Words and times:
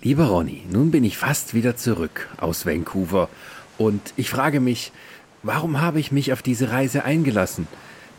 Lieber 0.00 0.26
Ronny, 0.26 0.62
nun 0.70 0.92
bin 0.92 1.02
ich 1.02 1.18
fast 1.18 1.54
wieder 1.54 1.74
zurück 1.74 2.28
aus 2.36 2.64
Vancouver 2.64 3.28
und 3.78 4.00
ich 4.16 4.30
frage 4.30 4.60
mich, 4.60 4.92
warum 5.42 5.80
habe 5.80 5.98
ich 5.98 6.12
mich 6.12 6.32
auf 6.32 6.40
diese 6.40 6.70
Reise 6.70 7.04
eingelassen? 7.04 7.66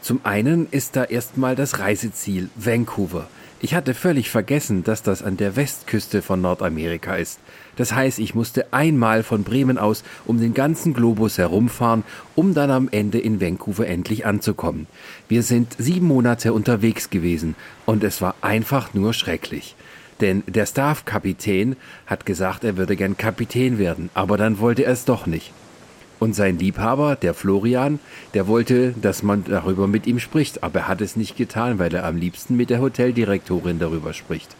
Zum 0.01 0.19
einen 0.25 0.67
ist 0.71 0.97
da 0.97 1.05
erstmal 1.05 1.55
das 1.55 1.79
Reiseziel 1.79 2.49
Vancouver. 2.57 3.29
Ich 3.61 3.75
hatte 3.75 3.93
völlig 3.93 4.29
vergessen, 4.29 4.83
dass 4.83 5.03
das 5.03 5.23
an 5.23 5.37
der 5.37 5.55
Westküste 5.55 6.21
von 6.21 6.41
Nordamerika 6.41 7.15
ist. 7.15 7.39
Das 7.77 7.93
heißt, 7.93 8.19
ich 8.19 8.35
musste 8.35 8.73
einmal 8.73 9.23
von 9.23 9.45
Bremen 9.45 9.77
aus 9.77 10.03
um 10.25 10.37
den 10.37 10.53
ganzen 10.53 10.93
Globus 10.93 11.37
herumfahren, 11.37 12.03
um 12.35 12.53
dann 12.53 12.71
am 12.71 12.89
Ende 12.91 13.19
in 13.19 13.39
Vancouver 13.39 13.87
endlich 13.87 14.25
anzukommen. 14.25 14.87
Wir 15.29 15.43
sind 15.43 15.77
sieben 15.77 16.07
Monate 16.07 16.51
unterwegs 16.51 17.09
gewesen 17.09 17.55
und 17.85 18.03
es 18.03 18.21
war 18.21 18.35
einfach 18.41 18.93
nur 18.93 19.13
schrecklich. 19.13 19.75
Denn 20.21 20.43
der 20.47 20.65
Staff-Kapitän 20.65 21.75
hat 22.05 22.25
gesagt, 22.25 22.63
er 22.63 22.77
würde 22.77 22.95
gern 22.95 23.17
Kapitän 23.17 23.77
werden, 23.77 24.09
aber 24.13 24.37
dann 24.37 24.59
wollte 24.59 24.83
er 24.83 24.91
es 24.91 25.05
doch 25.05 25.25
nicht. 25.25 25.53
Und 26.19 26.35
sein 26.35 26.59
Liebhaber, 26.59 27.15
der 27.15 27.33
Florian, 27.33 27.99
der 28.33 28.47
wollte, 28.47 28.93
dass 29.01 29.23
man 29.23 29.45
darüber 29.45 29.87
mit 29.87 30.05
ihm 30.05 30.19
spricht, 30.19 30.63
aber 30.63 30.79
er 30.79 30.87
hat 30.89 30.99
es 30.99 31.15
nicht 31.15 31.37
getan, 31.37 31.79
weil 31.79 31.93
er 31.93 32.05
am 32.05 32.17
liebsten 32.17 32.57
mit 32.57 32.69
der 32.69 32.81
Hoteldirektorin 32.81 33.79
darüber 33.79 34.13
spricht. 34.13 34.55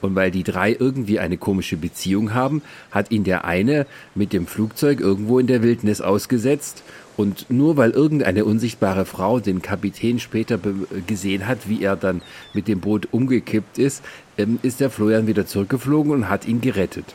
Und 0.00 0.14
weil 0.14 0.30
die 0.30 0.44
drei 0.44 0.74
irgendwie 0.78 1.18
eine 1.18 1.36
komische 1.36 1.76
Beziehung 1.76 2.32
haben, 2.32 2.62
hat 2.90 3.10
ihn 3.10 3.24
der 3.24 3.44
eine 3.44 3.86
mit 4.14 4.32
dem 4.32 4.46
Flugzeug 4.46 5.00
irgendwo 5.00 5.38
in 5.38 5.46
der 5.46 5.62
Wildnis 5.62 6.00
ausgesetzt. 6.00 6.82
Und 7.16 7.50
nur 7.50 7.76
weil 7.76 7.90
irgendeine 7.90 8.46
unsichtbare 8.46 9.04
Frau 9.04 9.40
den 9.40 9.60
Kapitän 9.60 10.20
später 10.20 10.58
gesehen 11.06 11.46
hat, 11.46 11.68
wie 11.68 11.82
er 11.82 11.96
dann 11.96 12.22
mit 12.54 12.66
dem 12.66 12.80
Boot 12.80 13.08
umgekippt 13.10 13.78
ist, 13.78 14.02
ist 14.62 14.80
der 14.80 14.90
Florian 14.90 15.26
wieder 15.26 15.46
zurückgeflogen 15.46 16.12
und 16.12 16.28
hat 16.28 16.46
ihn 16.46 16.60
gerettet. 16.60 17.14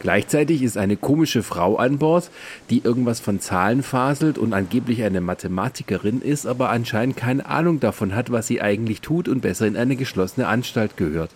Gleichzeitig 0.00 0.62
ist 0.62 0.78
eine 0.78 0.96
komische 0.96 1.42
Frau 1.42 1.76
an 1.76 1.98
Bord, 1.98 2.30
die 2.70 2.80
irgendwas 2.82 3.20
von 3.20 3.38
Zahlen 3.38 3.82
faselt 3.82 4.38
und 4.38 4.54
angeblich 4.54 5.02
eine 5.02 5.20
Mathematikerin 5.20 6.22
ist, 6.22 6.46
aber 6.46 6.70
anscheinend 6.70 7.18
keine 7.18 7.44
Ahnung 7.44 7.80
davon 7.80 8.14
hat, 8.14 8.32
was 8.32 8.46
sie 8.46 8.62
eigentlich 8.62 9.02
tut 9.02 9.28
und 9.28 9.42
besser 9.42 9.66
in 9.66 9.76
eine 9.76 9.96
geschlossene 9.96 10.46
Anstalt 10.46 10.96
gehört. 10.96 11.30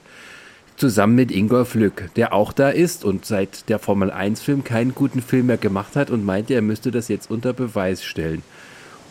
Zusammen 0.76 1.14
mit 1.14 1.30
Ingolf 1.30 1.74
Lück, 1.74 2.08
der 2.16 2.32
auch 2.32 2.54
da 2.54 2.70
ist 2.70 3.04
und 3.04 3.26
seit 3.26 3.68
der 3.68 3.78
Formel 3.78 4.10
1 4.10 4.40
Film 4.40 4.64
keinen 4.64 4.94
guten 4.94 5.20
Film 5.20 5.46
mehr 5.46 5.58
gemacht 5.58 5.94
hat 5.94 6.10
und 6.10 6.24
meinte, 6.24 6.54
er 6.54 6.62
müsste 6.62 6.90
das 6.90 7.08
jetzt 7.08 7.30
unter 7.30 7.52
Beweis 7.52 8.02
stellen. 8.02 8.42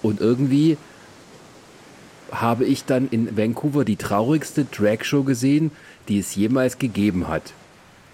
Und 0.01 0.19
irgendwie 0.19 0.77
habe 2.31 2.65
ich 2.65 2.85
dann 2.85 3.07
in 3.09 3.37
Vancouver 3.37 3.85
die 3.85 3.95
traurigste 3.95 4.65
Dragshow 4.65 5.23
gesehen, 5.23 5.71
die 6.07 6.19
es 6.19 6.35
jemals 6.35 6.79
gegeben 6.79 7.27
hat. 7.27 7.53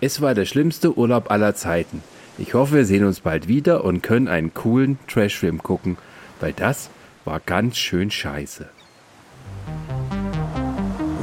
Es 0.02 0.22
war 0.22 0.34
der 0.34 0.46
schlimmste 0.46 0.98
Urlaub 0.98 1.30
aller 1.32 1.56
Zeiten. 1.56 2.02
Ich 2.38 2.54
hoffe, 2.54 2.76
wir 2.76 2.86
sehen 2.86 3.06
uns 3.06 3.20
bald 3.20 3.48
wieder 3.48 3.84
und 3.84 4.02
können 4.02 4.28
einen 4.28 4.54
coolen 4.54 4.98
Trashfilm 5.08 5.62
gucken, 5.62 5.98
weil 6.40 6.54
das 6.54 6.90
war 7.26 7.42
ganz 7.42 7.78
schön 7.78 8.10
scheiße. 8.10 8.70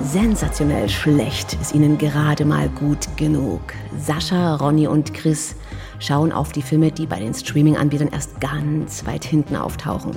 Sensationell 0.05 0.89
schlecht 0.89 1.55
ist 1.61 1.75
ihnen 1.75 1.99
gerade 1.99 2.45
mal 2.45 2.69
gut 2.69 3.09
genug. 3.17 3.61
Sascha, 3.99 4.57
Ronny 4.57 4.87
und 4.87 5.15
Chris 5.15 5.57
schauen 5.99 6.33
auf 6.33 6.53
die 6.53 6.63
Filme, 6.63 6.93
die 6.93 7.07
bei 7.07 7.19
den 7.19 7.35
Streaming-Anbietern 7.35 8.11
erst 8.13 8.41
ganz 8.41 9.05
weit 9.07 9.25
hinten 9.25 9.57
auftauchen. 9.57 10.15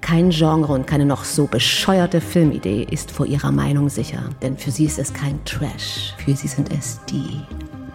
Kein 0.00 0.30
Genre 0.30 0.72
und 0.72 0.86
keine 0.86 1.04
noch 1.04 1.24
so 1.24 1.46
bescheuerte 1.46 2.20
Filmidee 2.20 2.86
ist 2.90 3.10
vor 3.10 3.26
ihrer 3.26 3.52
Meinung 3.52 3.88
sicher, 3.88 4.30
denn 4.42 4.56
für 4.56 4.70
sie 4.70 4.86
ist 4.86 4.98
es 4.98 5.12
kein 5.12 5.44
Trash, 5.44 6.14
für 6.24 6.34
sie 6.34 6.48
sind 6.48 6.72
es 6.72 7.00
die 7.10 7.42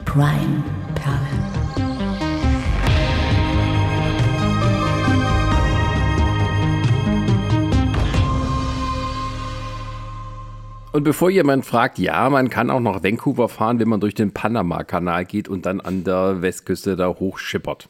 Prime-Perlen. 0.05 1.83
Und 10.93 11.03
bevor 11.03 11.31
jemand 11.31 11.65
fragt, 11.65 11.97
ja, 11.97 12.29
man 12.29 12.51
kann 12.51 12.69
auch 12.69 12.79
nach 12.79 13.03
Vancouver 13.03 13.49
fahren, 13.49 13.79
wenn 13.79 13.89
man 13.89 13.99
durch 13.99 14.13
den 14.13 14.31
Panama-Kanal 14.31 15.25
geht 15.25 15.49
und 15.49 15.65
dann 15.65 15.81
an 15.81 16.03
der 16.03 16.43
Westküste 16.43 16.95
da 16.95 17.07
hochschippert. 17.07 17.89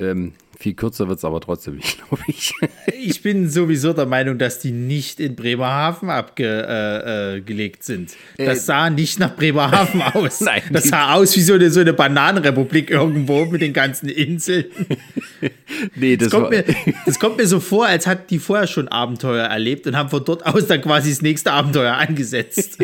Ähm, 0.00 0.32
viel 0.58 0.74
kürzer 0.74 1.06
wird 1.08 1.18
es 1.18 1.24
aber 1.24 1.40
trotzdem 1.40 1.76
nicht, 1.76 1.98
glaube 2.08 2.24
ich. 2.26 2.52
ich 2.92 3.22
bin 3.22 3.48
sowieso 3.48 3.92
der 3.92 4.06
Meinung, 4.06 4.38
dass 4.38 4.58
die 4.58 4.72
nicht 4.72 5.20
in 5.20 5.36
Bremerhaven 5.36 6.10
abgelegt 6.10 6.40
äh, 6.40 7.38
äh, 7.38 7.72
sind. 7.80 8.16
Das 8.36 8.58
äh, 8.58 8.60
sah 8.60 8.90
nicht 8.90 9.20
nach 9.20 9.36
Bremerhaven 9.36 10.02
aus. 10.14 10.40
Nein, 10.40 10.62
das 10.72 10.88
sah 10.88 11.14
aus 11.14 11.36
wie 11.36 11.42
so 11.42 11.54
eine, 11.54 11.70
so 11.70 11.80
eine 11.80 11.92
Bananenrepublik 11.92 12.90
irgendwo 12.90 13.44
mit 13.44 13.60
den 13.60 13.72
ganzen 13.72 14.08
Inseln. 14.08 14.64
nee, 15.94 16.16
das, 16.16 16.30
das, 16.30 16.40
kommt 16.40 16.50
mir, 16.50 16.64
das 17.06 17.18
kommt 17.20 17.36
mir 17.36 17.46
so 17.46 17.60
vor, 17.60 17.86
als 17.86 18.08
hat 18.08 18.30
die 18.30 18.40
vorher 18.40 18.66
schon 18.66 18.88
Abenteuer 18.88 19.44
erlebt 19.44 19.86
und 19.86 19.96
haben 19.96 20.08
von 20.08 20.24
dort 20.24 20.44
aus 20.44 20.66
dann 20.66 20.82
quasi 20.82 21.10
das 21.10 21.22
nächste 21.22 21.52
Abenteuer 21.52 21.94
angesetzt. 21.94 22.78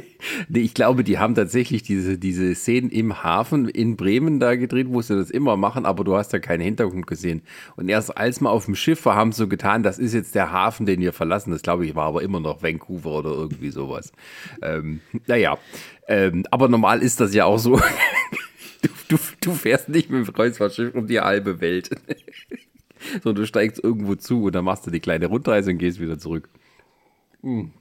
nee, 0.49 0.61
ich 0.61 0.75
glaube, 0.75 1.03
die 1.03 1.19
haben 1.19 1.35
tatsächlich 1.35 1.83
diese, 1.83 2.19
diese 2.19 2.55
Szenen 2.55 2.91
im 2.91 3.25
Hafen 3.25 3.69
in 3.69 3.97
Bremen 3.97 4.39
da 4.39 4.55
gedreht, 4.55 4.87
wo 4.91 5.03
sie 5.03 5.17
das 5.17 5.31
immer 5.31 5.57
machen, 5.57 5.87
aber 5.87 6.05
du 6.05 6.15
hast 6.15 6.33
da 6.33 6.39
keinen 6.39 6.61
Hintergrund 6.61 7.09
gesehen. 7.09 7.43
Und 7.77 7.89
erst 7.89 8.17
als 8.17 8.41
wir 8.41 8.51
auf 8.51 8.67
dem 8.67 8.75
Schiff 8.75 9.05
war, 9.05 9.17
haben 9.17 9.33
sie 9.33 9.39
so 9.39 9.49
getan, 9.49 9.83
das 9.83 9.99
ist 9.99 10.15
jetzt 10.15 10.35
der 10.35 10.53
Hafen, 10.53 10.87
den 10.87 11.01
wir 11.01 11.13
verlassen. 11.13 11.51
Das 11.51 11.63
glaube 11.63 11.87
ich 11.87 11.95
war 11.95 12.07
aber 12.07 12.23
immer 12.23 12.41
noch 12.41 12.63
Vancouver 12.63 13.19
oder 13.19 13.31
irgendwie 13.31 13.71
sowas. 13.71 14.13
Ähm, 14.63 15.01
naja, 15.27 15.59
ähm, 16.09 16.45
aber 16.51 16.69
normal 16.69 17.03
ist 17.03 17.21
das 17.21 17.35
ja 17.35 17.45
auch 17.45 17.59
so. 17.59 17.77
du, 18.83 18.89
du, 19.09 19.19
du 19.41 19.53
fährst 19.53 19.89
nicht 19.89 20.11
mit 20.11 20.27
dem 20.27 20.33
Kreuzfahrtschiff 20.33 20.95
um 20.95 21.07
die 21.07 21.21
halbe 21.21 21.61
Welt. 21.61 21.91
Sondern 23.23 23.43
du 23.43 23.47
steigst 23.47 23.83
irgendwo 23.83 24.15
zu 24.15 24.45
und 24.45 24.55
dann 24.55 24.65
machst 24.65 24.87
du 24.87 24.91
die 24.91 25.01
kleine 25.01 25.27
Rundreise 25.27 25.71
und 25.71 25.79
gehst 25.79 26.01
wieder 26.01 26.19
zurück. 26.19 26.49
Mhm. 27.45 27.73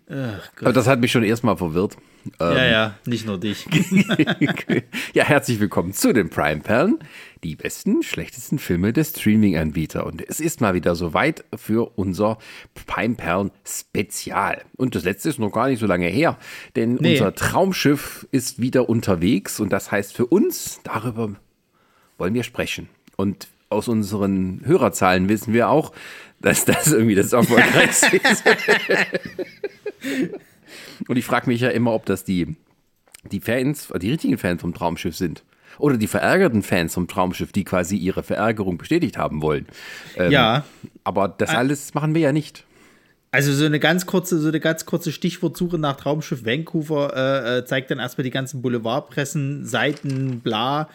Aber 0.59 0.73
das 0.73 0.87
hat 0.87 0.99
mich 0.99 1.13
schon 1.13 1.23
erstmal 1.23 1.55
verwirrt. 1.55 1.95
Ja, 2.39 2.51
ähm, 2.51 2.71
ja, 2.71 2.95
nicht 3.05 3.25
nur 3.25 3.39
dich. 3.39 3.65
ja, 5.13 5.23
herzlich 5.23 5.61
willkommen 5.61 5.93
zu 5.93 6.13
den 6.13 6.29
Prime 6.29 6.59
Perlen, 6.59 6.99
die 7.45 7.55
besten, 7.55 8.03
schlechtesten 8.03 8.59
Filme 8.59 8.91
des 8.91 9.11
Streaming-Anbieter. 9.11 10.05
Und 10.05 10.21
es 10.27 10.41
ist 10.41 10.59
mal 10.59 10.73
wieder 10.73 10.95
soweit 10.95 11.45
für 11.55 11.97
unser 11.97 12.39
Prime 12.85 13.15
Perlen 13.15 13.51
Spezial. 13.65 14.63
Und 14.75 14.95
das 14.95 15.05
letzte 15.05 15.29
ist 15.29 15.39
noch 15.39 15.51
gar 15.51 15.69
nicht 15.69 15.79
so 15.79 15.87
lange 15.87 16.07
her, 16.07 16.37
denn 16.75 16.95
nee. 16.95 17.13
unser 17.13 17.33
Traumschiff 17.33 18.27
ist 18.31 18.59
wieder 18.59 18.89
unterwegs 18.89 19.61
und 19.61 19.71
das 19.71 19.91
heißt 19.93 20.13
für 20.13 20.25
uns, 20.25 20.81
darüber 20.83 21.35
wollen 22.17 22.33
wir 22.33 22.43
sprechen. 22.43 22.89
Und 23.15 23.47
aus 23.69 23.87
unseren 23.87 24.61
Hörerzahlen 24.65 25.29
wissen 25.29 25.53
wir 25.53 25.69
auch, 25.69 25.93
dass 26.43 26.65
das 26.65 26.91
irgendwie 26.91 27.15
das 27.15 27.33
erfolgreichste 27.33 28.17
ist. 28.17 28.43
Und 31.07 31.17
ich 31.17 31.25
frage 31.25 31.49
mich 31.49 31.61
ja 31.61 31.69
immer, 31.69 31.93
ob 31.93 32.05
das 32.05 32.23
die, 32.23 32.55
die 33.31 33.39
Fans, 33.39 33.91
die 33.99 34.11
richtigen 34.11 34.37
Fans 34.37 34.61
vom 34.61 34.73
Traumschiff 34.73 35.15
sind. 35.15 35.43
Oder 35.79 35.97
die 35.97 36.05
verärgerten 36.05 36.61
Fans 36.61 36.93
vom 36.93 37.07
Traumschiff, 37.07 37.51
die 37.51 37.63
quasi 37.63 37.97
ihre 37.97 38.21
Verärgerung 38.21 38.77
bestätigt 38.77 39.17
haben 39.17 39.41
wollen. 39.41 39.65
Ähm, 40.17 40.31
ja. 40.31 40.65
Aber 41.03 41.29
das 41.29 41.49
alles 41.49 41.95
machen 41.95 42.13
wir 42.13 42.21
ja 42.21 42.31
nicht. 42.31 42.63
Also 43.31 43.51
so 43.51 43.65
eine 43.65 43.79
ganz 43.79 44.05
kurze, 44.05 44.37
so 44.37 44.49
eine 44.49 44.59
ganz 44.59 44.85
kurze 44.85 45.11
Stichwortsuche 45.11 45.79
nach 45.79 45.95
Traumschiff 45.95 46.45
Vancouver 46.45 47.13
äh, 47.15 47.57
äh 47.57 47.65
zeigt 47.65 47.89
dann 47.89 47.97
erstmal 47.97 48.23
die 48.23 48.29
ganzen 48.29 48.61
Boulevardpressen, 48.61 49.65
Seiten, 49.65 50.41
bla, 50.41 50.87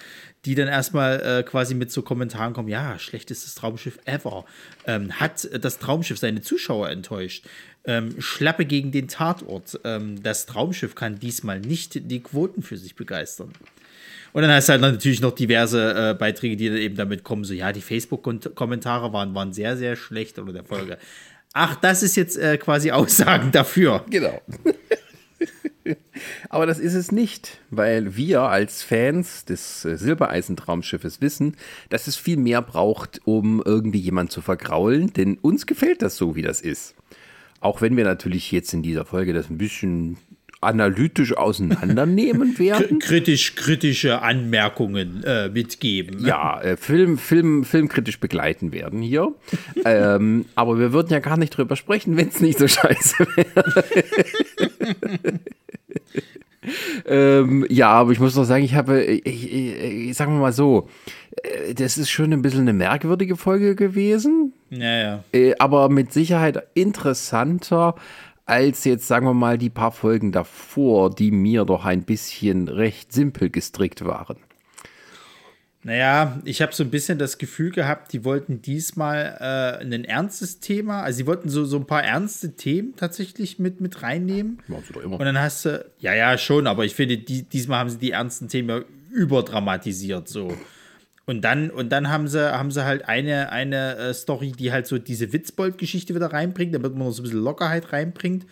die 0.44 0.54
dann 0.54 0.68
erstmal 0.68 1.20
äh, 1.20 1.42
quasi 1.42 1.74
mit 1.74 1.90
so 1.90 2.02
Kommentaren 2.02 2.52
kommen, 2.52 2.68
ja, 2.68 2.98
schlechtestes 2.98 3.54
Traumschiff 3.54 3.98
ever. 4.04 4.44
Ähm, 4.86 5.12
hat 5.18 5.48
das 5.62 5.78
Traumschiff 5.78 6.18
seine 6.18 6.40
Zuschauer 6.40 6.90
enttäuscht? 6.90 7.44
Ähm, 7.84 8.20
Schlappe 8.20 8.64
gegen 8.64 8.92
den 8.92 9.08
Tatort. 9.08 9.80
Ähm, 9.84 10.22
das 10.22 10.46
Traumschiff 10.46 10.94
kann 10.94 11.18
diesmal 11.18 11.60
nicht 11.60 12.10
die 12.10 12.22
Quoten 12.22 12.62
für 12.62 12.76
sich 12.76 12.94
begeistern. 12.94 13.52
Und 14.32 14.42
dann 14.42 14.50
hast 14.50 14.68
du 14.68 14.72
halt 14.72 14.82
natürlich 14.82 15.20
noch 15.20 15.32
diverse 15.32 16.10
äh, 16.10 16.14
Beiträge, 16.14 16.56
die 16.56 16.68
dann 16.68 16.78
eben 16.78 16.96
damit 16.96 17.24
kommen, 17.24 17.44
so 17.44 17.54
ja, 17.54 17.72
die 17.72 17.80
Facebook-Kommentare 17.80 19.12
waren, 19.12 19.34
waren 19.34 19.52
sehr, 19.52 19.76
sehr 19.76 19.96
schlecht 19.96 20.38
oder 20.38 20.52
der 20.52 20.64
Folge. 20.64 20.98
Ach, 21.54 21.76
das 21.76 22.02
ist 22.02 22.14
jetzt 22.16 22.36
äh, 22.36 22.58
quasi 22.58 22.90
Aussagen 22.90 23.50
dafür. 23.52 24.04
Genau. 24.10 24.40
Aber 26.48 26.66
das 26.66 26.78
ist 26.78 26.94
es 26.94 27.12
nicht, 27.12 27.60
weil 27.70 28.16
wir 28.16 28.42
als 28.42 28.82
Fans 28.82 29.44
des 29.44 29.84
äh, 29.84 29.96
Silbereisentraumschiffes 29.96 31.20
wissen, 31.20 31.56
dass 31.88 32.06
es 32.06 32.16
viel 32.16 32.36
mehr 32.36 32.62
braucht, 32.62 33.20
um 33.24 33.62
irgendwie 33.64 34.00
jemanden 34.00 34.30
zu 34.30 34.40
vergraulen, 34.40 35.12
denn 35.12 35.38
uns 35.38 35.66
gefällt 35.66 36.02
das 36.02 36.16
so, 36.16 36.36
wie 36.36 36.42
das 36.42 36.60
ist. 36.60 36.94
Auch 37.60 37.80
wenn 37.80 37.96
wir 37.96 38.04
natürlich 38.04 38.52
jetzt 38.52 38.72
in 38.72 38.82
dieser 38.82 39.04
Folge 39.04 39.32
das 39.32 39.50
ein 39.50 39.58
bisschen 39.58 40.16
analytisch 40.60 41.36
auseinandernehmen 41.36 42.58
werden. 42.58 42.98
Kritisch, 42.98 43.54
kritische 43.54 44.22
Anmerkungen 44.22 45.22
äh, 45.24 45.48
mitgeben. 45.48 46.22
Ne? 46.22 46.28
Ja, 46.28 46.60
äh, 46.60 46.76
Film, 46.76 47.16
Film, 47.18 47.64
filmkritisch 47.64 48.18
begleiten 48.18 48.72
werden 48.72 49.00
hier. 49.00 49.34
ähm, 49.84 50.46
aber 50.54 50.78
wir 50.78 50.92
würden 50.92 51.10
ja 51.10 51.20
gar 51.20 51.36
nicht 51.36 51.56
drüber 51.56 51.76
sprechen, 51.76 52.16
wenn 52.16 52.28
es 52.28 52.40
nicht 52.40 52.58
so 52.58 52.66
scheiße 52.66 53.26
wäre. 53.36 53.84
ähm, 57.06 57.66
ja, 57.68 57.90
aber 57.90 58.12
ich 58.12 58.20
muss 58.20 58.34
doch 58.34 58.44
sagen, 58.44 58.64
ich 58.64 58.74
habe, 58.74 59.02
ich, 59.02 59.26
ich, 59.26 59.52
ich, 59.52 60.16
sagen 60.16 60.32
wir 60.32 60.40
mal 60.40 60.52
so, 60.52 60.88
äh, 61.42 61.74
das 61.74 61.98
ist 61.98 62.10
schon 62.10 62.32
ein 62.32 62.42
bisschen 62.42 62.62
eine 62.62 62.72
merkwürdige 62.72 63.36
Folge 63.36 63.76
gewesen. 63.76 64.52
Ja, 64.70 64.98
ja. 64.98 65.24
Äh, 65.32 65.54
aber 65.58 65.88
mit 65.88 66.12
Sicherheit 66.12 66.62
interessanter 66.74 67.94
als 68.48 68.84
jetzt, 68.84 69.06
sagen 69.06 69.26
wir 69.26 69.34
mal, 69.34 69.58
die 69.58 69.70
paar 69.70 69.92
Folgen 69.92 70.32
davor, 70.32 71.14
die 71.14 71.30
mir 71.30 71.64
doch 71.64 71.84
ein 71.84 72.02
bisschen 72.02 72.68
recht 72.68 73.12
simpel 73.12 73.50
gestrickt 73.50 74.04
waren. 74.04 74.36
Naja, 75.84 76.40
ich 76.44 76.60
habe 76.60 76.74
so 76.74 76.82
ein 76.82 76.90
bisschen 76.90 77.18
das 77.18 77.38
Gefühl 77.38 77.70
gehabt, 77.70 78.12
die 78.12 78.24
wollten 78.24 78.60
diesmal 78.60 79.36
äh, 79.38 79.84
ein 79.84 80.04
ernstes 80.04 80.60
Thema, 80.60 81.02
also 81.02 81.18
sie 81.18 81.26
wollten 81.26 81.48
so, 81.48 81.64
so 81.64 81.76
ein 81.76 81.86
paar 81.86 82.02
ernste 82.02 82.56
Themen 82.56 82.96
tatsächlich 82.96 83.58
mit, 83.58 83.80
mit 83.80 84.02
reinnehmen. 84.02 84.60
Machen 84.66 84.84
sie 84.86 84.92
doch 84.92 85.02
immer. 85.02 85.20
Und 85.20 85.24
dann 85.24 85.38
hast 85.38 85.64
du, 85.64 85.84
ja, 86.00 86.14
ja, 86.14 86.36
schon, 86.36 86.66
aber 86.66 86.84
ich 86.84 86.94
finde, 86.94 87.18
die, 87.18 87.42
diesmal 87.42 87.78
haben 87.78 87.90
sie 87.90 87.98
die 87.98 88.10
ernsten 88.10 88.48
Themen 88.48 88.68
ja 88.68 88.80
überdramatisiert 89.12 90.28
so. 90.28 90.52
Und 91.28 91.42
dann, 91.42 91.68
und 91.68 91.90
dann 91.90 92.08
haben 92.08 92.26
sie, 92.26 92.40
haben 92.52 92.70
sie 92.70 92.86
halt 92.86 93.06
eine, 93.06 93.52
eine 93.52 93.96
äh, 93.96 94.14
Story, 94.14 94.52
die 94.52 94.72
halt 94.72 94.86
so 94.86 94.96
diese 94.96 95.30
Witzbold-Geschichte 95.30 96.14
wieder 96.14 96.32
reinbringt, 96.32 96.74
damit 96.74 96.94
man 96.94 97.06
noch 97.06 97.10
so 97.10 97.20
ein 97.20 97.24
bisschen 97.24 97.42
Lockerheit 97.42 97.92
reinbringt. 97.92 98.46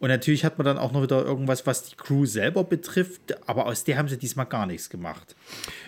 Und 0.00 0.08
natürlich 0.08 0.44
hat 0.44 0.58
man 0.58 0.64
dann 0.64 0.76
auch 0.76 0.90
noch 0.90 1.04
wieder 1.04 1.24
irgendwas, 1.24 1.68
was 1.68 1.84
die 1.84 1.94
Crew 1.94 2.26
selber 2.26 2.64
betrifft, 2.64 3.48
aber 3.48 3.66
aus 3.66 3.84
der 3.84 3.96
haben 3.96 4.08
sie 4.08 4.18
diesmal 4.18 4.46
gar 4.46 4.66
nichts 4.66 4.90
gemacht. 4.90 5.36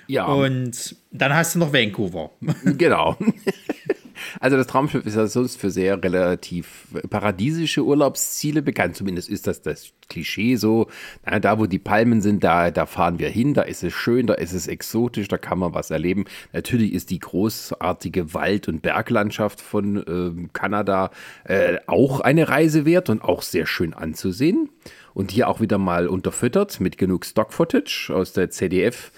Ja. 0.06 0.26
Und 0.26 0.94
dann 1.10 1.34
hast 1.34 1.56
du 1.56 1.58
noch 1.58 1.72
Vancouver. 1.72 2.30
Genau. 2.64 3.16
Also 4.40 4.56
das 4.56 4.66
Traumschiff 4.66 5.06
ist 5.06 5.16
ja 5.16 5.26
sonst 5.26 5.60
für 5.60 5.70
sehr 5.70 6.02
relativ 6.02 6.86
paradiesische 7.10 7.84
Urlaubsziele 7.84 8.62
bekannt. 8.62 8.96
Zumindest 8.96 9.28
ist 9.28 9.46
das 9.46 9.62
das 9.62 9.92
Klischee 10.08 10.56
so. 10.56 10.88
Da, 11.24 11.58
wo 11.58 11.66
die 11.66 11.78
Palmen 11.78 12.20
sind, 12.20 12.42
da, 12.44 12.70
da 12.70 12.86
fahren 12.86 13.18
wir 13.18 13.28
hin. 13.28 13.54
Da 13.54 13.62
ist 13.62 13.82
es 13.82 13.92
schön, 13.92 14.26
da 14.26 14.34
ist 14.34 14.52
es 14.52 14.66
exotisch, 14.66 15.28
da 15.28 15.38
kann 15.38 15.58
man 15.58 15.74
was 15.74 15.90
erleben. 15.90 16.24
Natürlich 16.52 16.92
ist 16.92 17.10
die 17.10 17.18
großartige 17.18 18.34
Wald- 18.34 18.68
und 18.68 18.82
Berglandschaft 18.82 19.60
von 19.60 19.96
äh, 19.96 20.48
Kanada 20.52 21.10
äh, 21.44 21.76
auch 21.86 22.20
eine 22.20 22.48
Reise 22.48 22.84
wert 22.84 23.10
und 23.10 23.22
auch 23.22 23.42
sehr 23.42 23.66
schön 23.66 23.94
anzusehen. 23.94 24.70
Und 25.14 25.32
hier 25.32 25.48
auch 25.48 25.60
wieder 25.60 25.78
mal 25.78 26.06
unterfüttert 26.06 26.80
mit 26.80 26.96
genug 26.96 27.24
Stock-Footage 27.24 28.12
aus 28.14 28.32
der 28.32 28.50
ZDF 28.50 29.10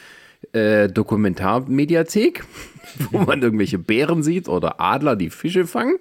äh, 0.52 0.88
Dokumentarmediathek, 0.88 2.44
wo 3.10 3.18
man 3.18 3.42
irgendwelche 3.42 3.78
Bären 3.78 4.22
sieht 4.22 4.48
oder 4.48 4.80
Adler, 4.80 5.16
die 5.16 5.30
Fische 5.30 5.66
fangen. 5.66 5.96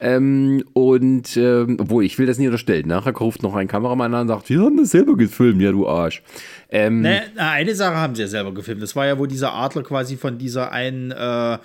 Ähm, 0.00 0.64
und 0.72 1.36
ähm, 1.36 1.76
obwohl, 1.80 2.04
ich 2.04 2.18
will 2.18 2.26
das 2.26 2.38
nicht 2.38 2.48
unterstellen. 2.48 2.88
Nachher 2.88 3.16
ruft 3.16 3.42
noch 3.42 3.54
ein 3.54 3.68
Kameramann 3.68 4.12
an 4.14 4.22
und 4.22 4.28
sagt, 4.28 4.50
wir 4.50 4.60
haben 4.60 4.76
das 4.76 4.90
selber 4.90 5.16
gefilmt, 5.16 5.62
ja, 5.62 5.70
du 5.70 5.88
Arsch. 5.88 6.22
Ähm, 6.70 7.00
ne, 7.00 7.22
eine 7.36 7.74
Sache 7.74 7.96
haben 7.96 8.14
sie 8.14 8.22
ja 8.22 8.28
selber 8.28 8.52
gefilmt. 8.52 8.82
Das 8.82 8.96
war 8.96 9.06
ja, 9.06 9.18
wo 9.18 9.26
dieser 9.26 9.54
Adler 9.54 9.82
quasi 9.82 10.16
von 10.16 10.38
dieser 10.38 10.72
einen 10.72 11.12
äh, 11.12 11.58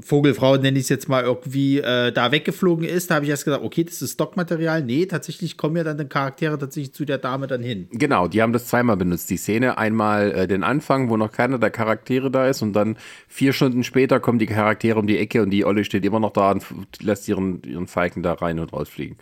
Vogelfrau, 0.00 0.56
nenne 0.56 0.78
ich 0.78 0.84
es 0.84 0.88
jetzt 0.88 1.08
mal, 1.08 1.22
irgendwie 1.22 1.78
äh, 1.78 2.12
da 2.12 2.32
weggeflogen 2.32 2.86
ist, 2.86 3.10
da 3.10 3.16
habe 3.16 3.24
ich 3.24 3.30
erst 3.30 3.44
gedacht, 3.44 3.62
okay, 3.62 3.84
das 3.84 4.02
ist 4.02 4.14
Stockmaterial. 4.14 4.82
Nee, 4.82 5.06
tatsächlich 5.06 5.56
kommen 5.56 5.76
ja 5.76 5.84
dann 5.84 5.98
die 5.98 6.04
Charaktere 6.04 6.58
tatsächlich 6.58 6.92
zu 6.92 7.04
der 7.04 7.18
Dame 7.18 7.46
dann 7.46 7.62
hin. 7.62 7.88
Genau, 7.92 8.28
die 8.28 8.42
haben 8.42 8.52
das 8.52 8.66
zweimal 8.66 8.96
benutzt. 8.96 9.30
Die 9.30 9.36
Szene, 9.36 9.78
einmal 9.78 10.32
äh, 10.32 10.48
den 10.48 10.64
Anfang, 10.64 11.08
wo 11.08 11.16
noch 11.16 11.32
keiner 11.32 11.58
der 11.58 11.70
Charaktere 11.70 12.30
da 12.30 12.48
ist 12.48 12.62
und 12.62 12.72
dann 12.74 12.96
vier 13.26 13.52
Stunden 13.52 13.84
später 13.84 14.20
kommen 14.20 14.38
die 14.38 14.46
Charaktere 14.46 14.98
um 14.98 15.06
die 15.06 15.18
Ecke 15.18 15.42
und 15.42 15.50
die 15.50 15.64
Olle 15.64 15.84
steht 15.84 16.04
immer 16.04 16.20
noch 16.20 16.32
da 16.32 16.50
und 16.50 16.64
lässt 17.00 17.28
ihren, 17.28 17.62
ihren 17.62 17.86
Falken 17.86 18.22
da 18.22 18.34
rein 18.34 18.58
und 18.58 18.72
rausfliegen. 18.72 19.16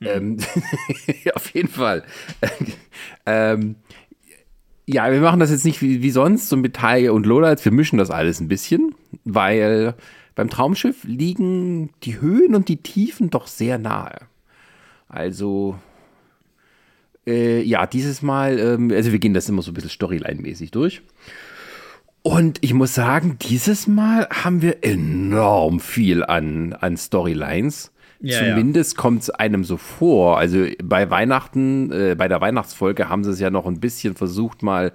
Mhm. 0.00 0.06
Ähm, 0.08 0.36
auf 1.34 1.50
jeden 1.50 1.68
Fall. 1.68 2.04
ähm, 3.26 3.76
ja, 4.86 5.10
wir 5.10 5.20
machen 5.20 5.40
das 5.40 5.50
jetzt 5.50 5.64
nicht 5.64 5.80
wie, 5.80 6.02
wie 6.02 6.10
sonst, 6.10 6.48
so 6.48 6.56
mit 6.56 6.82
Hai 6.82 7.10
und 7.10 7.24
Lowlights. 7.26 7.64
Wir 7.64 7.72
mischen 7.72 7.98
das 7.98 8.10
alles 8.10 8.40
ein 8.40 8.48
bisschen, 8.48 8.94
weil 9.24 9.94
beim 10.34 10.48
Traumschiff 10.48 11.04
liegen 11.04 11.90
die 12.02 12.20
Höhen 12.20 12.54
und 12.54 12.68
die 12.68 12.78
Tiefen 12.78 13.30
doch 13.30 13.46
sehr 13.46 13.78
nahe. 13.78 14.20
Also, 15.08 15.76
äh, 17.26 17.62
ja, 17.62 17.86
dieses 17.86 18.22
Mal, 18.22 18.58
ähm, 18.58 18.90
also 18.90 19.12
wir 19.12 19.18
gehen 19.18 19.34
das 19.34 19.48
immer 19.48 19.62
so 19.62 19.70
ein 19.70 19.74
bisschen 19.74 19.90
Storyline-mäßig 19.90 20.70
durch. 20.70 21.02
Und 22.22 22.58
ich 22.60 22.72
muss 22.72 22.94
sagen, 22.94 23.36
dieses 23.42 23.86
Mal 23.86 24.28
haben 24.30 24.62
wir 24.62 24.84
enorm 24.84 25.80
viel 25.80 26.24
an, 26.24 26.72
an 26.72 26.96
Storylines. 26.96 27.92
Ja, 28.20 28.38
Zumindest 28.38 28.96
ja. 28.96 29.02
kommt 29.02 29.22
es 29.22 29.30
einem 29.30 29.64
so 29.64 29.76
vor. 29.76 30.38
Also 30.38 30.66
bei 30.82 31.10
Weihnachten, 31.10 31.90
äh, 31.90 32.14
bei 32.16 32.28
der 32.28 32.40
Weihnachtsfolge 32.40 33.08
haben 33.08 33.24
sie 33.24 33.32
es 33.32 33.40
ja 33.40 33.50
noch 33.50 33.66
ein 33.66 33.80
bisschen 33.80 34.14
versucht, 34.14 34.62
mal 34.62 34.92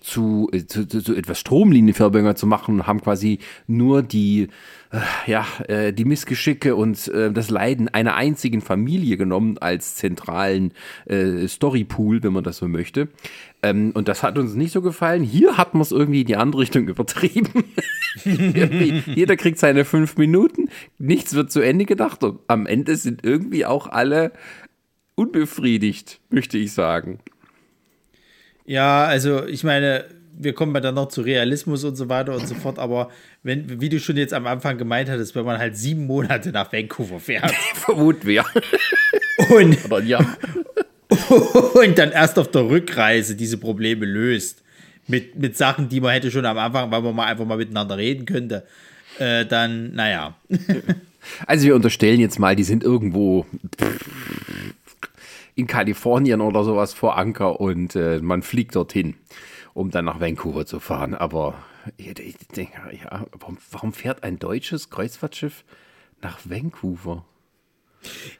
zu, 0.00 0.48
äh, 0.52 0.66
zu, 0.66 0.86
zu, 0.86 1.02
zu 1.02 1.14
etwas 1.14 1.40
Stromlinienförbiger 1.40 2.36
zu 2.36 2.46
machen 2.46 2.76
und 2.76 2.86
haben 2.86 3.00
quasi 3.00 3.38
nur 3.66 4.02
die, 4.02 4.48
äh, 4.90 5.30
ja, 5.30 5.46
äh, 5.68 5.92
die 5.92 6.04
Missgeschicke 6.04 6.76
und 6.76 7.08
äh, 7.08 7.32
das 7.32 7.50
Leiden 7.50 7.88
einer 7.88 8.14
einzigen 8.14 8.60
Familie 8.60 9.16
genommen 9.16 9.58
als 9.58 9.94
zentralen 9.96 10.72
äh, 11.06 11.46
Storypool, 11.48 12.22
wenn 12.22 12.32
man 12.32 12.44
das 12.44 12.58
so 12.58 12.68
möchte. 12.68 13.08
Ähm, 13.62 13.92
und 13.94 14.08
das 14.08 14.22
hat 14.22 14.38
uns 14.38 14.54
nicht 14.54 14.72
so 14.72 14.82
gefallen. 14.82 15.22
Hier 15.22 15.56
hat 15.56 15.74
man 15.74 15.82
es 15.82 15.92
irgendwie 15.92 16.20
in 16.20 16.26
die 16.26 16.36
andere 16.36 16.62
Richtung 16.62 16.88
übertrieben. 16.88 17.64
Jeder 19.06 19.36
kriegt 19.36 19.58
seine 19.58 19.84
fünf 19.84 20.16
Minuten, 20.16 20.68
nichts 20.98 21.34
wird 21.34 21.50
zu 21.50 21.60
Ende 21.60 21.84
gedacht 21.84 22.22
und 22.22 22.40
am 22.46 22.66
Ende 22.66 22.96
sind 22.96 23.24
irgendwie 23.24 23.66
auch 23.66 23.88
alle 23.88 24.32
unbefriedigt, 25.14 26.20
möchte 26.30 26.58
ich 26.58 26.72
sagen. 26.72 27.18
Ja, 28.64 29.04
also 29.04 29.46
ich 29.46 29.64
meine, 29.64 30.06
wir 30.36 30.52
kommen 30.54 30.80
dann 30.82 30.94
noch 30.94 31.08
zu 31.08 31.22
Realismus 31.22 31.84
und 31.84 31.96
so 31.96 32.08
weiter 32.08 32.34
und 32.34 32.46
so 32.46 32.54
fort, 32.54 32.78
aber 32.78 33.10
wenn, 33.42 33.80
wie 33.80 33.88
du 33.88 34.00
schon 34.00 34.16
jetzt 34.16 34.34
am 34.34 34.46
Anfang 34.46 34.78
gemeint 34.78 35.08
hattest, 35.08 35.34
wenn 35.34 35.44
man 35.44 35.58
halt 35.58 35.76
sieben 35.76 36.06
Monate 36.06 36.50
nach 36.50 36.72
Vancouver 36.72 37.20
fährt. 37.20 37.50
Vermuten 37.74 38.26
wir. 38.26 38.44
Und, 39.50 39.78
ja. 40.06 40.18
und 41.74 41.98
dann 41.98 42.12
erst 42.12 42.38
auf 42.38 42.50
der 42.50 42.68
Rückreise 42.68 43.36
diese 43.36 43.58
Probleme 43.58 44.06
löst. 44.06 44.62
Mit, 45.06 45.36
mit 45.38 45.54
Sachen, 45.54 45.90
die 45.90 46.00
man 46.00 46.12
hätte 46.12 46.30
schon 46.30 46.46
am 46.46 46.56
Anfang, 46.56 46.90
weil 46.90 47.02
man 47.02 47.14
mal 47.14 47.26
einfach 47.26 47.44
mal 47.44 47.58
miteinander 47.58 47.98
reden 47.98 48.24
könnte. 48.24 48.64
Äh, 49.18 49.44
dann, 49.44 49.94
naja. 49.94 50.34
Also 51.46 51.66
wir 51.66 51.74
unterstellen 51.74 52.20
jetzt 52.20 52.38
mal, 52.38 52.56
die 52.56 52.64
sind 52.64 52.82
irgendwo 52.82 53.44
in 55.54 55.66
Kalifornien 55.66 56.40
oder 56.40 56.64
sowas 56.64 56.94
vor 56.94 57.16
Anker 57.16 57.60
und 57.60 57.94
äh, 57.96 58.20
man 58.20 58.42
fliegt 58.42 58.74
dorthin, 58.74 59.14
um 59.72 59.90
dann 59.90 60.04
nach 60.04 60.20
Vancouver 60.20 60.66
zu 60.66 60.80
fahren. 60.80 61.14
Aber 61.14 61.54
ich 61.96 62.14
denke, 62.14 62.72
ja, 62.92 63.26
warum, 63.38 63.58
warum 63.70 63.92
fährt 63.92 64.24
ein 64.24 64.38
deutsches 64.38 64.90
Kreuzfahrtschiff 64.90 65.64
nach 66.22 66.40
Vancouver? 66.44 67.24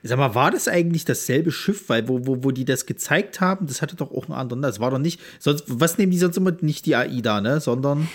Sag 0.02 0.18
mal, 0.18 0.34
war 0.34 0.50
das 0.50 0.68
eigentlich 0.68 1.04
dasselbe 1.04 1.50
Schiff, 1.50 1.88
weil 1.88 2.08
wo, 2.08 2.26
wo, 2.26 2.44
wo 2.44 2.50
die 2.50 2.64
das 2.64 2.84
gezeigt 2.84 3.40
haben, 3.40 3.66
das 3.66 3.80
hatte 3.80 3.96
doch 3.96 4.10
auch 4.10 4.24
einen 4.24 4.34
anderen. 4.34 4.62
Das 4.62 4.80
war 4.80 4.90
doch 4.90 4.98
nicht. 4.98 5.20
Sonst, 5.38 5.64
was 5.68 5.96
nehmen 5.96 6.12
die 6.12 6.18
sonst 6.18 6.36
immer 6.36 6.52
nicht 6.60 6.84
die 6.84 6.96
AIDA, 6.96 7.40
ne? 7.40 7.60
Sondern. 7.60 8.08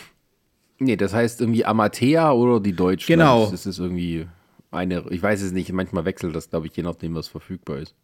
Nee, 0.78 0.96
das 0.96 1.14
heißt 1.14 1.42
irgendwie 1.42 1.66
Amatea 1.66 2.32
oder 2.32 2.60
die 2.60 2.74
Deutschland. 2.74 3.20
Genau. 3.20 3.50
Das 3.50 3.66
ist 3.66 3.80
irgendwie 3.80 4.28
eine, 4.72 5.04
ich 5.10 5.22
weiß 5.22 5.42
es 5.42 5.52
nicht, 5.52 5.72
manchmal 5.74 6.06
wechselt 6.06 6.36
das, 6.36 6.50
glaube 6.50 6.68
ich, 6.68 6.76
je 6.76 6.84
nachdem, 6.84 7.16
was 7.16 7.28
verfügbar 7.28 7.78
ist. 7.80 7.96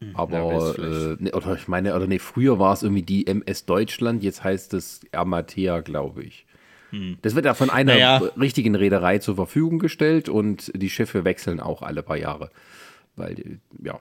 Hm, 0.00 0.14
Aber, 0.14 0.76
ja, 0.78 1.12
äh, 1.12 1.16
ne, 1.18 1.32
oder 1.32 1.54
ich 1.54 1.66
meine, 1.66 1.94
oder 1.94 2.06
nee, 2.06 2.18
früher 2.18 2.58
war 2.58 2.72
es 2.72 2.82
irgendwie 2.82 3.02
die 3.02 3.26
MS 3.26 3.64
Deutschland, 3.64 4.22
jetzt 4.22 4.44
heißt 4.44 4.74
es 4.74 5.00
Amatea, 5.12 5.80
glaube 5.80 6.22
ich. 6.22 6.46
Hm. 6.90 7.18
Das 7.22 7.34
wird 7.34 7.44
ja 7.44 7.54
von 7.54 7.70
einer 7.70 7.94
naja. 7.94 8.18
richtigen 8.38 8.74
Reederei 8.74 9.18
zur 9.18 9.34
Verfügung 9.34 9.78
gestellt 9.78 10.28
und 10.28 10.72
die 10.74 10.88
Schiffe 10.88 11.24
wechseln 11.24 11.60
auch 11.60 11.82
alle 11.82 12.02
paar 12.02 12.16
Jahre. 12.16 12.50
Weil, 13.16 13.60
ja. 13.82 14.00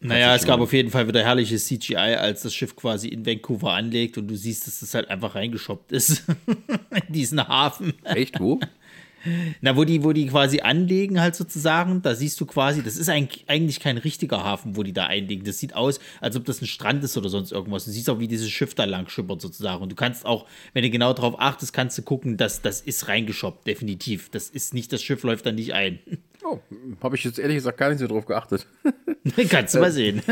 Naja, 0.00 0.36
es 0.36 0.46
gab 0.46 0.60
auf 0.60 0.72
jeden 0.72 0.90
Fall 0.90 1.08
wieder 1.08 1.24
herrliches 1.24 1.66
CGI, 1.66 1.96
als 1.96 2.42
das 2.42 2.54
Schiff 2.54 2.76
quasi 2.76 3.08
in 3.08 3.26
Vancouver 3.26 3.72
anlegt 3.72 4.16
und 4.16 4.28
du 4.28 4.36
siehst, 4.36 4.68
dass 4.68 4.78
das 4.78 4.94
halt 4.94 5.10
einfach 5.10 5.34
reingeschoppt 5.34 5.90
ist 5.90 6.22
in 7.08 7.12
diesen 7.12 7.46
Hafen. 7.46 7.94
Echt, 8.04 8.38
wo? 8.38 8.60
Na, 9.60 9.76
wo 9.76 9.84
die, 9.84 10.04
wo 10.04 10.12
die 10.12 10.26
quasi 10.26 10.60
anlegen, 10.60 11.20
halt 11.20 11.34
sozusagen, 11.34 12.02
da 12.02 12.14
siehst 12.14 12.40
du 12.40 12.46
quasi, 12.46 12.82
das 12.82 12.96
ist 12.96 13.08
eigentlich 13.08 13.80
kein 13.80 13.98
richtiger 13.98 14.44
Hafen, 14.44 14.76
wo 14.76 14.82
die 14.82 14.92
da 14.92 15.06
einlegen. 15.06 15.44
Das 15.44 15.58
sieht 15.58 15.74
aus, 15.74 16.00
als 16.20 16.36
ob 16.36 16.44
das 16.44 16.62
ein 16.62 16.66
Strand 16.66 17.02
ist 17.04 17.16
oder 17.16 17.28
sonst 17.28 17.52
irgendwas. 17.52 17.84
Du 17.84 17.90
siehst 17.90 18.08
auch, 18.10 18.18
wie 18.18 18.28
dieses 18.28 18.50
Schiff 18.50 18.74
da 18.74 18.84
lang 18.84 19.08
schippert 19.08 19.40
sozusagen. 19.40 19.82
Und 19.82 19.90
du 19.90 19.96
kannst 19.96 20.24
auch, 20.24 20.46
wenn 20.72 20.82
du 20.82 20.90
genau 20.90 21.12
darauf 21.12 21.40
achtest, 21.40 21.72
kannst 21.72 21.98
du 21.98 22.02
gucken, 22.02 22.36
dass 22.36 22.62
das 22.62 22.80
ist 22.80 23.08
reingeschoppt, 23.08 23.66
definitiv. 23.66 24.30
Das 24.30 24.48
ist 24.48 24.74
nicht, 24.74 24.92
das 24.92 25.02
Schiff 25.02 25.22
läuft 25.22 25.46
da 25.46 25.52
nicht 25.52 25.72
ein. 25.74 25.98
Oh, 26.50 26.60
habe 27.02 27.16
ich 27.16 27.24
jetzt 27.24 27.38
ehrlich 27.38 27.56
gesagt 27.56 27.76
gar 27.76 27.90
nicht 27.90 27.98
so 27.98 28.06
drauf 28.06 28.24
geachtet. 28.24 28.66
Kannst 29.50 29.74
du 29.74 29.80
mal 29.80 29.92
sehen. 29.92 30.22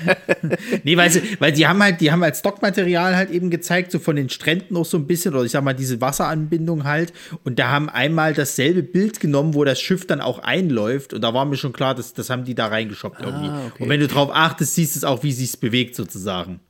nee, 0.82 0.96
weil, 0.96 1.10
sie, 1.10 1.22
weil 1.38 1.52
die 1.52 1.66
haben 1.66 1.80
halt, 1.82 2.00
die 2.00 2.10
haben 2.10 2.22
als 2.24 2.40
Stockmaterial 2.40 3.14
halt 3.14 3.30
eben 3.30 3.50
gezeigt, 3.50 3.92
so 3.92 3.98
von 4.00 4.16
den 4.16 4.28
Stränden 4.28 4.74
noch 4.74 4.84
so 4.84 4.96
ein 4.96 5.06
bisschen, 5.06 5.34
oder 5.34 5.44
ich 5.44 5.52
sag 5.52 5.62
mal, 5.62 5.74
diese 5.74 6.00
Wasseranbindung 6.00 6.84
halt. 6.84 7.12
Und 7.44 7.58
da 7.58 7.68
haben 7.70 7.88
einmal 7.88 8.34
dasselbe 8.34 8.82
Bild 8.82 9.20
genommen, 9.20 9.54
wo 9.54 9.64
das 9.64 9.80
Schiff 9.80 10.06
dann 10.06 10.20
auch 10.20 10.40
einläuft. 10.40 11.14
Und 11.14 11.20
da 11.20 11.32
war 11.32 11.44
mir 11.44 11.56
schon 11.56 11.72
klar, 11.72 11.94
dass, 11.94 12.12
das 12.12 12.30
haben 12.30 12.44
die 12.44 12.54
da 12.54 12.66
reingeschoppt 12.66 13.20
irgendwie. 13.20 13.48
Ah, 13.48 13.66
okay. 13.68 13.84
Und 13.84 13.88
wenn 13.88 14.00
du 14.00 14.08
drauf 14.08 14.30
achtest, 14.32 14.74
siehst 14.74 14.96
du 14.96 14.98
es 14.98 15.04
auch, 15.04 15.22
wie 15.22 15.30
es 15.30 15.56
bewegt 15.56 15.94
sozusagen. 15.94 16.60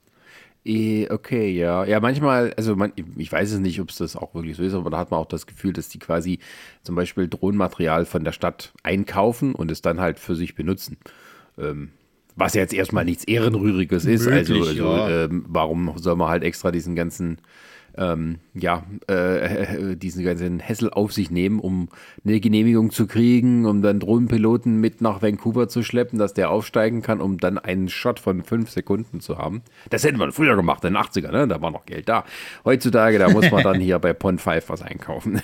Eh, 0.67 1.09
okay, 1.11 1.51
ja. 1.51 1.85
Ja, 1.85 2.01
manchmal, 2.01 2.53
also 2.57 2.75
man, 2.75 2.93
ich 3.17 3.31
weiß 3.31 3.53
es 3.53 3.61
nicht, 3.61 3.81
ob 3.81 3.91
es 3.91 3.97
das 3.97 4.17
auch 4.17 4.35
wirklich 4.35 4.57
so 4.57 4.65
ist, 4.65 4.75
aber 4.75 4.91
da 4.91 4.99
hat 4.99 5.13
man 5.13 5.21
auch 5.21 5.27
das 5.27 5.47
Gefühl, 5.47 5.73
dass 5.73 5.89
die 5.89 6.01
quasi 6.01 6.41
zum 6.83 6.97
Beispiel 6.97 7.29
Drohnenmaterial 7.29 8.05
von 8.05 8.25
der 8.25 8.33
Stadt 8.33 8.73
einkaufen 8.83 9.55
und 9.55 9.71
es 9.71 9.81
dann 9.81 10.01
halt 10.01 10.19
für 10.19 10.35
sich 10.35 10.57
benutzen. 10.57 10.97
Ähm, 11.57 11.91
was 12.35 12.55
ja 12.55 12.63
jetzt 12.63 12.75
erstmal 12.75 13.05
nichts 13.05 13.23
Ehrenrühriges 13.25 14.05
ist. 14.07 14.27
Also, 14.27 14.55
Möglich, 14.55 14.69
also, 14.71 14.89
also 14.89 15.11
ja. 15.13 15.25
ähm, 15.25 15.45
warum 15.49 15.93
soll 15.97 16.17
man 16.17 16.29
halt 16.29 16.43
extra 16.43 16.73
diesen 16.73 16.97
ganzen 16.97 17.39
ähm, 17.99 18.39
ja, 18.55 18.85
äh, 19.07 19.97
diesen 19.97 20.25
ganzen 20.25 20.61
Hessel 20.61 20.91
auf 20.91 21.13
sich 21.13 21.31
nehmen, 21.31 21.61
um 21.61 21.89
eine 22.25 22.41
Genehmigung 22.41 22.91
zu 22.91 23.07
kriegen, 23.07 23.67
um 23.67 23.83
dann 23.83 24.01
Drohnenpiloten 24.01 24.81
mit 24.81 25.01
nach 25.01 25.23
Vancouver 25.23 25.69
zu 25.69 25.83
schleppen, 25.83 26.19
dass 26.19 26.35
der 26.35 26.51
aufsteigen 26.51 27.03
kann, 27.03 27.21
um 27.21 27.39
dann 27.39 27.59
einen 27.59 27.89
Shot 27.89 28.21
von 28.21 28.43
fünf 28.43 28.71
Sekunden 28.71 29.21
zu 29.21 29.39
haben. 29.39 29.63
Das 29.91 30.05
hätten 30.05 30.19
wir 30.19 30.31
früher 30.33 30.57
gemacht, 30.57 30.85
in 30.85 30.95
den 30.95 31.03
80er, 31.03 31.31
ne? 31.31 31.49
da 31.49 31.61
war 31.61 31.71
noch 31.71 31.87
Geld 31.87 32.09
da. 32.09 32.25
Heutzutage, 32.65 33.19
da 33.19 33.31
muss 33.31 33.51
man 33.51 33.63
dann 33.63 33.81
hier 33.81 33.99
bei 33.99 34.13
Pond 34.13 34.41
5 34.41 34.69
was 34.69 34.83
einkaufen. 34.83 35.41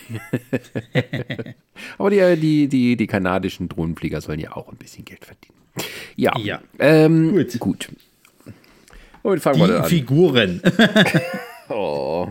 Aber 1.99 2.11
die, 2.11 2.37
die, 2.37 2.69
die, 2.69 2.97
die 2.97 3.07
kanadischen 3.07 3.69
Drohnenflieger 3.69 4.21
sollen 4.21 4.41
ja 4.41 4.57
auch 4.57 4.69
ein 4.69 4.77
bisschen 4.77 5.05
Geld 5.05 5.25
verdienen. 5.25 5.57
Ja, 6.17 6.37
ja. 6.39 6.61
Ähm, 6.79 7.33
gut. 7.33 7.59
gut. 7.59 7.89
Und 9.23 9.41
fangen 9.41 9.61
die 9.61 9.69
wir 9.69 9.83
an. 9.83 9.89
Figuren. 9.89 10.61
Oh, 11.69 12.29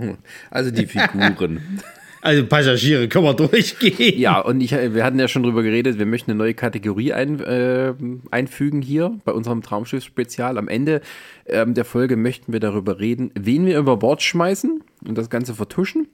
also 0.50 0.72
die 0.72 0.86
Figuren. 0.86 1.80
Also 2.24 2.46
Passagiere 2.46 3.08
können 3.08 3.26
wir 3.26 3.34
durchgehen. 3.34 4.20
Ja, 4.20 4.40
und 4.40 4.62
ich, 4.62 4.72
wir 4.72 5.04
hatten 5.04 5.18
ja 5.18 5.28
schon 5.28 5.42
drüber 5.42 5.64
geredet, 5.64 5.98
wir 5.98 6.06
möchten 6.06 6.30
eine 6.30 6.38
neue 6.38 6.54
Kategorie 6.54 7.14
ein, 7.14 7.40
äh, 7.40 7.94
einfügen 8.30 8.84
hier 8.84 9.20
bei 9.26 9.32
unserem 9.32 9.64
Traumschiff-Spezial. 9.64 10.60
Am 10.60 10.68
Ende 10.68 11.02
ähm, 11.48 11.74
der 11.74 11.84
Folge 11.84 12.18
möchten 12.18 12.54
wir 12.54 12.60
darüber 12.60 13.00
reden, 13.00 13.32
wen 13.34 13.66
wir 13.66 13.80
über 13.80 13.98
Bord 13.98 14.22
schmeißen 14.22 14.84
und 15.04 15.18
das 15.18 15.32
Ganze 15.32 15.56
vertuschen 15.56 16.08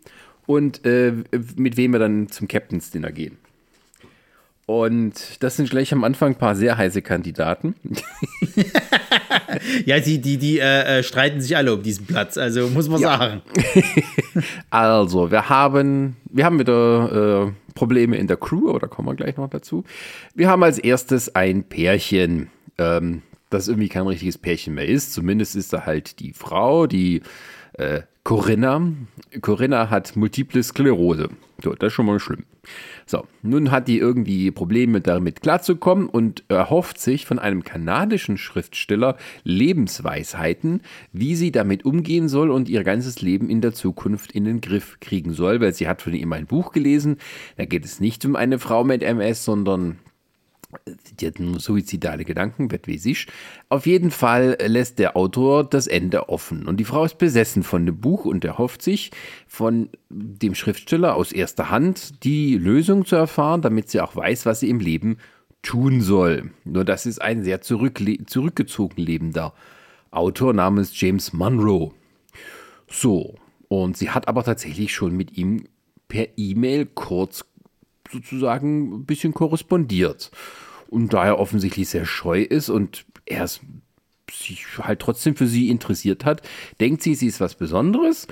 und 0.45 0.85
äh, 0.85 1.11
mit 1.57 1.75
wem 1.75 1.91
wir 1.91 1.99
dann 1.99 2.29
zum 2.29 2.47
Captain's 2.47 2.89
Dinner 2.89 3.11
gehen. 3.11 3.37
Und 4.67 5.41
das 5.41 5.55
sind 5.55 5.69
gleich 5.69 5.93
am 5.93 6.03
Anfang 6.03 6.33
ein 6.33 6.37
paar 6.37 6.53
sehr 6.53 6.77
heiße 6.77 7.01
Kandidaten. 7.01 7.73
ja, 9.85 10.01
die, 10.01 10.19
die, 10.19 10.37
die 10.37 10.59
äh, 10.59 10.99
äh, 10.99 11.03
streiten 11.03 11.39
sich 11.39 11.55
alle 11.55 11.73
um 11.73 11.81
diesen 11.81 12.05
Platz, 12.05 12.37
also 12.37 12.67
muss 12.67 12.89
man 12.89 12.99
ja. 12.99 13.17
sagen. 13.17 13.41
also, 14.69 15.31
wir 15.31 15.47
haben, 15.47 16.17
wir 16.25 16.43
haben 16.43 16.59
wieder 16.59 17.45
äh, 17.47 17.73
Probleme 17.75 18.17
in 18.17 18.27
der 18.27 18.35
Crew, 18.35 18.69
aber 18.69 18.79
da 18.79 18.87
kommen 18.87 19.07
wir 19.07 19.15
gleich 19.15 19.37
noch 19.37 19.49
dazu. 19.49 19.85
Wir 20.35 20.49
haben 20.49 20.63
als 20.63 20.79
erstes 20.79 21.33
ein 21.33 21.63
Pärchen, 21.63 22.49
ähm, 22.77 23.21
das 23.49 23.69
irgendwie 23.69 23.87
kein 23.87 24.05
richtiges 24.05 24.37
Pärchen 24.37 24.73
mehr 24.73 24.89
ist. 24.89 25.13
Zumindest 25.13 25.55
ist 25.55 25.71
da 25.71 25.85
halt 25.85 26.19
die 26.19 26.33
Frau, 26.33 26.87
die 26.87 27.21
äh, 27.75 28.01
Corinna. 28.25 28.81
Corinna 29.39 29.89
hat 29.89 30.17
multiple 30.17 30.61
Sklerose. 30.61 31.29
So, 31.63 31.73
das 31.73 31.87
ist 31.87 31.93
schon 31.93 32.05
mal 32.05 32.19
schlimm. 32.19 32.43
So, 33.09 33.25
nun 33.41 33.71
hat 33.71 33.87
die 33.87 33.97
irgendwie 33.97 34.51
Probleme 34.51 34.99
damit 34.99 35.41
klarzukommen 35.41 36.07
und 36.07 36.43
erhofft 36.49 36.99
sich 36.99 37.25
von 37.25 37.39
einem 37.39 37.63
kanadischen 37.63 38.37
Schriftsteller 38.37 39.15
Lebensweisheiten, 39.45 40.81
wie 41.13 41.35
sie 41.35 41.53
damit 41.53 41.85
umgehen 41.85 42.27
soll 42.27 42.51
und 42.51 42.67
ihr 42.67 42.83
ganzes 42.83 43.21
Leben 43.21 43.49
in 43.49 43.61
der 43.61 43.73
Zukunft 43.73 44.33
in 44.33 44.43
den 44.43 44.59
Griff 44.59 44.99
kriegen 44.99 45.31
soll, 45.31 45.61
weil 45.61 45.73
sie 45.73 45.87
hat 45.87 46.01
von 46.01 46.13
ihm 46.13 46.33
ein 46.33 46.47
Buch 46.47 46.73
gelesen. 46.73 47.17
Da 47.55 47.63
geht 47.63 47.85
es 47.85 48.01
nicht 48.01 48.25
um 48.25 48.35
eine 48.35 48.59
Frau 48.59 48.83
mit 48.83 49.01
MS, 49.01 49.45
sondern 49.45 49.99
die 51.19 51.27
hat 51.27 51.39
nur 51.39 51.59
suizidale 51.59 52.25
Gedanken, 52.25 52.71
wird 52.71 52.87
wie 52.87 52.97
sich. 52.97 53.27
Auf 53.69 53.85
jeden 53.85 54.11
Fall 54.11 54.57
lässt 54.65 54.99
der 54.99 55.15
Autor 55.15 55.63
das 55.63 55.87
Ende 55.87 56.29
offen. 56.29 56.67
Und 56.67 56.77
die 56.77 56.83
Frau 56.83 57.05
ist 57.05 57.17
besessen 57.17 57.63
von 57.63 57.85
dem 57.85 57.99
Buch 57.99 58.25
und 58.25 58.43
erhofft 58.43 58.81
sich 58.81 59.11
von 59.47 59.89
dem 60.09 60.55
Schriftsteller 60.55 61.15
aus 61.15 61.31
erster 61.31 61.69
Hand 61.69 62.23
die 62.23 62.57
Lösung 62.57 63.05
zu 63.05 63.15
erfahren, 63.15 63.61
damit 63.61 63.89
sie 63.89 64.01
auch 64.01 64.15
weiß, 64.15 64.45
was 64.45 64.59
sie 64.59 64.69
im 64.69 64.79
Leben 64.79 65.17
tun 65.61 66.01
soll. 66.01 66.51
Nur 66.65 66.85
das 66.85 67.05
ist 67.05 67.21
ein 67.21 67.43
sehr 67.43 67.61
zurückgezogen 67.61 69.01
lebender 69.01 69.53
Autor 70.11 70.53
namens 70.53 70.99
James 70.99 71.33
Munro. 71.33 71.93
So, 72.89 73.35
und 73.67 73.97
sie 73.97 74.09
hat 74.09 74.27
aber 74.27 74.43
tatsächlich 74.43 74.93
schon 74.93 75.15
mit 75.15 75.37
ihm 75.37 75.63
per 76.07 76.27
E-Mail 76.37 76.85
kurz 76.85 77.45
sozusagen 78.11 78.93
ein 78.93 79.05
bisschen 79.05 79.33
korrespondiert. 79.33 80.31
Und 80.89 81.13
da 81.13 81.25
er 81.25 81.39
offensichtlich 81.39 81.89
sehr 81.89 82.05
scheu 82.05 82.41
ist 82.41 82.69
und 82.69 83.05
er 83.25 83.47
sich 83.47 84.65
halt 84.79 84.99
trotzdem 84.99 85.35
für 85.35 85.47
sie 85.47 85.69
interessiert 85.69 86.25
hat, 86.25 86.41
denkt 86.79 87.01
sie, 87.01 87.15
sie 87.15 87.27
ist 87.27 87.41
was 87.41 87.55
Besonderes, 87.55 88.27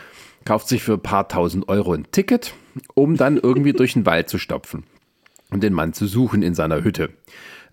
kauft 0.45 0.67
sich 0.67 0.83
für 0.83 0.93
ein 0.93 1.01
paar 1.01 1.27
tausend 1.27 1.67
Euro 1.69 1.93
ein 1.93 2.07
Ticket, 2.11 2.53
um 2.93 3.17
dann 3.17 3.37
irgendwie 3.37 3.73
durch 3.77 3.93
den 3.93 4.05
Wald 4.05 4.29
zu 4.29 4.37
stopfen 4.37 4.83
und 5.51 5.63
den 5.63 5.73
Mann 5.73 5.93
zu 5.93 6.07
suchen 6.07 6.41
in 6.41 6.53
seiner 6.53 6.83
Hütte. 6.83 7.09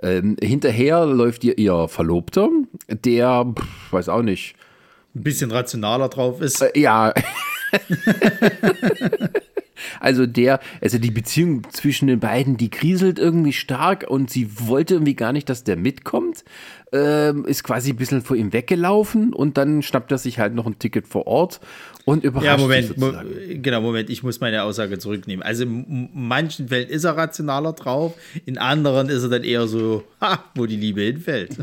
Ähm, 0.01 0.37
hinterher 0.43 1.07
läuft 1.07 1.45
ihr 1.45 1.59
ihr 1.59 1.87
Verlobter, 1.89 2.49
der, 2.89 3.53
pff, 3.57 3.93
weiß 3.93 4.09
auch 4.09 4.23
nicht, 4.23 4.57
ein 5.15 5.23
bisschen 5.23 5.51
rationaler 5.51 6.09
drauf 6.09 6.41
ist. 6.41 6.61
Äh, 6.63 6.79
ja. 6.79 7.13
Also 10.01 10.27
der, 10.27 10.61
also 10.81 10.99
die 10.99 11.11
Beziehung 11.11 11.63
zwischen 11.71 12.09
den 12.09 12.21
beiden, 12.21 12.57
die 12.57 12.71
kriselt 12.71 13.19
irgendwie 13.19 13.53
stark 13.53 14.05
und 14.09 14.31
sie 14.31 14.49
wollte 14.67 14.95
irgendwie 14.95 15.15
gar 15.15 15.33
nicht, 15.33 15.49
dass 15.49 15.65
der 15.65 15.77
mitkommt. 15.77 16.45
Ähm, 16.95 17.47
ist 17.47 17.65
quasi 17.65 17.91
ein 17.91 17.97
bisschen 17.97 18.21
vor 18.21 18.37
ihm 18.37 18.53
weggelaufen 18.53 19.33
und 19.33 19.57
dann 19.57 19.81
schnappt 19.81 20.13
er 20.13 20.19
sich 20.19 20.39
halt 20.39 20.55
noch 20.55 20.67
ein 20.67 20.79
Ticket 20.79 21.09
vor 21.09 21.27
Ort 21.27 21.59
und 22.05 22.23
überrascht 22.23 22.47
Ja, 22.47 22.59
Moment, 22.59 22.99
mo 22.99 23.13
genau, 23.49 23.81
Moment, 23.81 24.11
ich 24.11 24.23
muss 24.23 24.41
meine 24.41 24.63
Aussage 24.63 24.99
zurücknehmen. 24.99 25.43
Also 25.43 25.65
in 25.65 26.11
manchen 26.13 26.69
Fällen 26.69 26.91
ist 26.91 27.05
er 27.05 27.17
rationaler 27.17 27.73
drauf, 27.73 28.13
in 28.45 28.59
anderen 28.59 29.09
ist 29.09 29.23
er 29.23 29.31
dann 29.31 29.45
eher 29.45 29.67
so, 29.69 30.05
ha, 30.21 30.45
wo 30.55 30.67
die 30.67 30.77
Liebe 30.77 31.01
hinfällt. 31.01 31.57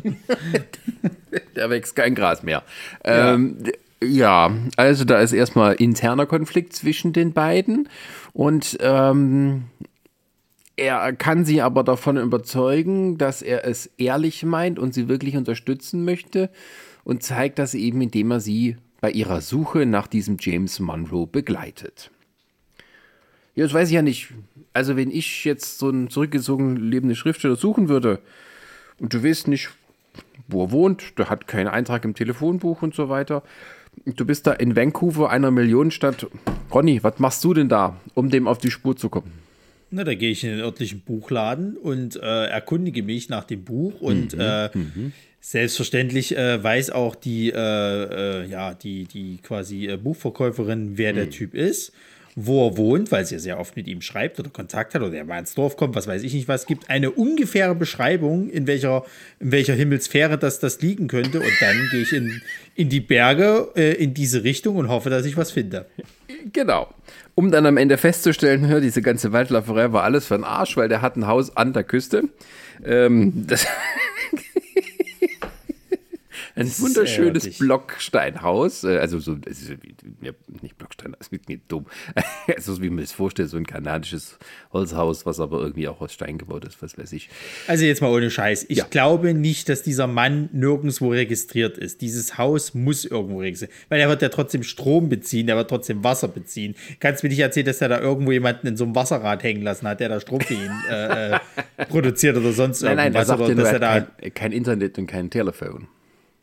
da 1.54 1.70
wächst 1.70 1.96
kein 1.96 2.16
Gras 2.16 2.42
mehr. 2.42 2.64
Ja. 3.06 3.36
Ähm, 3.36 3.58
ja, 4.04 4.56
also 4.78 5.06
da 5.06 5.20
ist 5.20 5.34
erstmal 5.34 5.76
interner 5.76 6.26
Konflikt 6.26 6.74
zwischen 6.74 7.14
den 7.14 7.34
beiden 7.34 7.90
und 8.34 8.78
ähm, 8.82 9.66
er 10.78 11.12
kann 11.14 11.44
sie 11.44 11.62
aber 11.62 11.84
davon 11.84 12.18
überzeugen, 12.18 13.18
dass 13.18 13.42
er 13.42 13.66
es 13.66 13.88
ehrlich 13.98 14.44
meint 14.44 14.80
und 14.80 14.94
sie 14.94 15.10
wirklich 15.10 15.36
unterstützen 15.36 16.06
möchte 16.06 16.50
und 17.04 17.24
zeigt 17.24 17.60
das 17.60 17.74
eben, 17.74 18.02
indem 18.02 18.32
er 18.32 18.40
sie 18.40 18.78
bei 19.02 19.12
ihrer 19.12 19.42
Suche 19.42 19.86
nach 19.86 20.08
diesem 20.08 20.38
James 20.40 20.80
Monroe 20.80 21.28
begleitet. 21.28 22.12
Ja, 23.56 23.66
das 23.66 23.74
weiß 23.74 23.90
ich 23.90 23.96
ja 23.96 24.02
nicht. 24.02 24.30
Also 24.72 24.96
wenn 24.96 25.12
ich 25.12 25.44
jetzt 25.44 25.80
so 25.80 25.90
einen 25.90 26.10
zurückgezogen 26.10 26.78
lebenden 26.78 27.16
Schriftsteller 27.16 27.58
suchen 27.58 27.90
würde 27.90 28.22
und 29.00 29.14
du 29.14 29.24
weißt 29.24 29.50
nicht, 29.50 29.70
wo 30.48 30.64
er 30.64 30.72
wohnt, 30.72 31.18
der 31.18 31.30
hat 31.30 31.48
keinen 31.48 31.68
Eintrag 31.68 32.06
im 32.06 32.16
Telefonbuch 32.16 32.82
und 32.82 32.96
so 32.96 33.10
weiter, 33.10 33.44
Du 34.06 34.26
bist 34.26 34.48
da 34.48 34.54
in 34.54 34.76
Vancouver, 34.76 35.30
einer 35.30 35.52
Millionenstadt. 35.52 36.28
Ronny, 36.74 37.04
was 37.04 37.20
machst 37.20 37.44
du 37.44 37.54
denn 37.54 37.70
da, 37.70 38.00
um 38.14 38.30
dem 38.30 38.48
auf 38.48 38.58
die 38.58 38.72
Spur 38.72 38.96
zu 38.96 39.10
kommen? 39.10 39.32
Na, 39.92 40.04
da 40.04 40.14
gehe 40.14 40.32
ich 40.32 40.44
in 40.44 40.52
den 40.52 40.60
örtlichen 40.60 41.02
Buchladen 41.02 41.76
und 41.76 42.16
äh, 42.16 42.46
erkundige 42.46 43.02
mich 43.02 43.30
nach 43.30 43.44
dem 43.44 43.64
Buch 43.64 44.02
und 44.02 44.36
mhm, 44.36 44.40
äh, 44.40 44.78
mhm. 44.78 45.14
selbstverständlich 45.42 46.38
äh, 46.38 46.64
weiß 46.64 46.92
auch 46.92 47.16
die, 47.16 47.50
äh, 47.50 47.56
äh, 48.44 48.48
ja, 48.48 48.76
die, 48.76 49.06
die 49.06 49.40
quasi 49.42 49.88
äh, 49.88 49.98
Buchverkäuferin, 49.98 50.98
wer 50.98 51.14
mhm. 51.14 51.18
der 51.18 51.30
Typ 51.32 51.56
ist 51.56 51.92
wo 52.36 52.68
er 52.68 52.78
wohnt, 52.78 53.12
weil 53.12 53.26
sie 53.26 53.36
ja 53.36 53.40
sehr 53.40 53.60
oft 53.60 53.76
mit 53.76 53.88
ihm 53.88 54.02
schreibt 54.02 54.40
oder 54.40 54.50
Kontakt 54.50 54.94
hat 54.94 55.02
oder 55.02 55.14
er 55.14 55.26
mal 55.26 55.40
ins 55.40 55.56
Dorf 55.56 55.78
kommt, 55.78 55.96
was 55.96 56.08
weiß 56.08 56.24
ich 56.24 56.34
nicht 56.34 56.48
was, 56.48 56.66
gibt 56.66 56.90
eine 56.90 57.12
ungefähre 57.12 57.76
Beschreibung, 57.76 58.50
in 58.50 58.68
welcher, 58.68 59.06
in 59.40 59.52
welcher 59.52 59.74
Himmelsphäre 59.74 60.38
das, 60.38 60.60
das 60.60 60.82
liegen 60.82 61.08
könnte. 61.08 61.40
Und 61.40 61.52
dann 61.60 61.90
gehe 61.92 62.02
ich 62.02 62.14
in, 62.14 62.42
in 62.76 62.90
die 62.90 63.02
Berge 63.02 63.70
äh, 63.76 63.94
in 63.94 64.14
diese 64.14 64.44
Richtung 64.44 64.78
und 64.78 64.90
hoffe, 64.90 65.10
dass 65.10 65.26
ich 65.26 65.38
was 65.38 65.52
finde. 65.52 65.86
Genau. 66.54 66.94
Um 67.36 67.52
dann 67.52 67.66
am 67.66 67.78
Ende 67.78 67.98
festzustellen, 67.98 68.68
hör, 68.68 68.82
diese 68.82 69.02
ganze 69.02 69.32
Waldlauferei 69.32 69.92
war 69.92 70.04
alles 70.04 70.28
für 70.28 70.36
den 70.36 70.44
Arsch, 70.44 70.78
weil 70.78 70.90
der 70.90 71.02
hat 71.02 71.16
ein 71.16 71.28
Haus 71.28 71.56
an 71.56 71.74
der 71.74 71.84
Küste. 71.84 72.24
Ähm, 72.86 73.46
das 73.48 73.66
Ein 76.60 76.72
wunderschönes 76.80 77.58
Blocksteinhaus, 77.58 78.84
äh, 78.84 78.98
also 78.98 79.20
so, 79.20 79.38
ja, 80.22 80.32
nicht 80.62 80.78
Blockstein, 80.78 81.16
das 81.18 81.28
ist 81.28 81.48
mir 81.48 81.60
dumm. 81.68 81.86
Also 82.48 82.82
wie 82.82 82.90
man 82.90 83.04
es 83.04 83.12
vorstellt, 83.12 83.50
so 83.50 83.58
ein 83.58 83.66
kanadisches 83.66 84.38
Holzhaus, 84.74 85.26
was 85.26 85.40
aber 85.40 85.60
irgendwie 85.60 85.88
auch 85.88 86.02
aus 86.02 86.14
Stein 86.14 86.38
gebaut 86.38 86.66
ist, 86.66 86.82
was 86.82 86.98
weiß 86.98 87.14
ich. 87.14 87.30
Also 87.68 87.86
jetzt 87.86 88.02
mal 88.02 88.12
ohne 88.12 88.30
Scheiß. 88.30 88.66
Ich 88.70 88.80
ja. 88.80 88.86
glaube 88.90 89.34
nicht, 89.34 89.70
dass 89.70 89.84
dieser 89.84 90.08
Mann 90.08 90.50
nirgendwo 90.52 91.10
registriert 91.10 91.78
ist. 91.78 92.02
Dieses 92.02 92.38
Haus 92.38 92.74
muss 92.74 93.06
irgendwo 93.06 93.40
registriert, 93.40 93.72
weil 93.88 94.00
er 94.02 94.10
wird 94.10 94.22
ja 94.22 94.30
trotzdem 94.30 94.64
Strom 94.64 95.10
beziehen, 95.10 95.48
er 95.48 95.56
wird 95.56 95.70
trotzdem 95.70 96.04
Wasser 96.04 96.28
beziehen. 96.28 96.76
Kannst 97.00 97.24
du 97.24 97.28
mir 97.28 97.30
nicht 97.30 97.40
erzählen, 97.40 97.66
dass 97.68 97.82
er 97.82 97.90
da 97.90 98.00
irgendwo 98.00 98.32
jemanden 98.32 98.68
in 98.68 98.78
so 98.78 98.84
einem 98.84 98.96
Wasserrad 98.96 99.44
hängen 99.44 99.62
lassen 99.62 99.88
hat, 99.88 100.00
der 100.00 100.10
da 100.10 100.20
Strom 100.20 100.42
für 100.42 100.56
ihn 100.56 100.72
äh, 100.90 101.36
äh 101.36 101.40
produziert 101.90 102.36
oder 102.36 102.52
sonst 102.52 102.82
nein, 102.82 102.98
irgendwas? 102.98 103.14
Nein, 103.14 103.16
er 103.16 103.26
sagt 103.26 103.42
oder 103.42 103.56
dass 103.56 103.74
er 103.74 103.80
da 103.80 104.02
kein, 104.02 104.34
kein 104.34 104.52
Internet 104.52 104.98
und 104.98 105.08
kein 105.08 105.30
Telefon. 105.30 105.88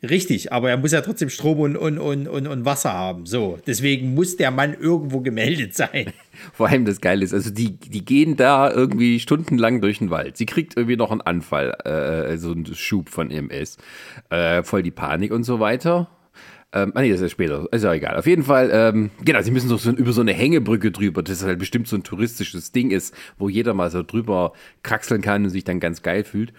Richtig, 0.03 0.53
aber 0.53 0.69
er 0.69 0.77
muss 0.77 0.91
ja 0.91 1.01
trotzdem 1.01 1.29
Strom 1.29 1.59
und, 1.59 1.75
und, 1.75 1.97
und, 1.97 2.27
und, 2.27 2.65
Wasser 2.65 2.93
haben. 2.93 3.25
So, 3.25 3.57
deswegen 3.65 4.13
muss 4.13 4.37
der 4.37 4.51
Mann 4.51 4.75
irgendwo 4.79 5.21
gemeldet 5.21 5.73
sein. 5.75 6.13
Vor 6.53 6.67
allem 6.67 6.85
das 6.85 7.01
Geile 7.01 7.23
ist, 7.23 7.33
also 7.33 7.49
die, 7.49 7.77
die 7.77 8.05
gehen 8.05 8.35
da 8.35 8.71
irgendwie 8.71 9.19
stundenlang 9.19 9.81
durch 9.81 9.97
den 9.97 10.11
Wald. 10.11 10.37
Sie 10.37 10.45
kriegt 10.45 10.77
irgendwie 10.77 10.97
noch 10.97 11.09
einen 11.09 11.21
Anfall, 11.21 11.71
äh, 11.83 12.37
so 12.37 12.51
einen 12.51 12.67
Schub 12.75 13.09
von 13.09 13.31
EMS. 13.31 13.77
Äh, 14.29 14.61
voll 14.61 14.83
die 14.83 14.91
Panik 14.91 15.31
und 15.31 15.43
so 15.43 15.59
weiter. 15.59 16.09
Ähm, 16.73 16.91
ah 16.95 17.01
nee, 17.01 17.09
das 17.09 17.17
ist 17.17 17.23
ja 17.23 17.29
später. 17.29 17.67
Ist 17.71 17.83
ja 17.83 17.93
egal. 17.93 18.17
Auf 18.17 18.27
jeden 18.27 18.43
Fall, 18.43 18.69
ähm, 18.73 19.09
genau, 19.23 19.41
sie 19.41 19.51
müssen 19.51 19.69
so, 19.69 19.77
so 19.77 19.91
über 19.91 20.11
so 20.11 20.21
eine 20.21 20.33
Hängebrücke 20.33 20.91
drüber, 20.91 21.23
das 21.23 21.43
halt 21.43 21.59
bestimmt 21.59 21.87
so 21.87 21.95
ein 21.95 22.03
touristisches 22.03 22.71
Ding 22.71 22.91
ist, 22.91 23.15
wo 23.37 23.49
jeder 23.49 23.73
mal 23.73 23.89
so 23.89 24.03
drüber 24.03 24.51
kraxeln 24.83 25.21
kann 25.21 25.45
und 25.45 25.49
sich 25.49 25.63
dann 25.63 25.79
ganz 25.79 26.01
geil 26.03 26.23
fühlt. 26.23 26.53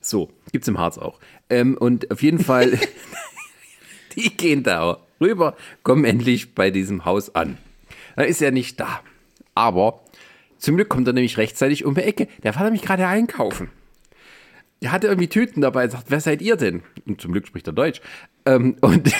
So, 0.00 0.30
gibt's 0.50 0.66
im 0.66 0.80
Harz 0.80 0.98
auch. 0.98 1.20
Ähm, 1.52 1.76
und 1.76 2.10
auf 2.10 2.22
jeden 2.22 2.38
Fall, 2.38 2.78
die 4.16 4.34
gehen 4.34 4.62
da 4.62 4.98
rüber, 5.20 5.54
kommen 5.82 6.06
endlich 6.06 6.54
bei 6.54 6.70
diesem 6.70 7.04
Haus 7.04 7.34
an. 7.34 7.58
Da 8.16 8.22
ist 8.22 8.40
er 8.40 8.52
nicht 8.52 8.80
da. 8.80 9.00
Aber 9.54 10.02
zum 10.56 10.76
Glück 10.76 10.88
kommt 10.88 11.06
er 11.06 11.12
nämlich 11.12 11.36
rechtzeitig 11.36 11.84
um 11.84 11.94
die 11.94 12.00
Ecke. 12.00 12.26
Der 12.42 12.54
war 12.54 12.64
nämlich 12.64 12.80
gerade 12.80 13.06
einkaufen. 13.06 13.68
Der 14.80 14.92
hatte 14.92 15.08
irgendwie 15.08 15.28
Tüten 15.28 15.60
dabei 15.60 15.84
und 15.84 15.90
sagt, 15.90 16.06
wer 16.08 16.20
seid 16.20 16.40
ihr 16.40 16.56
denn? 16.56 16.82
Und 17.06 17.20
zum 17.20 17.32
Glück 17.32 17.46
spricht 17.46 17.66
er 17.66 17.74
Deutsch. 17.74 18.00
Ähm, 18.46 18.76
und 18.80 19.12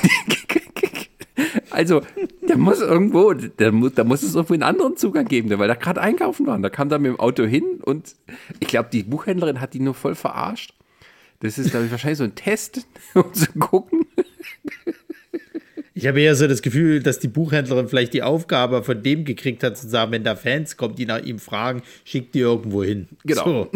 also, 1.71 2.01
der 2.49 2.57
muss 2.57 2.81
irgendwo, 2.81 3.35
der 3.35 3.73
muss, 3.73 3.93
da 3.93 4.05
muss 4.05 4.23
es 4.23 4.35
irgendwo 4.35 4.55
einen 4.55 4.63
anderen 4.63 4.97
Zugang 4.97 5.27
geben, 5.27 5.51
weil 5.59 5.69
er 5.69 5.77
gerade 5.77 6.01
einkaufen 6.01 6.47
war. 6.47 6.59
Da 6.59 6.71
kam 6.71 6.91
er 6.91 6.99
mit 6.99 7.13
dem 7.13 7.21
Auto 7.21 7.45
hin 7.45 7.81
und 7.83 8.17
ich 8.59 8.69
glaube, 8.69 8.89
die 8.91 9.03
Buchhändlerin 9.03 9.61
hat 9.61 9.75
ihn 9.75 9.85
nur 9.85 9.95
voll 9.95 10.15
verarscht. 10.15 10.75
Das 11.43 11.59
ist, 11.59 11.71
glaube 11.71 11.87
ich, 11.87 11.91
wahrscheinlich 11.91 12.19
so 12.19 12.25
ein 12.25 12.37
Test, 12.37 12.87
um 13.15 13.35
zu 13.35 13.47
gucken. 13.59 14.07
Ich 15.93 16.07
habe 16.07 16.21
eher 16.21 16.37
so 16.37 16.47
das 16.47 16.63
Gefühl, 16.63 17.03
dass 17.03 17.19
die 17.19 17.29
Buchhändlerin 17.29 17.89
vielleicht 17.89 18.15
die 18.15 18.23
Aufgabe 18.23 18.83
von 18.85 19.03
dem 19.03 19.25
gekriegt 19.25 19.63
hat, 19.65 19.77
zu 19.77 19.89
sagen, 19.89 20.13
wenn 20.13 20.25
da 20.25 20.37
Fans 20.37 20.77
kommen, 20.77 20.95
die 20.95 21.05
nach 21.05 21.23
ihm 21.23 21.41
fragen, 21.41 21.83
schickt 22.05 22.35
die 22.37 22.41
irgendwo 22.41 22.85
hin. 22.85 23.09
Genau. 23.25 23.45
So. 23.45 23.71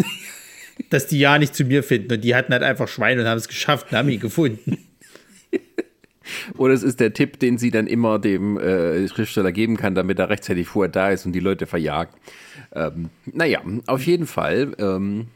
Dass 0.91 1.09
die 1.09 1.19
ja 1.19 1.39
nicht 1.39 1.55
zu 1.55 1.65
mir 1.65 1.83
finden. 1.83 2.13
Und 2.13 2.23
die 2.23 2.35
hatten 2.35 2.53
halt 2.53 2.63
einfach 2.63 2.87
Schweine 2.87 3.23
und 3.23 3.29
haben 3.29 3.39
es 3.39 3.49
geschafft 3.49 3.91
und 3.91 3.99
haben 3.99 4.09
ihn 4.09 4.21
gefunden. 4.21 4.79
Oder 6.57 6.75
es 6.75 6.83
ist 6.83 7.01
der 7.01 7.15
Tipp, 7.15 7.41
den 7.41 7.59
sie 7.59 7.71
dann 7.71 7.87
immer 7.87 8.19
dem 8.19 8.59
äh, 8.59 9.09
Schriftsteller 9.09 9.53
geben 9.53 9.77
kann, 9.77 9.95
damit 9.95 10.19
er 10.19 10.29
rechtzeitig 10.29 10.69
vorher 10.69 10.91
da 10.91 11.11
ist 11.11 11.27
und 11.27 11.33
die 11.33 11.41
Leute 11.41 11.67
verjagt. 11.67 12.15
Ähm, 12.75 13.11
naja, 13.25 13.61
auf 13.87 14.03
jeden 14.07 14.27
Fall 14.27 14.73
ähm, 14.79 15.29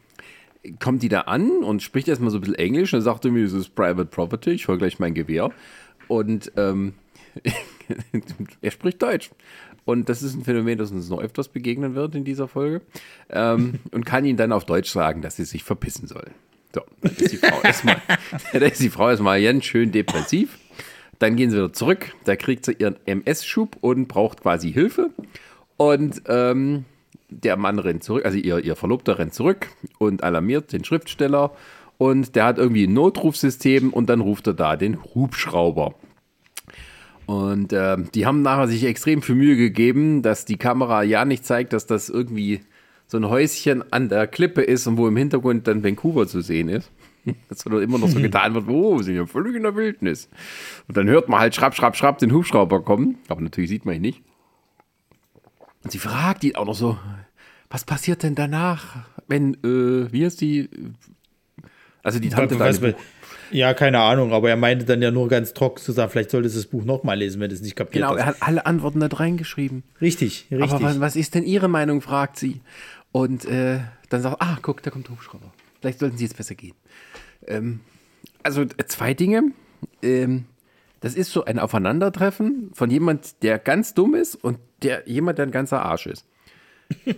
kommt 0.78 1.02
die 1.02 1.08
da 1.08 1.22
an 1.22 1.62
und 1.62 1.82
spricht 1.82 2.08
erstmal 2.08 2.30
so 2.30 2.38
ein 2.38 2.42
bisschen 2.42 2.56
Englisch 2.56 2.92
und 2.92 3.00
sagt 3.00 3.24
mir, 3.24 3.42
das 3.42 3.52
ist 3.52 3.74
Private 3.74 4.06
Property, 4.06 4.50
ich 4.50 4.68
hole 4.68 4.78
gleich 4.78 4.98
mein 4.98 5.14
Gewehr. 5.14 5.50
Und 6.08 6.52
ähm, 6.56 6.94
er 8.60 8.70
spricht 8.70 9.00
Deutsch. 9.02 9.30
Und 9.84 10.08
das 10.08 10.22
ist 10.22 10.34
ein 10.34 10.44
Phänomen, 10.44 10.78
das 10.78 10.90
uns 10.90 11.08
noch 11.08 11.20
öfters 11.20 11.48
begegnen 11.48 11.94
wird 11.94 12.14
in 12.14 12.24
dieser 12.24 12.48
Folge. 12.48 12.82
Ähm, 13.30 13.80
und 13.92 14.04
kann 14.04 14.24
ihn 14.24 14.36
dann 14.36 14.52
auf 14.52 14.64
Deutsch 14.64 14.90
sagen, 14.90 15.22
dass 15.22 15.36
sie 15.36 15.44
sich 15.44 15.64
verpissen 15.64 16.06
soll. 16.06 16.30
So, 16.74 16.82
dann 17.00 17.12
ist 17.16 17.32
die 17.32 17.36
Frau 17.38 17.60
erstmal, 17.64 18.00
dann 18.52 18.62
ist 18.62 18.80
die 18.80 18.90
Frau 18.90 19.10
erstmal 19.10 19.42
ganz 19.42 19.64
schön 19.64 19.90
depressiv. 19.92 20.58
Dann 21.18 21.36
gehen 21.36 21.50
sie 21.50 21.56
wieder 21.56 21.72
zurück. 21.72 22.14
Da 22.24 22.36
kriegt 22.36 22.64
sie 22.64 22.72
ihren 22.72 22.96
MS-Schub 23.06 23.76
und 23.80 24.08
braucht 24.08 24.42
quasi 24.42 24.72
Hilfe. 24.72 25.10
Und 25.76 26.22
ähm, 26.26 26.84
der 27.30 27.56
Mann 27.56 27.78
rennt 27.78 28.04
zurück, 28.04 28.24
also 28.24 28.38
ihr, 28.38 28.58
ihr 28.58 28.76
Verlobter 28.76 29.18
rennt 29.18 29.34
zurück 29.34 29.68
und 29.98 30.22
alarmiert 30.22 30.72
den 30.72 30.84
Schriftsteller. 30.84 31.52
Und 31.98 32.34
der 32.34 32.46
hat 32.46 32.58
irgendwie 32.58 32.86
ein 32.86 32.94
Notrufsystem 32.94 33.92
und 33.92 34.08
dann 34.08 34.20
ruft 34.20 34.46
er 34.46 34.54
da 34.54 34.76
den 34.76 35.02
Hubschrauber. 35.14 35.94
Und 37.26 37.72
äh, 37.72 37.96
die 38.14 38.26
haben 38.26 38.42
nachher 38.42 38.68
sich 38.68 38.84
extrem 38.84 39.22
viel 39.22 39.34
Mühe 39.34 39.56
gegeben, 39.56 40.22
dass 40.22 40.44
die 40.44 40.56
Kamera 40.56 41.02
ja 41.02 41.24
nicht 41.24 41.44
zeigt, 41.44 41.72
dass 41.72 41.86
das 41.86 42.08
irgendwie 42.08 42.60
so 43.06 43.18
ein 43.18 43.28
Häuschen 43.28 43.84
an 43.92 44.08
der 44.08 44.26
Klippe 44.26 44.62
ist 44.62 44.86
und 44.86 44.96
wo 44.96 45.06
im 45.06 45.16
Hintergrund 45.16 45.68
dann 45.68 45.84
Vancouver 45.84 46.26
zu 46.26 46.40
sehen 46.40 46.68
ist. 46.68 46.90
dass 47.48 47.66
immer 47.66 47.98
noch 47.98 48.08
so 48.08 48.18
getan 48.22 48.54
wird, 48.54 48.68
oh, 48.68 48.96
wir 48.96 49.04
sind 49.04 49.16
ja 49.16 49.26
völlig 49.26 49.54
in 49.54 49.62
der 49.62 49.76
Wildnis. 49.76 50.28
Und 50.88 50.96
dann 50.96 51.08
hört 51.08 51.28
man 51.28 51.40
halt 51.40 51.54
schrapp, 51.54 51.74
schrapp, 51.74 51.96
schrapp 51.96 52.18
den 52.18 52.32
Hubschrauber 52.32 52.82
kommen, 52.82 53.18
aber 53.28 53.40
natürlich 53.40 53.70
sieht 53.70 53.84
man 53.84 53.96
ihn 53.96 54.02
nicht. 54.02 54.22
Und 55.82 55.92
sie 55.92 55.98
fragt 55.98 56.44
ihn 56.44 56.56
auch 56.56 56.66
noch 56.66 56.74
so, 56.74 56.98
was 57.70 57.84
passiert 57.84 58.22
denn 58.22 58.34
danach, 58.34 59.06
wenn, 59.28 59.54
äh, 59.54 60.12
wie 60.12 60.24
ist 60.24 60.40
die, 60.40 60.68
also 62.02 62.18
die 62.18 62.28
Tante 62.28 62.58
was, 62.58 62.80
Ja, 63.50 63.74
keine 63.74 64.00
Ahnung, 64.00 64.32
aber 64.32 64.50
er 64.50 64.56
meinte 64.56 64.84
dann 64.84 65.02
ja 65.02 65.10
nur 65.10 65.28
ganz 65.28 65.54
trocken 65.54 65.80
zu 65.80 65.92
sagen, 65.92 66.10
vielleicht 66.10 66.30
solltest 66.30 66.56
du 66.56 66.60
das 66.60 66.66
Buch 66.66 66.84
nochmal 66.84 67.18
lesen, 67.18 67.40
wenn 67.40 67.48
du 67.48 67.54
es 67.54 67.62
nicht 67.62 67.76
kapiert 67.76 68.04
Genau, 68.04 68.14
er 68.14 68.26
hat 68.26 68.36
alle 68.40 68.66
Antworten 68.66 69.00
da 69.00 69.06
reingeschrieben. 69.06 69.82
Richtig, 70.00 70.46
richtig. 70.50 70.70
Aber 70.72 70.82
was, 70.82 71.00
was, 71.00 71.16
ist 71.16 71.34
denn 71.34 71.44
Ihre 71.44 71.68
Meinung, 71.68 72.00
fragt 72.00 72.38
sie. 72.38 72.60
Und 73.12 73.44
äh, 73.44 73.80
dann 74.08 74.22
sagt, 74.22 74.36
ah, 74.40 74.58
guck, 74.62 74.82
da 74.82 74.90
kommt 74.90 75.08
der 75.08 75.16
Hubschrauber. 75.16 75.52
Vielleicht 75.80 75.98
sollten 75.98 76.16
Sie 76.16 76.24
jetzt 76.24 76.36
besser 76.36 76.54
gehen. 76.54 76.74
Ähm, 77.46 77.80
also 78.42 78.62
äh, 78.62 78.86
zwei 78.86 79.14
Dinge. 79.14 79.52
Ähm, 80.02 80.46
das 81.00 81.14
ist 81.14 81.32
so 81.32 81.44
ein 81.44 81.58
Aufeinandertreffen 81.58 82.70
von 82.74 82.90
jemand, 82.90 83.42
der 83.42 83.58
ganz 83.58 83.94
dumm 83.94 84.14
ist 84.14 84.34
und 84.34 84.58
der 84.82 85.02
jemand, 85.06 85.38
der 85.38 85.46
ein 85.46 85.52
ganzer 85.52 85.82
Arsch 85.82 86.06
ist. 86.06 86.24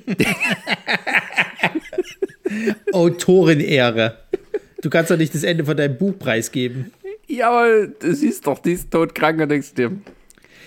Autorenehre. 2.92 4.18
Du 4.83 4.90
kannst 4.90 5.11
doch 5.11 5.16
nicht 5.16 5.35
das 5.35 5.44
Ende 5.44 5.64
von 5.64 5.77
deinem 5.77 5.96
Buch 5.96 6.18
preisgeben. 6.18 6.92
Ja, 7.29 7.51
aber 7.51 7.87
du 7.87 8.14
siehst 8.14 8.46
doch, 8.46 8.59
die 8.59 8.72
ist 8.72 8.90
todkrank 8.90 9.40
und 9.40 9.48
denkst 9.48 9.75
dir. 9.75 9.92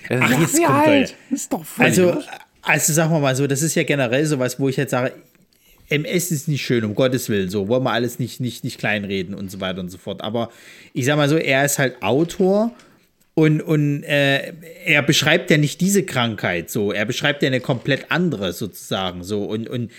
Ach, 0.10 0.40
jetzt 0.40 0.64
kommt 0.64 0.86
halt. 0.86 1.16
Ist 1.30 1.52
doch 1.52 1.64
voll 1.66 1.86
also, 1.86 2.18
also 2.62 2.94
sagen 2.94 3.12
wir 3.12 3.20
mal 3.20 3.36
so, 3.36 3.46
das 3.46 3.62
ist 3.62 3.76
ja 3.76 3.84
generell 3.84 4.26
sowas, 4.26 4.60
wo 4.60 4.70
ich 4.70 4.78
jetzt 4.78 4.92
sage, 4.92 5.14
MS 5.90 6.32
ist 6.32 6.48
nicht 6.48 6.66
schön, 6.66 6.84
um 6.84 6.96
Gottes 6.96 7.30
Willen, 7.30 7.50
so 7.50 7.68
wollen 7.68 7.84
wir 7.84 7.92
alles 7.92 8.18
nicht, 8.18 8.40
nicht, 8.40 8.64
nicht 8.64 8.80
kleinreden 8.80 9.36
und 9.36 9.52
so 9.52 9.62
weiter 9.62 9.82
und 9.82 9.90
so 9.90 9.98
fort. 9.98 10.24
Aber 10.24 10.50
ich 10.94 11.06
sag 11.06 11.18
mal 11.18 11.30
so, 11.30 11.38
er 11.38 11.64
ist 11.64 11.78
halt 11.78 12.02
Autor 12.02 12.72
und, 13.36 13.62
und 13.62 14.04
äh, 14.04 14.54
er 14.86 15.04
beschreibt 15.04 15.52
ja 15.52 15.58
nicht 15.58 15.82
diese 15.82 16.04
Krankheit 16.06 16.70
so, 16.70 16.94
er 16.94 17.06
beschreibt 17.06 17.44
ja 17.44 17.48
eine 17.48 17.60
komplett 17.60 18.10
andere 18.10 18.54
sozusagen 18.54 19.24
so. 19.24 19.44
Und, 19.44 19.68
und 19.68 19.92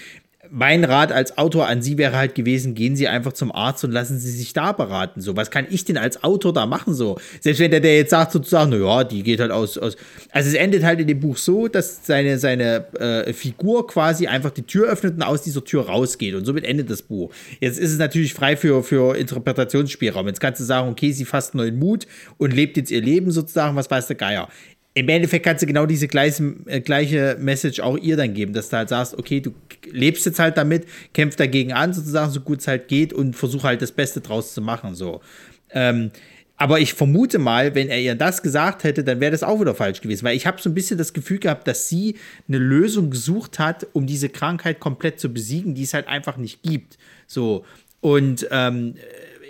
mein 0.50 0.84
Rat 0.84 1.12
als 1.12 1.38
Autor 1.38 1.66
an 1.68 1.82
Sie 1.82 1.98
wäre 1.98 2.16
halt 2.16 2.34
gewesen, 2.34 2.74
gehen 2.74 2.96
Sie 2.96 3.08
einfach 3.08 3.32
zum 3.32 3.52
Arzt 3.52 3.84
und 3.84 3.92
lassen 3.92 4.18
Sie 4.18 4.30
sich 4.30 4.52
da 4.52 4.72
beraten. 4.72 5.20
So, 5.20 5.36
was 5.36 5.50
kann 5.50 5.66
ich 5.70 5.84
denn 5.84 5.96
als 5.96 6.22
Autor 6.24 6.52
da 6.52 6.66
machen? 6.66 6.94
So, 6.94 7.18
selbst 7.40 7.60
wenn 7.60 7.70
der, 7.70 7.80
der 7.80 7.96
jetzt 7.96 8.10
sagt 8.10 8.32
sozusagen, 8.32 8.70
na 8.70 8.76
ja, 8.76 9.04
die 9.04 9.22
geht 9.22 9.40
halt 9.40 9.50
aus, 9.50 9.78
aus. 9.78 9.96
Also 10.30 10.48
es 10.48 10.54
endet 10.54 10.84
halt 10.84 11.00
in 11.00 11.06
dem 11.06 11.20
Buch 11.20 11.36
so, 11.36 11.68
dass 11.68 12.06
seine, 12.06 12.38
seine 12.38 12.86
äh, 12.98 13.32
Figur 13.32 13.86
quasi 13.86 14.26
einfach 14.26 14.50
die 14.50 14.62
Tür 14.62 14.88
öffnet 14.88 15.14
und 15.14 15.22
aus 15.22 15.42
dieser 15.42 15.64
Tür 15.64 15.86
rausgeht. 15.86 16.34
Und 16.34 16.44
somit 16.44 16.64
endet 16.64 16.90
das 16.90 17.02
Buch. 17.02 17.30
Jetzt 17.60 17.78
ist 17.78 17.92
es 17.92 17.98
natürlich 17.98 18.34
frei 18.34 18.56
für, 18.56 18.82
für 18.82 19.16
Interpretationsspielraum. 19.16 20.26
Jetzt 20.26 20.40
kannst 20.40 20.60
du 20.60 20.64
sagen, 20.64 20.88
okay, 20.88 21.12
sie 21.12 21.24
fasst 21.24 21.54
neuen 21.54 21.78
Mut 21.78 22.06
und 22.38 22.52
lebt 22.52 22.76
jetzt 22.76 22.90
ihr 22.90 23.00
Leben 23.00 23.30
sozusagen, 23.30 23.76
was 23.76 23.90
weiß 23.90 24.06
der 24.06 24.16
Geier 24.16 24.48
im 24.96 25.10
Endeffekt 25.10 25.44
kannst 25.44 25.62
du 25.62 25.66
genau 25.66 25.84
diese 25.84 26.08
gleiche, 26.08 26.54
äh, 26.64 26.80
gleiche 26.80 27.36
Message 27.38 27.80
auch 27.80 27.98
ihr 27.98 28.16
dann 28.16 28.32
geben, 28.32 28.54
dass 28.54 28.70
du 28.70 28.78
halt 28.78 28.88
sagst, 28.88 29.18
okay, 29.18 29.40
du 29.40 29.52
lebst 29.90 30.24
jetzt 30.24 30.38
halt 30.38 30.56
damit, 30.56 30.86
kämpf 31.12 31.36
dagegen 31.36 31.74
an, 31.74 31.92
sozusagen, 31.92 32.32
so 32.32 32.40
gut 32.40 32.60
es 32.60 32.66
halt 32.66 32.88
geht 32.88 33.12
und 33.12 33.36
versuch 33.36 33.64
halt 33.64 33.82
das 33.82 33.92
Beste 33.92 34.22
draus 34.22 34.54
zu 34.54 34.62
machen, 34.62 34.94
so. 34.94 35.20
Ähm, 35.68 36.12
aber 36.56 36.80
ich 36.80 36.94
vermute 36.94 37.38
mal, 37.38 37.74
wenn 37.74 37.90
er 37.90 38.00
ihr 38.00 38.14
das 38.14 38.42
gesagt 38.42 38.84
hätte, 38.84 39.04
dann 39.04 39.20
wäre 39.20 39.32
das 39.32 39.42
auch 39.42 39.60
wieder 39.60 39.74
falsch 39.74 40.00
gewesen, 40.00 40.24
weil 40.24 40.34
ich 40.34 40.46
habe 40.46 40.62
so 40.62 40.70
ein 40.70 40.74
bisschen 40.74 40.96
das 40.96 41.12
Gefühl 41.12 41.40
gehabt, 41.40 41.68
dass 41.68 41.90
sie 41.90 42.16
eine 42.48 42.56
Lösung 42.56 43.10
gesucht 43.10 43.58
hat, 43.58 43.86
um 43.92 44.06
diese 44.06 44.30
Krankheit 44.30 44.80
komplett 44.80 45.20
zu 45.20 45.28
besiegen, 45.28 45.74
die 45.74 45.82
es 45.82 45.92
halt 45.92 46.08
einfach 46.08 46.38
nicht 46.38 46.62
gibt. 46.62 46.96
So. 47.26 47.66
Und 48.00 48.48
ähm, 48.50 48.94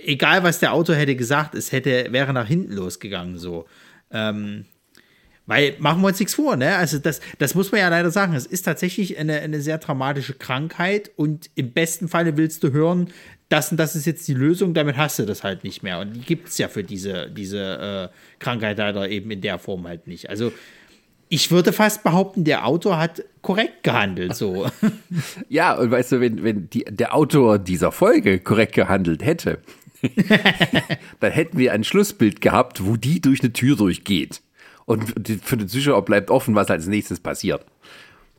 egal, 0.04 0.42
was 0.42 0.58
der 0.58 0.72
Autor 0.72 0.96
hätte 0.96 1.14
gesagt, 1.14 1.54
es 1.54 1.70
hätte, 1.70 2.08
wäre 2.10 2.32
nach 2.32 2.48
hinten 2.48 2.72
losgegangen, 2.72 3.38
so. 3.38 3.66
Ähm, 4.10 4.64
weil 5.46 5.76
machen 5.78 6.02
wir 6.02 6.08
uns 6.08 6.18
nichts 6.18 6.34
vor, 6.34 6.56
ne? 6.56 6.76
Also 6.76 6.98
das, 6.98 7.20
das 7.38 7.54
muss 7.54 7.72
man 7.72 7.80
ja 7.80 7.88
leider 7.88 8.10
sagen. 8.10 8.34
Es 8.34 8.46
ist 8.46 8.62
tatsächlich 8.62 9.18
eine, 9.18 9.40
eine 9.40 9.60
sehr 9.60 9.80
traumatische 9.80 10.34
Krankheit 10.34 11.10
und 11.16 11.50
im 11.54 11.72
besten 11.72 12.08
Falle 12.08 12.36
willst 12.36 12.64
du 12.64 12.72
hören, 12.72 13.10
das 13.48 13.70
und 13.70 13.76
das 13.76 13.94
ist 13.94 14.06
jetzt 14.06 14.26
die 14.26 14.34
Lösung, 14.34 14.74
damit 14.74 14.96
hast 14.96 15.18
du 15.18 15.24
das 15.24 15.44
halt 15.44 15.62
nicht 15.62 15.82
mehr. 15.82 16.00
Und 16.00 16.14
die 16.14 16.20
gibt 16.20 16.48
es 16.48 16.58
ja 16.58 16.68
für 16.68 16.82
diese, 16.82 17.30
diese 17.30 18.10
äh, 18.12 18.38
Krankheit 18.40 18.78
leider 18.78 19.08
eben 19.08 19.30
in 19.30 19.40
der 19.40 19.58
Form 19.58 19.86
halt 19.86 20.08
nicht. 20.08 20.28
Also 20.28 20.52
ich 21.28 21.50
würde 21.50 21.72
fast 21.72 22.02
behaupten, 22.02 22.44
der 22.44 22.66
Autor 22.66 22.98
hat 22.98 23.22
korrekt 23.42 23.82
gehandelt. 23.84 24.34
So. 24.34 24.66
ja, 25.48 25.74
und 25.74 25.90
weißt 25.90 26.12
du, 26.12 26.20
wenn, 26.20 26.42
wenn 26.42 26.70
die, 26.70 26.84
der 26.88 27.14
Autor 27.14 27.58
dieser 27.58 27.92
Folge 27.92 28.40
korrekt 28.40 28.74
gehandelt 28.74 29.24
hätte, 29.24 29.58
dann 31.20 31.32
hätten 31.32 31.58
wir 31.58 31.72
ein 31.72 31.84
Schlussbild 31.84 32.40
gehabt, 32.40 32.84
wo 32.84 32.96
die 32.96 33.20
durch 33.20 33.40
eine 33.40 33.52
Tür 33.52 33.76
durchgeht. 33.76 34.40
Und 34.86 35.14
für 35.44 35.56
den 35.56 35.68
Zuschauer 35.68 36.04
bleibt 36.04 36.30
offen, 36.30 36.54
was 36.54 36.70
als 36.70 36.86
nächstes 36.86 37.20
passiert. 37.20 37.64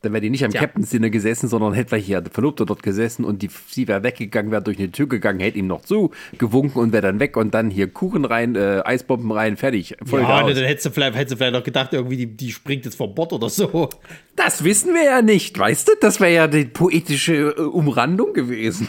Dann 0.02 0.12
wäre 0.12 0.20
die 0.20 0.30
nicht 0.30 0.44
am 0.44 0.52
ja. 0.52 0.60
Captain's 0.60 0.90
Dinner 0.90 1.10
gesessen, 1.10 1.48
sondern 1.48 1.72
hätte 1.72 1.88
vielleicht 1.88 2.06
hier 2.06 2.20
der 2.20 2.32
Verlobte 2.32 2.64
dort 2.64 2.84
gesessen 2.84 3.24
und 3.24 3.42
die, 3.42 3.50
sie 3.68 3.88
wäre 3.88 4.04
weggegangen, 4.04 4.52
wäre 4.52 4.62
durch 4.62 4.78
eine 4.78 4.92
Tür 4.92 5.08
gegangen, 5.08 5.40
hätte 5.40 5.58
ihm 5.58 5.66
noch 5.66 5.82
zu 5.82 6.12
gewunken 6.38 6.78
und 6.78 6.92
wäre 6.92 7.02
dann 7.02 7.18
weg 7.18 7.36
und 7.36 7.52
dann 7.52 7.68
hier 7.68 7.88
Kuchen 7.88 8.24
rein, 8.24 8.54
äh, 8.54 8.80
Eisbomben 8.84 9.32
rein, 9.32 9.56
fertig. 9.56 9.96
Folge 10.04 10.28
ja, 10.28 10.42
aus. 10.42 10.54
dann 10.54 10.64
hättest 10.64 10.86
du, 10.86 10.90
vielleicht, 10.90 11.16
hättest 11.16 11.32
du 11.32 11.36
vielleicht 11.36 11.54
noch 11.54 11.64
gedacht, 11.64 11.92
irgendwie 11.92 12.16
die, 12.16 12.26
die 12.26 12.52
springt 12.52 12.84
jetzt 12.84 12.94
vor 12.94 13.12
Bord 13.12 13.32
oder 13.32 13.48
so. 13.48 13.88
Das 14.36 14.62
wissen 14.62 14.94
wir 14.94 15.04
ja 15.04 15.20
nicht, 15.20 15.58
weißt 15.58 15.88
du? 15.88 15.92
Das 16.00 16.20
wäre 16.20 16.32
ja 16.32 16.46
die 16.46 16.66
poetische 16.66 17.56
äh, 17.56 17.60
Umrandung 17.60 18.34
gewesen. 18.34 18.86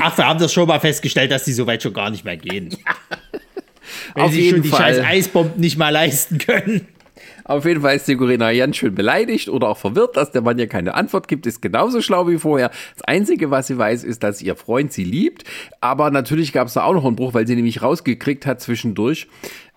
Ach, 0.00 0.18
wir 0.18 0.26
haben 0.26 0.40
das 0.40 0.52
schon 0.52 0.66
mal 0.66 0.80
festgestellt, 0.80 1.30
dass 1.30 1.44
die 1.44 1.52
so 1.52 1.68
weit 1.68 1.84
schon 1.84 1.94
gar 1.94 2.10
nicht 2.10 2.24
mehr 2.24 2.36
gehen. 2.36 2.76
Wenn 4.14 4.24
Auf 4.24 4.32
sie 4.32 4.40
jeden 4.40 4.56
schon 4.56 4.62
die 4.62 4.68
Fall. 4.68 4.94
scheiß 4.94 5.04
Eisbomben 5.04 5.60
nicht 5.60 5.78
mal 5.78 5.90
leisten 5.90 6.38
können. 6.38 6.86
Auf 7.44 7.64
jeden 7.64 7.82
Fall 7.82 7.96
ist 7.96 8.06
die 8.08 8.16
Corinna 8.16 8.52
ganz 8.52 8.76
schön 8.76 8.94
beleidigt 8.94 9.48
oder 9.48 9.68
auch 9.68 9.76
verwirrt, 9.76 10.16
dass 10.16 10.30
der 10.30 10.42
Mann 10.42 10.58
ja 10.58 10.66
keine 10.66 10.94
Antwort 10.94 11.28
gibt, 11.28 11.46
ist 11.46 11.60
genauso 11.60 12.00
schlau 12.00 12.28
wie 12.28 12.38
vorher. 12.38 12.70
Das 12.94 13.04
Einzige, 13.04 13.50
was 13.50 13.66
sie 13.66 13.78
weiß, 13.78 14.04
ist, 14.04 14.22
dass 14.22 14.42
ihr 14.42 14.56
Freund 14.56 14.92
sie 14.92 15.04
liebt. 15.04 15.44
Aber 15.80 16.10
natürlich 16.10 16.52
gab 16.52 16.68
es 16.68 16.74
da 16.74 16.84
auch 16.84 16.94
noch 16.94 17.04
einen 17.04 17.16
Bruch, 17.16 17.34
weil 17.34 17.46
sie 17.46 17.56
nämlich 17.56 17.82
rausgekriegt 17.82 18.46
hat 18.46 18.60
zwischendurch, 18.60 19.26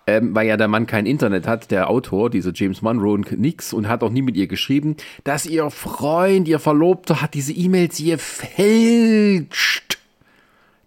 ähm, 0.06 0.34
weil 0.34 0.46
ja 0.46 0.56
der 0.56 0.68
Mann 0.68 0.86
kein 0.86 1.06
Internet 1.06 1.46
hat, 1.48 1.70
der 1.70 1.90
Autor, 1.90 2.30
dieser 2.30 2.52
James 2.54 2.82
Monroe, 2.82 3.20
nix 3.36 3.72
und 3.72 3.88
hat 3.88 4.02
auch 4.02 4.10
nie 4.10 4.22
mit 4.22 4.36
ihr 4.36 4.46
geschrieben, 4.46 4.96
dass 5.24 5.46
ihr 5.46 5.68
Freund, 5.70 6.46
ihr 6.46 6.60
Verlobter, 6.60 7.20
hat 7.20 7.34
diese 7.34 7.52
E-Mails 7.52 7.98
ihr 7.98 8.18
fälscht. 8.18 9.85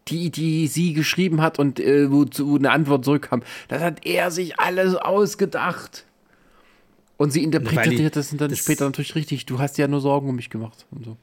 Die, 0.10 0.32
die 0.32 0.68
sie 0.68 0.94
geschrieben 0.94 1.42
hat 1.42 1.60
und 1.60 1.80
äh, 1.80 2.12
wozu 2.12 2.56
eine 2.56 2.72
Antwort 2.72 3.06
zurückkam, 3.06 3.44
das 3.68 3.82
hat 3.82 4.06
er 4.06 4.32
sich 4.32 4.60
alles 4.60 4.96
ausgedacht. 4.96 6.06
Und 7.18 7.32
sie 7.32 7.44
interpretiert 7.44 8.16
das 8.16 8.30
dann 8.36 8.50
das 8.50 8.60
später 8.60 8.86
natürlich 8.86 9.14
richtig. 9.14 9.46
Du 9.46 9.60
hast 9.60 9.78
ja 9.78 9.88
nur 9.88 10.00
Sorgen 10.00 10.30
um 10.30 10.36
mich 10.36 10.50
gemacht 10.50 10.86
und 10.92 11.04
so. 11.06 11.18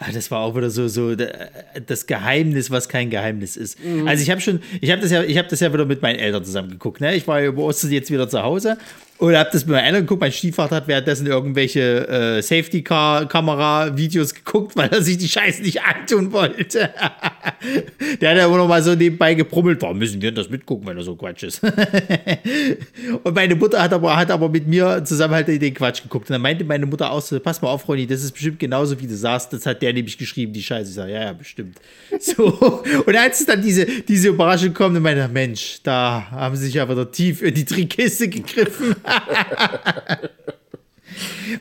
Ja, 0.00 0.06
das 0.12 0.30
war 0.30 0.40
auch 0.40 0.56
wieder 0.56 0.70
so, 0.70 0.86
so 0.88 1.14
das 1.14 2.06
Geheimnis, 2.06 2.70
was 2.70 2.88
kein 2.88 3.10
Geheimnis 3.10 3.56
ist. 3.56 3.84
Mhm. 3.84 4.06
Also 4.06 4.22
ich 4.22 4.30
habe 4.30 4.40
schon, 4.40 4.60
ich 4.80 4.90
habe 4.90 5.02
das 5.02 5.10
ja, 5.10 5.24
ich 5.24 5.36
habe 5.38 5.48
das 5.48 5.60
ja 5.60 5.72
wieder 5.72 5.86
mit 5.86 6.02
meinen 6.02 6.20
Eltern 6.20 6.44
zusammen 6.44 6.70
geguckt. 6.70 7.00
Ne? 7.00 7.16
Ich 7.16 7.26
war 7.26 7.40
ja 7.40 7.48
über 7.48 7.62
Ostern 7.64 7.90
jetzt 7.90 8.10
wieder 8.10 8.28
zu 8.28 8.42
Hause 8.42 8.78
und 9.18 9.36
habe 9.36 9.50
das 9.52 9.66
meinen 9.66 9.84
Eltern 9.84 10.02
geguckt. 10.02 10.20
Mein 10.20 10.32
Stiefvater 10.32 10.76
hat 10.76 10.88
währenddessen 10.88 11.26
irgendwelche 11.26 12.08
äh, 12.08 12.40
Safety-Car-Kamera-Videos 12.40 14.32
geguckt, 14.32 14.76
weil 14.76 14.88
er 14.90 15.02
sich 15.02 15.18
die 15.18 15.28
Scheiße 15.28 15.62
nicht 15.62 15.82
antun 15.82 16.32
wollte. 16.32 16.90
Der 18.20 18.30
hat 18.30 18.36
ja 18.36 18.46
immer 18.46 18.58
noch 18.58 18.68
mal 18.68 18.80
so 18.80 18.94
nebenbei 18.94 19.34
gebrummelt. 19.34 19.82
Warum 19.82 19.98
müssen 19.98 20.22
wir 20.22 20.30
das 20.30 20.48
mitgucken, 20.48 20.86
wenn 20.86 20.96
er 20.96 21.02
so 21.02 21.16
Quatsch 21.16 21.42
ist? 21.42 21.60
und 23.24 23.34
meine 23.34 23.56
Mutter 23.56 23.82
hat 23.82 23.92
aber, 23.92 24.16
hat 24.16 24.30
aber 24.30 24.48
mit 24.48 24.68
mir 24.68 25.04
zusammen 25.04 25.34
halt 25.34 25.48
den 25.48 25.74
Quatsch 25.74 26.02
geguckt. 26.02 26.30
Und 26.30 26.34
dann 26.34 26.42
meinte 26.42 26.64
meine 26.64 26.86
Mutter 26.86 27.10
auch 27.10 27.20
so, 27.20 27.40
pass 27.40 27.60
mal 27.60 27.68
auf, 27.68 27.88
Ronny, 27.88 28.06
das 28.06 28.22
ist 28.22 28.32
bestimmt 28.32 28.60
genauso, 28.60 29.00
wie 29.00 29.06
du 29.08 29.16
sagst. 29.16 29.52
Das 29.52 29.66
hat 29.66 29.82
der 29.82 29.92
nämlich 29.92 30.16
geschrieben, 30.16 30.52
die 30.52 30.62
Scheiße. 30.62 30.90
Ich 30.90 30.94
sage, 30.94 31.12
ja, 31.12 31.24
ja, 31.24 31.32
bestimmt. 31.32 31.78
So. 32.20 32.82
Und 33.06 33.16
als 33.16 33.44
dann 33.46 33.62
diese, 33.62 33.86
diese 33.86 34.28
Überraschung 34.28 34.74
kommt, 34.74 34.96
dann 34.96 35.02
meinte 35.02 35.28
Mensch, 35.28 35.78
da 35.82 36.26
haben 36.30 36.56
sie 36.56 36.66
sich 36.66 36.80
aber 36.80 37.10
tief 37.10 37.42
in 37.42 37.54
die 37.54 37.64
Trickkiste 37.64 38.28
gegriffen. 38.28 38.96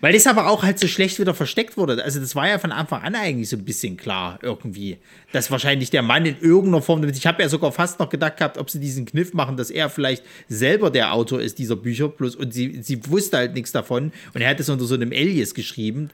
Weil 0.02 0.14
das 0.14 0.28
aber 0.28 0.50
auch 0.50 0.64
halt 0.64 0.80
so 0.80 0.88
schlecht 0.88 1.20
wieder 1.20 1.34
versteckt 1.34 1.78
wurde. 1.78 2.04
Also 2.04 2.20
das 2.20 2.36
war 2.36 2.48
ja 2.48 2.60
von 2.60 2.72
Anfang 2.72 3.02
an 3.02 3.16
eigentlich 3.16 3.50
so 3.50 3.58
ein 3.58 3.66
bisschen 3.66 3.98
klar 3.98 4.40
irgendwie, 4.42 4.98
dass 5.32 5.52
wahrscheinlich 5.52 5.90
der 5.90 6.02
Mann 6.02 6.26
in 6.26 6.38
irgendeiner 6.40 6.82
Form, 6.82 7.04
ich 7.04 7.28
habe 7.28 7.42
ja 7.42 7.50
sogar 7.50 7.72
fast 7.72 8.00
noch 8.00 8.10
gedacht 8.10 8.38
gehabt, 8.38 8.58
ob 8.58 8.70
sie 8.70 8.80
diesen 8.80 9.06
Kniff 9.06 9.34
machen, 9.34 9.58
dass 9.58 9.70
er 9.70 9.90
vielleicht 9.90 10.24
selber 10.48 10.92
der 10.92 11.14
Autor 11.14 11.42
ist 11.42 11.60
dieser 11.60 11.76
Bücher, 11.76 12.10
plus 12.10 12.36
und 12.36 12.54
sie, 12.54 12.82
sie 12.82 13.10
wusste 13.10 13.38
halt 13.38 13.54
nichts 13.54 13.72
davon 13.72 14.12
und 14.34 14.42
er 14.42 14.50
hat 14.50 14.60
es 14.60 14.70
unter 14.70 14.86
so 14.86 14.96
einem 14.96 15.12
Alias 15.12 15.54
geschrieben. 15.54 16.10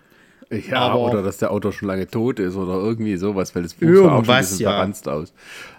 Ja, 0.52 0.80
aber 0.80 1.00
oder 1.00 1.24
dass 1.24 1.38
der 1.38 1.52
Autor 1.52 1.72
schon 1.72 1.88
lange 1.88 2.08
tot 2.08 2.39
ist 2.39 2.56
oder 2.56 2.74
irgendwie 2.74 3.17
sowas, 3.17 3.56
weil 3.56 3.63
das 3.63 3.74
Buch 3.74 3.88
sah 3.88 4.17
auch 4.17 4.26
schon 4.26 4.36
ein 4.36 4.41
bisschen 4.41 4.60
ja. 4.60 5.13
aus. 5.13 5.34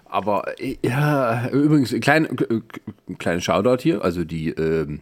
Aber 0.04 0.44
ja, 0.82 1.48
übrigens, 1.50 1.94
klein, 2.00 2.28
kleinen 3.18 3.40
Shoutout 3.40 3.82
hier, 3.82 4.02
also 4.02 4.24
die 4.24 4.50
ähm, 4.50 5.00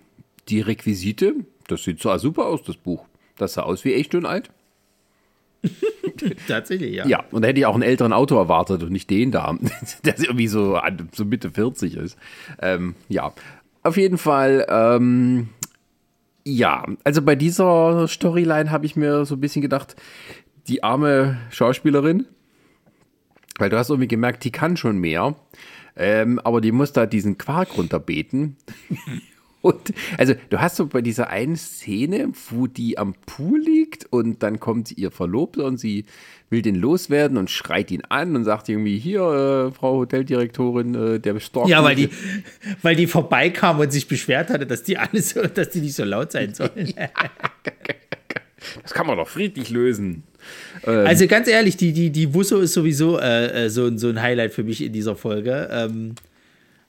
die 0.53 0.61
Requisite, 0.61 1.35
das 1.67 1.83
sieht 1.83 2.01
so 2.01 2.17
super 2.19 2.47
aus, 2.47 2.63
das 2.63 2.77
Buch. 2.77 3.07
Das 3.37 3.55
sah 3.55 3.63
aus 3.63 3.85
wie 3.85 3.95
echt 3.95 4.15
und 4.15 4.27
alt. 4.27 4.51
Tatsächlich, 6.49 6.95
ja. 6.95 7.07
Ja, 7.07 7.25
und 7.31 7.43
da 7.43 7.49
hätte 7.49 7.61
ich 7.61 7.67
auch 7.67 7.75
einen 7.75 7.83
älteren 7.83 8.13
Auto 8.13 8.37
erwartet 8.37 8.83
und 8.83 8.93
nicht 8.93 9.09
den 9.09 9.31
da, 9.31 9.57
der 10.05 10.19
irgendwie 10.19 10.49
so, 10.49 10.79
so 11.13 11.25
Mitte 11.25 11.51
40 11.51 11.97
ist. 11.97 12.19
Ähm, 12.61 12.95
ja, 13.09 13.33
auf 13.83 13.97
jeden 13.97 14.19
Fall, 14.19 14.67
ähm, 14.69 15.49
ja, 16.45 16.85
also 17.05 17.23
bei 17.23 17.35
dieser 17.35 18.07
Storyline 18.07 18.71
habe 18.71 18.85
ich 18.85 18.95
mir 18.95 19.25
so 19.25 19.37
ein 19.37 19.41
bisschen 19.41 19.63
gedacht, 19.63 19.97
die 20.69 20.83
arme 20.83 21.39
Schauspielerin, 21.51 22.27
weil 23.59 23.71
du 23.71 23.79
hast 23.79 23.89
irgendwie 23.89 24.09
gemerkt, 24.09 24.45
die 24.45 24.53
kann 24.53 24.77
schon 24.77 24.99
mehr, 24.99 25.35
ähm, 25.97 26.39
aber 26.41 26.61
die 26.61 26.73
muss 26.73 26.93
da 26.93 27.07
diesen 27.07 27.39
Quark 27.39 27.79
runterbeten. 27.79 28.57
Und 29.63 29.95
also 30.19 30.35
du 30.51 30.61
hast 30.61 30.77
so 30.77 30.87
bei 30.87 31.01
dieser 31.01 31.31
einen 31.31 31.57
Szene, 31.57 32.33
wo 32.51 32.67
die 32.67 32.99
am 32.99 33.15
Pool 33.27 33.61
liegt 33.61 34.07
und 34.13 34.43
dann 34.43 34.61
kommt 34.61 34.93
ihr 34.93 35.11
Verlobter 35.11 35.65
und 35.65 35.79
sie 35.79 36.05
will 36.51 36.63
den 36.63 36.75
loswerden 36.75 37.39
und 37.39 37.51
schreit 37.51 37.91
ihn 37.91 38.03
an 38.09 38.37
und 38.37 38.45
sagt 38.45 38.69
irgendwie 38.69 38.99
hier, 38.99 39.23
äh, 39.23 39.73
Frau 39.73 39.97
Hoteldirektorin, 39.97 40.95
äh, 40.95 41.21
der 41.21 41.41
stalkt. 41.41 41.71
Ja, 41.71 41.83
weil 41.83 41.97
die, 41.97 42.11
weil 42.83 42.95
die 42.95 43.07
vorbeikam 43.07 43.81
und 43.81 43.91
sich 43.93 44.07
beschwert 44.07 44.51
hatte, 44.51 44.67
dass 44.67 44.83
die 44.83 44.99
alles, 44.99 45.35
dass 45.55 45.71
die 45.71 45.81
nicht 45.81 45.95
so 45.95 46.05
laut 46.05 46.33
sein 46.33 46.53
sollen. 46.55 46.93
das 48.83 48.93
kann 48.93 49.07
man 49.07 49.17
doch 49.17 49.29
friedlich 49.29 49.71
lösen. 49.71 50.25
Ähm, 50.85 51.07
also 51.07 51.27
ganz 51.27 51.49
ehrlich, 51.49 51.77
die, 51.77 51.93
die, 51.93 52.11
die 52.11 52.35
Wusso 52.35 52.59
ist 52.59 52.75
sowieso 52.75 53.19
äh, 53.19 53.67
äh, 53.67 53.71
so, 53.71 53.97
so 53.97 54.09
ein 54.09 54.21
Highlight 54.21 54.53
für 54.53 54.65
mich 54.65 54.83
in 54.83 54.93
dieser 54.93 55.17
Folge. 55.17 55.69
Ähm, 55.73 56.15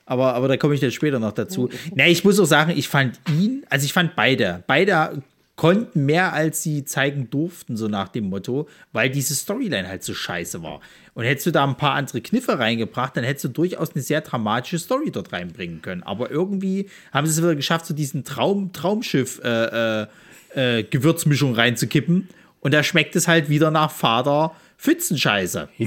aber, 0.05 0.33
aber 0.35 0.47
da 0.47 0.57
komme 0.57 0.73
ich 0.75 0.81
dann 0.81 0.91
später 0.91 1.19
noch 1.19 1.31
dazu. 1.31 1.69
Na, 1.95 2.07
ich 2.07 2.23
muss 2.23 2.39
auch 2.39 2.45
sagen, 2.45 2.73
ich 2.75 2.87
fand 2.87 3.19
ihn, 3.29 3.65
also 3.69 3.85
ich 3.85 3.93
fand 3.93 4.15
beide, 4.15 4.63
beide 4.67 5.23
konnten 5.55 6.05
mehr 6.05 6.33
als 6.33 6.63
sie 6.63 6.83
zeigen 6.83 7.29
durften, 7.29 7.77
so 7.77 7.87
nach 7.87 8.09
dem 8.09 8.25
Motto, 8.25 8.67
weil 8.91 9.09
diese 9.09 9.35
Storyline 9.35 9.87
halt 9.87 10.03
so 10.03 10.13
scheiße 10.13 10.63
war. 10.63 10.81
Und 11.13 11.25
hättest 11.25 11.45
du 11.45 11.51
da 11.51 11.63
ein 11.63 11.77
paar 11.77 11.93
andere 11.93 12.21
Kniffe 12.21 12.57
reingebracht, 12.57 13.15
dann 13.15 13.23
hättest 13.23 13.45
du 13.45 13.49
durchaus 13.49 13.93
eine 13.93 14.01
sehr 14.01 14.21
dramatische 14.21 14.79
Story 14.79 15.11
dort 15.11 15.31
reinbringen 15.31 15.81
können. 15.81 16.01
Aber 16.03 16.31
irgendwie 16.31 16.89
haben 17.11 17.27
sie 17.27 17.33
es 17.33 17.37
wieder 17.37 17.55
geschafft, 17.55 17.85
so 17.85 17.93
diesen 17.93 18.23
Traum, 18.23 18.73
Traumschiff 18.73 19.39
äh, 19.43 20.01
äh, 20.01 20.07
äh, 20.55 20.83
Gewürzmischung 20.83 21.53
reinzukippen. 21.53 22.29
Und 22.59 22.73
da 22.73 22.81
schmeckt 22.81 23.15
es 23.15 23.27
halt 23.27 23.49
wieder 23.49 23.69
nach 23.69 23.91
Vater 23.91 24.55
Pfützenscheiße. 24.79 25.69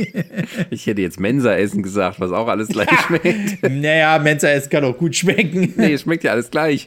ich 0.70 0.86
hätte 0.86 1.02
jetzt 1.02 1.20
Mensa-Essen 1.20 1.82
gesagt, 1.82 2.20
was 2.20 2.32
auch 2.32 2.48
alles 2.48 2.68
gleich 2.68 2.88
schmeckt. 3.06 3.62
naja, 3.70 4.18
Mensa-Essen 4.18 4.70
kann 4.70 4.84
auch 4.84 4.96
gut 4.96 5.16
schmecken. 5.16 5.74
nee, 5.76 5.92
es 5.92 6.02
schmeckt 6.02 6.24
ja 6.24 6.32
alles 6.32 6.50
gleich. 6.50 6.86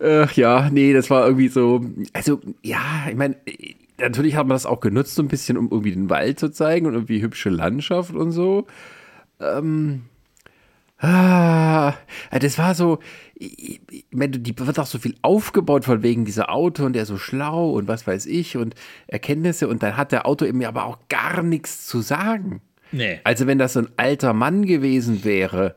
Ach 0.00 0.32
ja, 0.32 0.70
nee, 0.70 0.92
das 0.92 1.10
war 1.10 1.26
irgendwie 1.26 1.48
so. 1.48 1.84
Also, 2.12 2.40
ja, 2.62 3.06
ich 3.08 3.16
meine, 3.16 3.36
natürlich 3.98 4.36
hat 4.36 4.46
man 4.46 4.54
das 4.54 4.66
auch 4.66 4.80
genutzt, 4.80 5.14
so 5.14 5.22
ein 5.22 5.28
bisschen, 5.28 5.56
um 5.56 5.68
irgendwie 5.70 5.92
den 5.92 6.10
Wald 6.10 6.38
zu 6.38 6.50
zeigen 6.50 6.86
und 6.86 6.94
irgendwie 6.94 7.22
hübsche 7.22 7.50
Landschaft 7.50 8.14
und 8.14 8.32
so. 8.32 8.66
Ähm, 9.40 10.02
Ah, 11.04 11.94
das 12.30 12.56
war 12.56 12.74
so, 12.74 12.98
ich 13.34 13.80
meine, 14.10 14.38
die 14.38 14.58
wird 14.58 14.78
auch 14.78 14.86
so 14.86 14.98
viel 14.98 15.16
aufgebaut 15.20 15.84
von 15.84 16.02
wegen 16.02 16.24
dieser 16.24 16.50
Auto 16.50 16.86
und 16.86 16.94
der 16.94 17.04
so 17.04 17.18
schlau 17.18 17.72
und 17.72 17.88
was 17.88 18.06
weiß 18.06 18.24
ich 18.24 18.56
und 18.56 18.74
Erkenntnisse 19.06 19.68
und 19.68 19.82
dann 19.82 19.98
hat 19.98 20.12
der 20.12 20.26
Auto 20.26 20.46
eben 20.46 20.64
aber 20.64 20.86
auch 20.86 20.98
gar 21.10 21.42
nichts 21.42 21.86
zu 21.86 22.00
sagen. 22.00 22.62
Nee. 22.90 23.20
Also 23.24 23.46
wenn 23.46 23.58
das 23.58 23.74
so 23.74 23.80
ein 23.80 23.88
alter 23.98 24.32
Mann 24.32 24.64
gewesen 24.64 25.24
wäre, 25.24 25.74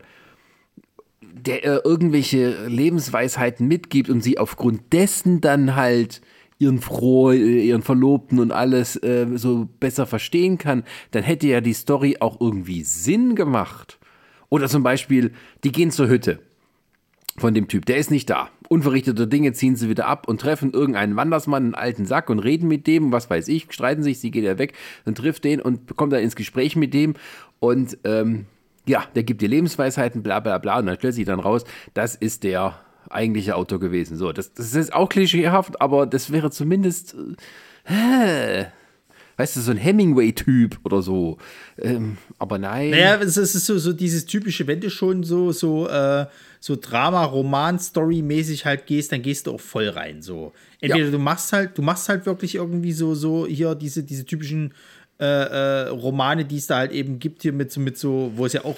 der 1.22 1.66
äh, 1.66 1.82
irgendwelche 1.84 2.68
Lebensweisheiten 2.68 3.68
mitgibt 3.68 4.10
und 4.10 4.22
sie 4.22 4.38
aufgrund 4.38 4.94
dessen 4.94 5.42
dann 5.42 5.76
halt 5.76 6.22
ihren 6.58 6.80
Froh, 6.80 7.32
ihren 7.32 7.82
Verlobten 7.82 8.40
und 8.40 8.52
alles 8.52 8.96
äh, 9.04 9.28
so 9.36 9.68
besser 9.80 10.06
verstehen 10.06 10.58
kann, 10.58 10.84
dann 11.12 11.24
hätte 11.24 11.48
ja 11.48 11.60
die 11.60 11.74
Story 11.74 12.18
auch 12.22 12.40
irgendwie 12.40 12.84
Sinn 12.84 13.36
gemacht. 13.36 14.00
Oder 14.50 14.68
zum 14.68 14.84
Beispiel, 14.84 15.34
die 15.64 15.72
gehen 15.72 15.92
zur 15.92 16.08
Hütte 16.08 16.40
von 17.38 17.54
dem 17.54 17.68
Typ, 17.68 17.86
der 17.86 17.98
ist 17.98 18.12
nicht 18.12 18.30
da. 18.30 18.50
unverrichteter 18.70 19.28
Dinge 19.28 19.54
ziehen 19.54 19.76
sie 19.76 19.90
wieder 19.90 20.08
ab 20.08 20.28
und 20.28 20.42
treffen 20.42 20.72
irgendeinen 20.74 21.16
Wandersmann, 21.16 21.64
einen 21.64 21.76
alten 21.76 22.06
Sack 22.06 22.30
und 22.30 22.40
reden 22.40 22.68
mit 22.68 22.88
dem, 22.88 23.12
was 23.12 23.30
weiß 23.30 23.48
ich, 23.50 23.68
streiten 23.70 24.04
sich, 24.04 24.20
sie 24.20 24.32
geht 24.32 24.44
ja 24.44 24.58
weg 24.58 24.74
und 25.06 25.18
trifft 25.18 25.44
den 25.44 25.62
und 25.62 25.96
kommt 25.96 26.14
dann 26.14 26.22
ins 26.22 26.36
Gespräch 26.36 26.76
mit 26.76 26.94
dem 26.94 27.14
und 27.60 27.98
ähm, 28.04 28.46
ja, 28.88 29.04
der 29.16 29.24
gibt 29.24 29.42
dir 29.42 29.50
Lebensweisheiten, 29.50 30.24
bla 30.24 30.40
bla 30.40 30.58
bla 30.58 30.80
und 30.80 30.88
dann 30.88 30.96
stellt 30.96 31.14
sich 31.14 31.26
dann 31.26 31.40
raus, 31.40 31.64
das 31.94 32.16
ist 32.16 32.44
der 32.44 32.80
eigentliche 33.10 33.56
Autor 33.56 33.80
gewesen. 33.80 34.18
So, 34.18 34.32
das, 34.34 34.54
das 34.54 34.74
ist 34.74 34.94
auch 34.94 35.10
klischeehaft, 35.10 35.80
aber 35.82 36.06
das 36.08 36.32
wäre 36.32 36.52
zumindest, 36.52 37.16
äh, 37.86 38.66
weißt 39.38 39.56
du, 39.56 39.62
so 39.62 39.72
ein 39.72 39.78
Hemingway-Typ 39.78 40.80
oder 40.84 41.02
so. 41.02 41.38
Ähm, 41.80 42.18
aber 42.40 42.58
nein. 42.58 42.90
Naja, 42.90 43.20
es 43.22 43.38
ist 43.38 43.54
so, 43.54 43.78
so 43.78 43.94
dieses 43.94 44.26
typische, 44.26 44.68
wenn 44.68 44.82
du 44.82 44.90
schon 44.90 45.24
so, 45.24 45.52
so, 45.52 45.88
äh, 45.88 46.26
so 46.60 46.76
Drama, 46.76 47.24
Roman, 47.24 47.80
Story-mäßig 47.80 48.66
halt 48.66 48.88
gehst, 48.88 49.12
dann 49.12 49.22
gehst 49.22 49.48
du 49.48 49.54
auch 49.54 49.62
voll 49.62 49.90
rein. 49.90 50.22
So. 50.22 50.54
Entweder 50.82 51.06
ja. 51.06 51.12
du 51.12 51.20
machst 51.20 51.54
halt, 51.54 51.78
du 51.78 51.84
machst 51.84 52.10
halt 52.10 52.26
wirklich 52.26 52.56
irgendwie 52.56 52.92
so, 52.92 53.14
so 53.14 53.46
hier 53.46 53.76
diese, 53.76 54.04
diese 54.04 54.26
typischen 54.26 54.74
äh, 55.20 55.26
äh, 55.26 55.88
Romane, 55.90 56.46
die 56.46 56.58
es 56.58 56.68
da 56.68 56.78
halt 56.78 56.92
eben 56.92 57.18
gibt, 57.18 57.42
hier 57.42 57.52
mit, 57.52 57.76
mit 57.78 57.98
so, 57.98 58.32
wo 58.36 58.46
es 58.46 58.54
ja 58.54 58.64
auch, 58.66 58.78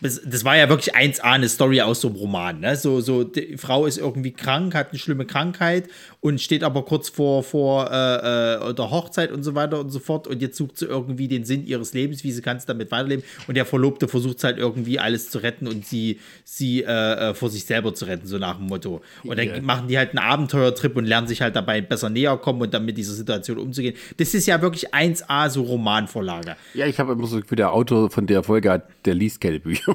das, 0.00 0.20
das, 0.24 0.44
war 0.44 0.56
ja 0.56 0.68
wirklich 0.68 0.94
1A 0.94 1.22
eine 1.22 1.48
Story 1.48 1.80
aus 1.80 2.02
so 2.02 2.08
einem 2.08 2.18
Roman, 2.18 2.60
ne? 2.60 2.76
So, 2.76 3.00
so, 3.00 3.24
die 3.24 3.56
Frau 3.56 3.86
ist 3.86 3.98
irgendwie 3.98 4.30
krank, 4.30 4.76
hat 4.76 4.90
eine 4.90 5.00
schlimme 5.00 5.26
Krankheit 5.26 5.88
und 6.20 6.40
steht 6.40 6.62
aber 6.62 6.84
kurz 6.84 7.08
vor, 7.08 7.42
vor 7.42 7.90
äh, 7.90 8.70
äh, 8.70 8.74
der 8.74 8.90
Hochzeit 8.92 9.32
und 9.32 9.42
so 9.42 9.56
weiter 9.56 9.80
und 9.80 9.90
so 9.90 9.98
fort 9.98 10.28
und 10.28 10.40
jetzt 10.40 10.56
sucht 10.56 10.78
sie 10.78 10.86
irgendwie 10.86 11.26
den 11.26 11.44
Sinn 11.44 11.66
ihres 11.66 11.94
Lebens, 11.94 12.22
wie 12.22 12.30
sie 12.30 12.42
kann 12.42 12.58
es 12.58 12.64
damit 12.64 12.92
weiterleben 12.92 13.24
und 13.48 13.56
der 13.56 13.66
Verlobte 13.66 14.06
versucht 14.06 14.44
halt 14.44 14.58
irgendwie 14.58 15.00
alles 15.00 15.30
zu 15.30 15.38
retten 15.38 15.66
und 15.66 15.84
sie, 15.84 16.20
sie 16.44 16.84
äh, 16.84 17.34
vor 17.34 17.50
sich 17.50 17.64
selber 17.64 17.92
zu 17.92 18.04
retten, 18.04 18.28
so 18.28 18.38
nach 18.38 18.56
dem 18.56 18.66
Motto. 18.66 19.02
Und 19.24 19.36
dann 19.36 19.48
yeah. 19.48 19.60
machen 19.60 19.88
die 19.88 19.98
halt 19.98 20.10
einen 20.10 20.20
Abenteuertrip 20.20 20.94
und 20.94 21.06
lernen 21.06 21.26
sich 21.26 21.42
halt 21.42 21.56
dabei 21.56 21.80
besser 21.80 22.08
näher 22.08 22.36
kommen 22.36 22.62
und 22.62 22.72
dann 22.72 22.84
mit 22.84 22.96
dieser 22.96 23.14
Situation 23.14 23.58
umzugehen. 23.58 23.96
Das 24.18 24.32
ist 24.32 24.46
ja 24.46 24.62
wirklich 24.62 24.94
1A 24.94 25.50
so 25.50 25.71
Romanvorlage. 25.72 26.56
Ja, 26.74 26.86
ich 26.86 26.98
habe 26.98 27.12
immer 27.12 27.26
so 27.26 27.40
für 27.42 27.56
der 27.56 27.72
Autor 27.72 28.10
von 28.10 28.26
der 28.26 28.42
Folge 28.42 28.70
hat, 28.70 28.88
der 29.04 29.14
liest 29.14 29.40
keine 29.40 29.60
Bücher. 29.60 29.94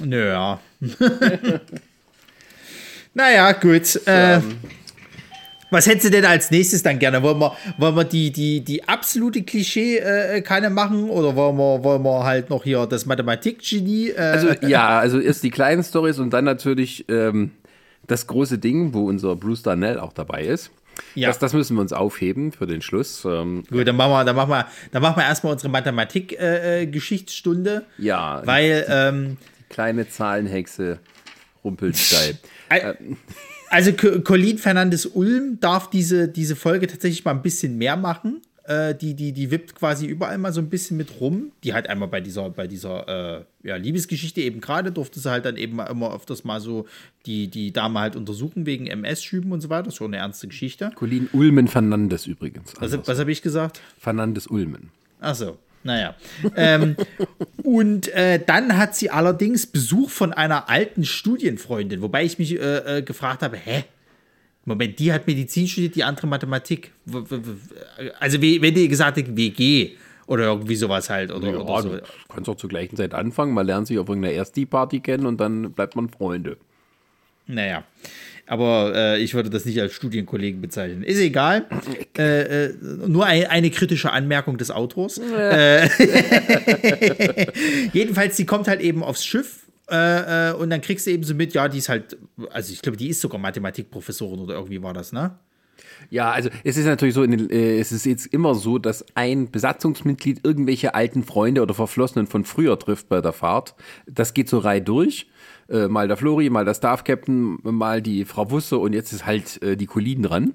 naja. 0.00 0.60
naja, 3.14 3.52
gut. 3.52 4.00
Ähm, 4.06 4.58
was 5.70 5.86
hättest 5.86 6.06
du 6.06 6.10
denn 6.10 6.24
als 6.24 6.50
nächstes 6.50 6.82
dann 6.82 6.98
gerne? 6.98 7.22
Wollen 7.22 7.38
wir, 7.38 7.56
wollen 7.78 7.96
wir 7.96 8.04
die, 8.04 8.30
die, 8.30 8.60
die 8.60 8.86
absolute 8.88 9.42
Klischee-Kanne 9.42 10.66
äh, 10.66 10.70
machen 10.70 11.10
oder 11.10 11.34
wollen 11.34 11.56
wir, 11.56 11.82
wollen 11.82 12.02
wir 12.02 12.24
halt 12.24 12.50
noch 12.50 12.62
hier 12.64 12.86
das 12.86 13.04
Mathematik-Genie? 13.06 14.10
Äh, 14.10 14.20
also, 14.20 14.48
ja, 14.66 14.98
also 14.98 15.18
erst 15.18 15.42
die 15.42 15.50
kleinen 15.50 15.82
Stories 15.82 16.18
und 16.18 16.30
dann 16.30 16.44
natürlich 16.44 17.04
ähm, 17.08 17.50
das 18.06 18.26
große 18.26 18.58
Ding, 18.58 18.94
wo 18.94 19.08
unser 19.08 19.34
Bruce 19.34 19.62
Darnell 19.62 19.98
auch 19.98 20.12
dabei 20.12 20.44
ist. 20.44 20.70
Ja. 21.14 21.28
Das, 21.28 21.38
das, 21.38 21.52
müssen 21.52 21.76
wir 21.76 21.80
uns 21.80 21.92
aufheben 21.92 22.50
für 22.52 22.66
den 22.66 22.82
Schluss. 22.82 23.24
Ähm, 23.24 23.62
Gut, 23.70 23.86
dann 23.86 23.94
machen 23.96 24.10
wir, 24.12 24.24
dann 24.24 24.36
machen 24.36 24.50
wir, 24.50 24.66
dann 24.92 25.02
machen 25.02 25.16
wir 25.16 25.24
erstmal 25.24 25.52
unsere 25.52 25.70
Mathematik-Geschichtsstunde. 25.70 27.84
Äh, 27.98 28.02
ja. 28.02 28.42
Weil. 28.44 28.86
Ähm, 28.88 29.36
kleine 29.68 30.08
Zahlenhexe 30.08 31.00
Rumpelstein. 31.64 32.38
Äh, 32.68 32.94
also 33.70 33.92
Colin 33.92 34.58
Fernandes 34.58 35.06
Ulm 35.06 35.60
darf 35.60 35.88
diese, 35.88 36.26
diese 36.26 36.56
Folge 36.56 36.88
tatsächlich 36.88 37.24
mal 37.24 37.30
ein 37.30 37.42
bisschen 37.42 37.78
mehr 37.78 37.96
machen. 37.96 38.42
Äh, 38.66 38.94
die, 38.94 39.14
die, 39.14 39.32
die 39.32 39.50
wippt 39.50 39.74
quasi 39.74 40.06
überall 40.06 40.38
mal 40.38 40.52
so 40.52 40.60
ein 40.60 40.68
bisschen 40.68 40.96
mit 40.96 41.20
rum. 41.20 41.52
Die 41.62 41.72
halt 41.72 41.88
einmal 41.88 42.08
bei 42.08 42.20
dieser, 42.20 42.50
bei 42.50 42.66
dieser 42.66 43.38
äh, 43.38 43.44
ja, 43.62 43.76
Liebesgeschichte 43.76 44.40
eben 44.40 44.60
gerade 44.60 44.90
durfte 44.90 45.20
sie 45.20 45.30
halt 45.30 45.44
dann 45.44 45.56
eben 45.56 45.78
immer 45.80 46.14
öfters 46.14 46.44
mal 46.44 46.60
so 46.60 46.86
die, 47.26 47.48
die 47.48 47.72
Dame 47.72 48.00
halt 48.00 48.16
untersuchen 48.16 48.66
wegen 48.66 48.86
MS-Schüben 48.86 49.52
und 49.52 49.60
so 49.60 49.68
weiter. 49.68 49.84
Das 49.84 49.94
ist 49.94 49.98
schon 49.98 50.12
eine 50.12 50.18
ernste 50.18 50.48
Geschichte. 50.48 50.90
Colin 50.94 51.28
Ulmen 51.32 51.68
Fernandes 51.68 52.26
übrigens. 52.26 52.74
Was, 52.80 53.06
was 53.06 53.18
habe 53.18 53.30
ich 53.30 53.42
gesagt? 53.42 53.80
Fernandes 53.98 54.46
Ulmen. 54.48 54.90
Ach 55.20 55.34
so. 55.34 55.58
Naja. 55.86 56.16
ähm, 56.56 56.96
und 57.62 58.08
äh, 58.08 58.40
dann 58.44 58.76
hat 58.76 58.96
sie 58.96 59.10
allerdings 59.10 59.66
Besuch 59.66 60.10
von 60.10 60.32
einer 60.32 60.68
alten 60.68 61.04
Studienfreundin, 61.04 62.02
wobei 62.02 62.24
ich 62.24 62.38
mich 62.40 62.58
äh, 62.58 62.98
äh, 62.98 63.02
gefragt 63.02 63.42
habe, 63.42 63.56
hä? 63.56 63.84
Moment, 64.66 64.98
die 64.98 65.12
hat 65.12 65.26
Medizin 65.26 65.66
studiert, 65.66 65.94
die 65.94 66.04
andere 66.04 66.26
Mathematik. 66.26 66.92
Also, 68.18 68.42
wenn 68.42 68.74
die 68.74 68.88
gesagt 68.88 69.16
hat, 69.16 69.36
WG 69.36 69.92
oder 70.26 70.44
irgendwie 70.44 70.74
sowas 70.74 71.08
halt. 71.08 71.30
Oder, 71.32 71.50
ja, 71.50 71.58
oder 71.58 71.82
so. 71.82 71.88
Du 71.90 72.02
kannst 72.28 72.50
auch 72.50 72.56
zur 72.56 72.68
gleichen 72.68 72.96
Zeit 72.96 73.14
anfangen, 73.14 73.54
man 73.54 73.64
lernt 73.64 73.86
sich 73.86 73.98
auf 73.98 74.08
irgendeiner 74.08 74.34
Ersti-Party 74.34 75.00
kennen 75.00 75.24
und 75.26 75.40
dann 75.40 75.72
bleibt 75.72 75.94
man 75.94 76.08
Freunde. 76.08 76.56
Naja. 77.46 77.84
Aber 78.48 78.92
äh, 78.94 79.22
ich 79.22 79.34
würde 79.34 79.50
das 79.50 79.64
nicht 79.64 79.80
als 79.80 79.92
Studienkollegen 79.92 80.60
bezeichnen. 80.60 81.02
Ist 81.02 81.18
egal. 81.18 81.66
Äh, 82.16 82.66
äh, 82.66 82.74
nur 83.06 83.26
ein, 83.26 83.46
eine 83.46 83.70
kritische 83.70 84.12
Anmerkung 84.12 84.56
des 84.56 84.70
Autors. 84.70 85.16
Ja. 85.18 85.50
Äh, 85.50 85.88
jedenfalls, 87.92 88.36
sie 88.36 88.46
kommt 88.46 88.68
halt 88.68 88.80
eben 88.80 89.02
aufs 89.02 89.24
Schiff 89.24 89.65
äh, 89.90 90.50
äh, 90.50 90.52
und 90.54 90.70
dann 90.70 90.80
kriegst 90.80 91.06
du 91.06 91.10
eben 91.10 91.22
so 91.22 91.34
mit, 91.34 91.54
ja, 91.54 91.68
die 91.68 91.78
ist 91.78 91.88
halt, 91.88 92.16
also 92.50 92.72
ich 92.72 92.82
glaube, 92.82 92.96
die 92.96 93.08
ist 93.08 93.20
sogar 93.20 93.40
Mathematikprofessorin 93.40 94.40
oder 94.40 94.54
irgendwie 94.54 94.82
war 94.82 94.92
das, 94.92 95.12
ne? 95.12 95.38
Ja, 96.10 96.30
also 96.30 96.50
es 96.64 96.76
ist 96.76 96.86
natürlich 96.86 97.14
so, 97.14 97.24
den, 97.26 97.50
äh, 97.50 97.78
es 97.78 97.92
ist 97.92 98.06
jetzt 98.06 98.26
immer 98.26 98.54
so, 98.54 98.78
dass 98.78 99.04
ein 99.14 99.50
Besatzungsmitglied 99.50 100.40
irgendwelche 100.44 100.94
alten 100.94 101.24
Freunde 101.24 101.62
oder 101.62 101.74
Verflossenen 101.74 102.26
von 102.26 102.44
früher 102.44 102.78
trifft 102.78 103.08
bei 103.08 103.20
der 103.20 103.32
Fahrt. 103.32 103.74
Das 104.06 104.34
geht 104.34 104.48
so 104.48 104.58
Reihe 104.58 104.82
durch. 104.82 105.28
Äh, 105.68 105.88
mal 105.88 106.06
der 106.06 106.16
Flori, 106.16 106.48
mal 106.48 106.64
der 106.64 106.74
Staff 106.74 107.02
Captain, 107.02 107.58
mal 107.62 108.00
die 108.00 108.24
Frau 108.24 108.50
Wusse 108.50 108.78
und 108.78 108.92
jetzt 108.92 109.12
ist 109.12 109.26
halt 109.26 109.60
äh, 109.62 109.76
die 109.76 109.86
Colin 109.86 110.22
dran. 110.22 110.54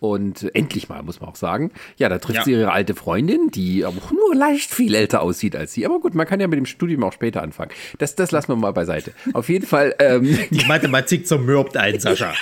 Und 0.00 0.54
endlich 0.54 0.88
mal, 0.88 1.02
muss 1.02 1.20
man 1.20 1.30
auch 1.30 1.36
sagen. 1.36 1.72
Ja, 1.96 2.08
da 2.08 2.18
trifft 2.18 2.38
ja. 2.38 2.44
sie 2.44 2.52
ihre 2.52 2.70
alte 2.70 2.94
Freundin, 2.94 3.50
die 3.50 3.84
aber 3.84 3.96
nur 4.12 4.34
leicht 4.34 4.72
viel 4.72 4.94
älter 4.94 5.22
aussieht 5.22 5.56
als 5.56 5.72
sie. 5.72 5.84
Aber 5.86 5.98
gut, 5.98 6.14
man 6.14 6.24
kann 6.24 6.38
ja 6.38 6.46
mit 6.46 6.56
dem 6.56 6.66
Studium 6.66 7.02
auch 7.02 7.12
später 7.12 7.42
anfangen. 7.42 7.72
Das, 7.98 8.14
das 8.14 8.30
lassen 8.30 8.48
wir 8.48 8.56
mal 8.56 8.70
beiseite. 8.70 9.12
Auf 9.32 9.48
jeden 9.48 9.66
Fall. 9.66 9.96
Ähm, 9.98 10.38
die 10.50 10.64
Mathematik 10.66 11.26
zermürbt 11.26 11.76
einen, 11.76 11.98
Sascha. 12.08 12.32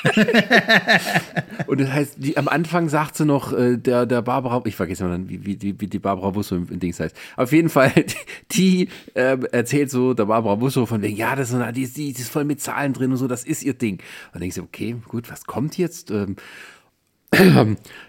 und 1.66 1.80
das 1.80 1.90
heißt, 1.90 2.14
die, 2.18 2.36
am 2.36 2.48
Anfang 2.48 2.90
sagt 2.90 3.16
sie 3.16 3.24
noch, 3.24 3.54
äh, 3.54 3.78
der, 3.78 4.04
der 4.04 4.20
Barbara, 4.20 4.60
ich 4.66 4.76
vergesse 4.76 5.04
mal, 5.04 5.18
wie, 5.26 5.46
wie, 5.46 5.80
wie 5.80 5.86
die 5.86 5.98
Barbara 5.98 6.30
Busso 6.30 6.56
im, 6.56 6.68
im 6.70 6.78
Dings 6.78 7.00
heißt. 7.00 7.16
Auf 7.36 7.52
jeden 7.52 7.70
Fall, 7.70 7.92
die 8.52 8.90
äh, 9.14 9.38
erzählt 9.52 9.90
so 9.90 10.12
der 10.12 10.26
Barbara 10.26 10.56
Busso 10.56 10.84
von 10.84 11.00
wegen, 11.00 11.16
ja, 11.16 11.34
das 11.34 11.50
ist, 11.50 11.56
so, 11.56 11.72
die, 11.72 11.86
die, 11.86 12.12
die 12.12 12.20
ist 12.20 12.30
voll 12.30 12.44
mit 12.44 12.60
Zahlen 12.60 12.92
drin 12.92 13.12
und 13.12 13.16
so, 13.16 13.28
das 13.28 13.44
ist 13.44 13.62
ihr 13.62 13.74
Ding. 13.74 13.94
Und 14.34 14.40
dann 14.40 14.42
ich 14.42 14.54
so, 14.54 14.62
okay, 14.62 14.96
gut, 15.08 15.30
was 15.30 15.46
kommt 15.46 15.78
jetzt? 15.78 16.10
Ähm, 16.10 16.36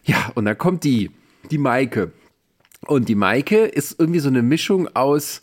ja, 0.04 0.32
und 0.36 0.46
dann 0.46 0.58
kommt 0.58 0.84
die, 0.84 1.12
die 1.52 1.58
Maike. 1.58 2.12
Und 2.86 3.10
die 3.10 3.16
Maike 3.16 3.66
ist 3.66 4.00
irgendwie 4.00 4.20
so 4.20 4.30
eine 4.30 4.42
Mischung 4.42 4.88
aus, 4.96 5.42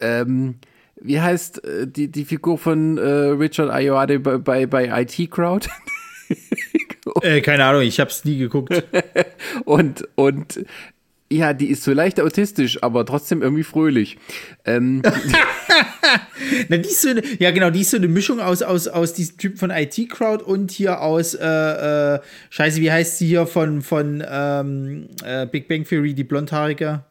ähm, 0.00 0.56
wie 1.00 1.20
heißt 1.20 1.64
äh, 1.64 1.86
die, 1.86 2.08
die 2.08 2.24
Figur 2.24 2.58
von 2.58 2.98
äh, 2.98 3.02
Richard 3.02 3.70
Ayoade 3.70 4.20
bei, 4.20 4.38
bei, 4.38 4.66
bei 4.66 5.02
IT 5.02 5.30
Crowd? 5.30 5.68
äh, 7.22 7.40
keine 7.40 7.64
Ahnung, 7.64 7.82
ich 7.82 8.00
habe 8.00 8.10
es 8.10 8.24
nie 8.24 8.38
geguckt. 8.38 8.82
und, 9.64 10.08
und 10.14 10.64
ja, 11.30 11.52
die 11.52 11.66
ist 11.66 11.84
so 11.84 11.92
leicht 11.92 12.20
autistisch, 12.20 12.82
aber 12.82 13.04
trotzdem 13.04 13.42
irgendwie 13.42 13.64
fröhlich. 13.64 14.18
Ähm. 14.64 15.02
Na, 16.68 16.76
die 16.76 16.88
ist 16.88 17.02
so 17.02 17.10
eine, 17.10 17.22
ja, 17.38 17.50
genau, 17.50 17.70
die 17.70 17.80
ist 17.80 17.90
so 17.90 17.96
eine 17.96 18.08
Mischung 18.08 18.40
aus, 18.40 18.62
aus, 18.62 18.88
aus 18.88 19.12
diesem 19.12 19.36
Typ 19.38 19.58
von 19.58 19.70
IT-Crowd 19.70 20.44
und 20.44 20.70
hier 20.70 21.00
aus, 21.00 21.34
äh, 21.34 21.46
äh, 21.46 22.20
Scheiße, 22.50 22.80
wie 22.80 22.90
heißt 22.90 23.18
sie 23.18 23.26
hier 23.26 23.46
von, 23.46 23.82
von 23.82 24.24
ähm, 24.28 25.08
äh, 25.24 25.46
Big 25.46 25.68
Bang 25.68 25.84
Theory, 25.84 26.14
die 26.14 26.24
Blondhaarige? 26.24 27.04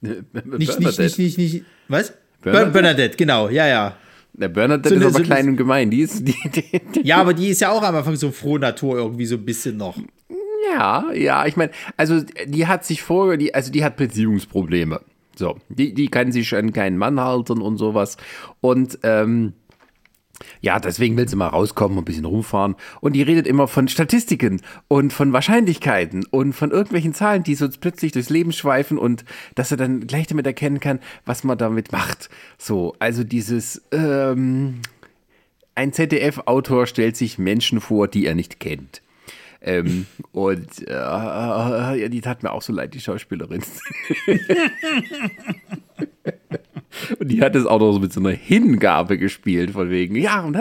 nicht, 0.00 0.80
nicht, 0.80 0.98
nicht, 0.98 1.18
nicht, 1.18 1.38
nicht, 1.38 1.64
was? 1.88 2.12
Bernadette, 2.42 2.72
Bernadette 2.72 3.16
genau, 3.16 3.48
ja, 3.48 3.66
ja. 3.66 3.96
Der 4.34 4.48
Bernadette 4.48 4.88
so 4.88 4.94
ist 4.94 5.02
aber 5.02 5.18
so 5.18 5.22
klein 5.22 5.48
und 5.48 5.56
gemein. 5.56 5.90
Die 5.90 6.00
ist, 6.00 6.26
die, 6.26 6.34
die, 6.50 7.06
ja, 7.06 7.18
aber 7.18 7.34
die 7.34 7.48
ist 7.48 7.60
ja 7.60 7.70
auch 7.70 7.82
am 7.82 7.94
Anfang 7.94 8.16
so 8.16 8.30
froh 8.30 8.58
Natur 8.58 8.96
irgendwie 8.96 9.26
so 9.26 9.36
ein 9.36 9.44
bisschen 9.44 9.76
noch. 9.76 9.96
Ja, 10.72 11.12
ja, 11.12 11.46
ich 11.46 11.56
meine, 11.56 11.70
also 11.96 12.22
die 12.46 12.66
hat 12.66 12.84
sich 12.84 13.02
vor, 13.02 13.36
die, 13.36 13.54
also 13.54 13.70
die 13.70 13.84
hat 13.84 13.96
Beziehungsprobleme. 13.96 15.00
So, 15.34 15.56
die, 15.68 15.94
die 15.94 16.08
kann 16.08 16.32
sich 16.32 16.54
an 16.54 16.72
keinen 16.72 16.98
Mann 16.98 17.20
halten 17.20 17.60
und 17.60 17.78
sowas. 17.78 18.16
Und 18.60 18.98
ähm, 19.02 19.54
ja, 20.60 20.78
deswegen 20.78 21.16
will 21.16 21.28
sie 21.28 21.36
mal 21.36 21.48
rauskommen 21.48 21.98
und 21.98 22.02
ein 22.02 22.06
bisschen 22.06 22.24
rumfahren. 22.24 22.76
Und 23.00 23.14
die 23.14 23.22
redet 23.22 23.46
immer 23.46 23.68
von 23.68 23.88
Statistiken 23.88 24.60
und 24.88 25.12
von 25.12 25.32
Wahrscheinlichkeiten 25.32 26.24
und 26.30 26.52
von 26.52 26.70
irgendwelchen 26.70 27.14
Zahlen, 27.14 27.42
die 27.42 27.54
so 27.54 27.68
plötzlich 27.68 28.12
durchs 28.12 28.30
Leben 28.30 28.52
schweifen 28.52 28.98
und 28.98 29.24
dass 29.54 29.70
er 29.70 29.76
dann 29.76 30.06
gleich 30.06 30.26
damit 30.26 30.46
erkennen 30.46 30.80
kann, 30.80 31.00
was 31.24 31.44
man 31.44 31.58
damit 31.58 31.92
macht. 31.92 32.28
So, 32.58 32.94
also 32.98 33.24
dieses, 33.24 33.82
ähm, 33.92 34.80
ein 35.74 35.92
ZDF-Autor 35.92 36.86
stellt 36.86 37.16
sich 37.16 37.38
Menschen 37.38 37.80
vor, 37.80 38.08
die 38.08 38.26
er 38.26 38.34
nicht 38.34 38.60
kennt. 38.60 39.01
Ähm, 39.64 40.06
und 40.32 40.88
äh, 40.88 40.92
ja, 40.92 42.08
die 42.08 42.20
tat 42.20 42.42
mir 42.42 42.52
auch 42.52 42.62
so 42.62 42.72
leid, 42.72 42.94
die 42.94 43.00
Schauspielerin. 43.00 43.62
Und 47.18 47.28
die 47.28 47.40
hat 47.40 47.56
es 47.56 47.64
auch 47.64 47.80
noch 47.80 47.92
so 47.92 48.00
mit 48.00 48.12
so 48.12 48.20
einer 48.20 48.30
Hingabe 48.30 49.16
gespielt, 49.18 49.70
von 49.70 49.88
wegen, 49.90 50.14
ja, 50.14 50.42
und, 50.42 50.58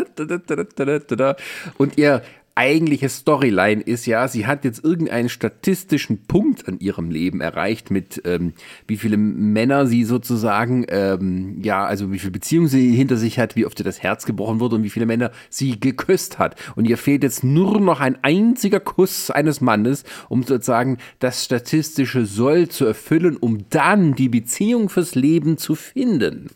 und 1.78 1.98
ihr 1.98 2.22
eigentliche 2.56 3.10
Storyline 3.10 3.82
ist 3.82 4.06
ja, 4.06 4.28
sie 4.28 4.46
hat 4.46 4.66
jetzt 4.66 4.84
irgendeinen 4.84 5.30
statistischen 5.30 6.26
Punkt 6.26 6.68
an 6.68 6.80
ihrem 6.80 7.10
Leben 7.10 7.42
erreicht 7.42 7.92
mit 7.92 8.22
ähm, 8.26 8.54
wie 8.88 8.98
viele 8.98 9.18
Männer 9.18 9.88
sie 9.88 10.04
sozusagen, 10.04 10.86
ähm, 10.90 11.62
ja, 11.64 11.86
also 11.86 12.12
wie 12.12 12.20
viele 12.20 12.32
Beziehungen 12.32 12.68
sie 12.68 12.92
hinter 12.96 13.18
sich 13.18 13.40
hat, 13.40 13.56
wie 13.56 13.66
oft 13.66 13.80
ihr 13.80 13.86
das 13.86 14.04
Herz 14.04 14.26
gebrochen 14.26 14.60
wurde 14.60 14.76
und 14.76 14.84
wie 14.84 14.90
viele 14.90 15.06
Männer 15.06 15.32
sie 15.50 15.80
geküsst 15.80 16.40
hat. 16.40 16.56
Und 16.76 16.86
ihr 16.86 16.98
fehlt 16.98 17.24
jetzt 17.24 17.44
nur 17.44 17.80
noch 17.80 18.00
ein 18.00 18.18
einziger 18.24 18.80
Kuss 18.80 19.32
eines 19.32 19.62
Mannes, 19.62 20.04
um 20.30 20.44
sozusagen 20.44 20.98
das 21.20 21.46
statistische 21.46 22.26
Soll 22.26 22.70
zu 22.70 22.86
erfüllen, 22.86 23.38
um 23.38 23.66
dann 23.70 24.14
die 24.16 24.30
Beziehung 24.30 24.90
fürs 24.90 25.16
Leben 25.16 25.58
zu 25.58 25.76
finden. 25.76 26.50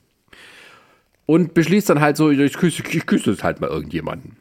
Und 1.25 1.53
beschließt 1.53 1.89
dann 1.89 2.01
halt 2.01 2.17
so, 2.17 2.29
ich 2.29 2.53
küsse, 2.53 2.84
ich 2.88 3.05
küsse 3.05 3.31
jetzt 3.31 3.43
halt 3.43 3.60
mal 3.60 3.69
irgendjemanden. 3.69 4.38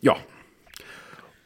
Ja. 0.00 0.16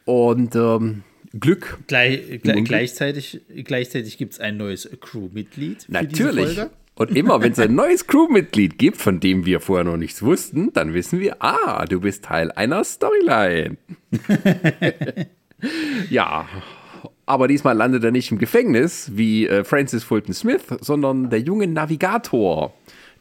Und 0.04 0.54
ähm, 0.56 1.02
Glück. 1.38 1.78
Gleich, 1.86 2.40
gleich, 2.42 2.64
gleichzeitig 2.64 3.40
gleichzeitig 3.64 4.18
gibt 4.18 4.34
es 4.34 4.40
ein 4.40 4.56
neues 4.56 4.88
Crewmitglied. 5.00 5.86
Natürlich. 5.88 6.58
Und 6.94 7.16
immer, 7.16 7.40
wenn 7.40 7.52
es 7.52 7.58
ein 7.58 7.74
neues 7.74 8.06
Crewmitglied 8.06 8.78
gibt, 8.78 8.98
von 8.98 9.18
dem 9.18 9.46
wir 9.46 9.60
vorher 9.60 9.84
noch 9.84 9.96
nichts 9.96 10.22
wussten, 10.22 10.72
dann 10.74 10.92
wissen 10.92 11.20
wir, 11.20 11.42
ah, 11.42 11.86
du 11.86 12.00
bist 12.00 12.24
Teil 12.24 12.52
einer 12.52 12.84
Storyline. 12.84 13.78
ja, 16.10 16.46
aber 17.24 17.48
diesmal 17.48 17.74
landet 17.74 18.04
er 18.04 18.10
nicht 18.10 18.30
im 18.30 18.38
Gefängnis 18.38 19.10
wie 19.14 19.46
äh, 19.46 19.64
Francis 19.64 20.04
Fulton 20.04 20.34
Smith, 20.34 20.64
sondern 20.80 21.30
der 21.30 21.40
junge 21.40 21.66
Navigator 21.66 22.74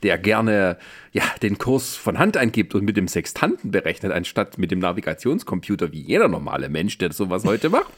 der 0.04 0.18
gerne 0.18 0.78
ja, 1.12 1.24
den 1.42 1.58
Kurs 1.58 1.96
von 1.96 2.20
Hand 2.20 2.38
eingibt 2.38 2.74
und 2.76 2.86
mit 2.86 2.98
dem 2.98 3.08
Sextanten 3.08 3.72
berechnet, 3.72 4.12
anstatt 4.12 4.58
mit 4.58 4.72
dem 4.72 4.80
Navigationscomputer 4.80 5.92
wie 5.92 6.02
jeder 6.02 6.28
normale 6.28 6.70
Mensch, 6.70 6.98
der 6.98 7.12
sowas 7.12 7.44
heute 7.46 7.70
macht. 7.70 7.92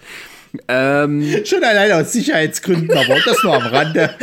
Ähm, 0.67 1.25
Schon 1.45 1.63
allein 1.63 1.91
aus 1.93 2.13
Sicherheitsgründen, 2.13 2.91
aber 2.91 3.17
das 3.25 3.43
nur 3.43 3.55
am 3.55 3.63
Rande. 3.63 4.15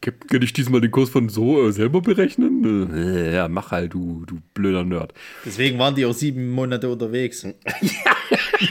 Kann 0.00 0.42
ich 0.42 0.52
diesmal 0.52 0.80
den 0.80 0.90
Kurs 0.90 1.10
von 1.10 1.28
so 1.28 1.68
äh, 1.68 1.72
selber 1.72 2.00
berechnen? 2.00 2.90
Äh, 2.92 3.34
ja, 3.34 3.48
mach 3.48 3.70
halt, 3.70 3.92
du, 3.94 4.24
du 4.26 4.38
blöder 4.54 4.82
Nerd. 4.82 5.12
Deswegen 5.44 5.78
waren 5.78 5.94
die 5.94 6.06
auch 6.06 6.14
sieben 6.14 6.50
Monate 6.50 6.88
unterwegs. 6.88 7.42
ja. 7.44 8.16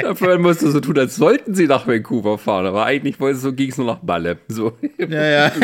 Dafür 0.00 0.38
musste 0.38 0.70
so 0.70 0.80
tun, 0.80 0.98
als 0.98 1.16
sollten 1.16 1.54
sie 1.54 1.66
nach 1.66 1.86
Vancouver 1.86 2.38
fahren, 2.38 2.66
aber 2.66 2.84
eigentlich 2.84 3.16
so 3.34 3.52
ging 3.52 3.70
es 3.70 3.78
nur 3.78 3.86
nach 3.86 4.00
Balle. 4.00 4.38
So. 4.48 4.72
Ja, 4.98 5.24
ja. 5.24 5.52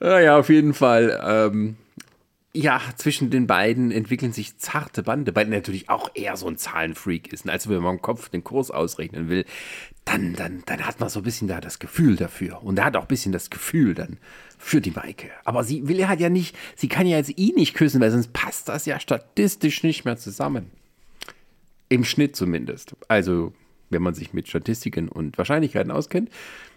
naja, 0.00 0.38
auf 0.38 0.48
jeden 0.48 0.74
Fall. 0.74 1.20
Ähm, 1.24 1.76
ja, 2.56 2.80
zwischen 2.96 3.30
den 3.30 3.48
beiden 3.48 3.90
entwickeln 3.90 4.32
sich 4.32 4.58
zarte 4.58 5.02
Bande, 5.02 5.34
weil 5.34 5.46
natürlich 5.46 5.90
auch 5.90 6.10
eher 6.14 6.36
so 6.36 6.46
ein 6.46 6.56
Zahlenfreak 6.56 7.32
ist. 7.32 7.48
Also 7.48 7.68
wenn 7.68 7.82
man 7.82 7.96
im 7.96 8.02
Kopf 8.02 8.28
den 8.28 8.44
Kurs 8.44 8.70
ausrechnen 8.70 9.28
will, 9.28 9.44
dann, 10.04 10.34
dann, 10.34 10.62
dann 10.66 10.86
hat 10.86 11.00
man 11.00 11.08
so 11.08 11.20
ein 11.20 11.24
bisschen 11.24 11.48
da 11.48 11.60
das 11.60 11.80
Gefühl 11.80 12.14
dafür. 12.14 12.62
Und 12.62 12.78
er 12.78 12.84
hat 12.84 12.96
auch 12.96 13.02
ein 13.02 13.08
bisschen 13.08 13.32
das 13.32 13.50
Gefühl 13.50 13.94
dann 13.94 14.18
für 14.56 14.80
die 14.80 14.92
Maike. 14.92 15.30
Aber 15.44 15.64
sie 15.64 15.88
will 15.88 16.06
halt 16.06 16.20
ja 16.20 16.28
nicht, 16.28 16.56
sie 16.76 16.88
kann 16.88 17.08
ja 17.08 17.16
jetzt 17.16 17.36
ihn 17.36 17.56
nicht 17.56 17.74
küssen, 17.74 18.00
weil 18.00 18.12
sonst 18.12 18.32
passt 18.32 18.68
das 18.68 18.86
ja 18.86 19.00
statistisch 19.00 19.82
nicht 19.82 20.04
mehr 20.04 20.16
zusammen. 20.16 20.70
Im 21.88 22.04
Schnitt 22.04 22.36
zumindest. 22.36 22.96
Also, 23.08 23.52
wenn 23.90 24.02
man 24.02 24.14
sich 24.14 24.32
mit 24.32 24.48
Statistiken 24.48 25.08
und 25.08 25.38
Wahrscheinlichkeiten 25.38 25.92
auskennt, 25.92 26.30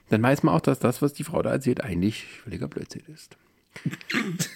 dann 0.09 0.23
weiß 0.23 0.43
man 0.43 0.55
auch, 0.55 0.61
dass 0.61 0.79
das, 0.79 1.01
was 1.01 1.13
die 1.13 1.23
Frau 1.23 1.41
da 1.41 1.51
erzählt, 1.51 1.83
eigentlich 1.83 2.25
völliger 2.25 2.67
Blödsinn 2.67 3.03
ist. 3.13 3.37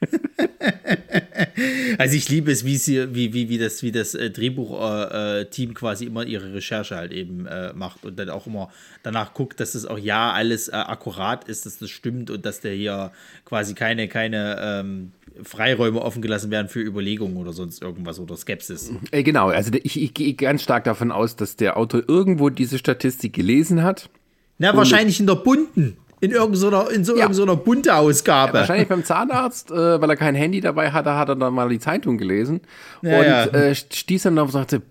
also 1.98 2.16
ich 2.16 2.28
liebe 2.28 2.50
es, 2.50 2.64
wie 2.64 2.76
sie, 2.76 3.14
wie, 3.14 3.32
wie, 3.32 3.48
wie 3.48 3.58
das, 3.58 3.82
wie 3.82 3.92
das 3.92 4.14
äh, 4.14 4.30
Drehbuchteam 4.30 5.70
äh, 5.70 5.74
quasi 5.74 6.06
immer 6.06 6.24
ihre 6.24 6.54
Recherche 6.54 6.96
halt 6.96 7.12
eben 7.12 7.46
äh, 7.46 7.72
macht 7.72 8.04
und 8.04 8.18
dann 8.18 8.30
auch 8.30 8.46
immer 8.46 8.70
danach 9.02 9.34
guckt, 9.34 9.60
dass 9.60 9.72
das 9.72 9.84
auch 9.86 9.98
ja 9.98 10.32
alles 10.32 10.68
äh, 10.68 10.72
akkurat 10.72 11.48
ist, 11.48 11.66
dass 11.66 11.78
das 11.78 11.90
stimmt 11.90 12.30
und 12.30 12.46
dass 12.46 12.60
der 12.60 12.74
hier 12.74 13.12
quasi 13.44 13.74
keine, 13.74 14.08
keine 14.08 14.58
ähm, 14.60 15.12
Freiräume 15.42 16.00
offen 16.02 16.22
gelassen 16.22 16.50
werden 16.50 16.68
für 16.68 16.80
Überlegungen 16.80 17.36
oder 17.36 17.52
sonst 17.52 17.82
irgendwas 17.82 18.18
oder 18.18 18.36
Skepsis. 18.36 18.92
Äh, 19.10 19.22
genau, 19.22 19.48
also 19.48 19.70
ich, 19.82 20.00
ich 20.00 20.14
gehe 20.14 20.34
ganz 20.34 20.62
stark 20.62 20.84
davon 20.84 21.12
aus, 21.12 21.36
dass 21.36 21.56
der 21.56 21.76
Autor 21.76 22.02
irgendwo 22.06 22.50
diese 22.50 22.78
Statistik 22.78 23.32
gelesen 23.32 23.82
hat. 23.82 24.10
Na, 24.58 24.76
wahrscheinlich 24.76 25.20
in 25.20 25.26
der 25.26 25.36
bunten. 25.36 25.96
In 26.20 26.32
irgendeiner, 26.32 26.90
in 26.90 27.04
so 27.04 27.16
ja. 27.16 27.22
irgendeiner 27.22 27.56
bunte 27.56 27.94
Ausgabe. 27.94 28.54
Ja, 28.54 28.60
wahrscheinlich 28.60 28.88
beim 28.88 29.04
Zahnarzt, 29.04 29.70
äh, 29.70 30.00
weil 30.00 30.10
er 30.10 30.16
kein 30.16 30.34
Handy 30.34 30.60
dabei 30.60 30.90
hatte, 30.90 31.14
hat 31.14 31.28
er 31.28 31.36
dann 31.36 31.54
mal 31.54 31.68
die 31.68 31.78
Zeitung 31.78 32.18
gelesen 32.18 32.60
ja, 33.02 33.44
und 33.44 33.54
äh, 33.54 33.74
stieß 33.74 34.24
dann 34.24 34.38
auf 34.38 34.46
und 34.46 34.52
sagte, 34.52 34.82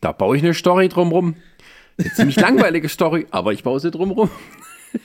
da 0.00 0.12
baue 0.12 0.36
ich 0.36 0.42
eine 0.42 0.54
Story 0.54 0.88
drumrum. 0.88 1.34
Eine 1.98 2.12
ziemlich 2.12 2.36
langweilige 2.40 2.88
Story, 2.88 3.26
aber 3.30 3.52
ich 3.52 3.62
baue 3.62 3.80
sie 3.80 3.90
drumrum. 3.90 4.30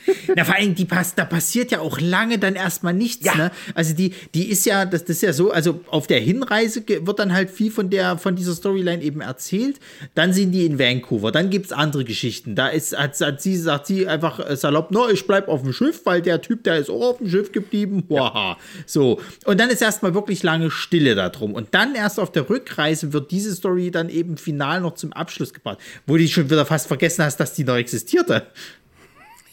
Na, 0.35 0.43
vor 0.43 0.55
allem, 0.55 0.75
die 0.75 0.85
pass, 0.85 1.15
da 1.15 1.25
passiert 1.25 1.71
ja 1.71 1.79
auch 1.79 1.99
lange 1.99 2.39
dann 2.39 2.55
erstmal 2.55 2.93
nichts. 2.93 3.25
Ja. 3.25 3.35
Ne? 3.35 3.51
Also 3.75 3.93
die, 3.93 4.13
die 4.33 4.49
ist 4.49 4.65
ja, 4.65 4.85
das, 4.85 5.01
das 5.05 5.17
ist 5.17 5.21
ja 5.23 5.33
so, 5.33 5.51
also 5.51 5.81
auf 5.87 6.07
der 6.07 6.19
Hinreise 6.19 6.83
wird 6.87 7.19
dann 7.19 7.33
halt 7.33 7.51
viel 7.51 7.71
von 7.71 7.89
der, 7.89 8.17
von 8.17 8.35
dieser 8.35 8.53
Storyline 8.53 9.01
eben 9.03 9.21
erzählt. 9.21 9.79
Dann 10.15 10.33
sind 10.33 10.51
die 10.51 10.65
in 10.65 10.79
Vancouver, 10.79 11.31
dann 11.31 11.49
gibt 11.49 11.67
es 11.67 11.71
andere 11.71 12.03
Geschichten. 12.03 12.55
Da 12.55 12.67
ist, 12.67 12.97
hat, 12.97 13.19
hat 13.19 13.41
sie, 13.41 13.57
sagt 13.57 13.87
sie 13.87 14.07
einfach 14.07 14.39
äh, 14.39 14.55
salopp, 14.55 14.91
no, 14.91 15.09
ich 15.09 15.25
bleib 15.27 15.47
auf 15.47 15.61
dem 15.61 15.73
Schiff, 15.73 16.01
weil 16.05 16.21
der 16.21 16.41
Typ, 16.41 16.63
der 16.63 16.77
ist 16.77 16.89
auch 16.89 17.11
auf 17.11 17.17
dem 17.17 17.29
Schiff 17.29 17.51
geblieben. 17.51 18.03
Ja. 18.09 18.57
So. 18.85 19.19
Und 19.45 19.59
dann 19.59 19.69
ist 19.69 19.81
erstmal 19.81 20.13
wirklich 20.13 20.43
lange 20.43 20.71
Stille 20.71 21.15
darum. 21.15 21.53
Und 21.53 21.69
dann 21.71 21.95
erst 21.95 22.19
auf 22.19 22.31
der 22.31 22.49
Rückreise 22.49 23.13
wird 23.13 23.31
diese 23.31 23.55
Story 23.55 23.91
dann 23.91 24.09
eben 24.09 24.37
final 24.37 24.81
noch 24.81 24.95
zum 24.95 25.13
Abschluss 25.13 25.53
gebracht, 25.53 25.79
wo 26.05 26.17
du 26.17 26.27
schon 26.27 26.49
wieder 26.49 26.65
fast 26.65 26.87
vergessen 26.87 27.23
hast, 27.23 27.37
dass 27.37 27.53
die 27.53 27.63
noch 27.63 27.75
existierte. 27.75 28.47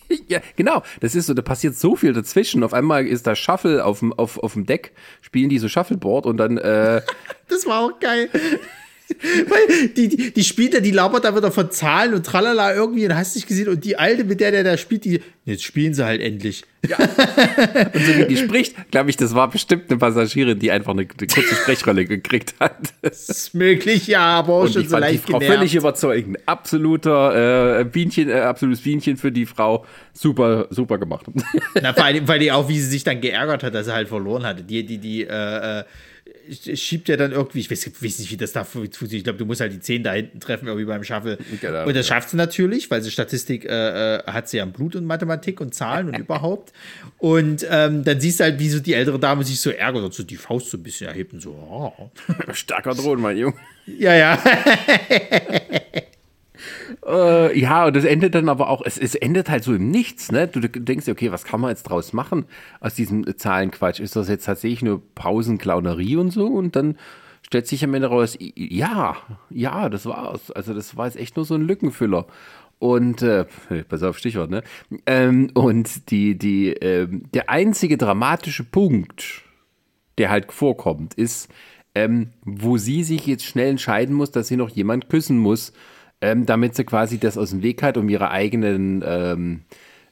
ja, 0.28 0.40
genau. 0.56 0.82
Das 1.00 1.14
ist 1.14 1.26
so, 1.26 1.34
da 1.34 1.42
passiert 1.42 1.76
so 1.76 1.96
viel 1.96 2.12
dazwischen. 2.12 2.62
Auf 2.62 2.74
einmal 2.74 3.06
ist 3.06 3.26
da 3.26 3.34
Shuffle 3.34 3.84
auf 3.84 4.00
dem, 4.00 4.12
auf, 4.12 4.38
auf 4.38 4.54
dem 4.54 4.66
Deck, 4.66 4.92
spielen 5.20 5.48
die 5.48 5.58
so 5.58 5.68
Shuffleboard 5.68 6.26
und 6.26 6.36
dann. 6.36 6.58
Äh, 6.58 7.02
das 7.48 7.66
war 7.66 7.80
auch 7.80 7.98
geil. 8.00 8.28
Weil 9.48 9.88
die, 9.88 10.08
die, 10.08 10.32
die 10.32 10.44
spielt 10.44 10.74
ja, 10.74 10.80
die 10.80 10.90
labert 10.90 11.24
da 11.24 11.34
wieder 11.34 11.50
von 11.50 11.70
Zahlen 11.70 12.12
und 12.12 12.26
tralala 12.26 12.74
irgendwie 12.74 13.06
und 13.06 13.14
hast 13.14 13.36
dich 13.36 13.46
gesehen 13.46 13.68
und 13.68 13.82
die 13.84 13.96
Alte, 13.96 14.24
mit 14.24 14.38
der 14.40 14.50
der 14.50 14.64
da 14.64 14.76
spielt, 14.76 15.04
die, 15.06 15.20
jetzt 15.46 15.64
spielen 15.64 15.94
sie 15.94 16.04
halt 16.04 16.20
endlich. 16.20 16.64
Ja. 16.86 16.98
und 17.94 18.04
so 18.04 18.16
wie 18.16 18.26
die 18.26 18.36
spricht, 18.36 18.90
glaube 18.90 19.08
ich, 19.08 19.16
das 19.16 19.34
war 19.34 19.48
bestimmt 19.48 19.84
eine 19.88 19.98
Passagierin, 19.98 20.58
die 20.58 20.70
einfach 20.70 20.92
eine, 20.92 21.02
eine 21.02 21.26
kurze 21.26 21.54
Sprechrolle 21.54 22.04
gekriegt 22.04 22.54
hat. 22.60 22.76
Das 23.00 23.28
ist 23.28 23.54
möglich, 23.54 24.06
ja, 24.06 24.20
aber 24.20 24.54
auch 24.54 24.62
und 24.64 24.72
schon 24.72 24.82
ich 24.82 24.88
so 24.88 24.92
fand 24.92 25.00
leicht 25.02 25.26
die 25.26 25.32
Frau 25.32 25.40
völlig 25.40 25.74
überzeugend. 25.74 26.38
Absoluter 26.46 27.80
äh, 27.80 27.84
Bienchen, 27.84 28.28
äh, 28.28 28.40
absolutes 28.40 28.82
Bienchen 28.82 29.16
für 29.16 29.32
die 29.32 29.46
Frau. 29.46 29.86
Super, 30.12 30.66
super 30.70 30.98
gemacht. 30.98 31.26
Na, 31.80 31.94
vor 31.94 32.04
allem, 32.04 32.28
weil 32.28 32.40
die 32.40 32.52
auch, 32.52 32.68
wie 32.68 32.78
sie 32.78 32.88
sich 32.88 33.04
dann 33.04 33.20
geärgert 33.20 33.62
hat, 33.62 33.74
dass 33.74 33.86
er 33.86 33.94
halt 33.94 34.08
verloren 34.08 34.44
hatte. 34.44 34.62
Die, 34.62 34.84
die, 34.84 34.98
die, 34.98 35.24
äh, 35.24 35.80
äh 35.80 35.84
schiebt 36.50 37.08
ja 37.08 37.16
dann 37.16 37.32
irgendwie, 37.32 37.60
ich 37.60 37.70
weiß, 37.70 37.86
weiß 37.86 38.18
nicht, 38.18 38.30
wie 38.30 38.36
das 38.36 38.52
da 38.52 38.64
funktioniert. 38.64 39.18
Ich 39.18 39.24
glaube, 39.24 39.38
du 39.38 39.44
musst 39.44 39.60
halt 39.60 39.72
die 39.72 39.80
Zehen 39.80 40.02
da 40.02 40.12
hinten 40.12 40.40
treffen, 40.40 40.66
irgendwie 40.66 40.86
beim 40.86 41.04
Shuffle. 41.04 41.38
Genau, 41.60 41.86
und 41.86 41.96
das 41.96 42.08
ja. 42.08 42.14
schafft 42.14 42.30
sie 42.30 42.36
natürlich, 42.36 42.90
weil 42.90 43.02
sie 43.02 43.10
Statistik 43.10 43.64
äh, 43.64 44.16
äh 44.16 44.22
hat 44.26 44.48
sie 44.48 44.58
ja 44.58 44.62
im 44.62 44.72
Blut 44.72 44.96
und 44.96 45.04
Mathematik 45.04 45.60
und 45.60 45.74
Zahlen 45.74 46.08
und 46.08 46.18
überhaupt. 46.18 46.72
Und 47.18 47.66
ähm, 47.70 48.04
dann 48.04 48.20
siehst 48.20 48.40
du 48.40 48.44
halt, 48.44 48.58
wie 48.58 48.68
so 48.68 48.80
die 48.80 48.94
ältere 48.94 49.18
Dame 49.18 49.44
sich 49.44 49.60
so 49.60 49.70
ärgert 49.70 50.04
und 50.04 50.14
so 50.14 50.22
die 50.22 50.36
Faust 50.36 50.70
so 50.70 50.76
ein 50.76 50.82
bisschen 50.82 51.08
erhebt 51.08 51.32
und 51.32 51.40
so. 51.40 51.50
Oh. 51.50 52.10
Starker 52.52 52.94
Drohnen, 52.94 53.22
mein 53.22 53.36
Junge. 53.36 53.54
Ja, 53.86 54.14
ja. 54.14 54.42
Äh, 57.06 57.58
ja, 57.58 57.86
und 57.86 57.96
es 57.96 58.04
endet 58.04 58.34
dann 58.34 58.48
aber 58.48 58.68
auch, 58.68 58.82
es, 58.84 58.98
es 58.98 59.14
endet 59.14 59.50
halt 59.50 59.64
so 59.64 59.74
im 59.74 59.90
Nichts, 59.90 60.32
ne? 60.32 60.48
Du, 60.48 60.60
denkst, 60.60 61.08
okay, 61.08 61.32
was 61.32 61.44
kann 61.44 61.60
man 61.60 61.70
jetzt 61.70 61.84
draus 61.84 62.12
machen 62.12 62.46
aus 62.80 62.94
diesem 62.94 63.36
Zahlenquatsch? 63.36 64.00
Ist 64.00 64.16
das 64.16 64.28
jetzt 64.28 64.44
tatsächlich 64.44 64.82
nur 64.82 65.02
Pausenklaunerie 65.14 66.16
und 66.16 66.30
so? 66.30 66.46
Und 66.46 66.76
dann 66.76 66.96
stellt 67.42 67.66
sich 67.66 67.84
am 67.84 67.94
Ende 67.94 68.08
raus, 68.08 68.36
ja, 68.40 69.16
ja, 69.50 69.88
das 69.88 70.06
war's. 70.06 70.50
Also 70.50 70.74
das 70.74 70.96
war 70.96 71.06
jetzt 71.06 71.16
echt 71.16 71.36
nur 71.36 71.44
so 71.44 71.54
ein 71.54 71.62
Lückenfüller. 71.62 72.26
Und 72.78 73.22
äh, 73.22 73.44
pass 73.88 74.02
auf 74.02 74.18
Stichwort, 74.18 74.50
ne? 74.50 74.62
Ähm, 75.06 75.50
und 75.54 76.10
die, 76.10 76.38
die, 76.38 76.72
äh, 76.74 77.08
der 77.34 77.50
einzige 77.50 77.96
dramatische 77.96 78.62
Punkt, 78.64 79.42
der 80.16 80.30
halt 80.30 80.52
vorkommt, 80.52 81.14
ist, 81.14 81.48
ähm, 81.94 82.30
wo 82.44 82.76
sie 82.76 83.02
sich 83.02 83.26
jetzt 83.26 83.44
schnell 83.44 83.70
entscheiden 83.70 84.14
muss, 84.14 84.30
dass 84.30 84.46
sie 84.46 84.56
noch 84.56 84.68
jemand 84.68 85.08
küssen 85.08 85.38
muss 85.38 85.72
ähm, 86.20 86.46
damit 86.46 86.74
sie 86.74 86.84
quasi 86.84 87.18
das 87.18 87.38
aus 87.38 87.50
dem 87.50 87.62
Weg 87.62 87.82
hat, 87.82 87.96
um 87.96 88.08
ihre 88.08 88.30
eigenen 88.30 89.02
ähm, 89.06 89.60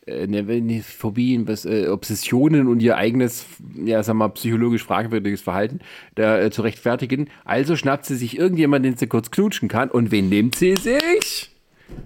äh, 0.06 0.26
ne, 0.26 0.82
Phobien, 0.82 1.46
äh, 1.48 1.88
Obsessionen 1.88 2.68
und 2.68 2.80
ihr 2.80 2.96
eigenes, 2.96 3.46
ja, 3.84 4.02
sag 4.02 4.14
mal, 4.14 4.28
psychologisch 4.28 4.84
fragwürdiges 4.84 5.40
Verhalten 5.40 5.80
da 6.14 6.38
äh, 6.38 6.50
zu 6.50 6.62
rechtfertigen. 6.62 7.28
Also 7.44 7.76
schnappt 7.76 8.06
sie 8.06 8.16
sich 8.16 8.38
irgendjemanden, 8.38 8.92
den 8.92 8.98
sie 8.98 9.08
kurz 9.08 9.30
knutschen 9.30 9.68
kann. 9.68 9.90
Und 9.90 10.12
wen 10.12 10.28
nimmt 10.28 10.54
sie 10.54 10.76
sich? 10.76 11.50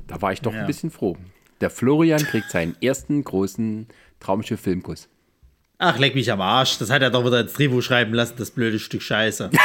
Da 0.07 0.23
war 0.23 0.33
ich 0.33 0.41
doch 0.41 0.55
ja. 0.55 0.61
ein 0.61 0.67
bisschen 0.67 0.91
froh. 0.91 1.17
Der 1.61 1.69
Florian 1.69 2.23
kriegt 2.23 2.51
seinen 2.51 2.75
ersten 2.81 3.23
großen 3.23 3.87
Traumschiff-Filmkuss. 4.19 5.09
Ach, 5.77 5.99
leck 5.99 6.15
mich 6.15 6.33
am 6.33 6.41
Arsch. 6.41 6.79
Das 6.79 6.91
hat 6.91 7.03
er 7.03 7.11
doch 7.11 7.25
wieder 7.25 7.41
ins 7.41 7.53
Drehbuch 7.53 7.83
schreiben 7.83 8.15
lassen, 8.15 8.35
das 8.39 8.51
blöde 8.51 8.79
Stück 8.79 9.03
Scheiße. 9.03 9.51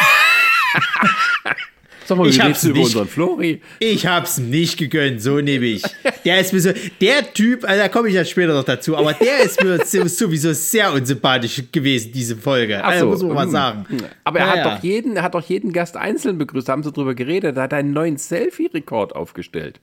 Sag 2.06 2.18
mal, 2.18 2.28
ich 2.28 2.40
hab's 2.40 2.64
über 2.64 2.78
nicht, 2.78 2.86
unseren 2.86 3.08
Flori? 3.08 3.62
Ich 3.80 4.06
hab's 4.06 4.38
nicht 4.38 4.78
gegönnt, 4.78 5.22
so 5.22 5.42
nehme 5.42 5.66
ich. 5.66 5.84
Der 6.24 6.40
ist 6.40 6.54
mir 6.54 6.60
so, 6.60 6.72
der 7.02 7.34
Typ, 7.34 7.64
also 7.64 7.82
da 7.82 7.90
komme 7.90 8.10
ich 8.10 8.16
ja 8.16 8.24
später 8.24 8.54
noch 8.54 8.64
dazu, 8.64 8.96
aber 8.96 9.14
der 9.14 9.40
ist 9.40 9.64
mir 9.64 9.84
sowieso 9.84 10.54
sehr 10.54 10.94
unsympathisch 10.94 11.64
gewesen, 11.72 12.12
diese 12.14 12.36
Folge. 12.36 12.84
Ach 12.84 12.90
also, 12.90 13.08
muss 13.08 13.24
man 13.24 13.34
mal 13.34 13.46
hm. 13.46 13.52
sagen. 13.52 13.86
Aber 14.24 14.40
er, 14.40 14.46
ja, 14.46 14.52
hat 14.52 14.58
ja. 14.58 14.76
Doch 14.76 14.84
jeden, 14.84 15.16
er 15.16 15.24
hat 15.24 15.34
doch 15.34 15.46
jeden 15.46 15.74
Gast 15.74 15.98
einzeln 15.98 16.38
begrüßt, 16.38 16.70
da 16.70 16.74
haben 16.74 16.84
sie 16.84 16.92
drüber 16.92 17.16
geredet, 17.16 17.58
er 17.58 17.64
hat 17.64 17.74
einen 17.74 17.94
neuen 17.94 18.18
Selfie-Rekord 18.18 19.16
aufgestellt. 19.16 19.80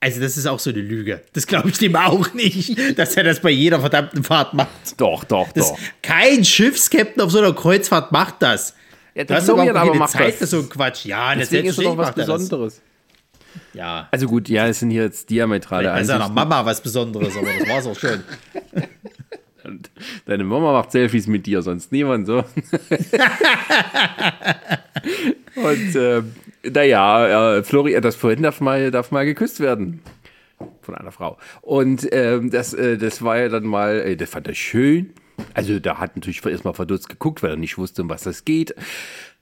Also, 0.00 0.20
das 0.20 0.36
ist 0.36 0.46
auch 0.46 0.58
so 0.58 0.70
eine 0.70 0.80
Lüge. 0.80 1.22
Das 1.32 1.46
glaube 1.46 1.68
ich 1.68 1.78
dem 1.78 1.94
auch 1.94 2.34
nicht, 2.34 2.98
dass 2.98 3.16
er 3.16 3.22
das 3.22 3.38
bei 3.38 3.50
jeder 3.50 3.78
verdammten 3.78 4.24
Fahrt 4.24 4.52
macht. 4.52 5.00
Doch, 5.00 5.22
doch, 5.22 5.52
das, 5.52 5.68
doch. 5.68 5.78
Kein 6.02 6.44
Schiffskapitän 6.44 7.22
auf 7.22 7.30
so 7.30 7.38
einer 7.38 7.52
Kreuzfahrt 7.52 8.10
macht 8.10 8.42
das. 8.42 8.74
Ja, 9.14 9.24
das 9.24 9.44
ist 9.44 9.50
aber 9.50 9.72
keine 9.72 10.06
Zeit 10.06 10.34
für 10.34 10.46
so 10.46 10.58
ein 10.58 10.68
Quatsch. 10.68 11.04
Ja, 11.04 11.34
Deswegen 11.34 11.68
ist 11.68 11.78
es 11.78 11.84
doch 11.84 11.96
was 11.96 12.14
Besonderes. 12.14 12.80
Ja. 13.74 14.08
Also 14.10 14.26
gut, 14.26 14.48
ja, 14.48 14.66
es 14.66 14.80
sind 14.80 14.90
hier 14.90 15.02
jetzt 15.04 15.28
diametrale 15.30 15.90
Ansichten. 15.90 16.08
Das 16.08 16.16
ist 16.16 16.22
ja 16.22 16.28
noch 16.28 16.34
Mama 16.34 16.64
was 16.64 16.82
Besonderes, 16.82 17.36
aber 17.36 17.48
das 17.58 17.68
war's 17.68 17.86
auch 17.86 17.98
schon. 17.98 18.22
Deine 20.26 20.44
Mama 20.44 20.72
macht 20.72 20.92
Selfies 20.92 21.26
mit 21.26 21.46
dir, 21.46 21.62
sonst 21.62 21.92
niemand 21.92 22.26
so. 22.26 22.38
Und 25.54 25.96
äh, 25.96 26.22
naja, 26.64 27.56
äh, 27.56 27.62
Flori, 27.62 28.00
das 28.00 28.16
vorhin 28.16 28.42
darf 28.42 28.60
mal, 28.60 28.90
darf 28.90 29.10
mal 29.10 29.24
geküsst 29.24 29.60
werden. 29.60 30.02
Von 30.80 30.94
einer 30.94 31.12
Frau. 31.12 31.38
Und 31.60 32.08
ähm, 32.12 32.50
das, 32.50 32.74
äh, 32.74 32.98
das 32.98 33.22
war 33.22 33.38
ja 33.38 33.48
dann 33.48 33.64
mal, 33.64 34.00
äh, 34.00 34.16
das 34.16 34.30
fand 34.30 34.48
er 34.48 34.54
schön. 34.54 35.12
Also 35.54 35.78
da 35.78 35.98
hat 35.98 36.16
natürlich 36.16 36.44
erstmal 36.44 36.74
verdutzt 36.74 37.08
geguckt, 37.08 37.42
weil 37.42 37.50
er 37.50 37.56
nicht 37.56 37.78
wusste, 37.78 38.02
um 38.02 38.10
was 38.10 38.22
das 38.22 38.44
geht. 38.44 38.74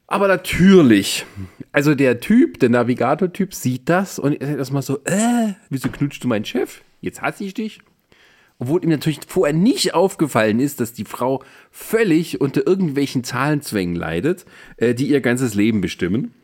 Aber 0.07 0.27
natürlich, 0.27 1.25
also 1.71 1.95
der 1.95 2.19
Typ, 2.19 2.59
der 2.59 2.69
Navigator-Typ, 2.69 3.55
sieht 3.55 3.89
das 3.89 4.19
und 4.19 4.35
ist 4.35 4.49
erstmal 4.49 4.83
so, 4.83 4.99
äh, 5.05 5.55
wieso 5.69 5.89
knutschst 5.89 6.25
du 6.25 6.29
meinen 6.29 6.45
Chef? 6.45 6.83
Jetzt 7.01 7.23
hasse 7.23 7.45
ich 7.45 7.55
dich. 7.55 7.81
Obwohl 8.59 8.83
ihm 8.83 8.91
natürlich 8.91 9.21
vorher 9.27 9.55
nicht 9.55 9.95
aufgefallen 9.95 10.61
ist, 10.61 10.81
dass 10.81 10.93
die 10.93 11.05
Frau 11.05 11.43
völlig 11.71 12.41
unter 12.41 12.67
irgendwelchen 12.67 13.25
Zahlenzwängen 13.25 13.95
leidet, 13.95 14.45
äh, 14.77 14.95
die 14.95 15.09
ihr 15.09 15.21
ganzes 15.21 15.55
Leben 15.55 15.81
bestimmen. 15.81 16.35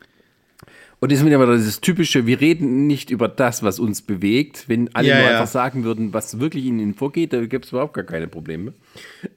Und 0.99 1.11
das 1.11 1.21
ist 1.21 1.31
aber 1.31 1.45
das 1.45 1.79
typische, 1.79 2.25
wir 2.25 2.41
reden 2.41 2.87
nicht 2.87 3.11
über 3.11 3.27
das, 3.27 3.61
was 3.61 3.79
uns 3.79 4.01
bewegt. 4.01 4.67
Wenn 4.67 4.93
alle 4.95 5.09
ja, 5.09 5.15
nur 5.19 5.25
ja. 5.25 5.31
einfach 5.33 5.51
sagen 5.51 5.83
würden, 5.83 6.13
was 6.13 6.39
wirklich 6.39 6.65
in 6.65 6.79
ihnen 6.79 6.95
vorgeht, 6.95 7.33
da 7.33 7.45
gibt 7.45 7.65
es 7.65 7.71
überhaupt 7.71 7.93
gar 7.93 8.03
keine 8.03 8.27
Probleme. 8.27 8.73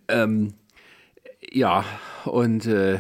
Ähm, 0.09 0.55
ja, 1.53 1.85
und 2.25 2.67
äh, 2.67 2.99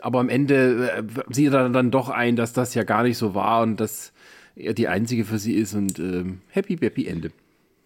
aber 0.00 0.20
am 0.20 0.28
Ende 0.28 0.90
äh, 0.90 1.02
sieht 1.30 1.52
er 1.52 1.68
dann 1.70 1.90
doch 1.90 2.10
ein, 2.10 2.36
dass 2.36 2.52
das 2.52 2.74
ja 2.74 2.82
gar 2.82 3.04
nicht 3.04 3.16
so 3.16 3.34
war 3.34 3.62
und 3.62 3.80
dass 3.80 4.12
er 4.54 4.74
die 4.74 4.88
einzige 4.88 5.24
für 5.24 5.38
sie 5.38 5.54
ist 5.54 5.74
und 5.74 5.98
äh, 5.98 6.24
happy, 6.48 6.76
happy 6.76 7.06
Ende. 7.06 7.30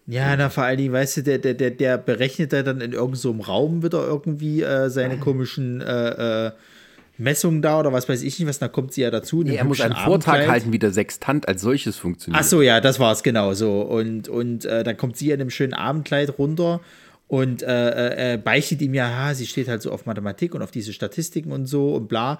Ja, 0.07 0.35
na 0.35 0.49
vor 0.49 0.65
allen 0.65 0.77
Dingen, 0.77 0.93
weißt 0.93 1.17
du, 1.17 1.23
der, 1.23 1.39
der, 1.39 1.55
der, 1.55 1.71
der 1.71 1.97
berechnet 1.97 2.53
ja 2.53 2.61
dann 2.61 2.81
in 2.81 2.91
irgendeinem 2.91 3.15
so 3.15 3.31
Raum 3.31 3.83
wieder 3.83 4.05
irgendwie 4.05 4.61
äh, 4.61 4.89
seine 4.89 5.17
komischen 5.17 5.81
äh, 5.81 6.47
äh 6.47 6.51
Messungen 7.17 7.61
da 7.61 7.79
oder 7.79 7.93
was 7.93 8.09
weiß 8.09 8.21
ich 8.23 8.39
nicht 8.39 8.47
was, 8.47 8.59
da 8.59 8.67
kommt 8.67 8.93
sie 8.93 9.01
ja 9.01 9.11
dazu. 9.11 9.43
Nee, 9.43 9.55
er 9.55 9.63
muss 9.63 9.81
einen 9.81 9.95
Vortrag 9.95 10.47
halten, 10.47 10.73
wie 10.73 10.79
der 10.79 10.91
Sextant 10.91 11.47
als 11.47 11.61
solches 11.61 11.97
funktioniert. 11.97 12.43
Ach 12.43 12.47
so, 12.47 12.61
ja, 12.61 12.81
das 12.81 12.99
war 12.99 13.11
es 13.11 13.23
genau 13.23 13.53
so. 13.53 13.81
Und, 13.81 14.27
und 14.27 14.65
äh, 14.65 14.83
dann 14.83 14.97
kommt 14.97 15.17
sie 15.17 15.31
in 15.31 15.39
einem 15.39 15.49
schönen 15.49 15.73
Abendkleid 15.73 16.37
runter 16.37 16.81
und 17.27 17.63
äh, 17.63 17.67
äh, 17.67 18.33
äh, 18.33 18.37
beichtet 18.37 18.81
ihm 18.81 18.93
ja, 18.93 19.09
ha, 19.09 19.33
sie 19.33 19.47
steht 19.47 19.67
halt 19.67 19.81
so 19.81 19.91
auf 19.91 20.05
Mathematik 20.05 20.53
und 20.53 20.61
auf 20.61 20.69
diese 20.69 20.93
Statistiken 20.93 21.51
und 21.51 21.65
so 21.65 21.95
und 21.95 22.07
bla. 22.07 22.37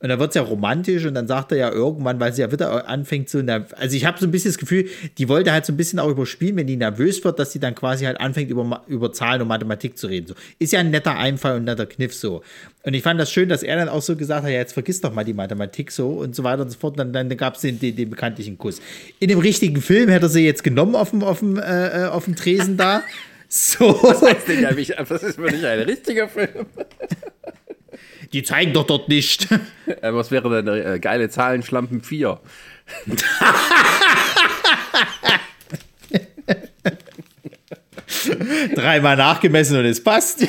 Und 0.00 0.10
dann 0.10 0.20
wird 0.20 0.30
es 0.30 0.36
ja 0.36 0.42
romantisch 0.42 1.04
und 1.06 1.14
dann 1.14 1.26
sagt 1.26 1.50
er 1.50 1.58
ja 1.58 1.72
irgendwann, 1.72 2.20
weil 2.20 2.32
sie 2.32 2.42
ja 2.42 2.52
wieder 2.52 2.88
anfängt 2.88 3.28
so, 3.28 3.40
also 3.40 3.96
ich 3.96 4.04
habe 4.04 4.16
so 4.20 4.26
ein 4.26 4.30
bisschen 4.30 4.50
das 4.52 4.58
Gefühl, 4.58 4.86
die 5.18 5.28
wollte 5.28 5.50
halt 5.50 5.66
so 5.66 5.72
ein 5.72 5.76
bisschen 5.76 5.98
auch 5.98 6.08
überspielen, 6.08 6.54
wenn 6.54 6.68
die 6.68 6.76
nervös 6.76 7.24
wird, 7.24 7.40
dass 7.40 7.50
sie 7.50 7.58
dann 7.58 7.74
quasi 7.74 8.04
halt 8.04 8.20
anfängt, 8.20 8.48
über, 8.48 8.84
über 8.86 9.12
Zahlen 9.12 9.42
und 9.42 9.48
Mathematik 9.48 9.98
zu 9.98 10.06
reden. 10.06 10.28
So. 10.28 10.34
Ist 10.60 10.72
ja 10.72 10.78
ein 10.80 10.90
netter 10.90 11.16
Einfall 11.16 11.56
und 11.56 11.64
netter 11.64 11.86
Kniff 11.86 12.14
so. 12.14 12.42
Und 12.84 12.94
ich 12.94 13.02
fand 13.02 13.18
das 13.18 13.32
schön, 13.32 13.48
dass 13.48 13.64
er 13.64 13.74
dann 13.74 13.88
auch 13.88 14.02
so 14.02 14.14
gesagt 14.14 14.44
hat, 14.44 14.50
ja, 14.52 14.58
jetzt 14.58 14.72
vergiss 14.72 15.00
doch 15.00 15.12
mal 15.12 15.24
die 15.24 15.34
Mathematik 15.34 15.90
so 15.90 16.10
und 16.10 16.36
so 16.36 16.44
weiter 16.44 16.62
und 16.62 16.70
so 16.70 16.78
fort. 16.78 16.92
Und 17.00 17.12
dann, 17.12 17.28
dann 17.28 17.36
gab 17.36 17.56
es 17.56 17.62
den, 17.62 17.80
den, 17.80 17.96
den, 17.96 18.08
bekanntlichen 18.08 18.56
Kuss. 18.56 18.80
In 19.18 19.28
dem 19.28 19.40
richtigen 19.40 19.82
Film 19.82 20.08
hätte 20.10 20.26
er 20.26 20.30
sie 20.30 20.44
jetzt 20.44 20.62
genommen 20.62 20.94
auf 20.94 21.10
dem, 21.10 21.24
auf 21.24 21.40
dem, 21.40 21.58
äh, 21.58 22.04
äh 22.04 22.06
auf 22.06 22.26
dem 22.26 22.36
Tresen 22.36 22.76
da. 22.76 23.02
So. 23.48 24.02
Was 24.02 24.22
heißt 24.22 24.48
denn 24.48 24.62
ja, 24.62 24.72
das 24.72 25.22
ist 25.22 25.36
für 25.36 25.48
dich 25.48 25.64
ein 25.64 25.78
richtiger 25.80 26.28
Film? 26.28 26.66
Die 28.32 28.42
zeigen 28.42 28.72
doch 28.74 28.86
dort 28.86 29.08
nicht. 29.08 29.48
Was 30.02 30.30
wäre 30.30 30.50
denn 30.50 30.68
eine 30.68 30.96
äh, 30.96 30.98
geile 30.98 31.30
Zahlen 31.30 31.62
Schlampen 31.62 32.02
4? 32.02 32.38
Dreimal 38.74 39.16
nachgemessen 39.16 39.78
und 39.78 39.86
es 39.86 40.04
passt. 40.04 40.46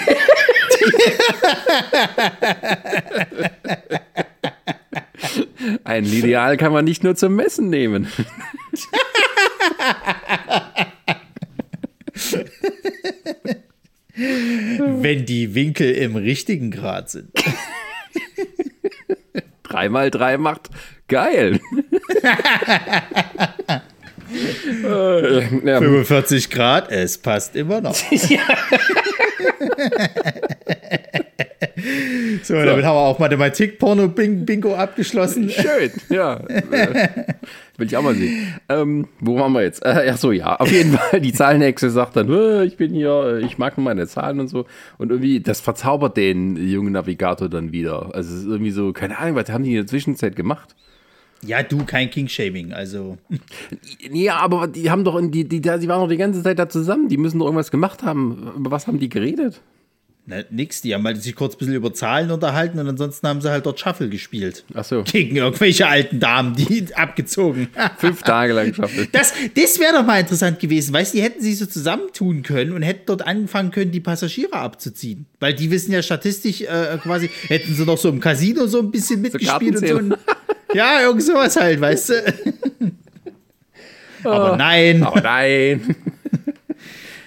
Ein 5.86 6.04
Lineal 6.04 6.58
kann 6.58 6.74
man 6.74 6.84
nicht 6.84 7.04
nur 7.04 7.16
zum 7.16 7.36
Messen 7.36 7.70
nehmen. 7.70 8.12
Wenn 15.02 15.26
die 15.26 15.56
Winkel 15.56 15.92
im 15.92 16.16
richtigen 16.16 16.72
Grad 16.72 17.10
sind. 17.10 17.32
Dreimal 19.64 20.12
drei 20.12 20.38
macht 20.38 20.70
geil. 21.08 21.60
äh, 24.84 25.66
ja. 25.66 25.80
45 25.80 26.50
Grad, 26.50 26.92
es 26.92 27.18
passt 27.18 27.56
immer 27.56 27.80
noch. 27.80 27.96
Ja. 28.12 28.42
So, 32.44 32.54
so, 32.54 32.66
damit 32.66 32.86
haben 32.86 32.96
wir 32.96 33.02
auch 33.02 33.20
Mathematik-Porno-Bingo 33.20 34.76
abgeschlossen. 34.76 35.50
Schön, 35.50 35.92
ja. 36.10 36.40
Will 37.78 37.88
ich 37.88 37.98
auch 37.98 38.02
mal 38.02 38.16
sehen. 38.16 38.60
Ähm, 38.70 39.08
wo 39.20 39.38
waren 39.38 39.52
wir 39.52 39.64
jetzt? 39.64 39.86
Äh, 39.86 40.10
ach 40.12 40.18
so, 40.18 40.32
ja. 40.32 40.56
Auf 40.58 40.72
jeden 40.72 40.94
Fall, 40.94 41.22
die 41.22 41.34
Zahlenhexe 41.34 41.90
sagt 41.90 42.16
dann, 42.16 42.30
äh, 42.30 42.64
ich 42.64 42.78
bin 42.78 42.94
hier, 42.94 43.42
ich 43.44 43.58
mag 43.58 43.78
nur 43.78 43.84
meine 43.84 44.08
Zahlen 44.08 44.40
und 44.40 44.48
so. 44.48 44.66
Und 44.98 45.12
irgendwie, 45.12 45.40
das 45.40 45.62
verzaubert 45.62 46.18
den 46.18 46.56
jungen 46.56 46.94
Navigator 46.94 47.50
dann 47.50 47.72
wieder. 47.72 48.14
Also 48.14 48.34
es 48.34 48.42
ist 48.42 48.48
irgendwie 48.48 48.72
so, 48.72 48.94
keine 48.94 49.18
Ahnung, 49.18 49.36
was 49.36 49.50
haben 49.50 49.64
die 49.64 49.72
in 49.72 49.78
der 49.78 49.88
Zwischenzeit 49.88 50.36
gemacht? 50.36 50.76
Ja, 51.46 51.64
du, 51.64 51.86
kein 51.86 52.10
King-Shaming, 52.10 52.74
also. 52.74 53.18
Ja, 54.12 54.38
aber 54.38 54.68
die 54.68 54.90
haben 54.90 55.04
doch, 55.04 55.20
die, 55.22 55.48
die, 55.48 55.62
die 55.62 55.68
waren 55.68 56.02
doch 56.02 56.10
die 56.10 56.18
ganze 56.18 56.44
Zeit 56.44 56.60
da 56.60 56.68
zusammen. 56.68 57.08
Die 57.10 57.18
müssen 57.18 57.40
doch 57.40 57.46
irgendwas 57.46 57.72
gemacht 57.72 58.04
haben. 58.04 58.52
Über 58.58 58.72
was 58.72 58.88
haben 58.88 59.00
die 59.00 59.10
geredet? 59.10 59.62
Na, 60.30 60.44
nix, 60.52 60.84
die 60.84 60.94
haben 60.94 61.04
halt 61.06 61.24
sich 61.24 61.36
kurz 61.36 61.56
ein 61.56 61.58
bisschen 61.58 61.74
über 61.74 61.92
Zahlen 61.92 62.30
unterhalten 62.30 62.78
und 62.78 62.88
ansonsten 62.88 63.28
haben 63.28 63.42
sie 63.42 63.50
halt 63.50 63.66
dort 63.66 63.80
Shuffle 63.80 64.10
gespielt. 64.10 64.64
Ach 64.76 64.84
so. 64.84 65.02
Gegen 65.02 65.36
irgendwelche 65.36 65.88
alten 65.88 66.20
Damen, 66.20 66.56
die 66.56 66.86
abgezogen. 66.96 67.70
Fünf 67.98 68.22
Tage 68.22 68.54
lang 68.54 68.72
Shuffle. 68.72 69.08
Das, 69.12 69.34
das 69.56 69.80
wäre 69.80 69.94
doch 69.94 70.06
mal 70.06 70.20
interessant 70.20 70.60
gewesen, 70.60 70.94
weißt 70.94 71.14
du, 71.14 71.18
die 71.18 71.24
hätten 71.24 71.42
sich 71.42 71.58
so 71.58 71.66
zusammentun 71.66 72.44
können 72.44 72.74
und 72.74 72.84
hätten 72.84 73.08
dort 73.08 73.26
anfangen 73.26 73.72
können, 73.72 73.92
die 73.92 74.02
Passagiere 74.02 74.54
abzuziehen. 74.54 75.26
Weil 75.40 75.56
die 75.56 75.72
wissen 75.72 75.92
ja 75.94 76.04
statistisch 76.04 76.62
äh, 76.62 77.00
quasi, 77.02 77.32
hätten 77.48 77.74
sie 77.74 77.84
noch 77.84 77.98
so 77.98 78.10
im 78.10 78.20
Casino 78.20 78.68
so 78.68 78.80
ein 78.82 78.92
bisschen 78.92 79.22
mitgespielt 79.22 79.80
so 79.80 79.98
und 79.98 80.10
so. 80.12 80.16
ja, 80.76 81.02
irgend 81.02 81.24
sowas 81.24 81.56
halt, 81.56 81.82
weißt 81.82 82.10
du. 82.10 82.34
aber 84.26 84.58
nein. 84.58 85.02
Aber 85.02 85.22
nein. 85.22 85.96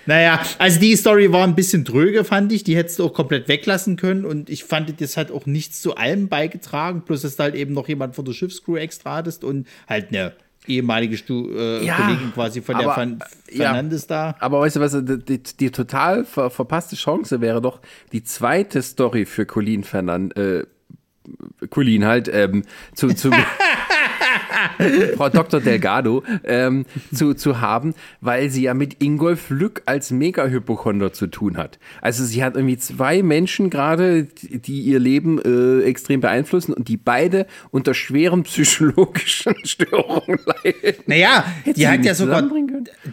Naja, 0.06 0.40
also 0.58 0.80
die 0.80 0.96
Story 0.96 1.32
war 1.32 1.44
ein 1.44 1.54
bisschen 1.54 1.84
dröge, 1.84 2.24
fand 2.24 2.52
ich. 2.52 2.64
Die 2.64 2.76
hättest 2.76 2.98
du 2.98 3.04
auch 3.04 3.14
komplett 3.14 3.48
weglassen 3.48 3.96
können. 3.96 4.24
Und 4.24 4.50
ich 4.50 4.64
fand, 4.64 5.00
das 5.00 5.16
hat 5.16 5.30
auch 5.30 5.46
nichts 5.46 5.80
zu 5.80 5.96
allem 5.96 6.28
beigetragen. 6.28 7.02
Plus, 7.02 7.22
dass 7.22 7.36
du 7.36 7.42
halt 7.42 7.54
eben 7.54 7.74
noch 7.74 7.88
jemand 7.88 8.14
von 8.14 8.24
der 8.24 8.32
Schiffscrew 8.32 8.76
extra 8.76 9.16
hattest 9.16 9.44
und 9.44 9.66
halt 9.88 10.08
eine 10.08 10.32
ehemalige 10.66 11.16
Stu 11.16 11.50
äh, 11.50 11.84
ja, 11.84 11.96
Kollegin 11.96 12.32
quasi 12.32 12.62
von 12.62 12.74
aber, 12.76 12.84
der 12.84 12.94
Fan 12.94 13.18
Fernandes 13.48 14.02
ja, 14.02 14.32
da. 14.32 14.36
Aber 14.38 14.60
weißt 14.60 14.76
du 14.76 14.80
was, 14.80 14.96
die, 15.24 15.42
die 15.42 15.70
total 15.70 16.24
ver 16.24 16.50
verpasste 16.50 16.96
Chance 16.96 17.40
wäre 17.40 17.60
doch 17.60 17.80
die 18.12 18.22
zweite 18.22 18.82
Story 18.82 19.24
für 19.24 19.46
Colin 19.46 19.84
Fernandes, 19.84 20.36
äh, 20.36 21.66
Colin 21.68 22.04
halt, 22.04 22.28
ähm, 22.32 22.64
zu, 22.94 23.08
zu 23.08 23.30
Frau 25.16 25.28
Dr. 25.28 25.60
Delgado 25.60 26.22
ähm, 26.44 26.86
zu, 27.14 27.34
zu 27.34 27.60
haben, 27.60 27.94
weil 28.20 28.50
sie 28.50 28.62
ja 28.62 28.74
mit 28.74 29.02
Ingolf 29.02 29.50
Lück 29.50 29.82
als 29.86 30.10
Megahypochonder 30.10 31.12
zu 31.12 31.26
tun 31.26 31.56
hat. 31.56 31.78
Also 32.00 32.24
sie 32.24 32.42
hat 32.44 32.56
irgendwie 32.56 32.78
zwei 32.78 33.22
Menschen 33.22 33.70
gerade, 33.70 34.24
die 34.24 34.82
ihr 34.82 34.98
Leben 34.98 35.40
äh, 35.40 35.84
extrem 35.84 36.20
beeinflussen 36.20 36.72
und 36.72 36.88
die 36.88 36.96
beide 36.96 37.46
unter 37.70 37.94
schweren 37.94 38.42
psychologischen 38.44 39.54
Störungen 39.64 40.38
leiden. 40.44 41.02
Naja, 41.06 41.44
die 41.64 41.86
hat 41.86 42.04
ja 42.04 42.14
sogar 42.14 42.42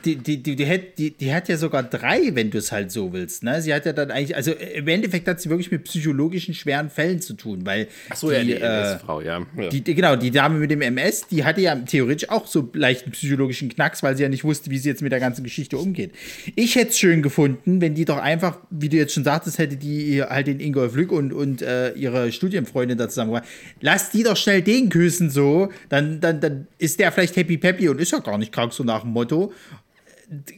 die, 0.06 0.16
die, 0.16 0.44
die, 0.44 0.56
die, 0.56 1.12
die, 1.12 1.34
hat 1.34 1.50
ja 1.50 1.58
sogar 1.58 1.84
drei, 1.84 2.32
wenn 2.34 2.52
du 2.52 2.58
es 2.58 2.72
halt 2.72 2.92
so 2.92 3.14
willst. 3.14 3.44
Ne? 3.44 3.62
Sie 3.62 3.74
hat 3.74 3.86
ja 3.86 3.94
dann 3.94 4.12
eigentlich, 4.12 4.36
also 4.36 4.52
im 4.52 4.88
Endeffekt 4.88 5.28
hat 5.28 5.42
sie 5.42 5.50
wirklich 5.50 5.72
mit 5.72 5.84
psychologischen 5.84 6.54
schweren 6.54 6.90
Fällen 6.90 7.22
zu 7.22 7.34
tun, 7.34 7.66
weil 7.66 7.88
Ach 8.10 8.16
so, 8.16 8.30
die, 8.30 8.36
ja, 8.36 8.44
die 8.44 8.54
MS-Frau, 8.54 9.22
ja. 9.22 9.42
ja. 9.58 9.70
Die, 9.70 9.84
genau, 9.84 10.16
die 10.16 10.32
Dame 10.32 10.60
mit 10.60 10.72
dem 10.72 10.82
MS, 10.82 10.99
die 11.32 11.44
hatte 11.44 11.62
ja 11.62 11.76
theoretisch 11.76 12.30
auch 12.30 12.48
so 12.48 12.70
leichten 12.74 13.12
psychologischen 13.12 13.70
Knacks, 13.70 14.04
weil 14.04 14.16
sie 14.16 14.24
ja 14.24 14.30
nicht 14.30 14.44
wusste, 14.44 14.70
wie 14.70 14.78
sie 14.78 14.90
jetzt 14.90 15.02
mit 15.02 15.12
der 15.12 15.20
ganzen 15.20 15.44
Geschichte 15.44 15.78
umgeht. 15.78 16.12
Ich 16.56 16.76
hätte 16.76 16.92
es 16.92 17.00
schön 17.00 17.22
gefunden, 17.22 17.82
wenn 17.82 17.96
die 17.96 18.06
doch 18.06 18.18
einfach, 18.18 18.58
wie 18.70 18.90
du 18.90 18.98
jetzt 18.98 19.14
schon 19.14 19.24
sagtest, 19.24 19.58
hätte 19.58 19.78
die 19.78 20.22
halt 20.24 20.48
den 20.48 20.60
Ingolf 20.60 20.96
Lück 20.96 21.12
und, 21.12 21.34
und 21.34 21.62
äh, 21.62 21.92
ihre 21.94 22.32
Studienfreundin 22.32 22.98
da 22.98 23.10
zusammen 23.10 23.32
gemacht. 23.32 23.48
Lass 23.82 24.12
die 24.12 24.24
doch 24.24 24.38
schnell 24.38 24.62
den 24.62 24.90
küssen, 24.90 25.30
so, 25.30 25.70
dann, 25.90 26.20
dann, 26.20 26.40
dann 26.40 26.68
ist 26.78 27.00
der 27.00 27.12
vielleicht 27.12 27.36
happy 27.36 27.58
peppy 27.58 27.90
und 27.90 28.00
ist 28.00 28.12
ja 28.12 28.20
gar 28.20 28.38
nicht 28.38 28.52
krank, 28.52 28.74
so 28.74 28.84
nach 28.84 29.02
dem 29.02 29.12
Motto. 29.12 29.54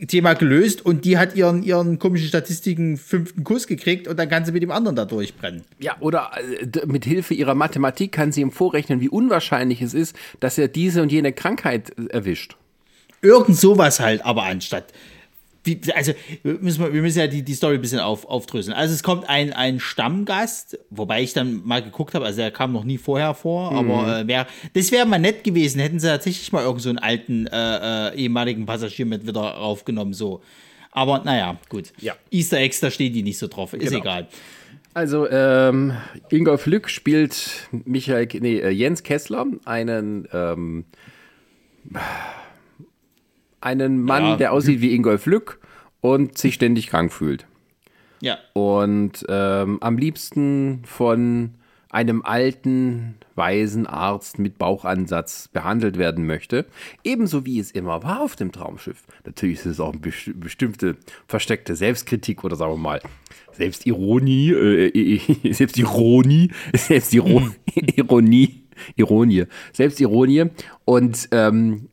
Thema 0.07 0.34
gelöst 0.34 0.86
und 0.86 1.05
die 1.05 1.17
hat 1.17 1.36
ihren, 1.36 1.63
ihren 1.63 1.97
komischen 1.97 2.28
Statistiken 2.28 2.97
fünften 2.97 3.43
Kuss 3.45 3.67
gekriegt 3.67 4.07
und 4.07 4.17
dann 4.17 4.28
kann 4.28 4.43
sie 4.43 4.51
mit 4.51 4.63
dem 4.63 4.72
anderen 4.72 4.95
da 4.97 5.05
durchbrennen. 5.05 5.63
Ja, 5.80 5.95
oder 6.01 6.32
äh, 6.61 6.86
mit 6.86 7.05
Hilfe 7.05 7.34
ihrer 7.34 7.55
Mathematik 7.55 8.11
kann 8.11 8.34
sie 8.34 8.41
ihm 8.41 8.51
vorrechnen, 8.51 8.99
wie 8.99 9.07
unwahrscheinlich 9.07 9.82
es 9.82 9.93
ist, 9.93 10.15
dass 10.41 10.57
er 10.57 10.67
diese 10.67 11.01
und 11.01 11.11
jene 11.11 11.32
Krankheit 11.32 11.91
äh, 11.97 12.07
erwischt. 12.07 12.57
Irgend 13.22 13.55
sowas 13.55 13.99
halt, 13.99 14.26
aber 14.26 14.43
anstatt 14.43 14.91
wie, 15.64 15.80
also 15.93 16.14
müssen 16.43 16.84
wir, 16.84 16.93
wir 16.93 17.01
müssen 17.01 17.20
ja 17.20 17.28
die, 17.28 17.43
die 17.43 17.53
Story 17.53 17.76
ein 17.76 17.82
bisschen 17.82 17.99
auf, 17.99 18.26
aufdröseln. 18.26 18.76
Also 18.76 18.93
es 18.93 19.03
kommt 19.03 19.30
ein, 19.30 19.53
ein 19.53 19.80
Stammgast, 19.80 20.80
wobei 20.89 21.22
ich 21.22 21.34
dann 21.34 21.62
mal 21.66 21.84
geguckt 21.84 22.16
habe, 22.16 22.26
also 22.26 22.41
er 22.41 22.51
kam 22.51 22.74
noch 22.74 22.84
nie 22.84 22.97
vorher 22.97 23.34
vor, 23.34 23.72
mhm. 23.72 23.78
aber 23.78 24.20
äh, 24.20 24.28
wär, 24.28 24.47
das 24.74 24.91
wäre 24.91 25.05
mal 25.05 25.20
nett 25.20 25.43
gewesen, 25.43 25.80
hätten 25.80 25.99
sie 25.99 26.07
tatsächlich 26.07 26.51
mal 26.51 26.64
irgend 26.64 26.82
so 26.82 26.89
einen 26.89 26.97
alten 26.97 27.47
äh, 27.47 28.09
äh, 28.09 28.16
ehemaligen 28.16 28.66
Passagier 28.66 29.05
mit 29.05 29.28
wieder 29.28 29.57
aufgenommen, 29.57 30.14
so. 30.14 30.41
Aber 30.91 31.22
naja, 31.24 31.57
gut. 31.70 31.93
Ja. 31.99 32.16
Easter 32.32 32.57
Eggs, 32.57 32.80
da 32.80 32.91
stehen 32.91 33.14
die 33.14 33.24
nicht 33.24 33.38
so 33.38 33.47
drauf, 33.47 33.74
ist 33.74 33.89
genau. 33.89 34.01
egal. 34.01 34.28
Also, 34.93 35.30
ähm, 35.30 35.93
Ingolf 36.30 36.66
Lück 36.66 36.89
spielt 36.89 37.70
Michael, 37.72 38.28
nee, 38.41 38.59
äh, 38.59 38.70
Jens 38.72 39.03
Kessler, 39.03 39.45
einen 39.64 40.28
ähm, 40.34 40.86
einen 43.62 44.03
Mann, 44.03 44.24
ja. 44.24 44.36
der 44.38 44.51
aussieht 44.51 44.82
wie 44.82 44.93
Ingolf 44.93 45.26
Lück 45.26 45.59
und 46.01 46.38
sich 46.38 46.55
ständig 46.55 46.88
krank 46.88 47.14
fühlt. 47.14 47.45
Ja. 48.22 48.38
Und 48.53 49.26
ähm, 49.30 49.78
am 49.82 49.97
liebsten 49.97 50.84
von 50.86 51.55
einem 51.91 52.22
alten, 52.24 53.16
weisen 53.36 53.86
Arzt 53.86 54.39
mit 54.39 54.57
Bauchansatz 54.57 55.49
behandelt 55.49 55.97
werden 55.97 56.26
möchte. 56.26 56.66
Ebenso 57.03 57.45
wie 57.45 57.59
es 57.59 57.72
immer 57.72 58.03
war 58.03 58.22
auf 58.22 58.36
dem 58.36 58.51
Traumschiff. 58.51 59.03
Natürlich 59.26 59.59
ist 59.59 59.66
es 59.66 59.80
auch 59.80 59.91
eine 59.91 59.99
bestimmte 59.99 60.97
versteckte 61.28 61.76
Selbstkritik 61.76 62.43
oder 62.43 62.55
sagen 62.55 62.74
wir 62.74 62.78
mal 62.78 63.01
Selbstironie, 63.51 64.51
äh, 64.51 65.20
Selbstironie, 65.53 66.51
Selbstironie, 66.74 67.51
Ironie, 67.76 68.64
Ironie, 68.95 69.45
Selbstironie. 69.74 70.45
Und 70.86 71.28
ähm, 71.32 71.89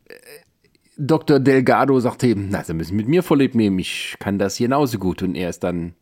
Dr. 1.00 1.38
Delgado 1.38 2.00
sagte 2.00 2.26
ihm, 2.26 2.48
na, 2.50 2.64
Sie 2.64 2.74
müssen 2.74 2.96
mit 2.96 3.06
mir 3.06 3.22
vorlieb 3.22 3.54
nehmen, 3.54 3.78
ich 3.78 4.16
kann 4.18 4.38
das 4.38 4.58
genauso 4.58 4.98
gut. 4.98 5.22
Und 5.22 5.36
er 5.36 5.48
ist 5.48 5.62
dann 5.62 5.94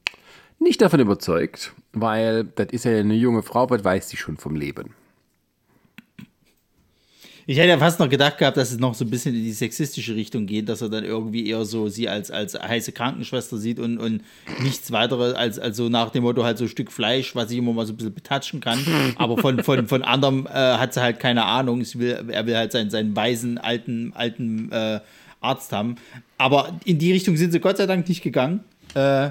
nicht 0.58 0.80
davon 0.80 1.00
überzeugt, 1.00 1.74
weil 1.92 2.44
das 2.44 2.68
ist 2.70 2.86
ja 2.86 2.92
eine 2.92 3.14
junge 3.14 3.42
Frau, 3.42 3.68
was 3.68 3.84
weiß 3.84 4.08
sie 4.08 4.16
schon 4.16 4.38
vom 4.38 4.56
Leben. 4.56 4.95
Ich 7.48 7.58
hätte 7.58 7.68
ja 7.68 7.78
fast 7.78 8.00
noch 8.00 8.08
gedacht 8.08 8.38
gehabt, 8.38 8.56
dass 8.56 8.72
es 8.72 8.78
noch 8.80 8.94
so 8.94 9.04
ein 9.04 9.10
bisschen 9.10 9.32
in 9.32 9.44
die 9.44 9.52
sexistische 9.52 10.16
Richtung 10.16 10.46
geht, 10.46 10.68
dass 10.68 10.82
er 10.82 10.88
dann 10.88 11.04
irgendwie 11.04 11.48
eher 11.48 11.64
so 11.64 11.88
sie 11.88 12.08
als, 12.08 12.32
als 12.32 12.54
heiße 12.54 12.90
Krankenschwester 12.90 13.56
sieht 13.56 13.78
und, 13.78 13.98
und 13.98 14.22
nichts 14.62 14.90
weiteres 14.90 15.34
als, 15.34 15.60
als 15.60 15.76
so 15.76 15.88
nach 15.88 16.10
dem 16.10 16.24
Motto 16.24 16.42
halt 16.42 16.58
so 16.58 16.64
ein 16.64 16.68
Stück 16.68 16.90
Fleisch, 16.90 17.36
was 17.36 17.52
ich 17.52 17.58
immer 17.58 17.72
mal 17.72 17.86
so 17.86 17.92
ein 17.92 17.96
bisschen 17.96 18.14
betatschen 18.14 18.58
kann. 18.60 18.80
Aber 19.16 19.38
von, 19.38 19.62
von, 19.62 19.86
von 19.86 20.02
anderem 20.02 20.46
äh, 20.46 20.50
hat 20.50 20.92
sie 20.92 21.00
halt 21.00 21.20
keine 21.20 21.44
Ahnung. 21.44 21.84
Will, 21.94 22.24
er 22.28 22.46
will 22.46 22.56
halt 22.56 22.72
seinen, 22.72 22.90
seinen 22.90 23.14
weisen, 23.14 23.58
alten, 23.58 24.12
alten 24.16 24.72
äh, 24.72 24.98
Arzt 25.40 25.70
haben. 25.72 25.96
Aber 26.38 26.76
in 26.84 26.98
die 26.98 27.12
Richtung 27.12 27.36
sind 27.36 27.52
sie 27.52 27.60
Gott 27.60 27.76
sei 27.76 27.86
Dank 27.86 28.08
nicht 28.08 28.22
gegangen. 28.22 28.64
Äh, 28.94 29.30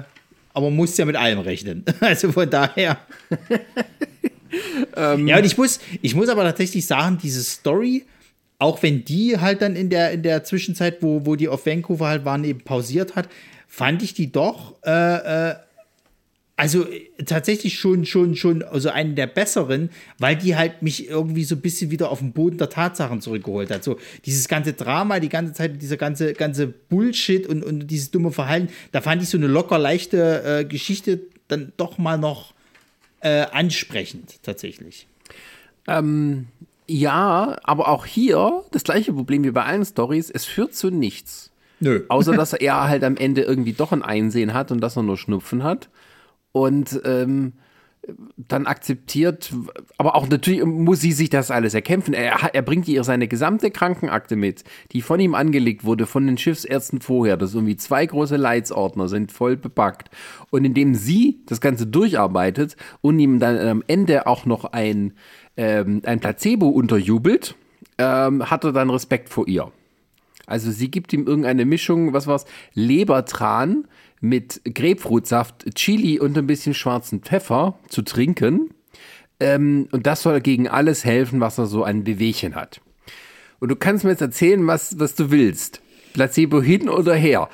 aber 0.56 0.70
man 0.70 0.76
muss 0.76 0.96
ja 0.96 1.04
mit 1.04 1.16
allem 1.16 1.40
rechnen. 1.40 1.84
Also 2.00 2.32
von 2.32 2.48
daher. 2.48 2.96
ähm, 4.96 5.26
ja, 5.26 5.38
und 5.38 5.44
ich 5.44 5.56
muss, 5.56 5.80
ich 6.02 6.14
muss 6.14 6.28
aber 6.28 6.42
tatsächlich 6.44 6.86
sagen, 6.86 7.18
diese 7.22 7.42
Story, 7.42 8.04
auch 8.58 8.82
wenn 8.82 9.04
die 9.04 9.38
halt 9.38 9.62
dann 9.62 9.76
in 9.76 9.90
der, 9.90 10.12
in 10.12 10.22
der 10.22 10.44
Zwischenzeit, 10.44 11.02
wo, 11.02 11.26
wo 11.26 11.36
die 11.36 11.48
auf 11.48 11.66
Vancouver 11.66 12.08
halt 12.08 12.24
waren, 12.24 12.44
eben 12.44 12.60
pausiert 12.60 13.16
hat, 13.16 13.28
fand 13.66 14.02
ich 14.02 14.14
die 14.14 14.32
doch, 14.32 14.74
äh, 14.84 15.50
äh, 15.50 15.54
also 16.58 16.86
tatsächlich 17.26 17.78
schon, 17.78 18.06
schon, 18.06 18.34
schon, 18.34 18.62
also 18.62 18.88
einen 18.88 19.14
der 19.14 19.26
besseren, 19.26 19.90
weil 20.18 20.36
die 20.36 20.56
halt 20.56 20.80
mich 20.80 21.06
irgendwie 21.06 21.44
so 21.44 21.54
ein 21.54 21.60
bisschen 21.60 21.90
wieder 21.90 22.10
auf 22.10 22.20
den 22.20 22.32
Boden 22.32 22.56
der 22.56 22.70
Tatsachen 22.70 23.20
zurückgeholt 23.20 23.70
hat. 23.70 23.84
So 23.84 23.98
dieses 24.24 24.48
ganze 24.48 24.72
Drama, 24.72 25.20
die 25.20 25.28
ganze 25.28 25.52
Zeit, 25.52 25.82
dieser 25.82 25.98
ganze, 25.98 26.32
ganze 26.32 26.66
Bullshit 26.66 27.46
und, 27.46 27.62
und 27.62 27.88
dieses 27.88 28.10
dumme 28.10 28.32
Verhalten, 28.32 28.70
da 28.92 29.02
fand 29.02 29.22
ich 29.22 29.28
so 29.28 29.36
eine 29.36 29.48
locker 29.48 29.78
leichte 29.78 30.42
äh, 30.60 30.64
Geschichte 30.64 31.20
dann 31.48 31.72
doch 31.76 31.98
mal 31.98 32.16
noch 32.16 32.54
äh, 33.20 33.46
ansprechend 33.52 34.42
tatsächlich. 34.42 35.06
Ähm, 35.86 36.48
ja, 36.88 37.56
aber 37.62 37.88
auch 37.88 38.06
hier 38.06 38.64
das 38.70 38.84
gleiche 38.84 39.12
Problem 39.12 39.44
wie 39.44 39.50
bei 39.50 39.64
allen 39.64 39.84
Stories, 39.84 40.30
es 40.30 40.44
führt 40.44 40.74
zu 40.74 40.90
nichts. 40.90 41.50
Nö. 41.80 42.04
Außer 42.08 42.34
dass 42.34 42.52
er 42.52 42.88
halt 42.88 43.04
am 43.04 43.16
Ende 43.16 43.42
irgendwie 43.42 43.72
doch 43.72 43.92
ein 43.92 44.02
Einsehen 44.02 44.54
hat 44.54 44.70
und 44.70 44.80
dass 44.80 44.96
er 44.96 45.02
nur 45.02 45.16
Schnupfen 45.16 45.62
hat. 45.62 45.88
Und 46.52 47.00
ähm, 47.04 47.52
dann 48.36 48.66
akzeptiert, 48.66 49.52
aber 49.98 50.14
auch 50.14 50.28
natürlich 50.28 50.64
muss 50.64 51.00
sie 51.00 51.12
sich 51.12 51.30
das 51.30 51.50
alles 51.50 51.74
erkämpfen. 51.74 52.14
Er, 52.14 52.54
er 52.54 52.62
bringt 52.62 52.86
ihr 52.88 53.02
seine 53.04 53.28
gesamte 53.28 53.70
Krankenakte 53.70 54.36
mit, 54.36 54.64
die 54.92 55.02
von 55.02 55.18
ihm 55.18 55.34
angelegt 55.34 55.84
wurde, 55.84 56.06
von 56.06 56.26
den 56.26 56.38
Schiffsärzten 56.38 57.00
vorher. 57.00 57.36
Das 57.36 57.50
sind 57.50 57.60
irgendwie 57.60 57.76
zwei 57.76 58.06
große 58.06 58.36
Leitsordner, 58.36 59.08
sind 59.08 59.32
voll 59.32 59.56
bepackt. 59.56 60.10
Und 60.50 60.64
indem 60.64 60.94
sie 60.94 61.40
das 61.46 61.60
Ganze 61.60 61.86
durcharbeitet 61.86 62.76
und 63.00 63.18
ihm 63.18 63.40
dann 63.40 63.58
am 63.58 63.82
Ende 63.86 64.26
auch 64.26 64.46
noch 64.46 64.64
ein, 64.64 65.14
ähm, 65.56 66.02
ein 66.04 66.20
Placebo 66.20 66.68
unterjubelt, 66.68 67.56
ähm, 67.98 68.48
hat 68.50 68.64
er 68.64 68.72
dann 68.72 68.90
Respekt 68.90 69.28
vor 69.28 69.48
ihr. 69.48 69.72
Also 70.46 70.70
sie 70.70 70.90
gibt 70.90 71.12
ihm 71.12 71.26
irgendeine 71.26 71.64
Mischung, 71.64 72.12
was 72.12 72.28
war's, 72.28 72.44
Lebertran 72.74 73.88
mit 74.20 74.60
Grapefruitsaft, 74.64 75.74
Chili 75.74 76.18
und 76.18 76.36
ein 76.36 76.46
bisschen 76.46 76.74
schwarzen 76.74 77.20
Pfeffer 77.20 77.78
zu 77.88 78.02
trinken. 78.02 78.70
Ähm, 79.38 79.88
und 79.92 80.06
das 80.06 80.22
soll 80.22 80.40
gegen 80.40 80.68
alles 80.68 81.04
helfen, 81.04 81.40
was 81.40 81.58
er 81.58 81.66
so 81.66 81.84
an 81.84 82.04
Bewegchen 82.04 82.54
hat. 82.54 82.80
Und 83.58 83.70
du 83.70 83.76
kannst 83.76 84.04
mir 84.04 84.10
jetzt 84.10 84.22
erzählen, 84.22 84.66
was, 84.66 84.98
was 84.98 85.14
du 85.14 85.30
willst. 85.30 85.80
Placebo 86.14 86.62
hin 86.62 86.88
oder 86.88 87.14
her. 87.14 87.48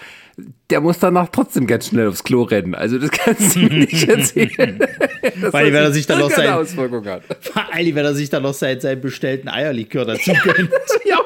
Der 0.70 0.80
muss 0.80 0.98
danach 0.98 1.28
trotzdem 1.28 1.66
ganz 1.66 1.88
schnell 1.88 2.08
aufs 2.08 2.24
Klo 2.24 2.42
rennen. 2.42 2.74
Also 2.74 2.98
das 2.98 3.10
kannst 3.10 3.56
du 3.56 3.60
mir 3.60 3.86
nicht 3.86 4.08
erzählen. 4.08 4.78
Weil 5.50 5.72
wenn 5.72 5.82
er 5.82 5.92
sich 5.92 6.06
dann 6.06 6.20
noch 6.20 6.30
sein, 6.30 6.48
Auswirkungen 6.48 7.06
hat. 7.06 7.22
Weil 7.54 7.94
wenn 7.94 8.04
er 8.04 8.14
sich 8.14 8.30
dann 8.30 8.44
noch 8.44 8.54
seinen, 8.54 8.80
seinen 8.80 9.00
bestellten 9.00 9.48
Eierlikör 9.48 10.04
dazu 10.04 10.32
gönnt. 10.44 10.70
ja, 11.04 11.18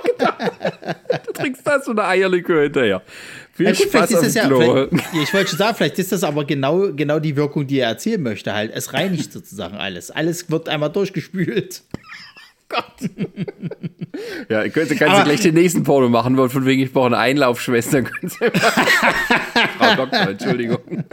Du 1.27 1.33
trinkst 1.33 1.67
da 1.67 1.81
so 1.81 1.93
eine 1.93 2.05
Eierlikör 2.05 2.63
hinterher. 2.65 3.03
Viel 3.57 3.67
ja, 3.67 3.73
gut, 3.73 3.89
Spaß 3.89 4.11
ist 4.11 4.23
das 4.23 4.35
ja, 4.35 4.45
ich 4.45 5.33
wollte 5.33 5.49
schon 5.49 5.59
sagen, 5.59 5.77
vielleicht 5.77 5.99
ist 5.99 6.13
das 6.13 6.23
aber 6.25 6.45
genau, 6.45 6.93
genau 6.93 7.19
die 7.19 7.37
Wirkung, 7.37 7.67
die 7.67 7.79
er 7.79 7.89
erzielen 7.89 8.23
möchte. 8.23 8.53
Halt, 8.53 8.71
es 8.75 8.93
reinigt 8.93 9.33
sozusagen 9.33 9.77
alles. 9.77 10.11
Alles 10.11 10.51
wird 10.51 10.69
einmal 10.69 10.91
durchgespült. 10.91 11.83
Gott. 12.69 12.85
ja, 14.51 14.65
ich 14.65 14.75
könnte 14.75 14.97
ganz 14.97 15.25
gleich 15.25 15.41
den 15.41 15.55
nächsten 15.55 15.85
Porno 15.85 16.11
machen, 16.11 16.37
weil 16.37 16.51
von 16.51 16.67
wegen 16.67 16.83
ich 16.83 16.93
brauche 16.93 17.07
eine 17.07 17.19
Einlaufschwester. 17.19 18.05
Frau 19.79 19.95
Doktor, 19.97 20.29
Entschuldigung. 20.31 21.05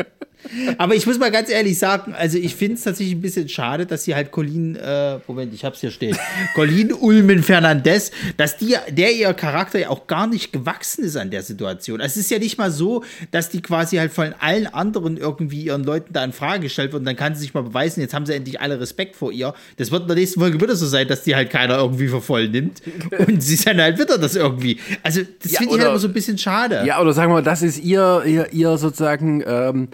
Aber 0.77 0.95
ich 0.95 1.05
muss 1.05 1.17
mal 1.19 1.31
ganz 1.31 1.49
ehrlich 1.49 1.77
sagen, 1.77 2.13
also 2.13 2.37
ich 2.37 2.55
finde 2.55 2.75
es 2.75 2.83
tatsächlich 2.83 3.15
ein 3.15 3.21
bisschen 3.21 3.49
schade, 3.49 3.85
dass 3.85 4.03
sie 4.03 4.15
halt 4.15 4.31
Colin, 4.31 4.75
äh, 4.75 5.19
Moment, 5.27 5.53
ich 5.53 5.63
hab's 5.65 5.81
hier 5.81 5.91
stehen, 5.91 6.17
Colin 6.55 6.93
Ulmen 6.93 7.43
Fernandez, 7.43 8.11
dass 8.37 8.57
die, 8.57 8.75
der 8.89 9.13
ihr 9.13 9.33
Charakter 9.33 9.79
ja 9.79 9.89
auch 9.89 10.07
gar 10.07 10.27
nicht 10.27 10.51
gewachsen 10.53 11.03
ist 11.03 11.15
an 11.15 11.31
der 11.31 11.43
Situation. 11.43 12.01
Also 12.01 12.19
es 12.19 12.25
ist 12.25 12.31
ja 12.31 12.39
nicht 12.39 12.57
mal 12.57 12.71
so, 12.71 13.03
dass 13.31 13.49
die 13.49 13.61
quasi 13.61 13.97
halt 13.97 14.11
von 14.11 14.33
allen 14.39 14.67
anderen 14.67 15.17
irgendwie 15.17 15.63
ihren 15.63 15.83
Leuten 15.83 16.13
da 16.13 16.23
in 16.23 16.33
Frage 16.33 16.63
gestellt 16.63 16.91
wird 16.93 17.01
und 17.01 17.05
dann 17.05 17.15
kann 17.15 17.35
sie 17.35 17.41
sich 17.41 17.53
mal 17.53 17.63
beweisen, 17.63 18.01
jetzt 18.01 18.13
haben 18.13 18.25
sie 18.25 18.33
endlich 18.33 18.59
alle 18.61 18.79
Respekt 18.79 19.15
vor 19.15 19.31
ihr. 19.31 19.53
Das 19.77 19.91
wird 19.91 20.03
in 20.03 20.07
der 20.07 20.17
nächsten 20.17 20.39
Folge 20.39 20.59
wieder 20.59 20.75
so 20.75 20.85
sein, 20.85 21.07
dass 21.07 21.23
die 21.23 21.35
halt 21.35 21.49
keiner 21.49 21.77
irgendwie 21.77 22.07
für 22.07 22.21
voll 22.21 22.49
nimmt 22.49 22.81
und 23.27 23.41
sie 23.41 23.55
ist 23.55 23.67
dann 23.67 23.79
halt 23.81 23.99
wieder 23.99 24.17
das 24.17 24.35
irgendwie. 24.35 24.79
Also 25.01 25.21
das 25.41 25.51
Ja, 25.51 25.59
finde 25.59 25.75
ich 25.75 25.79
halt 25.81 25.89
immer 25.89 25.99
so 25.99 26.07
ein 26.07 26.13
bisschen 26.13 26.37
schade. 26.37 26.83
Ja, 26.85 27.01
oder 27.01 27.13
sagen 27.13 27.31
wir 27.31 27.35
mal, 27.35 27.43
das 27.43 27.61
ist 27.61 27.79
ihr, 27.83 28.23
ihr, 28.25 28.51
ihr 28.51 28.77
sozusagen, 28.77 29.43
ähm, 29.45 29.87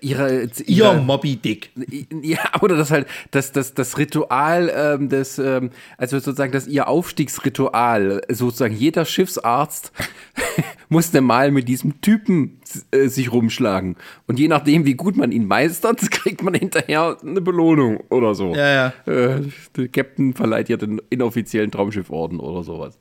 ihre, 0.00 0.44
Ihr 0.44 0.50
ihre, 0.66 0.96
Moby 0.96 1.36
Dick. 1.36 1.70
Ja, 2.22 2.38
oder 2.60 2.76
das 2.76 2.90
halt, 2.90 3.06
das, 3.30 3.52
das, 3.52 3.74
das 3.74 3.98
Ritual, 3.98 4.72
ähm, 4.74 5.08
des, 5.08 5.38
ähm, 5.38 5.70
also 5.98 6.18
sozusagen 6.18 6.52
das 6.52 6.66
ihr 6.66 6.88
Aufstiegsritual, 6.88 8.22
sozusagen 8.28 8.74
jeder 8.74 9.04
Schiffsarzt 9.04 9.92
musste 10.88 11.20
mal 11.20 11.50
mit 11.50 11.68
diesem 11.68 12.00
Typen 12.00 12.60
äh, 12.90 13.08
sich 13.08 13.32
rumschlagen. 13.32 13.96
Und 14.26 14.38
je 14.38 14.48
nachdem, 14.48 14.84
wie 14.84 14.94
gut 14.94 15.16
man 15.16 15.32
ihn 15.32 15.46
meistert, 15.46 16.00
kriegt 16.10 16.42
man 16.42 16.54
hinterher 16.54 17.16
eine 17.22 17.40
Belohnung 17.40 18.00
oder 18.10 18.34
so. 18.34 18.54
Ja, 18.54 18.92
ja. 19.06 19.12
Äh, 19.12 19.42
der 19.76 19.88
Captain 19.88 20.34
verleiht 20.34 20.68
ihr 20.68 20.76
den 20.76 21.00
inoffiziellen 21.10 21.70
Traumschifforden 21.70 22.40
oder 22.40 22.62
sowas. 22.62 22.98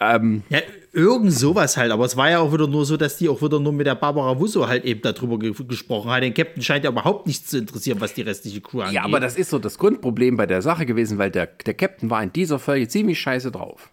Ähm, 0.00 0.42
Ja, 0.48 0.60
irgend 0.92 1.32
sowas 1.32 1.76
halt, 1.76 1.90
aber 1.90 2.04
es 2.04 2.16
war 2.16 2.30
ja 2.30 2.38
auch 2.40 2.52
wieder 2.52 2.66
nur 2.66 2.84
so, 2.84 2.96
dass 2.96 3.16
die 3.16 3.28
auch 3.28 3.42
wieder 3.42 3.58
nur 3.60 3.72
mit 3.72 3.86
der 3.86 3.94
Barbara 3.94 4.38
Wusso 4.38 4.66
halt 4.68 4.84
eben 4.84 5.00
darüber 5.02 5.38
ge 5.38 5.52
gesprochen 5.66 6.10
hat. 6.10 6.22
Den 6.22 6.34
Captain 6.34 6.62
scheint 6.62 6.84
ja 6.84 6.90
überhaupt 6.90 7.26
nichts 7.26 7.50
zu 7.50 7.58
interessieren, 7.58 8.00
was 8.00 8.14
die 8.14 8.22
restliche 8.22 8.60
Crew 8.60 8.80
angeht. 8.80 8.94
ja, 8.94 9.04
aber 9.04 9.20
das 9.20 9.36
ist 9.36 9.50
so 9.50 9.58
das 9.58 9.78
Grundproblem 9.78 10.36
bei 10.36 10.46
der 10.46 10.62
Sache 10.62 10.86
gewesen, 10.86 11.18
weil 11.18 11.30
der, 11.30 11.46
der 11.46 11.74
Captain 11.74 12.10
war 12.10 12.22
in 12.22 12.32
dieser 12.32 12.58
Folge 12.58 12.88
ziemlich 12.88 13.20
scheiße 13.20 13.50
drauf. 13.50 13.90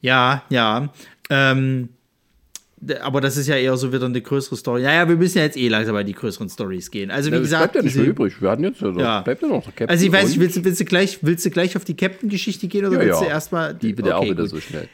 Ja, 0.00 0.42
ja. 0.50 0.92
Ähm, 1.30 1.90
aber 3.02 3.20
das 3.20 3.36
ist 3.36 3.46
ja 3.48 3.56
eher 3.56 3.76
so 3.76 3.92
wieder 3.92 4.06
eine 4.06 4.20
größere 4.20 4.56
Story. 4.56 4.82
Naja, 4.82 5.08
wir 5.08 5.16
müssen 5.16 5.38
ja 5.38 5.44
jetzt 5.44 5.56
eh 5.56 5.68
langsam 5.68 5.94
bei 5.94 6.02
die 6.04 6.12
größeren 6.14 6.48
Stories 6.48 6.90
gehen. 6.90 7.10
Also, 7.10 7.28
wie 7.28 7.32
Das 7.34 7.42
gesagt, 7.42 7.62
bleibt 7.72 7.76
ja 7.76 7.82
nicht 7.82 7.96
mehr 7.96 8.06
übrig. 8.06 8.40
Wir 8.42 8.50
hatten 8.50 8.64
jetzt 8.64 8.80
ja, 8.80 8.90
Ja. 8.98 9.20
bleibt 9.20 9.42
ja 9.42 9.48
noch 9.48 9.64
Captain. 9.66 9.88
also 9.88 10.04
ich 10.06 10.12
weiß 10.12 10.28
nicht, 10.28 10.40
willst, 10.40 10.56
du- 10.56 10.64
willst, 10.64 10.80
du 10.80 10.84
gleich, 10.84 11.18
willst 11.22 11.44
du 11.44 11.50
gleich 11.50 11.76
auf 11.76 11.84
die 11.84 11.96
Captain-Geschichte 11.96 12.66
gehen 12.68 12.84
oder 12.86 12.96
ja, 12.96 13.04
willst 13.06 13.20
ja. 13.20 13.26
du 13.26 13.30
erstmal. 13.30 13.74
Die 13.74 13.92
bitte 13.92 14.16
auch 14.16 14.20
Okay, 14.22 14.30
wieder 14.32 14.42
gut. 14.42 14.50
so 14.50 14.60
schnell. 14.60 14.88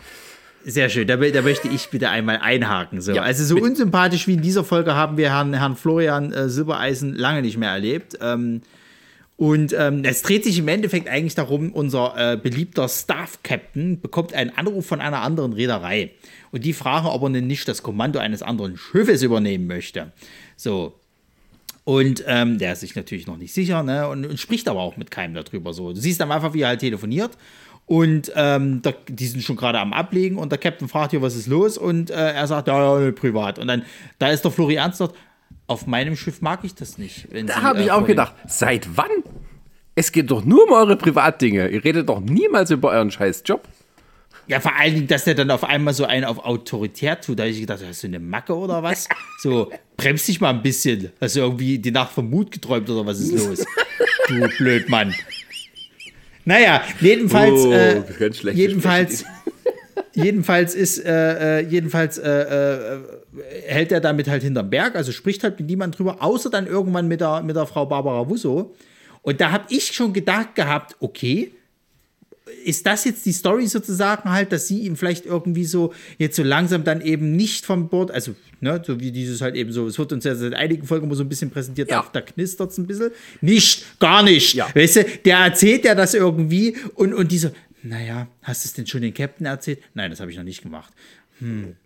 Sehr 0.64 0.88
schön, 0.90 1.06
da, 1.06 1.16
da 1.16 1.40
möchte 1.42 1.68
ich 1.68 1.88
bitte 1.88 2.10
einmal 2.10 2.38
einhaken. 2.42 3.00
So. 3.00 3.12
Ja, 3.12 3.22
also 3.22 3.42
so 3.44 3.54
bitte. 3.54 3.68
unsympathisch 3.68 4.26
wie 4.26 4.34
in 4.34 4.42
dieser 4.42 4.64
Folge 4.64 4.94
haben 4.94 5.16
wir 5.16 5.30
Herrn, 5.30 5.54
Herrn 5.54 5.76
Florian 5.76 6.32
äh, 6.32 6.48
Silbereisen 6.50 7.14
lange 7.14 7.40
nicht 7.42 7.56
mehr 7.56 7.70
erlebt. 7.70 8.18
Ähm, 8.20 8.60
und 9.38 9.72
ähm, 9.72 10.02
es 10.02 10.22
dreht 10.22 10.42
sich 10.42 10.58
im 10.58 10.66
Endeffekt 10.66 11.08
eigentlich 11.08 11.36
darum, 11.36 11.70
unser 11.70 12.32
äh, 12.32 12.36
beliebter 12.36 12.88
Staff-Captain 12.88 14.00
bekommt 14.00 14.34
einen 14.34 14.50
Anruf 14.50 14.84
von 14.84 15.00
einer 15.00 15.22
anderen 15.22 15.52
Reederei. 15.52 16.10
Und 16.50 16.64
die 16.64 16.72
fragen, 16.72 17.06
ob 17.06 17.22
er 17.22 17.30
denn 17.30 17.46
nicht 17.46 17.68
das 17.68 17.84
Kommando 17.84 18.18
eines 18.18 18.42
anderen 18.42 18.76
Schiffes 18.76 19.22
übernehmen 19.22 19.68
möchte. 19.68 20.10
So, 20.56 20.98
und 21.84 22.24
ähm, 22.26 22.58
der 22.58 22.72
ist 22.72 22.80
sich 22.80 22.96
natürlich 22.96 23.28
noch 23.28 23.36
nicht 23.36 23.54
sicher 23.54 23.84
ne? 23.84 24.08
und, 24.08 24.26
und 24.26 24.40
spricht 24.40 24.66
aber 24.66 24.80
auch 24.80 24.96
mit 24.96 25.12
keinem 25.12 25.34
darüber. 25.34 25.72
So. 25.72 25.92
Du 25.92 26.00
siehst 26.00 26.20
am 26.20 26.32
Anfang, 26.32 26.52
wie 26.52 26.62
er 26.62 26.68
halt 26.68 26.80
telefoniert. 26.80 27.38
Und 27.86 28.32
ähm, 28.34 28.82
da, 28.82 28.92
die 29.08 29.26
sind 29.26 29.44
schon 29.44 29.54
gerade 29.54 29.78
am 29.78 29.92
Ablegen 29.92 30.36
und 30.36 30.50
der 30.50 30.58
Captain 30.58 30.88
fragt 30.88 31.12
hier, 31.12 31.22
was 31.22 31.36
ist 31.36 31.46
los? 31.46 31.78
Und 31.78 32.10
äh, 32.10 32.32
er 32.32 32.46
sagt, 32.48 32.66
ja, 32.66 33.00
ja, 33.00 33.12
privat. 33.12 33.60
Und 33.60 33.68
dann, 33.68 33.84
da 34.18 34.30
ist 34.30 34.44
der 34.44 34.50
Flori 34.50 34.74
ernst 34.74 35.00
dort, 35.00 35.14
auf 35.68 35.86
meinem 35.86 36.16
Schiff 36.16 36.40
mag 36.42 36.60
ich 36.64 36.74
das 36.74 36.98
nicht. 36.98 37.28
Da 37.46 37.62
habe 37.62 37.80
ich 37.82 37.86
äh, 37.86 37.90
auch 37.90 37.98
vor 37.98 38.06
dem- 38.06 38.08
gedacht, 38.08 38.34
seit 38.48 38.88
wann? 38.96 39.10
Es 39.94 40.10
geht 40.12 40.30
doch 40.30 40.44
nur 40.44 40.64
um 40.64 40.72
eure 40.72 40.96
Privatdinge. 40.96 41.68
Ihr 41.68 41.84
redet 41.84 42.08
doch 42.08 42.20
niemals 42.20 42.70
über 42.70 42.90
euren 42.90 43.10
scheiß 43.10 43.42
Job. 43.44 43.66
Ja, 44.46 44.60
vor 44.60 44.74
allen 44.76 44.94
Dingen, 44.94 45.06
dass 45.08 45.24
der 45.24 45.34
dann 45.34 45.50
auf 45.50 45.62
einmal 45.64 45.92
so 45.92 46.04
einen 46.06 46.24
auf 46.24 46.38
autoritär 46.38 47.20
tut. 47.20 47.38
Da 47.38 47.42
habe 47.42 47.50
ich 47.50 47.60
gedacht, 47.60 47.80
hast 47.86 48.02
du 48.02 48.06
eine 48.06 48.18
Macke 48.18 48.56
oder 48.56 48.82
was? 48.82 49.08
So, 49.40 49.70
bremst 49.96 50.26
dich 50.26 50.40
mal 50.40 50.50
ein 50.50 50.62
bisschen. 50.62 51.12
Hast 51.20 51.36
du 51.36 51.40
irgendwie 51.40 51.78
die 51.78 51.92
Nacht 51.92 52.12
vom 52.12 52.28
Mut 52.30 52.50
geträumt 52.50 52.88
oder 52.90 53.06
was 53.06 53.20
ist 53.20 53.32
los? 53.32 53.64
du 54.28 54.48
Blödmann. 54.58 55.14
Naja, 56.44 56.82
jedenfalls, 57.00 57.60
Oh, 57.60 57.72
äh, 57.72 58.02
ganz 58.18 58.38
schlechte 58.38 58.60
jedenfalls, 60.14 60.74
ist, 60.74 61.04
äh, 61.04 61.60
äh, 61.60 61.66
jedenfalls 61.66 62.18
äh, 62.18 62.42
äh, 62.94 62.98
hält 63.66 63.92
er 63.92 64.00
damit 64.00 64.28
halt 64.28 64.42
hinterm 64.42 64.70
Berg, 64.70 64.96
also 64.96 65.12
spricht 65.12 65.44
halt 65.44 65.58
mit 65.58 65.68
niemand 65.68 65.98
drüber, 65.98 66.22
außer 66.22 66.50
dann 66.50 66.66
irgendwann 66.66 67.08
mit 67.08 67.20
der, 67.20 67.42
mit 67.42 67.56
der 67.56 67.66
Frau 67.66 67.86
Barbara 67.86 68.28
Wusso. 68.28 68.74
Und 69.22 69.40
da 69.40 69.50
habe 69.50 69.64
ich 69.68 69.86
schon 69.92 70.12
gedacht 70.12 70.54
gehabt, 70.54 70.96
okay, 71.00 71.52
ist 72.64 72.86
das 72.86 73.04
jetzt 73.04 73.26
die 73.26 73.32
Story 73.32 73.66
sozusagen 73.66 74.30
halt, 74.30 74.52
dass 74.52 74.66
sie 74.68 74.80
ihm 74.80 74.96
vielleicht 74.96 75.26
irgendwie 75.26 75.64
so 75.66 75.92
jetzt 76.16 76.36
so 76.36 76.42
langsam 76.42 76.82
dann 76.82 77.00
eben 77.02 77.36
nicht 77.36 77.66
vom 77.66 77.88
Bord, 77.88 78.10
also 78.10 78.34
ne, 78.60 78.82
so 78.86 79.00
wie 79.00 79.12
dieses 79.12 79.40
halt 79.40 79.54
eben 79.54 79.70
so, 79.72 79.86
es 79.86 79.98
wird 79.98 80.12
uns 80.12 80.24
ja 80.24 80.34
seit 80.34 80.54
einigen 80.54 80.86
Folgen 80.86 81.06
immer 81.06 81.14
so 81.14 81.24
ein 81.24 81.28
bisschen 81.28 81.50
präsentiert, 81.50 81.90
Ja. 81.90 82.02
da, 82.12 82.20
da 82.20 82.20
knistert 82.22 82.70
es 82.70 82.78
ein 82.78 82.86
bisschen. 82.86 83.10
Nicht, 83.42 84.00
gar 84.00 84.22
nicht. 84.22 84.54
Ja. 84.54 84.66
Weißt 84.74 84.96
du, 84.96 85.04
der 85.24 85.38
erzählt 85.38 85.84
ja 85.84 85.94
das 85.94 86.14
irgendwie 86.14 86.76
und, 86.94 87.12
und 87.12 87.30
die 87.30 87.38
so, 87.38 87.50
naja, 87.82 88.28
hast 88.42 88.64
du 88.64 88.68
es 88.68 88.72
denn 88.74 88.86
schon 88.86 89.02
den 89.02 89.14
Captain 89.14 89.46
erzählt? 89.46 89.80
Nein, 89.94 90.10
das 90.10 90.20
habe 90.20 90.30
ich 90.30 90.36
noch 90.36 90.44
nicht 90.44 90.62
gemacht. 90.62 90.92
Hm. 91.38 91.76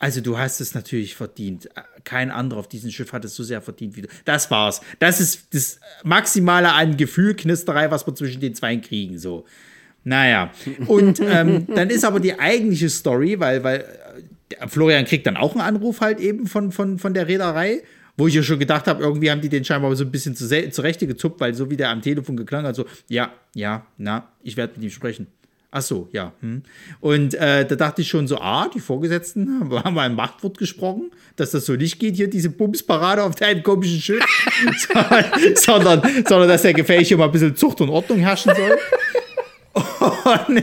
Also 0.00 0.22
du 0.22 0.38
hast 0.38 0.60
es 0.60 0.74
natürlich 0.74 1.14
verdient. 1.14 1.68
Kein 2.04 2.30
anderer 2.30 2.60
auf 2.60 2.68
diesem 2.68 2.90
Schiff 2.90 3.12
hat 3.12 3.24
es 3.26 3.34
so 3.34 3.42
sehr 3.42 3.60
verdient 3.60 3.96
wie 3.96 4.02
du. 4.02 4.08
Das 4.24 4.50
war's. 4.50 4.80
Das 4.98 5.20
ist 5.20 5.48
das 5.52 5.78
Maximale 6.04 6.72
an 6.72 6.96
Gefühlknisterei, 6.96 7.90
was 7.90 8.06
wir 8.06 8.14
zwischen 8.14 8.40
den 8.40 8.54
zwei 8.54 8.76
kriegen. 8.78 9.18
So. 9.18 9.44
Naja. 10.02 10.52
Und 10.86 11.20
ähm, 11.24 11.66
dann 11.74 11.90
ist 11.90 12.04
aber 12.06 12.18
die 12.18 12.38
eigentliche 12.38 12.88
Story, 12.88 13.38
weil, 13.40 13.62
weil 13.62 13.84
äh, 14.58 14.68
Florian 14.68 15.04
kriegt 15.04 15.26
dann 15.26 15.36
auch 15.36 15.52
einen 15.52 15.60
Anruf 15.60 16.00
halt 16.00 16.18
eben 16.18 16.46
von, 16.46 16.72
von, 16.72 16.98
von 16.98 17.12
der 17.12 17.28
Reederei, 17.28 17.82
wo 18.20 18.28
ich 18.28 18.34
ja 18.34 18.42
schon 18.42 18.58
gedacht 18.58 18.86
habe, 18.86 19.02
irgendwie 19.02 19.30
haben 19.30 19.40
die 19.40 19.48
den 19.48 19.64
scheinbar 19.64 19.96
so 19.96 20.04
ein 20.04 20.10
bisschen 20.10 20.36
zu, 20.36 20.46
zurechte 20.70 21.06
gezuppt, 21.06 21.40
weil 21.40 21.54
so 21.54 21.70
wie 21.70 21.76
der 21.76 21.88
am 21.88 22.02
Telefon 22.02 22.36
geklang 22.36 22.64
hat, 22.64 22.76
so, 22.76 22.84
ja, 23.08 23.32
ja, 23.54 23.86
na, 23.96 24.28
ich 24.42 24.56
werde 24.56 24.74
mit 24.74 24.84
ihm 24.84 24.90
sprechen. 24.90 25.26
Ach 25.72 25.82
so, 25.82 26.08
ja. 26.12 26.32
Hm. 26.40 26.62
Und 27.00 27.34
äh, 27.34 27.64
da 27.64 27.76
dachte 27.76 28.02
ich 28.02 28.08
schon 28.08 28.26
so, 28.26 28.38
ah, 28.38 28.68
die 28.74 28.80
Vorgesetzten 28.80 29.60
haben 29.84 29.94
mal 29.94 30.02
ein 30.02 30.14
Machtwort 30.14 30.58
gesprochen, 30.58 31.12
dass 31.36 31.52
das 31.52 31.64
so 31.64 31.74
nicht 31.74 31.98
geht, 31.98 32.16
hier 32.16 32.28
diese 32.28 32.50
Bumsparade 32.50 33.22
auf 33.22 33.36
deinem 33.36 33.62
komischen 33.62 34.00
Schiff, 34.00 34.24
sondern, 35.54 36.02
sondern 36.28 36.48
dass 36.48 36.62
der 36.62 36.74
Gefäß 36.74 37.08
hier 37.08 37.16
mal 37.16 37.26
ein 37.26 37.32
bisschen 37.32 37.56
Zucht 37.56 37.80
und 37.80 37.88
Ordnung 37.88 38.18
herrschen 38.18 38.52
soll. 38.54 38.76
Und, 39.72 40.62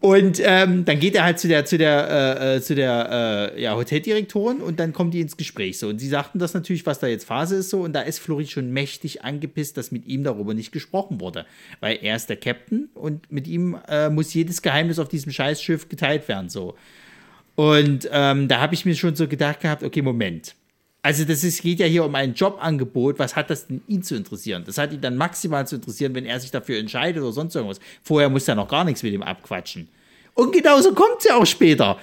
und 0.00 0.42
ähm, 0.44 0.84
dann 0.84 1.00
geht 1.00 1.14
er 1.14 1.24
halt 1.24 1.38
zu 1.38 1.48
der, 1.48 1.64
zu 1.64 1.78
der, 1.78 2.08
äh, 2.40 2.56
äh, 2.56 2.60
zu 2.60 2.74
der 2.74 3.52
äh, 3.56 3.62
ja, 3.62 3.74
Hoteldirektorin 3.74 4.58
und 4.58 4.78
dann 4.80 4.92
kommen 4.92 5.10
die 5.10 5.20
ins 5.20 5.36
Gespräch 5.36 5.78
so. 5.78 5.88
Und 5.88 5.98
sie 5.98 6.08
sagten 6.08 6.38
das 6.38 6.54
natürlich, 6.54 6.84
was 6.84 6.98
da 6.98 7.06
jetzt 7.06 7.24
Phase 7.24 7.56
ist 7.56 7.70
so. 7.70 7.80
Und 7.80 7.92
da 7.94 8.02
ist 8.02 8.18
Florid 8.18 8.50
schon 8.50 8.70
mächtig 8.70 9.24
angepisst, 9.24 9.76
dass 9.76 9.90
mit 9.90 10.06
ihm 10.06 10.24
darüber 10.24 10.54
nicht 10.54 10.72
gesprochen 10.72 11.20
wurde. 11.20 11.46
Weil 11.80 11.98
er 12.02 12.16
ist 12.16 12.28
der 12.28 12.36
Captain 12.36 12.88
und 12.94 13.30
mit 13.32 13.46
ihm 13.46 13.78
äh, 13.88 14.10
muss 14.10 14.34
jedes 14.34 14.62
Geheimnis 14.62 14.98
auf 14.98 15.08
diesem 15.08 15.32
Scheißschiff 15.32 15.88
geteilt 15.88 16.28
werden 16.28 16.48
so. 16.50 16.74
Und 17.54 18.08
ähm, 18.12 18.46
da 18.46 18.60
habe 18.60 18.74
ich 18.74 18.84
mir 18.84 18.94
schon 18.94 19.16
so 19.16 19.26
gedacht 19.26 19.60
gehabt, 19.60 19.82
okay, 19.82 20.02
Moment. 20.02 20.54
Also 21.08 21.24
das 21.24 21.42
ist, 21.42 21.62
geht 21.62 21.80
ja 21.80 21.86
hier 21.86 22.04
um 22.04 22.14
ein 22.14 22.34
Jobangebot. 22.34 23.18
Was 23.18 23.34
hat 23.34 23.48
das 23.48 23.66
denn 23.66 23.80
ihn 23.88 24.02
zu 24.02 24.14
interessieren? 24.14 24.64
Das 24.66 24.76
hat 24.76 24.92
ihn 24.92 25.00
dann 25.00 25.16
maximal 25.16 25.66
zu 25.66 25.76
interessieren, 25.76 26.14
wenn 26.14 26.26
er 26.26 26.38
sich 26.38 26.50
dafür 26.50 26.78
entscheidet 26.78 27.22
oder 27.22 27.32
sonst 27.32 27.54
irgendwas. 27.54 27.80
Vorher 28.02 28.28
muss 28.28 28.46
er 28.46 28.56
noch 28.56 28.68
gar 28.68 28.84
nichts 28.84 29.02
mit 29.02 29.14
ihm 29.14 29.22
abquatschen. 29.22 29.88
Und 30.34 30.52
genauso 30.52 30.92
kommt 30.92 31.20
es 31.20 31.24
ja 31.24 31.36
auch 31.36 31.46
später. 31.46 31.96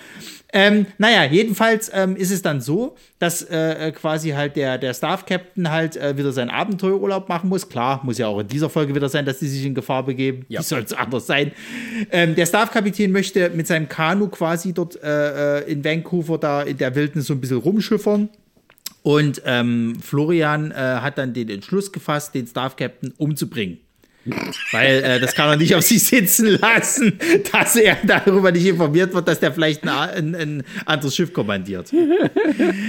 Ähm, 0.51 0.88
naja, 0.97 1.24
jedenfalls 1.24 1.91
ähm, 1.93 2.16
ist 2.16 2.32
es 2.32 2.41
dann 2.41 2.62
so, 2.62 2.95
dass 3.20 3.43
äh, 3.43 3.89
äh, 3.89 3.91
quasi 3.91 4.32
halt 4.32 4.56
der, 4.56 4.80
der 4.80 4.95
Staff-Captain 4.95 5.70
halt 5.70 5.97
äh, 5.97 6.18
wieder 6.18 6.32
seinen 6.32 6.49
Abenteuerurlaub 6.49 7.30
machen 7.30 7.47
muss. 7.47 7.70
Klar, 7.70 8.01
muss 8.03 8.18
ja 8.18 8.26
auch 8.26 8.39
in 8.39 8.47
dieser 8.47 8.72
Folge 8.72 8.95
wieder 8.95 9.08
sein, 9.08 9.28
dass 9.28 9.38
die 9.38 9.47
sich 9.47 9.64
in 9.64 9.76
Gefahr 9.76 10.01
begeben. 10.01 10.47
Ja. 10.49 10.62
Wie 10.62 10.64
soll 10.64 10.82
es 10.82 10.93
anders 10.93 11.28
sein? 11.28 11.51
Ähm, 12.10 12.34
der 12.34 12.47
Staff-Kapitän 12.47 13.12
möchte 13.12 13.51
mit 13.51 13.68
seinem 13.68 13.88
Kanu 13.88 14.30
quasi 14.30 14.74
dort 14.74 14.99
äh, 15.03 15.60
äh, 15.60 15.72
in 15.72 15.86
Vancouver 15.86 16.39
da 16.39 16.64
in 16.64 16.78
der 16.78 16.95
Wildnis 16.95 17.28
so 17.28 17.34
ein 17.34 17.39
bisschen 17.41 17.60
rumschiffern. 17.60 18.30
Und 19.06 19.43
ähm, 19.45 19.97
Florian 20.01 20.72
äh, 20.72 20.74
hat 20.74 21.20
dann 21.20 21.32
den 21.36 21.47
Entschluss 21.49 21.91
gefasst, 21.91 22.34
den 22.34 22.47
Staff 22.47 22.76
Captain 22.76 23.14
umzubringen. 23.18 23.78
Weil 24.71 25.03
äh, 25.03 25.19
das 25.19 25.36
kann 25.36 25.49
er 25.49 25.55
nicht 25.55 25.76
auf 25.76 25.84
sich 25.84 26.03
sitzen 26.03 26.57
lassen, 26.59 27.19
dass 27.51 27.76
er 27.76 27.97
darüber 28.03 28.51
nicht 28.51 28.65
informiert 28.65 29.13
wird, 29.13 29.28
dass 29.28 29.39
der 29.39 29.53
vielleicht 29.53 29.84
ein, 29.84 29.89
ein, 29.89 30.36
ein 30.36 30.63
anderes 30.86 31.15
Schiff 31.15 31.32
kommandiert. 31.32 31.91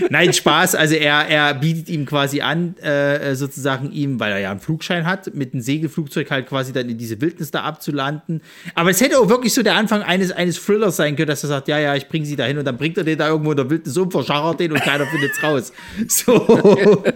Nein, 0.09 0.33
Spaß. 0.33 0.75
Also 0.75 0.95
er, 0.95 1.29
er 1.29 1.55
bietet 1.55 1.89
ihm 1.91 2.07
quasi 2.07 2.41
an, 2.41 2.77
äh, 2.79 3.35
sozusagen 3.35 3.93
ihm, 3.93 4.19
weil 4.19 4.33
er 4.33 4.39
ja 4.39 4.51
einen 4.51 4.61
Flugschein 4.61 5.07
hat, 5.07 5.35
mit 5.35 5.53
einem 5.53 5.61
Segelflugzeug 5.61 6.31
halt 6.31 6.47
quasi 6.47 6.73
dann 6.73 6.89
in 6.89 6.97
diese 6.97 7.21
Wildnis 7.21 7.51
da 7.51 7.63
abzulanden. 7.63 8.41
Aber 8.75 8.91
es 8.91 9.01
hätte 9.01 9.19
auch 9.19 9.29
wirklich 9.29 9.53
so 9.53 9.63
der 9.63 9.75
Anfang 9.75 10.03
eines, 10.03 10.33
eines 10.33 10.63
Thrillers 10.65 10.97
sein 10.97 11.17
können, 11.17 11.29
dass 11.29 11.43
er 11.45 11.49
sagt, 11.49 11.69
ja, 11.69 11.79
ja, 11.79 11.95
ich 11.95 12.09
bringe 12.09 12.25
sie 12.25 12.37
dahin 12.37 12.57
und 12.57 12.65
dann 12.65 12.79
bringt 12.79 12.97
er 12.97 13.05
den 13.05 13.19
da 13.19 13.29
irgendwo 13.29 13.51
in 13.51 13.57
der 13.59 13.69
Wildnis 13.69 13.97
um, 13.97 14.11
verschachert 14.11 14.61
den 14.61 14.73
und 14.73 14.81
keiner 14.81 15.07
findet 15.07 15.33
es 15.33 15.43
raus. 15.43 15.73
So. 16.09 17.05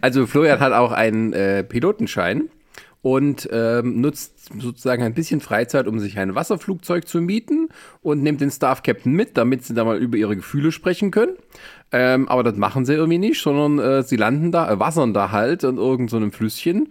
Also 0.00 0.26
Florian 0.26 0.60
hat 0.60 0.72
auch 0.72 0.92
einen 0.92 1.32
äh, 1.32 1.64
Pilotenschein 1.64 2.50
und 3.02 3.48
ähm, 3.52 4.00
nutzt 4.00 4.52
sozusagen 4.60 5.02
ein 5.02 5.14
bisschen 5.14 5.40
Freizeit, 5.40 5.88
um 5.88 5.98
sich 5.98 6.18
ein 6.18 6.36
Wasserflugzeug 6.36 7.06
zu 7.06 7.20
mieten 7.20 7.68
und 8.00 8.22
nimmt 8.22 8.40
den 8.40 8.50
Staff 8.50 8.84
Captain 8.84 9.12
mit, 9.12 9.36
damit 9.36 9.64
sie 9.64 9.74
da 9.74 9.84
mal 9.84 9.98
über 9.98 10.16
ihre 10.16 10.36
Gefühle 10.36 10.70
sprechen 10.70 11.10
können. 11.10 11.36
Ähm, 11.90 12.28
aber 12.28 12.44
das 12.44 12.56
machen 12.56 12.84
sie 12.84 12.94
irgendwie 12.94 13.18
nicht, 13.18 13.42
sondern 13.42 13.78
äh, 13.78 14.02
sie 14.04 14.16
landen 14.16 14.52
da, 14.52 14.70
äh, 14.70 14.78
wassern 14.78 15.12
da 15.12 15.32
halt 15.32 15.64
in 15.64 15.76
irgendeinem 15.76 16.30
so 16.30 16.36
Flüsschen. 16.36 16.88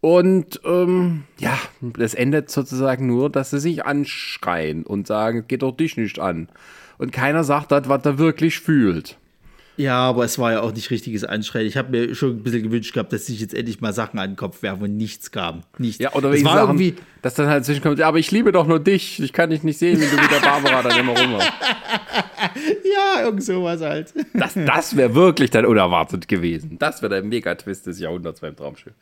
Und 0.00 0.60
ähm, 0.66 1.24
ja, 1.38 1.58
das 1.80 2.12
endet 2.12 2.50
sozusagen 2.50 3.06
nur, 3.06 3.30
dass 3.30 3.50
sie 3.50 3.58
sich 3.58 3.86
anschreien 3.86 4.84
und 4.84 5.06
sagen, 5.06 5.46
geht 5.48 5.62
doch 5.62 5.74
dich 5.74 5.96
nicht 5.96 6.18
an. 6.18 6.48
Und 6.98 7.10
keiner 7.10 7.42
sagt 7.42 7.72
das, 7.72 7.88
was 7.88 8.04
er 8.04 8.18
wirklich 8.18 8.60
fühlt. 8.60 9.16
Ja, 9.76 9.98
aber 9.98 10.24
es 10.24 10.38
war 10.38 10.52
ja 10.52 10.60
auch 10.60 10.72
nicht 10.72 10.90
richtiges 10.90 11.24
Anschreien. 11.24 11.66
Ich 11.66 11.76
habe 11.76 11.90
mir 11.90 12.14
schon 12.14 12.36
ein 12.36 12.42
bisschen 12.42 12.62
gewünscht 12.62 12.92
gehabt, 12.92 13.12
dass 13.12 13.26
sich 13.26 13.40
jetzt 13.40 13.54
endlich 13.54 13.80
mal 13.80 13.92
Sachen 13.92 14.18
an 14.20 14.30
den 14.30 14.36
Kopf 14.36 14.62
werfen 14.62 14.84
und 14.84 14.96
nichts 14.96 15.32
kam. 15.32 15.62
Nichts. 15.78 16.02
Ja, 16.02 16.12
oder 16.12 16.30
es 16.30 16.44
war 16.44 16.54
Sachen, 16.54 16.78
irgendwie, 16.78 16.94
dass 17.22 17.34
dann 17.34 17.48
halt 17.48 17.64
zwischenkommt, 17.64 17.98
ja, 17.98 18.06
aber 18.06 18.18
ich 18.18 18.30
liebe 18.30 18.52
doch 18.52 18.66
nur 18.68 18.78
dich. 18.78 19.20
Ich 19.20 19.32
kann 19.32 19.50
dich 19.50 19.64
nicht 19.64 19.78
sehen, 19.78 20.00
wenn 20.00 20.10
du 20.10 20.16
mit 20.16 20.30
der 20.30 20.40
Barbara 20.40 20.82
dann 20.82 20.98
immer 20.98 21.18
rum 21.18 21.34
Ja, 21.40 23.24
irgend 23.24 23.42
sowas 23.42 23.80
halt. 23.80 24.14
Das, 24.32 24.54
das 24.54 24.96
wäre 24.96 25.14
wirklich 25.14 25.50
dann 25.50 25.66
unerwartet 25.66 26.28
gewesen. 26.28 26.76
Das 26.78 27.02
wäre 27.02 27.14
der 27.14 27.22
Mega-Twist 27.24 27.86
des 27.86 27.98
Jahrhunderts 27.98 28.40
beim 28.40 28.54
Traumschiff. 28.54 28.92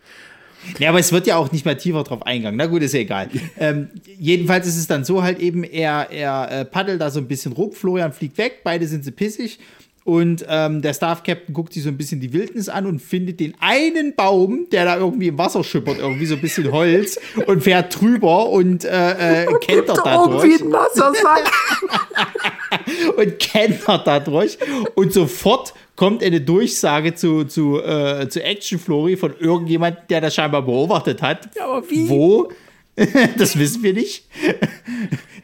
Ja, 0.78 0.90
aber 0.90 1.00
es 1.00 1.12
wird 1.12 1.26
ja 1.26 1.36
auch 1.36 1.50
nicht 1.52 1.64
mehr 1.64 1.76
tiefer 1.76 2.04
drauf 2.04 2.24
eingegangen. 2.24 2.56
Na 2.56 2.66
gut, 2.66 2.82
ist 2.82 2.94
ja 2.94 3.00
egal. 3.00 3.28
ähm, 3.58 3.88
jedenfalls 4.18 4.66
ist 4.66 4.78
es 4.78 4.86
dann 4.86 5.04
so 5.04 5.22
halt 5.22 5.40
eben, 5.40 5.64
er, 5.64 6.08
er 6.10 6.60
äh, 6.60 6.64
paddelt 6.64 7.00
da 7.00 7.10
so 7.10 7.18
ein 7.18 7.28
bisschen 7.28 7.52
rum, 7.52 7.72
Florian 7.72 8.12
fliegt 8.12 8.38
weg, 8.38 8.60
beide 8.64 8.86
sind 8.86 9.04
sie 9.04 9.10
pissig 9.10 9.58
und 10.04 10.44
ähm, 10.48 10.82
der 10.82 10.94
Staff 10.94 11.22
Captain 11.22 11.54
guckt 11.54 11.72
sich 11.72 11.84
so 11.84 11.88
ein 11.88 11.96
bisschen 11.96 12.18
die 12.20 12.32
Wildnis 12.32 12.68
an 12.68 12.86
und 12.86 13.00
findet 13.00 13.38
den 13.38 13.54
einen 13.60 14.16
Baum, 14.16 14.66
der 14.72 14.84
da 14.84 14.96
irgendwie 14.96 15.28
im 15.28 15.38
Wasser 15.38 15.62
schippert, 15.62 15.98
irgendwie 15.98 16.26
so 16.26 16.34
ein 16.34 16.40
bisschen 16.40 16.72
Holz 16.72 17.20
und 17.46 17.62
fährt 17.62 18.00
drüber 18.00 18.48
und 18.48 18.84
äh, 18.84 19.44
äh, 19.44 19.46
kentert 19.60 20.00
da 20.04 20.26
durch. 20.26 20.60
und 23.16 23.38
kentert 23.38 24.06
da 24.06 24.18
durch. 24.18 24.58
Und 24.94 25.12
sofort 25.12 25.74
kommt 25.94 26.24
eine 26.24 26.40
Durchsage 26.40 27.14
zu, 27.14 27.44
zu, 27.44 27.80
äh, 27.80 28.28
zu 28.28 28.42
Action 28.42 28.80
Flori 28.80 29.16
von 29.16 29.34
irgendjemand, 29.38 29.98
der 30.10 30.20
das 30.20 30.34
scheinbar 30.34 30.62
beobachtet 30.62 31.22
hat. 31.22 31.48
Ja, 31.56 31.66
aber 31.66 31.88
wie? 31.88 32.08
Wo? 32.08 32.50
das 33.38 33.58
wissen 33.58 33.82
wir 33.82 33.92
nicht 33.94 34.24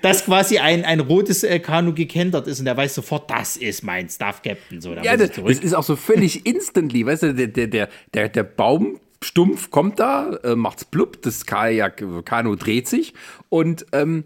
dass 0.02 0.24
quasi 0.24 0.58
ein, 0.58 0.84
ein 0.84 1.00
rotes 1.00 1.42
äh, 1.42 1.58
Kanu 1.58 1.92
gekentert 1.92 2.46
ist 2.46 2.60
und 2.60 2.66
er 2.66 2.76
weiß 2.76 2.94
sofort, 2.94 3.30
das 3.30 3.56
ist 3.56 3.82
mein 3.82 4.08
Staff 4.08 4.42
Captain. 4.42 4.80
So, 4.80 4.94
da 4.94 5.02
ja, 5.02 5.16
das, 5.16 5.32
das, 5.32 5.58
ist 5.58 5.74
auch 5.74 5.82
so 5.82 5.96
völlig 5.96 6.46
instantly, 6.46 7.04
weißt 7.04 7.24
du, 7.24 7.34
der, 7.34 7.48
der, 7.48 7.88
der, 8.14 8.28
der 8.28 8.42
Baum 8.42 9.00
stumpf 9.22 9.70
kommt 9.70 9.98
da, 9.98 10.38
äh, 10.44 10.54
macht's 10.54 10.84
blub, 10.84 11.22
das 11.22 11.46
Kajak, 11.46 12.04
Kanu 12.24 12.54
dreht 12.54 12.86
sich 12.86 13.14
und 13.48 13.86
ähm, 13.92 14.24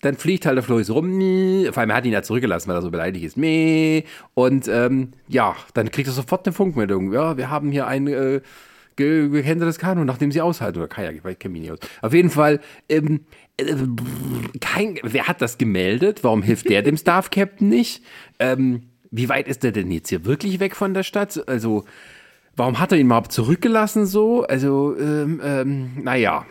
dann 0.00 0.16
fliegt 0.16 0.46
halt 0.46 0.56
der 0.56 0.62
Floris 0.62 0.88
rum, 0.88 1.20
vor 1.70 1.78
allem 1.78 1.90
er 1.90 1.96
hat 1.96 2.06
ihn 2.06 2.12
ja 2.12 2.22
zurückgelassen, 2.22 2.68
weil 2.68 2.76
er 2.76 2.82
so 2.82 2.90
beleidigt 2.90 3.26
ist. 3.26 3.36
Und 4.32 4.68
ähm, 4.68 5.12
ja, 5.28 5.54
dann 5.74 5.90
kriegt 5.90 6.08
er 6.08 6.14
sofort 6.14 6.46
eine 6.46 6.54
Funkmeldung. 6.54 7.12
Ja, 7.12 7.36
wir 7.36 7.50
haben 7.50 7.70
hier 7.70 7.86
ein 7.86 8.06
äh, 8.06 8.40
gekentertes 9.00 9.78
Kanu, 9.78 10.04
nachdem 10.04 10.32
sie 10.32 10.40
aushalten. 10.40 10.78
Oder 10.78 10.88
Kajak, 10.88 11.14
ich 11.24 11.38
kenne 11.38 11.52
mich 11.52 11.62
nicht 11.62 11.72
aus. 11.72 11.78
Auf 12.02 12.14
jeden 12.14 12.30
Fall, 12.30 12.60
ähm, 12.88 13.20
kein, 14.60 14.98
wer 15.02 15.28
hat 15.28 15.42
das 15.42 15.58
gemeldet? 15.58 16.22
Warum 16.24 16.42
hilft 16.42 16.68
der 16.68 16.82
dem 16.82 16.96
Staff 16.96 17.30
Captain 17.30 17.68
nicht? 17.68 18.02
Ähm, 18.38 18.82
wie 19.10 19.28
weit 19.28 19.48
ist 19.48 19.62
der 19.64 19.72
denn 19.72 19.90
jetzt 19.90 20.08
hier 20.08 20.24
wirklich 20.24 20.60
weg 20.60 20.76
von 20.76 20.94
der 20.94 21.02
Stadt? 21.02 21.48
Also, 21.48 21.84
warum 22.56 22.78
hat 22.78 22.92
er 22.92 22.98
ihn 22.98 23.06
überhaupt 23.06 23.32
zurückgelassen 23.32 24.06
so? 24.06 24.44
Also, 24.44 24.96
ähm, 24.98 25.40
ähm, 25.44 25.90
naja. 26.02 26.46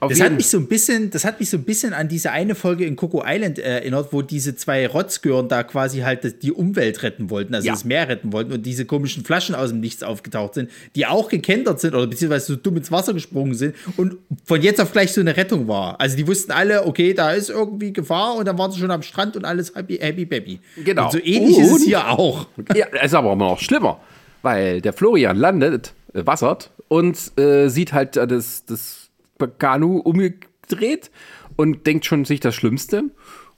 Auf 0.00 0.10
das 0.10 0.20
hat 0.20 0.32
mich 0.32 0.48
so 0.48 0.58
ein 0.58 0.66
bisschen, 0.66 1.10
das 1.10 1.24
hat 1.24 1.40
mich 1.40 1.50
so 1.50 1.56
ein 1.56 1.64
bisschen 1.64 1.92
an 1.92 2.08
diese 2.08 2.30
eine 2.30 2.54
Folge 2.54 2.84
in 2.84 2.94
Coco 2.94 3.22
Island 3.26 3.58
erinnert, 3.58 4.12
wo 4.12 4.22
diese 4.22 4.54
zwei 4.54 4.86
Rotzgören 4.86 5.48
da 5.48 5.62
quasi 5.62 6.00
halt 6.00 6.42
die 6.42 6.52
Umwelt 6.52 7.02
retten 7.02 7.30
wollten, 7.30 7.54
also 7.54 7.66
ja. 7.66 7.72
das 7.72 7.84
Meer 7.84 8.08
retten 8.08 8.32
wollten 8.32 8.52
und 8.52 8.66
diese 8.66 8.84
komischen 8.84 9.24
Flaschen 9.24 9.54
aus 9.54 9.70
dem 9.70 9.80
Nichts 9.80 10.02
aufgetaucht 10.02 10.54
sind, 10.54 10.70
die 10.94 11.06
auch 11.06 11.28
gekentert 11.28 11.80
sind 11.80 11.94
oder 11.94 12.06
beziehungsweise 12.06 12.46
so 12.46 12.56
dumm 12.56 12.76
ins 12.76 12.92
Wasser 12.92 13.14
gesprungen 13.14 13.54
sind 13.54 13.74
und 13.96 14.16
von 14.44 14.60
jetzt 14.62 14.80
auf 14.80 14.92
gleich 14.92 15.12
so 15.12 15.20
eine 15.20 15.36
Rettung 15.36 15.68
war. 15.68 16.00
Also 16.00 16.16
die 16.16 16.26
wussten 16.26 16.52
alle, 16.52 16.86
okay, 16.86 17.14
da 17.14 17.32
ist 17.32 17.50
irgendwie 17.50 17.92
Gefahr 17.92 18.36
und 18.36 18.46
dann 18.46 18.58
waren 18.58 18.70
sie 18.70 18.78
schon 18.78 18.90
am 18.90 19.02
Strand 19.02 19.36
und 19.36 19.44
alles 19.44 19.74
happy, 19.74 19.96
happy, 19.96 20.26
baby. 20.26 20.60
Genau. 20.84 21.06
Und 21.06 21.12
so 21.12 21.18
ähnlich 21.18 21.56
und, 21.56 21.64
ist 21.64 21.72
es 21.72 21.84
hier 21.84 22.08
auch. 22.08 22.46
Ja, 22.74 22.86
ist 23.02 23.14
aber 23.14 23.32
immer 23.32 23.46
noch 23.46 23.60
schlimmer, 23.60 24.00
weil 24.42 24.80
der 24.80 24.92
Florian 24.92 25.36
landet, 25.36 25.94
äh, 26.12 26.24
wassert 26.26 26.70
und 26.88 27.16
äh, 27.38 27.68
sieht 27.68 27.92
halt 27.92 28.16
das, 28.16 28.64
das 28.66 29.07
Kanu 29.46 29.98
umgedreht 29.98 31.10
und 31.56 31.86
denkt 31.86 32.04
schon 32.06 32.24
sich 32.24 32.40
das 32.40 32.54
Schlimmste. 32.54 33.04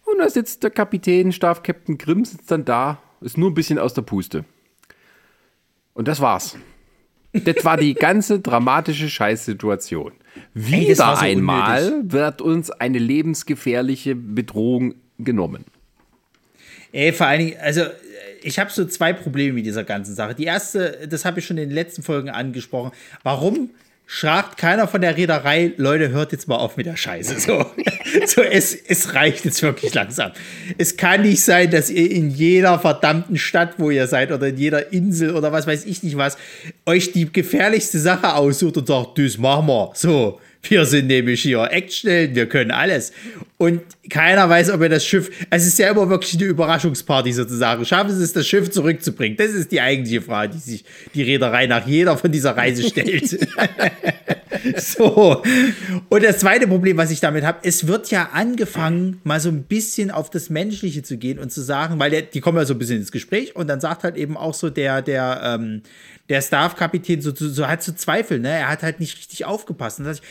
Und 0.05 0.19
da 0.19 0.29
sitzt 0.29 0.63
der 0.63 0.71
Kapitän, 0.71 1.33
Stabskapitän 1.33 1.99
Grimm, 1.99 2.25
sitzt 2.25 2.51
dann 2.51 2.65
da, 2.65 3.01
ist 3.21 3.39
nur 3.39 3.51
ein 3.51 3.55
bisschen 3.55 3.79
aus 3.79 3.95
der 3.95 4.03
Puste. 4.03 4.45
Und 5.95 6.09
das 6.09 6.21
war's. 6.21 6.57
Das 7.33 7.65
war 7.65 7.77
die 7.77 7.95
ganze 7.95 8.41
dramatische 8.41 9.09
Scheißsituation. 9.09 10.13
Wieder 10.55 10.89
Ey, 10.89 10.95
so 10.95 11.03
einmal 11.05 11.87
unnötig. 11.87 12.13
wird 12.13 12.43
uns 12.43 12.71
eine 12.71 12.99
lebensgefährliche 12.99 14.17
Bedrohung 14.17 14.95
genommen. 15.19 15.65
Ey, 16.93 17.13
vor 17.13 17.27
allen 17.27 17.41
Dingen, 17.41 17.57
also 17.61 17.83
ich 18.43 18.59
habe 18.59 18.71
so 18.71 18.85
zwei 18.87 19.13
Probleme 19.13 19.55
mit 19.55 19.67
dieser 19.67 19.85
ganzen 19.85 20.15
Sache. 20.15 20.35
Die 20.35 20.45
erste, 20.45 21.07
das 21.09 21.25
habe 21.25 21.39
ich 21.39 21.47
schon 21.47 21.59
in 21.59 21.69
den 21.69 21.75
letzten 21.75 22.03
Folgen 22.03 22.31
angesprochen. 22.31 22.91
Warum 23.23 23.71
schragt 24.13 24.59
keiner 24.59 24.89
von 24.89 25.01
der 25.01 25.17
Reederei, 25.17 25.73
Leute, 25.77 26.11
hört 26.11 26.33
jetzt 26.33 26.49
mal 26.49 26.57
auf 26.57 26.77
mit 26.77 26.87
der 26.87 26.97
Scheiße. 26.97 27.39
So, 27.39 27.65
so 28.27 28.43
es, 28.43 28.75
es 28.75 29.15
reicht 29.15 29.45
jetzt 29.45 29.63
wirklich 29.63 29.95
langsam. 29.95 30.33
Es 30.79 30.97
kann 30.97 31.23
nicht 31.23 31.41
sein, 31.43 31.71
dass 31.71 31.91
ihr 31.91 32.11
in 32.11 32.29
jeder 32.29 32.81
verdammten 32.81 33.39
Stadt, 33.39 33.75
wo 33.79 33.89
ihr 33.89 34.09
seid, 34.09 34.33
oder 34.33 34.49
in 34.49 34.57
jeder 34.57 34.93
Insel 34.93 35.37
oder 35.37 35.53
was 35.53 35.69
weiß 35.69 35.85
ich 35.87 36.03
nicht 36.03 36.17
was, 36.17 36.37
euch 36.87 37.13
die 37.13 37.33
gefährlichste 37.33 38.01
Sache 38.01 38.35
aussucht 38.35 38.79
und 38.79 38.89
sagt, 38.89 39.17
das 39.17 39.39
machen 39.39 39.69
wir. 39.69 39.93
So. 39.95 40.41
Wir 40.63 40.85
sind 40.85 41.07
nämlich 41.07 41.43
hier 41.43 41.69
Actionhelden, 41.71 42.37
wir 42.37 42.47
können 42.47 42.71
alles. 42.71 43.13
Und 43.57 43.81
keiner 44.11 44.49
weiß, 44.49 44.71
ob 44.71 44.83
er 44.83 44.91
das 44.91 45.05
Schiff. 45.05 45.31
Es 45.49 45.67
ist 45.67 45.79
ja 45.79 45.91
immer 45.91 46.09
wirklich 46.09 46.35
eine 46.35 46.45
Überraschungsparty 46.45 47.33
sozusagen. 47.33 47.85
Schaffen 47.85 48.15
sie 48.15 48.23
es, 48.23 48.33
das 48.33 48.47
Schiff 48.47 48.71
zurückzubringen? 48.71 49.37
Das 49.37 49.51
ist 49.51 49.73
die 49.73 49.81
eigentliche 49.81 50.21
Frage, 50.23 50.53
die 50.55 50.59
sich 50.59 50.85
die 51.15 51.23
Reederei 51.23 51.67
nach 51.67 51.87
jeder 51.87 52.17
von 52.17 52.31
dieser 52.31 52.57
Reise 52.57 52.83
stellt. 52.87 53.29
so. 54.77 55.43
Und 56.09 56.23
das 56.23 56.39
zweite 56.39 56.69
Problem, 56.69 56.97
was 56.97 57.11
ich 57.11 57.21
damit 57.21 57.45
habe, 57.45 57.59
es 57.63 57.87
wird 57.87 58.11
ja 58.11 58.31
angefangen, 58.33 59.21
mal 59.25 59.41
so 59.41 59.49
ein 59.49 59.63
bisschen 59.65 60.11
auf 60.11 60.31
das 60.31 60.51
Menschliche 60.51 61.03
zu 61.03 61.17
gehen 61.17 61.39
und 61.39 61.51
zu 61.51 61.63
sagen, 61.63 61.99
weil 61.99 62.11
der, 62.11 62.23
die 62.23 62.41
kommen 62.41 62.59
ja 62.59 62.65
so 62.65 62.75
ein 62.75 62.79
bisschen 62.79 62.99
ins 62.99 63.13
Gespräch 63.13 63.57
und 63.57 63.67
dann 63.67 63.81
sagt 63.81 64.05
halt 64.05 64.17
eben 64.17 64.37
auch 64.37 64.55
so 64.55 64.71
der, 64.71 65.03
der, 65.03 65.41
ähm, 65.43 65.83
der 66.29 66.43
Staff-Kapitän 66.43 67.23
so, 67.23 67.35
so, 67.35 67.49
so 67.49 67.67
hat 67.67 67.83
zu 67.83 67.95
zweifeln, 67.95 68.43
ne? 68.43 68.51
Er 68.51 68.69
hat 68.69 68.83
halt 68.83 69.01
nicht 69.01 69.19
richtig 69.19 69.45
aufgepasst. 69.45 69.99
Und 69.99 70.05
dann 70.07 70.15
sag 70.15 70.23
ich, 70.23 70.29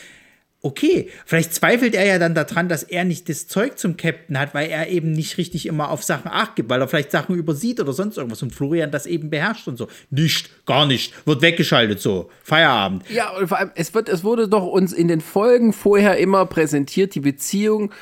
okay, 0.62 1.08
vielleicht 1.24 1.54
zweifelt 1.54 1.94
er 1.94 2.04
ja 2.04 2.18
dann 2.18 2.34
daran, 2.34 2.68
dass 2.68 2.82
er 2.82 3.04
nicht 3.04 3.28
das 3.28 3.48
Zeug 3.48 3.78
zum 3.78 3.96
Captain 3.96 4.38
hat, 4.38 4.54
weil 4.54 4.68
er 4.68 4.88
eben 4.88 5.12
nicht 5.12 5.38
richtig 5.38 5.66
immer 5.66 5.90
auf 5.90 6.02
Sachen 6.02 6.30
acht 6.30 6.56
gibt, 6.56 6.68
weil 6.68 6.80
er 6.80 6.88
vielleicht 6.88 7.10
Sachen 7.10 7.34
übersieht 7.34 7.80
oder 7.80 7.92
sonst 7.92 8.18
irgendwas 8.18 8.42
und 8.42 8.54
Florian 8.54 8.90
das 8.90 9.06
eben 9.06 9.30
beherrscht 9.30 9.68
und 9.68 9.78
so. 9.78 9.88
Nicht, 10.10 10.66
gar 10.66 10.86
nicht, 10.86 11.14
wird 11.26 11.40
weggeschaltet 11.40 12.00
so. 12.00 12.30
Feierabend. 12.42 13.04
Ja, 13.10 13.30
und 13.30 13.48
vor 13.48 13.58
allem, 13.58 13.70
es, 13.74 13.94
wird, 13.94 14.08
es 14.08 14.22
wurde 14.22 14.48
doch 14.48 14.66
uns 14.66 14.92
in 14.92 15.08
den 15.08 15.20
Folgen 15.20 15.72
vorher 15.72 16.18
immer 16.18 16.44
präsentiert, 16.44 17.14
die 17.14 17.20
Beziehung 17.20 17.92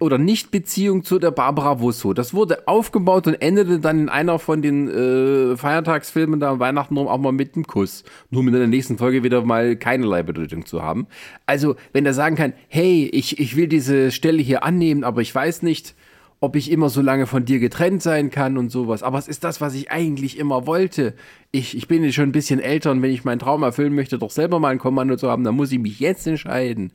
oder 0.00 0.18
Nicht-Beziehung 0.18 1.04
zu 1.04 1.18
der 1.18 1.30
Barbara 1.30 1.80
Wusso. 1.80 2.12
Das 2.12 2.34
wurde 2.34 2.66
aufgebaut 2.66 3.26
und 3.26 3.34
endete 3.34 3.78
dann 3.78 4.00
in 4.00 4.08
einer 4.08 4.38
von 4.38 4.60
den 4.60 4.88
äh, 4.88 5.56
Feiertagsfilmen 5.56 6.40
da 6.40 6.58
Weihnachten 6.58 6.96
rum 6.96 7.06
auch 7.06 7.18
mal 7.18 7.32
mit 7.32 7.54
einem 7.54 7.66
Kuss. 7.66 8.04
Nur 8.30 8.42
mit 8.42 8.54
in 8.54 8.60
der 8.60 8.68
nächsten 8.68 8.98
Folge 8.98 9.22
wieder 9.22 9.44
mal 9.44 9.76
keinerlei 9.76 10.22
Bedeutung 10.22 10.66
zu 10.66 10.82
haben. 10.82 11.06
Also, 11.46 11.76
wenn 11.92 12.06
er 12.06 12.14
sagen 12.14 12.36
kann, 12.36 12.54
hey, 12.68 13.08
ich, 13.12 13.38
ich 13.38 13.56
will 13.56 13.68
diese 13.68 14.10
Stelle 14.10 14.42
hier 14.42 14.64
annehmen, 14.64 15.04
aber 15.04 15.20
ich 15.20 15.34
weiß 15.34 15.62
nicht, 15.62 15.94
ob 16.40 16.54
ich 16.54 16.70
immer 16.70 16.88
so 16.88 17.00
lange 17.00 17.26
von 17.26 17.44
dir 17.44 17.58
getrennt 17.58 18.02
sein 18.02 18.30
kann 18.30 18.58
und 18.58 18.70
sowas. 18.70 19.02
Aber 19.02 19.18
es 19.18 19.28
ist 19.28 19.44
das, 19.44 19.60
was 19.60 19.74
ich 19.74 19.90
eigentlich 19.90 20.38
immer 20.38 20.66
wollte. 20.66 21.14
Ich, 21.50 21.76
ich 21.76 21.88
bin 21.88 22.04
jetzt 22.04 22.14
schon 22.14 22.28
ein 22.28 22.32
bisschen 22.32 22.60
älter 22.60 22.90
und 22.90 23.02
wenn 23.02 23.10
ich 23.10 23.24
meinen 23.24 23.40
Traum 23.40 23.62
erfüllen 23.62 23.94
möchte, 23.94 24.18
doch 24.18 24.30
selber 24.30 24.60
mal 24.60 24.68
ein 24.68 24.78
Kommando 24.78 25.16
zu 25.16 25.30
haben, 25.30 25.44
dann 25.44 25.56
muss 25.56 25.72
ich 25.72 25.78
mich 25.78 25.98
jetzt 25.98 26.26
entscheiden. 26.26 26.92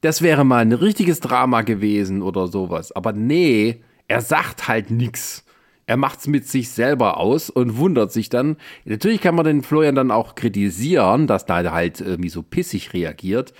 Das 0.00 0.22
wäre 0.22 0.44
mal 0.44 0.58
ein 0.58 0.72
richtiges 0.72 1.20
Drama 1.20 1.62
gewesen 1.62 2.22
oder 2.22 2.46
sowas. 2.46 2.92
Aber 2.92 3.12
nee, 3.12 3.80
er 4.06 4.20
sagt 4.20 4.68
halt 4.68 4.90
nichts. 4.90 5.44
Er 5.86 5.96
macht's 5.96 6.26
mit 6.26 6.46
sich 6.46 6.68
selber 6.70 7.16
aus 7.16 7.48
und 7.48 7.78
wundert 7.78 8.12
sich 8.12 8.28
dann. 8.28 8.56
Natürlich 8.84 9.22
kann 9.22 9.34
man 9.34 9.46
den 9.46 9.62
Florian 9.62 9.94
dann 9.94 10.10
auch 10.10 10.34
kritisieren, 10.34 11.26
dass 11.26 11.46
da 11.46 11.72
halt 11.72 12.00
irgendwie 12.00 12.28
so 12.28 12.42
pissig 12.42 12.92
reagiert. 12.92 13.54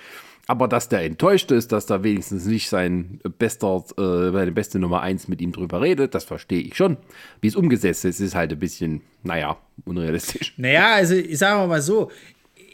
Aber 0.47 0.67
dass 0.67 0.89
der 0.89 1.05
enttäuscht 1.05 1.51
ist, 1.51 1.73
dass 1.73 1.87
da 1.87 2.03
wenigstens 2.03 2.47
nicht 2.47 2.69
sein 2.71 3.21
bester, 3.39 3.85
äh, 3.99 4.33
seine 4.33 4.53
beste 4.53 4.79
Nummer 4.79 5.03
eins 5.03 5.29
mit 5.29 5.43
ihm 5.43 5.53
drüber 5.53 5.83
redet, 5.83 6.15
das 6.15 6.25
verstehe 6.25 6.61
ich 6.61 6.75
schon. 6.75 6.97
Wie 7.43 7.49
es 7.49 7.57
umgesetzt 7.57 8.07
ist, 8.07 8.21
ist 8.21 8.35
halt 8.35 8.53
ein 8.53 8.59
bisschen, 8.59 9.03
naja, 9.23 9.59
unrealistisch. 9.85 10.55
Naja, 10.57 10.95
also 10.95 11.15
ich 11.15 11.37
sage 11.37 11.67
mal 11.69 11.83
so, 11.83 12.11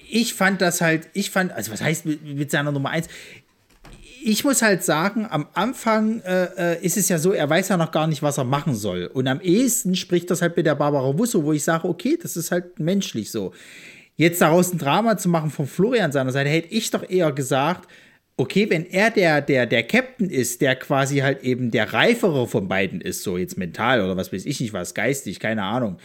ich 0.08 0.34
fand 0.34 0.60
das 0.60 0.80
halt, 0.80 1.08
ich 1.14 1.30
fand, 1.30 1.50
also 1.52 1.72
was 1.72 1.82
heißt 1.82 2.06
mit, 2.06 2.22
mit 2.24 2.50
seiner 2.50 2.70
Nummer 2.70 2.90
eins? 2.90 3.08
Ich 4.26 4.42
muss 4.42 4.62
halt 4.62 4.82
sagen, 4.82 5.26
am 5.28 5.48
Anfang 5.52 6.22
äh, 6.22 6.76
äh 6.76 6.82
ist 6.82 6.96
es 6.96 7.10
ja 7.10 7.18
so, 7.18 7.32
er 7.32 7.50
weiß 7.50 7.68
ja 7.68 7.76
noch 7.76 7.90
gar 7.90 8.06
nicht, 8.06 8.22
was 8.22 8.38
er 8.38 8.44
machen 8.44 8.74
soll. 8.74 9.10
Und 9.12 9.28
am 9.28 9.38
ehesten 9.42 9.94
spricht 9.94 10.30
das 10.30 10.40
halt 10.40 10.56
mit 10.56 10.64
der 10.64 10.76
Barbara 10.76 11.18
Wusso, 11.18 11.44
wo 11.44 11.52
ich 11.52 11.62
sage, 11.62 11.86
okay, 11.86 12.18
das 12.20 12.34
ist 12.34 12.50
halt 12.50 12.78
menschlich 12.78 13.30
so. 13.30 13.52
Jetzt 14.16 14.40
daraus 14.40 14.72
ein 14.72 14.78
Drama 14.78 15.18
zu 15.18 15.28
machen 15.28 15.50
von 15.50 15.66
Florian 15.66 16.10
seiner 16.10 16.32
Seite, 16.32 16.48
hätte 16.48 16.72
ich 16.72 16.90
doch 16.90 17.06
eher 17.06 17.32
gesagt, 17.32 17.86
okay, 18.38 18.70
wenn 18.70 18.86
er 18.86 19.10
der, 19.10 19.42
der, 19.42 19.66
der 19.66 19.82
Captain 19.82 20.30
ist, 20.30 20.62
der 20.62 20.76
quasi 20.76 21.18
halt 21.18 21.42
eben 21.42 21.70
der 21.70 21.92
reifere 21.92 22.46
von 22.46 22.66
beiden 22.66 23.02
ist, 23.02 23.24
so 23.24 23.36
jetzt 23.36 23.58
mental 23.58 24.00
oder 24.00 24.16
was 24.16 24.32
weiß 24.32 24.46
ich 24.46 24.58
nicht 24.58 24.72
was, 24.72 24.94
geistig, 24.94 25.38
keine 25.38 25.64
Ahnung, 25.64 25.98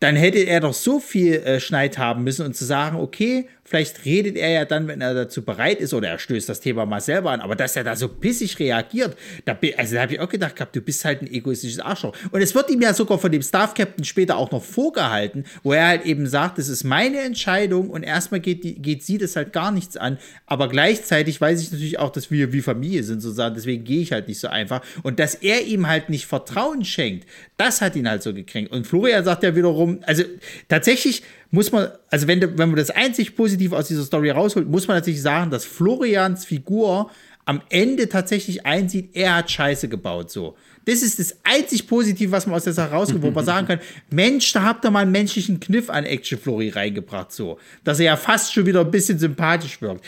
dann 0.00 0.16
hätte 0.16 0.38
er 0.38 0.60
doch 0.60 0.74
so 0.74 1.00
viel 1.00 1.34
äh, 1.34 1.60
Schneid 1.60 1.98
haben 1.98 2.24
müssen 2.24 2.46
und 2.46 2.56
zu 2.56 2.64
sagen, 2.64 2.96
okay, 2.96 3.46
Vielleicht 3.66 4.04
redet 4.04 4.36
er 4.36 4.50
ja 4.50 4.64
dann, 4.64 4.86
wenn 4.86 5.00
er 5.00 5.12
dazu 5.12 5.44
bereit 5.44 5.80
ist, 5.80 5.92
oder 5.92 6.08
er 6.08 6.18
stößt 6.18 6.48
das 6.48 6.60
Thema 6.60 6.86
mal 6.86 7.00
selber 7.00 7.32
an, 7.32 7.40
aber 7.40 7.56
dass 7.56 7.74
er 7.74 7.82
da 7.82 7.96
so 7.96 8.08
pissig 8.08 8.58
reagiert, 8.60 9.16
da, 9.44 9.58
also 9.76 9.96
da 9.96 10.02
habe 10.02 10.14
ich 10.14 10.20
auch 10.20 10.28
gedacht 10.28 10.54
gehabt, 10.54 10.76
du 10.76 10.80
bist 10.80 11.04
halt 11.04 11.22
ein 11.22 11.26
egoistisches 11.26 11.80
Arschloch. 11.80 12.16
Und 12.30 12.40
es 12.40 12.54
wird 12.54 12.70
ihm 12.70 12.80
ja 12.80 12.94
sogar 12.94 13.18
von 13.18 13.32
dem 13.32 13.42
Staff 13.42 13.74
Captain 13.74 14.04
später 14.04 14.36
auch 14.36 14.52
noch 14.52 14.62
vorgehalten, 14.62 15.44
wo 15.64 15.72
er 15.72 15.88
halt 15.88 16.06
eben 16.06 16.26
sagt, 16.28 16.58
das 16.58 16.68
ist 16.68 16.84
meine 16.84 17.18
Entscheidung 17.20 17.90
und 17.90 18.04
erstmal 18.04 18.40
geht, 18.40 18.62
die, 18.62 18.76
geht 18.76 19.02
sie 19.02 19.18
das 19.18 19.34
halt 19.34 19.52
gar 19.52 19.72
nichts 19.72 19.96
an, 19.96 20.18
aber 20.46 20.68
gleichzeitig 20.68 21.40
weiß 21.40 21.60
ich 21.60 21.72
natürlich 21.72 21.98
auch, 21.98 22.10
dass 22.10 22.30
wir 22.30 22.52
wie 22.52 22.62
Familie 22.62 23.02
sind 23.02 23.20
sozusagen, 23.20 23.56
deswegen 23.56 23.82
gehe 23.82 24.00
ich 24.00 24.12
halt 24.12 24.28
nicht 24.28 24.38
so 24.38 24.46
einfach. 24.46 24.82
Und 25.02 25.18
dass 25.18 25.34
er 25.34 25.64
ihm 25.64 25.88
halt 25.88 26.08
nicht 26.08 26.26
Vertrauen 26.26 26.84
schenkt, 26.84 27.26
das 27.56 27.80
hat 27.80 27.96
ihn 27.96 28.08
halt 28.08 28.22
so 28.22 28.32
gekränkt. 28.32 28.70
Und 28.70 28.86
Florian 28.86 29.24
sagt 29.24 29.42
ja 29.42 29.56
wiederum, 29.56 30.00
also 30.02 30.22
tatsächlich 30.68 31.22
muss 31.50 31.72
man, 31.72 31.88
also 32.10 32.26
wenn, 32.26 32.40
wenn 32.40 32.68
man 32.68 32.76
das 32.76 32.90
einzig 32.90 33.36
positiv 33.36 33.72
aus 33.72 33.88
dieser 33.88 34.04
Story 34.04 34.30
rausholt, 34.30 34.68
muss 34.68 34.88
man 34.88 34.96
natürlich 34.96 35.22
sagen, 35.22 35.50
dass 35.50 35.64
Florians 35.64 36.44
Figur 36.44 37.10
am 37.46 37.62
Ende 37.70 38.08
tatsächlich 38.08 38.66
einsieht, 38.66 39.10
er 39.14 39.36
hat 39.36 39.50
Scheiße 39.50 39.88
gebaut, 39.88 40.30
so. 40.30 40.56
Das 40.84 41.02
ist 41.02 41.18
das 41.18 41.36
einzig 41.42 41.88
Positive, 41.88 42.30
was 42.30 42.46
man 42.46 42.56
aus 42.56 42.64
der 42.64 42.72
Sache 42.72 42.92
rauskommt, 42.92 43.22
wo 43.22 43.30
man 43.30 43.44
sagen 43.44 43.66
kann, 43.66 43.80
Mensch, 44.10 44.52
da 44.52 44.62
habt 44.62 44.84
ihr 44.84 44.90
mal 44.90 45.00
einen 45.00 45.12
menschlichen 45.12 45.58
Kniff 45.60 45.88
an 45.88 46.04
Action 46.04 46.38
Flori 46.38 46.68
reingebracht, 46.70 47.32
so. 47.32 47.58
Dass 47.84 48.00
er 48.00 48.06
ja 48.06 48.16
fast 48.16 48.52
schon 48.52 48.66
wieder 48.66 48.80
ein 48.80 48.90
bisschen 48.90 49.18
sympathisch 49.18 49.80
wirkt. 49.80 50.04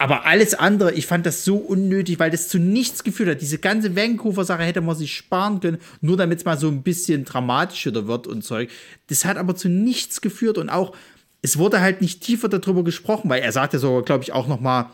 Aber 0.00 0.24
alles 0.24 0.54
andere, 0.54 0.94
ich 0.94 1.04
fand 1.04 1.26
das 1.26 1.44
so 1.44 1.56
unnötig, 1.56 2.18
weil 2.18 2.30
das 2.30 2.48
zu 2.48 2.58
nichts 2.58 3.04
geführt 3.04 3.28
hat. 3.28 3.42
Diese 3.42 3.58
ganze 3.58 3.94
Vancouver-Sache 3.94 4.62
hätte 4.62 4.80
man 4.80 4.96
sich 4.96 5.14
sparen 5.14 5.60
können, 5.60 5.76
nur 6.00 6.16
damit 6.16 6.38
es 6.38 6.46
mal 6.46 6.56
so 6.56 6.68
ein 6.68 6.82
bisschen 6.82 7.26
dramatischer 7.26 8.06
wird 8.06 8.26
und 8.26 8.42
Zeug. 8.42 8.70
Das 9.08 9.26
hat 9.26 9.36
aber 9.36 9.56
zu 9.56 9.68
nichts 9.68 10.22
geführt 10.22 10.56
und 10.56 10.70
auch, 10.70 10.96
es 11.42 11.58
wurde 11.58 11.82
halt 11.82 12.00
nicht 12.00 12.22
tiefer 12.22 12.48
darüber 12.48 12.82
gesprochen, 12.82 13.28
weil 13.28 13.42
er 13.42 13.52
sagte 13.52 13.78
so, 13.78 14.00
glaube 14.00 14.24
ich, 14.24 14.32
auch 14.32 14.48
noch 14.48 14.60
mal, 14.60 14.90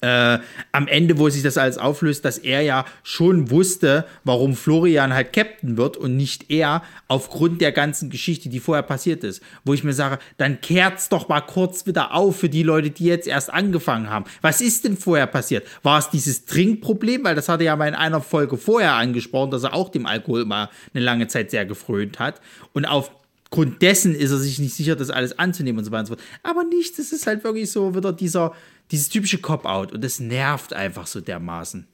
äh, 0.00 0.38
am 0.72 0.86
Ende, 0.86 1.18
wo 1.18 1.28
sich 1.28 1.42
das 1.42 1.58
alles 1.58 1.78
auflöst, 1.78 2.24
dass 2.24 2.38
er 2.38 2.62
ja 2.62 2.84
schon 3.02 3.50
wusste, 3.50 4.06
warum 4.24 4.56
Florian 4.56 5.12
halt 5.12 5.32
Captain 5.32 5.76
wird 5.76 5.96
und 5.96 6.16
nicht 6.16 6.50
er, 6.50 6.82
aufgrund 7.08 7.60
der 7.60 7.72
ganzen 7.72 8.10
Geschichte, 8.10 8.48
die 8.48 8.60
vorher 8.60 8.82
passiert 8.82 9.24
ist. 9.24 9.42
Wo 9.64 9.74
ich 9.74 9.84
mir 9.84 9.92
sage, 9.92 10.18
dann 10.36 10.60
kehrt's 10.60 11.08
doch 11.08 11.28
mal 11.28 11.40
kurz 11.40 11.86
wieder 11.86 12.14
auf 12.14 12.36
für 12.36 12.48
die 12.48 12.62
Leute, 12.62 12.90
die 12.90 13.04
jetzt 13.04 13.26
erst 13.26 13.52
angefangen 13.52 14.10
haben. 14.10 14.24
Was 14.40 14.60
ist 14.60 14.84
denn 14.84 14.96
vorher 14.96 15.26
passiert? 15.26 15.66
War 15.82 15.98
es 15.98 16.10
dieses 16.10 16.46
Trinkproblem? 16.46 17.24
Weil 17.24 17.34
das 17.34 17.48
hat 17.48 17.60
er 17.60 17.66
ja 17.66 17.76
mal 17.76 17.88
in 17.88 17.94
einer 17.94 18.20
Folge 18.20 18.56
vorher 18.56 18.94
angesprochen, 18.94 19.50
dass 19.50 19.64
er 19.64 19.74
auch 19.74 19.90
dem 19.90 20.06
Alkohol 20.06 20.44
mal 20.44 20.70
eine 20.94 21.04
lange 21.04 21.28
Zeit 21.28 21.50
sehr 21.50 21.66
gefrönt 21.66 22.18
hat. 22.18 22.40
Und 22.72 22.86
aufgrund 22.86 23.82
dessen 23.82 24.14
ist 24.14 24.30
er 24.30 24.38
sich 24.38 24.58
nicht 24.58 24.74
sicher, 24.74 24.96
das 24.96 25.10
alles 25.10 25.38
anzunehmen 25.38 25.78
und 25.78 25.84
so 25.84 25.90
weiter 25.90 26.00
und 26.00 26.06
so 26.06 26.14
fort. 26.14 26.24
Aber 26.42 26.64
nichts, 26.64 26.98
es 26.98 27.12
ist 27.12 27.26
halt 27.26 27.44
wirklich 27.44 27.70
so 27.70 27.94
wieder 27.94 28.12
dieser 28.12 28.54
dieses 28.90 29.08
typische 29.08 29.38
Cop-Out 29.38 29.92
und 29.92 30.04
das 30.04 30.20
nervt 30.20 30.72
einfach 30.72 31.06
so 31.06 31.20
dermaßen. 31.20 31.86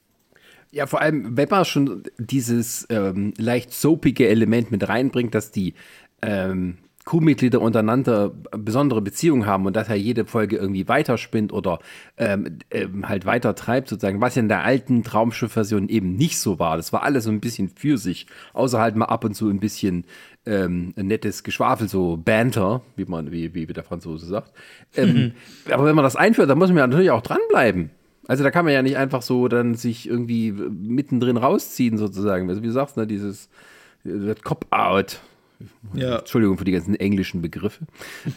Ja, 0.72 0.86
vor 0.86 1.01
allem, 1.01 1.36
wenn 1.36 1.49
man 1.49 1.64
schon 1.64 2.05
dieses 2.18 2.86
ähm, 2.91 3.34
leicht 3.36 3.72
soapige 3.72 4.28
Element 4.28 4.70
mit 4.70 4.88
reinbringt, 4.88 5.34
dass 5.34 5.51
die 5.51 5.74
ähm, 6.22 6.78
Crewmitglieder 7.07 7.61
untereinander 7.61 8.30
besondere 8.53 9.01
Beziehungen 9.01 9.47
haben 9.47 9.66
und 9.66 9.74
dass 9.74 9.88
er 9.88 9.97
jede 9.97 10.26
Folge 10.26 10.57
irgendwie 10.57 10.86
weiterspinnt 10.86 11.53
oder 11.53 11.80
ähm, 12.18 12.59
ähm, 12.70 13.09
halt 13.09 13.24
weiter 13.24 13.55
treibt, 13.55 13.88
sozusagen, 13.88 14.20
was 14.20 14.36
ja 14.36 14.43
in 14.43 14.49
der 14.49 14.62
alten 14.62 15.03
Traumschiff-Version 15.03 15.88
eben 15.88 16.14
nicht 16.14 16.38
so 16.38 16.59
war. 16.59 16.76
Das 16.76 16.93
war 16.93 17.03
alles 17.03 17.24
so 17.24 17.30
ein 17.30 17.41
bisschen 17.41 17.68
für 17.68 17.99
sich, 17.99 18.26
außer 18.53 18.78
halt 18.78 18.97
mal 18.97 19.07
ab 19.07 19.24
und 19.24 19.34
zu 19.34 19.49
ein 19.49 19.61
bisschen 19.61 20.05
ähm, 20.47 20.95
ein 20.97 21.07
nettes 21.07 21.43
Geschwafel, 21.43 21.88
so 21.88 22.16
Banter, 22.16 22.82
wie 22.97 23.05
man, 23.05 23.30
wie, 23.30 23.55
wie 23.55 23.66
der 23.66 23.84
Franzose 23.84 24.26
sagt. 24.26 24.53
Ähm, 24.97 25.12
mhm. 25.12 25.32
Aber 25.72 25.84
wenn 25.84 25.95
man 25.95 26.05
das 26.05 26.16
einführt, 26.16 26.49
dann 26.49 26.59
muss 26.59 26.68
man 26.68 26.78
ja 26.78 26.86
natürlich 26.86 27.11
auch 27.11 27.22
dranbleiben. 27.22 27.91
Also 28.26 28.45
da 28.45 28.51
kann 28.51 28.64
man 28.64 28.74
ja 28.74 28.82
nicht 28.82 28.97
einfach 28.97 29.22
so 29.22 29.49
dann 29.49 29.74
sich 29.74 30.09
irgendwie 30.09 30.53
mittendrin 30.53 31.36
rausziehen, 31.36 31.99
sozusagen. 31.99 32.49
Also 32.49 32.62
wie 32.62 32.68
du 32.68 32.72
sagst, 32.72 32.97
ne, 32.97 33.07
dieses 33.07 33.49
Cop-Out. 34.45 35.20
Ja. 35.95 36.20
Entschuldigung 36.20 36.57
für 36.57 36.64
die 36.64 36.72
ganzen 36.72 36.95
englischen 36.95 37.43
Begriffe. 37.43 37.84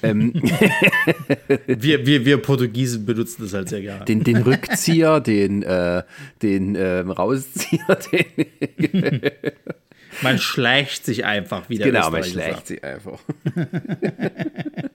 ähm. 0.01 0.33
wir, 1.67 2.05
wir, 2.05 2.25
wir 2.25 2.37
Portugiesen 2.37 3.05
benutzen 3.05 3.43
das 3.43 3.53
halt 3.53 3.69
sehr 3.69 3.81
gerne. 3.81 4.03
Den, 4.03 4.23
den 4.25 4.37
Rückzieher, 4.37 5.21
den, 5.21 5.63
äh, 5.63 6.03
den 6.41 6.75
äh, 6.75 6.99
Rauszieher, 6.99 7.97
den 8.11 9.21
man 10.23 10.39
schleicht 10.39 11.05
sich 11.05 11.25
einfach 11.25 11.69
wieder. 11.69 11.85
Genau, 11.85 12.09
man 12.09 12.23
schleicht 12.23 12.67
sich 12.67 12.83
einfach. 12.83 13.19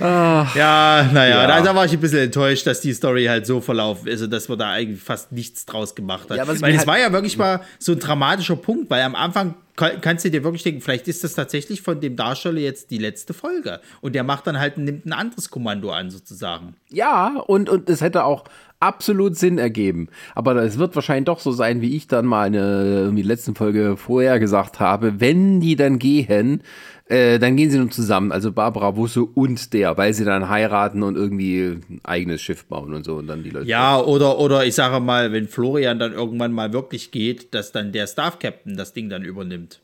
Ach, 0.00 0.54
ja, 0.56 1.08
naja, 1.12 1.42
ja. 1.42 1.62
Da, 1.62 1.74
war 1.74 1.84
ich 1.84 1.92
ein 1.92 2.00
bisschen 2.00 2.20
enttäuscht, 2.20 2.66
dass 2.66 2.80
die 2.80 2.92
Story 2.92 3.26
halt 3.26 3.46
so 3.46 3.60
verlaufen 3.60 4.08
ist 4.08 4.22
und 4.22 4.30
dass 4.30 4.48
man 4.48 4.58
da 4.58 4.70
eigentlich 4.70 5.02
fast 5.02 5.32
nichts 5.32 5.66
draus 5.66 5.94
gemacht 5.94 6.30
hat. 6.30 6.38
Ja, 6.38 6.48
weil 6.48 6.74
es 6.74 6.86
war 6.86 6.98
ja 6.98 7.12
wirklich 7.12 7.36
mal 7.36 7.60
so 7.78 7.92
ein 7.92 7.98
dramatischer 7.98 8.56
Punkt, 8.56 8.90
weil 8.90 9.02
am 9.02 9.14
Anfang 9.14 9.54
kannst 9.76 10.24
du 10.24 10.30
dir 10.30 10.44
wirklich 10.44 10.62
denken, 10.62 10.80
vielleicht 10.80 11.08
ist 11.08 11.24
das 11.24 11.34
tatsächlich 11.34 11.82
von 11.82 12.00
dem 12.00 12.16
Darsteller 12.16 12.60
jetzt 12.60 12.90
die 12.90 12.98
letzte 12.98 13.32
Folge 13.32 13.80
und 14.00 14.14
der 14.14 14.24
macht 14.24 14.46
dann 14.46 14.58
halt, 14.58 14.78
nimmt 14.78 15.06
ein 15.06 15.12
anderes 15.12 15.50
Kommando 15.50 15.90
an 15.90 16.10
sozusagen. 16.10 16.74
Ja, 16.90 17.38
und, 17.46 17.68
und 17.68 17.88
es 17.88 18.00
hätte 18.00 18.24
auch 18.24 18.44
absolut 18.80 19.36
Sinn 19.36 19.58
ergeben. 19.58 20.08
Aber 20.34 20.56
es 20.56 20.78
wird 20.78 20.94
wahrscheinlich 20.94 21.26
doch 21.26 21.40
so 21.40 21.52
sein, 21.52 21.80
wie 21.82 21.94
ich 21.96 22.08
dann 22.08 22.26
mal 22.26 22.46
in 22.46 22.52
der 22.54 23.24
letzten 23.24 23.54
Folge 23.54 23.96
vorher 23.96 24.38
gesagt 24.40 24.80
habe, 24.80 25.20
wenn 25.20 25.60
die 25.60 25.76
dann 25.76 25.98
gehen, 25.98 26.62
äh, 27.10 27.40
dann 27.40 27.56
gehen 27.56 27.70
sie 27.70 27.78
nun 27.78 27.90
zusammen, 27.90 28.30
also 28.30 28.52
Barbara 28.52 28.94
Wusse 28.94 29.24
und 29.24 29.72
der, 29.72 29.98
weil 29.98 30.14
sie 30.14 30.24
dann 30.24 30.48
heiraten 30.48 31.02
und 31.02 31.16
irgendwie 31.16 31.62
ein 31.62 32.00
eigenes 32.04 32.40
Schiff 32.40 32.64
bauen 32.66 32.94
und 32.94 33.04
so 33.04 33.16
und 33.16 33.26
dann 33.26 33.42
die 33.42 33.50
Leute. 33.50 33.68
Ja, 33.68 34.00
oder, 34.00 34.38
oder 34.38 34.64
ich 34.64 34.76
sage 34.76 35.00
mal, 35.00 35.32
wenn 35.32 35.48
Florian 35.48 35.98
dann 35.98 36.12
irgendwann 36.12 36.52
mal 36.52 36.72
wirklich 36.72 37.10
geht, 37.10 37.52
dass 37.52 37.72
dann 37.72 37.90
der 37.90 38.06
Staff 38.06 38.38
Captain 38.38 38.76
das 38.76 38.92
Ding 38.92 39.08
dann 39.08 39.24
übernimmt. 39.24 39.80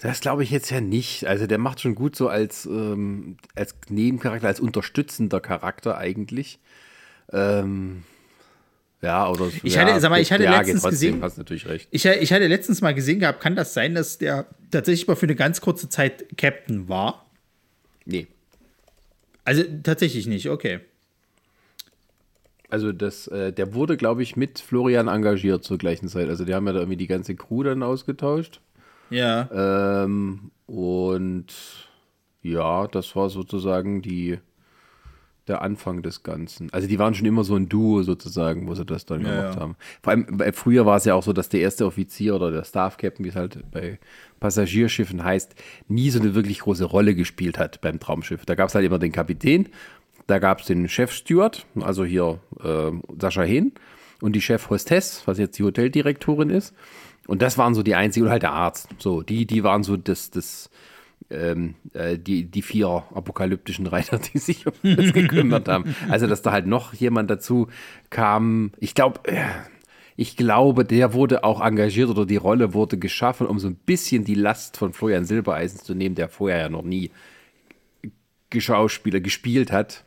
Das 0.00 0.20
glaube 0.20 0.44
ich 0.44 0.50
jetzt 0.50 0.70
ja 0.70 0.80
nicht. 0.80 1.26
Also 1.26 1.46
der 1.46 1.58
macht 1.58 1.80
schon 1.80 1.94
gut 1.94 2.16
so 2.16 2.28
als, 2.28 2.64
ähm, 2.64 3.36
als 3.54 3.74
Nebencharakter, 3.90 4.46
als 4.46 4.60
unterstützender 4.60 5.40
Charakter 5.40 5.98
eigentlich. 5.98 6.58
Ähm, 7.32 8.04
ja, 9.00 9.30
oder 9.30 9.48
ich 9.62 9.78
hatte, 9.78 9.92
ja, 9.92 10.00
sag 10.00 10.10
mal, 10.10 10.20
ich 10.20 10.32
hatte 10.32 10.44
ja, 10.44 10.58
letztens 10.58 10.82
gesehen, 10.82 11.22
hast 11.22 11.38
natürlich 11.38 11.66
recht. 11.68 11.88
Ich, 11.92 12.04
ich 12.04 12.32
hatte 12.32 12.46
letztens 12.48 12.80
mal 12.80 12.94
gesehen 12.94 13.20
gehabt, 13.20 13.40
kann 13.40 13.54
das 13.54 13.72
sein, 13.72 13.94
dass 13.94 14.18
der 14.18 14.46
tatsächlich 14.70 15.06
mal 15.06 15.14
für 15.14 15.26
eine 15.26 15.36
ganz 15.36 15.60
kurze 15.60 15.88
Zeit 15.88 16.36
Captain 16.36 16.88
war? 16.88 17.26
Nee. 18.04 18.26
Also 19.44 19.62
tatsächlich 19.82 20.26
nicht, 20.26 20.50
okay. 20.50 20.80
Also 22.70 22.92
das, 22.92 23.28
äh, 23.28 23.52
der 23.52 23.72
wurde, 23.72 23.96
glaube 23.96 24.22
ich, 24.22 24.36
mit 24.36 24.58
Florian 24.58 25.08
engagiert 25.08 25.64
zur 25.64 25.78
gleichen 25.78 26.08
Zeit. 26.08 26.28
Also 26.28 26.44
die 26.44 26.54
haben 26.54 26.66
ja 26.66 26.72
da 26.72 26.80
irgendwie 26.80 26.98
die 26.98 27.06
ganze 27.06 27.34
Crew 27.34 27.62
dann 27.62 27.82
ausgetauscht. 27.82 28.60
Ja. 29.10 29.48
Ähm, 30.04 30.50
und 30.66 31.46
ja, 32.42 32.86
das 32.88 33.16
war 33.16 33.30
sozusagen 33.30 34.02
die 34.02 34.38
der 35.48 35.62
Anfang 35.62 36.02
des 36.02 36.22
Ganzen. 36.22 36.72
Also 36.72 36.86
die 36.86 36.98
waren 36.98 37.14
schon 37.14 37.26
immer 37.26 37.44
so 37.44 37.56
ein 37.56 37.68
Duo 37.68 38.02
sozusagen, 38.02 38.68
wo 38.68 38.74
sie 38.74 38.84
das 38.84 39.06
dann 39.06 39.22
Ja, 39.22 39.28
gemacht 39.28 39.54
ja. 39.54 39.60
haben. 39.60 39.76
Vor 40.02 40.10
allem, 40.10 40.26
weil 40.30 40.52
früher 40.52 40.86
war 40.86 40.96
es 40.96 41.04
ja 41.04 41.14
auch 41.14 41.22
so, 41.22 41.32
dass 41.32 41.48
der 41.48 41.60
erste 41.60 41.86
Offizier 41.86 42.34
oder 42.34 42.50
der 42.50 42.64
Staff 42.64 42.96
Captain, 42.96 43.24
wie 43.24 43.30
es 43.30 43.36
halt 43.36 43.58
bei 43.70 43.98
Passagierschiffen 44.40 45.24
heißt, 45.24 45.54
nie 45.88 46.10
so 46.10 46.20
eine 46.20 46.34
wirklich 46.34 46.60
große 46.60 46.84
Rolle 46.84 47.14
gespielt 47.14 47.58
hat 47.58 47.80
beim 47.80 47.98
Traumschiff. 47.98 48.44
Da 48.46 48.54
gab 48.54 48.68
es 48.68 48.74
halt 48.74 48.84
immer 48.84 48.98
den 48.98 49.12
Kapitän, 49.12 49.68
da 50.26 50.38
gab 50.38 50.60
es 50.60 50.66
den 50.66 50.88
Chefsteward, 50.88 51.66
also 51.80 52.04
hier 52.04 52.38
äh, 52.62 52.90
Sascha 53.18 53.42
Hehn, 53.42 53.72
und 54.20 54.32
die 54.34 54.40
Chef-Hostess, 54.40 55.22
was 55.26 55.38
jetzt 55.38 55.58
die 55.58 55.62
Hoteldirektorin 55.62 56.50
ist. 56.50 56.74
Und 57.26 57.42
das 57.42 57.56
waren 57.58 57.74
so 57.74 57.82
die 57.82 57.94
einzigen, 57.94 58.26
und 58.26 58.32
halt 58.32 58.42
der 58.42 58.52
Arzt. 58.52 58.88
So, 58.98 59.22
die, 59.22 59.46
die 59.46 59.62
waren 59.62 59.82
so 59.82 59.96
das, 59.96 60.30
das, 60.30 60.70
ähm, 61.30 61.74
äh, 61.92 62.18
die, 62.18 62.44
die 62.44 62.62
vier 62.62 63.04
apokalyptischen 63.14 63.86
Reiter, 63.86 64.18
die 64.34 64.38
sich 64.38 64.66
um 64.66 64.72
das 64.82 65.12
gekümmert 65.12 65.68
haben. 65.68 65.94
Also, 66.08 66.26
dass 66.26 66.42
da 66.42 66.52
halt 66.52 66.66
noch 66.66 66.94
jemand 66.94 67.30
dazu 67.30 67.68
kam. 68.10 68.72
Ich 68.78 68.94
glaube, 68.94 69.20
äh, 69.24 69.44
ich 70.16 70.36
glaube, 70.36 70.84
der 70.84 71.12
wurde 71.12 71.44
auch 71.44 71.60
engagiert 71.60 72.08
oder 72.08 72.26
die 72.26 72.36
Rolle 72.36 72.74
wurde 72.74 72.98
geschaffen, 72.98 73.46
um 73.46 73.60
so 73.60 73.68
ein 73.68 73.76
bisschen 73.76 74.24
die 74.24 74.34
Last 74.34 74.76
von 74.76 74.92
Florian 74.92 75.24
Silbereisen 75.24 75.80
zu 75.80 75.94
nehmen, 75.94 76.16
der 76.16 76.28
vorher 76.28 76.58
ja 76.58 76.68
noch 76.68 76.82
nie 76.82 77.12
Geschauspieler 78.50 79.20
gespielt 79.20 79.70
hat 79.70 80.04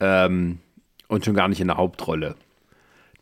ähm, 0.00 0.58
und 1.08 1.24
schon 1.24 1.34
gar 1.34 1.48
nicht 1.48 1.60
in 1.60 1.68
der 1.68 1.78
Hauptrolle. 1.78 2.34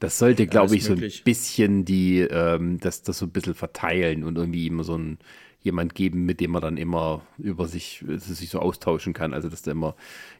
Das 0.00 0.18
sollte, 0.18 0.46
glaube 0.46 0.74
ich, 0.74 0.84
so 0.84 0.94
ein 0.94 0.98
möglich. 0.98 1.22
bisschen 1.24 1.84
die, 1.84 2.20
ähm, 2.20 2.80
das, 2.80 3.02
das 3.02 3.18
so 3.18 3.26
ein 3.26 3.30
bisschen 3.30 3.54
verteilen 3.54 4.24
und 4.24 4.36
irgendwie 4.36 4.66
immer 4.66 4.82
so 4.82 4.96
ein 4.96 5.18
jemand 5.62 5.94
geben, 5.94 6.24
mit 6.24 6.40
dem 6.40 6.52
man 6.52 6.62
dann 6.62 6.76
immer 6.76 7.22
über 7.38 7.66
sich, 7.66 8.04
äh, 8.08 8.18
sich 8.18 8.50
so 8.50 8.60
austauschen 8.60 9.12
kann. 9.12 9.34
Also, 9.34 9.48
dass 9.48 9.62
da 9.62 9.72
immer, 9.72 9.94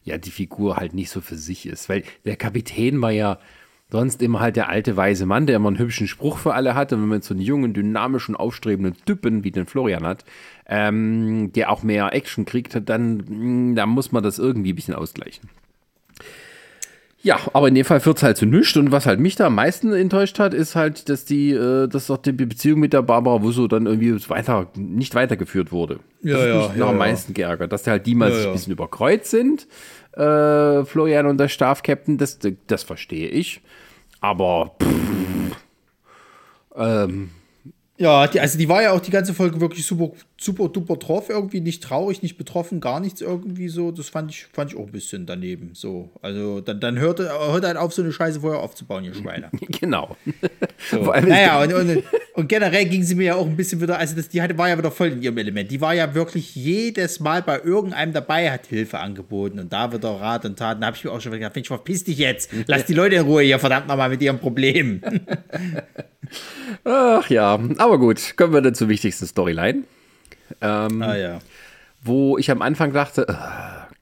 ja, 0.05 0.19
die 0.19 0.31
Figur 0.31 0.77
halt 0.77 0.95
nicht 0.95 1.11
so 1.11 1.21
für 1.21 1.37
sich 1.37 1.67
ist. 1.67 1.89
Weil 1.89 2.05
der 2.25 2.37
Kapitän 2.37 3.01
war 3.03 3.11
ja 3.11 3.39
sonst 3.91 4.23
immer 4.23 4.41
halt 4.41 4.57
der 4.57 4.69
alte 4.69 4.97
weise 4.97 5.27
Mann, 5.27 5.47
der 5.47 5.57
immer 5.57 5.69
einen 5.69 5.79
hübschen 5.79 6.07
Spruch 6.07 6.39
für 6.39 6.55
alle 6.55 6.75
hat. 6.75 6.93
Und 6.93 7.03
wenn 7.03 7.09
man 7.09 7.23
so 7.23 7.35
einen 7.35 7.43
jungen, 7.43 7.75
dynamischen, 7.75 8.37
aufstrebenden 8.37 8.97
Typen 9.05 9.45
wie 9.45 9.51
den 9.51 9.67
Florian 9.67 10.07
hat, 10.07 10.25
ähm, 10.67 11.53
der 11.53 11.71
auch 11.71 11.83
mehr 11.83 12.13
Action 12.15 12.45
kriegt, 12.45 12.89
dann, 12.89 13.17
mh, 13.17 13.75
dann 13.75 13.89
muss 13.89 14.13
man 14.13 14.23
das 14.23 14.39
irgendwie 14.39 14.73
ein 14.73 14.77
bisschen 14.77 14.95
ausgleichen. 14.95 15.51
Ja, 17.23 17.39
aber 17.53 17.69
in 17.69 17.75
dem 17.75 17.85
Fall 17.85 18.01
führt 18.01 18.17
es 18.17 18.23
halt 18.23 18.39
zu 18.39 18.47
nichts. 18.47 18.77
Und 18.77 18.93
was 18.93 19.05
halt 19.05 19.21
mich 19.21 19.37
da 19.37 19.47
am 19.47 19.55
meisten 19.55 19.93
enttäuscht 19.93 20.39
hat, 20.39 20.55
ist 20.55 20.75
halt, 20.75 21.09
dass 21.11 21.27
die, 21.27 21.51
äh, 21.51 21.87
dass 21.87 22.11
auch 22.11 22.17
die 22.17 22.33
Beziehung 22.33 22.81
mit 22.81 22.95
der 22.95 23.03
Barbara 23.03 23.43
Wusso 23.43 23.69
dann 23.69 23.87
irgendwie 23.87 24.17
weiter, 24.29 24.69
nicht 24.75 25.15
weitergeführt 25.15 25.71
wurde. 25.71 26.01
Ja, 26.23 26.33
das 26.33 26.41
hat 26.41 26.49
ja, 26.49 26.55
mich 26.55 26.69
noch 26.69 26.77
ja, 26.77 26.85
am 26.87 26.93
ja. 26.93 26.99
meisten 26.99 27.35
geärgert, 27.35 27.73
dass 27.73 27.83
da 27.83 27.93
halt 27.93 28.07
die 28.07 28.15
mal 28.15 28.33
sich 28.33 28.47
ein 28.47 28.53
bisschen 28.53 28.73
überkreuzt 28.73 29.31
sind. 29.31 29.67
Äh, 30.13 30.85
Florian 30.85 31.27
und 31.27 31.39
der 31.39 31.49
Staff-Captain, 31.49 32.17
das, 32.17 32.39
das 32.67 32.83
verstehe 32.83 33.29
ich. 33.29 33.61
Aber 34.23 34.73
pff, 34.83 35.57
ähm, 36.77 37.31
Ja, 38.01 38.27
die, 38.27 38.41
also 38.41 38.57
die 38.57 38.67
war 38.67 38.83
ja 38.83 38.93
auch 38.93 39.01
die 39.01 39.11
ganze 39.11 39.35
Folge 39.35 39.61
wirklich 39.61 39.85
super, 39.85 40.13
super 40.41 40.71
duper 40.71 40.97
drauf, 40.97 41.29
irgendwie 41.29 41.61
nicht 41.61 41.83
traurig, 41.83 42.23
nicht 42.23 42.39
betroffen, 42.39 42.81
gar 42.81 42.99
nichts 42.99 43.21
irgendwie 43.21 43.69
so. 43.69 43.91
Das 43.91 44.09
fand 44.09 44.31
ich, 44.31 44.47
fand 44.47 44.73
ich 44.73 44.79
auch 44.79 44.87
ein 44.87 44.93
bisschen 44.93 45.27
daneben. 45.27 45.73
So. 45.75 46.09
Also 46.23 46.63
dann, 46.63 46.81
dann 46.81 46.99
hörte, 46.99 47.25
hört 47.25 47.63
halt 47.63 47.77
auf, 47.77 47.93
so 47.93 48.01
eine 48.01 48.11
Scheiße 48.11 48.41
vorher 48.41 48.61
aufzubauen, 48.61 49.05
ihr 49.05 49.13
Schweine. 49.13 49.51
genau. 49.81 50.17
So. 50.91 51.13
Naja, 51.13 51.63
und, 51.63 51.75
und, 51.75 52.03
und 52.33 52.49
generell 52.49 52.87
ging 52.87 53.03
sie 53.03 53.17
mir 53.17 53.25
ja 53.25 53.35
auch 53.35 53.45
ein 53.45 53.55
bisschen 53.55 53.83
wieder, 53.83 53.99
also 53.99 54.17
das, 54.17 54.31
die 54.31 54.41
hatte, 54.41 54.57
war 54.57 54.71
ja 54.71 54.79
wieder 54.79 54.91
voll 54.91 55.09
in 55.09 55.21
ihrem 55.21 55.37
Element. 55.37 55.71
Die 55.71 55.83
war 55.83 55.93
ja 55.93 56.15
wirklich 56.15 56.55
jedes 56.55 57.21
Mal 57.21 57.43
bei 57.43 57.61
irgendeinem 57.61 58.15
dabei, 58.15 58.51
hat 58.51 58.65
Hilfe 58.65 58.99
angeboten 58.99 59.59
und 59.59 59.75
da 59.75 59.93
wieder 59.93 60.13
Rat 60.13 60.47
und 60.47 60.59
Tat. 60.59 60.81
Da 60.81 60.87
habe 60.87 60.97
ich 60.97 61.05
mir 61.05 61.11
auch 61.13 61.21
schon 61.21 61.33
gedacht, 61.33 61.55
Mensch, 61.55 61.69
verpiss 61.69 62.03
dich 62.03 62.17
jetzt. 62.17 62.51
Lass 62.67 62.85
die 62.87 62.95
Leute 62.95 63.17
in 63.17 63.23
Ruhe 63.25 63.43
hier, 63.43 63.59
verdammt 63.59 63.89
nochmal 63.89 64.09
mit 64.09 64.23
ihrem 64.23 64.39
Problem. 64.39 65.03
Ach 66.85 67.29
ja, 67.29 67.59
aber 67.79 67.99
gut, 67.99 68.37
kommen 68.37 68.53
wir 68.53 68.61
dann 68.61 68.75
zur 68.75 68.89
wichtigsten 68.89 69.27
Storyline. 69.27 69.85
Ähm, 70.61 71.03
ah 71.03 71.17
ja. 71.17 71.39
wo 72.03 72.39
ich 72.39 72.51
am 72.51 72.63
Anfang 72.63 72.93
dachte, 72.93 73.29
äh, 73.29 73.35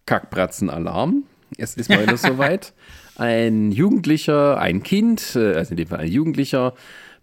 Kackbratzen-Alarm. 0.07 1.25
Es 1.57 1.75
ist 1.75 1.91
mal 1.91 2.03
wieder 2.03 2.17
soweit. 2.17 2.73
Ein 3.17 3.73
Jugendlicher, 3.73 4.59
ein 4.59 4.83
Kind, 4.83 5.37
äh, 5.37 5.55
also 5.55 5.73
in 5.73 5.77
dem 5.77 5.89
Fall 5.89 6.01
ein 6.01 6.09
Jugendlicher, 6.11 6.75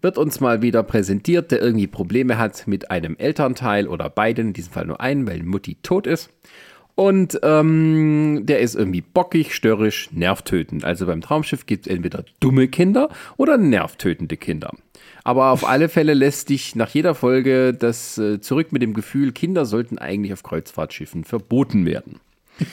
wird 0.02 0.18
uns 0.18 0.40
mal 0.40 0.62
wieder 0.62 0.82
präsentiert, 0.82 1.50
der 1.50 1.60
irgendwie 1.62 1.86
Probleme 1.86 2.38
hat 2.38 2.66
mit 2.66 2.90
einem 2.90 3.16
Elternteil 3.16 3.88
oder 3.88 4.10
beiden, 4.10 4.48
in 4.48 4.52
diesem 4.52 4.72
Fall 4.72 4.86
nur 4.86 5.00
einen, 5.00 5.26
weil 5.26 5.42
Mutti 5.42 5.76
tot 5.82 6.06
ist. 6.06 6.30
Und 6.94 7.38
ähm, 7.42 8.42
der 8.44 8.60
ist 8.60 8.74
irgendwie 8.74 9.02
bockig, 9.02 9.54
störrisch, 9.54 10.08
nervtötend. 10.12 10.84
Also 10.84 11.06
beim 11.06 11.20
Traumschiff 11.20 11.66
gibt 11.66 11.86
es 11.86 11.92
entweder 11.92 12.24
dumme 12.40 12.68
Kinder 12.68 13.10
oder 13.36 13.58
nervtötende 13.58 14.38
Kinder. 14.38 14.72
Aber 15.26 15.50
auf 15.50 15.66
alle 15.66 15.88
Fälle 15.88 16.14
lässt 16.14 16.50
dich 16.50 16.76
nach 16.76 16.90
jeder 16.90 17.16
Folge 17.16 17.74
das 17.74 18.16
äh, 18.16 18.40
zurück 18.40 18.70
mit 18.70 18.80
dem 18.80 18.94
Gefühl, 18.94 19.32
Kinder 19.32 19.66
sollten 19.66 19.98
eigentlich 19.98 20.32
auf 20.32 20.44
Kreuzfahrtschiffen 20.44 21.24
verboten 21.24 21.84
werden. 21.84 22.20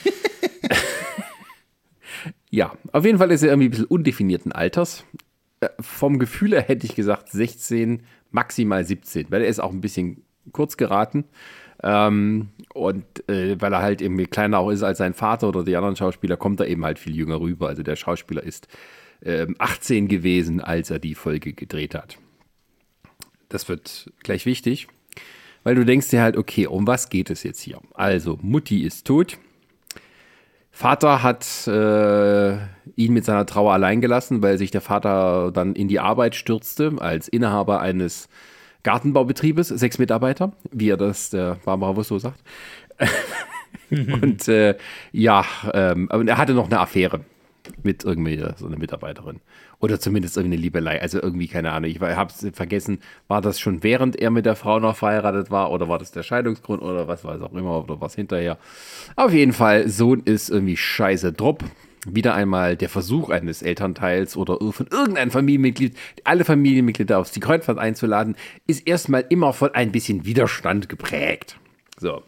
ja, 2.50 2.72
auf 2.92 3.04
jeden 3.04 3.18
Fall 3.18 3.32
ist 3.32 3.42
er 3.42 3.48
irgendwie 3.48 3.66
ein 3.66 3.70
bisschen 3.72 3.86
undefinierten 3.86 4.52
Alters. 4.52 5.04
Äh, 5.58 5.70
vom 5.80 6.20
Gefühl 6.20 6.52
her 6.52 6.62
hätte 6.62 6.86
ich 6.86 6.94
gesagt 6.94 7.28
16, 7.28 8.04
maximal 8.30 8.84
17, 8.84 9.32
weil 9.32 9.42
er 9.42 9.48
ist 9.48 9.58
auch 9.58 9.72
ein 9.72 9.80
bisschen 9.80 10.22
kurz 10.52 10.76
geraten. 10.76 11.24
Ähm, 11.82 12.50
und 12.72 13.28
äh, 13.28 13.60
weil 13.60 13.72
er 13.72 13.82
halt 13.82 14.00
irgendwie 14.00 14.26
kleiner 14.26 14.60
auch 14.60 14.70
ist 14.70 14.84
als 14.84 14.98
sein 14.98 15.14
Vater 15.14 15.48
oder 15.48 15.64
die 15.64 15.74
anderen 15.74 15.96
Schauspieler, 15.96 16.36
kommt 16.36 16.60
er 16.60 16.68
eben 16.68 16.84
halt 16.84 17.00
viel 17.00 17.16
jünger 17.16 17.40
rüber. 17.40 17.66
Also 17.66 17.82
der 17.82 17.96
Schauspieler 17.96 18.44
ist 18.44 18.68
ähm, 19.24 19.56
18 19.58 20.06
gewesen, 20.06 20.60
als 20.60 20.90
er 20.90 21.00
die 21.00 21.16
Folge 21.16 21.52
gedreht 21.52 21.96
hat. 21.96 22.16
Das 23.54 23.68
wird 23.68 24.10
gleich 24.24 24.46
wichtig, 24.46 24.88
weil 25.62 25.76
du 25.76 25.84
denkst 25.84 26.08
dir 26.08 26.22
halt, 26.22 26.36
okay, 26.36 26.66
um 26.66 26.88
was 26.88 27.08
geht 27.08 27.30
es 27.30 27.44
jetzt 27.44 27.60
hier? 27.60 27.78
Also, 27.94 28.36
Mutti 28.42 28.82
ist 28.82 29.06
tot. 29.06 29.38
Vater 30.72 31.22
hat 31.22 31.68
äh, 31.68 32.54
ihn 32.96 33.12
mit 33.12 33.24
seiner 33.24 33.46
Trauer 33.46 33.72
allein 33.72 34.00
gelassen, 34.00 34.42
weil 34.42 34.58
sich 34.58 34.72
der 34.72 34.80
Vater 34.80 35.52
dann 35.52 35.76
in 35.76 35.86
die 35.86 36.00
Arbeit 36.00 36.34
stürzte 36.34 36.96
als 36.98 37.28
Inhaber 37.28 37.80
eines 37.80 38.28
Gartenbaubetriebes, 38.82 39.68
sechs 39.68 40.00
Mitarbeiter, 40.00 40.52
wie 40.72 40.90
er 40.90 40.96
das 40.96 41.30
der 41.30 41.58
Barbara 41.64 41.94
Wusso 41.94 42.18
sagt. 42.18 42.42
Und 43.92 44.48
äh, 44.48 44.76
ja, 45.12 45.44
ähm, 45.72 46.10
aber 46.10 46.26
er 46.26 46.38
hatte 46.38 46.54
noch 46.54 46.66
eine 46.66 46.80
Affäre 46.80 47.20
mit 47.82 48.04
irgendwie 48.04 48.42
so 48.56 48.66
einer 48.66 48.78
Mitarbeiterin. 48.78 49.40
Oder 49.78 50.00
zumindest 50.00 50.36
irgendeine 50.36 50.62
Liebelei. 50.62 51.00
Also 51.00 51.20
irgendwie, 51.20 51.48
keine 51.48 51.72
Ahnung, 51.72 51.90
ich 51.90 52.00
habe 52.00 52.30
es 52.30 52.46
vergessen, 52.56 52.98
war 53.28 53.40
das 53.40 53.60
schon 53.60 53.82
während 53.82 54.16
er 54.16 54.30
mit 54.30 54.46
der 54.46 54.56
Frau 54.56 54.78
noch 54.80 54.96
verheiratet 54.96 55.50
war 55.50 55.70
oder 55.70 55.88
war 55.88 55.98
das 55.98 56.12
der 56.12 56.22
Scheidungsgrund 56.22 56.82
oder 56.82 57.08
was 57.08 57.24
weiß 57.24 57.40
auch 57.42 57.52
immer 57.52 57.82
oder 57.84 58.00
was 58.00 58.14
hinterher. 58.14 58.58
Auf 59.16 59.32
jeden 59.32 59.52
Fall, 59.52 59.88
Sohn 59.88 60.20
ist 60.24 60.50
irgendwie 60.50 60.76
scheiße 60.76 61.32
Drupp. 61.32 61.64
Wieder 62.06 62.34
einmal 62.34 62.76
der 62.76 62.90
Versuch 62.90 63.30
eines 63.30 63.62
Elternteils 63.62 64.36
oder 64.36 64.58
von 64.72 64.86
irgendeinem 64.88 65.30
Familienmitglied, 65.30 65.96
alle 66.24 66.44
Familienmitglieder 66.44 67.18
aufs 67.18 67.32
die 67.32 67.40
Kreuzfahrt 67.40 67.78
einzuladen, 67.78 68.36
ist 68.66 68.86
erstmal 68.86 69.24
immer 69.30 69.54
von 69.54 69.70
ein 69.70 69.90
bisschen 69.90 70.26
Widerstand 70.26 70.90
geprägt. 70.90 71.58
So. 71.98 72.22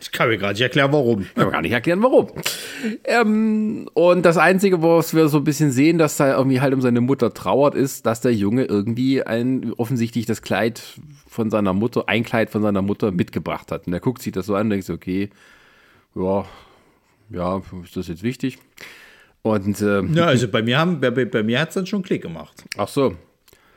Ich 0.00 0.10
kann 0.10 0.28
mir 0.28 0.38
gerade 0.38 0.54
nicht 0.54 0.62
erklären, 0.62 0.92
warum. 0.92 1.26
Kann 1.34 1.44
man 1.44 1.52
gar 1.52 1.62
nicht 1.62 1.72
erklären, 1.72 2.02
warum. 2.02 2.28
Ähm, 3.04 3.88
und 3.94 4.24
das 4.24 4.36
Einzige, 4.38 4.82
was 4.82 5.14
wir 5.14 5.28
so 5.28 5.38
ein 5.38 5.44
bisschen 5.44 5.70
sehen, 5.70 5.98
dass 5.98 6.16
da 6.16 6.36
irgendwie 6.36 6.60
halt 6.60 6.74
um 6.74 6.80
seine 6.80 7.00
Mutter 7.00 7.32
trauert, 7.32 7.74
ist, 7.74 8.06
dass 8.06 8.20
der 8.20 8.34
Junge 8.34 8.64
irgendwie 8.64 9.22
ein, 9.22 9.72
offensichtlich 9.76 10.26
das 10.26 10.42
Kleid 10.42 10.82
von 11.28 11.50
seiner 11.50 11.72
Mutter, 11.72 12.08
ein 12.08 12.24
Kleid 12.24 12.50
von 12.50 12.62
seiner 12.62 12.82
Mutter 12.82 13.12
mitgebracht 13.12 13.70
hat. 13.70 13.86
Und 13.86 13.92
er 13.92 14.00
guckt 14.00 14.22
sich 14.22 14.32
das 14.32 14.46
so 14.46 14.54
an 14.54 14.62
und 14.66 14.70
denkt 14.70 14.86
so, 14.86 14.94
okay, 14.94 15.30
ja, 16.14 16.44
ja, 17.30 17.62
ist 17.84 17.96
das 17.96 18.08
jetzt 18.08 18.22
wichtig? 18.22 18.58
Und, 19.42 19.80
ähm, 19.82 20.14
Ja, 20.14 20.26
also 20.26 20.48
bei 20.48 20.62
mir, 20.62 20.78
haben, 20.78 21.00
bei, 21.00 21.10
bei 21.10 21.42
mir 21.42 21.60
hat 21.60 21.68
es 21.68 21.74
dann 21.74 21.86
schon 21.86 22.02
Klick 22.02 22.22
gemacht. 22.22 22.64
ach 22.76 22.88
so. 22.88 23.14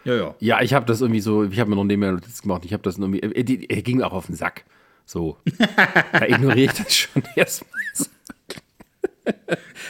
Ja, 0.06 0.16
ja. 0.16 0.36
Ja, 0.40 0.62
ich 0.62 0.74
habe 0.74 0.86
das 0.86 1.02
irgendwie 1.02 1.22
so, 1.22 1.44
ich 1.44 1.60
habe 1.60 1.70
mir 1.70 1.76
noch 1.76 1.84
nebenher 1.84 2.12
Notiz 2.14 2.42
gemacht, 2.42 2.64
ich 2.64 2.74
habe 2.74 2.84
das 2.84 2.98
irgendwie, 2.98 3.20
er, 3.20 3.36
er, 3.36 3.70
er 3.70 3.82
ging 3.82 3.98
mir 3.98 4.06
auch 4.08 4.14
auf 4.14 4.28
den 4.28 4.36
Sack. 4.36 4.64
So. 5.06 5.38
da 6.12 6.26
ignoriere 6.26 6.72
ich 6.72 6.78
das 6.84 6.94
schon 6.96 7.24
erstmal. 7.36 7.70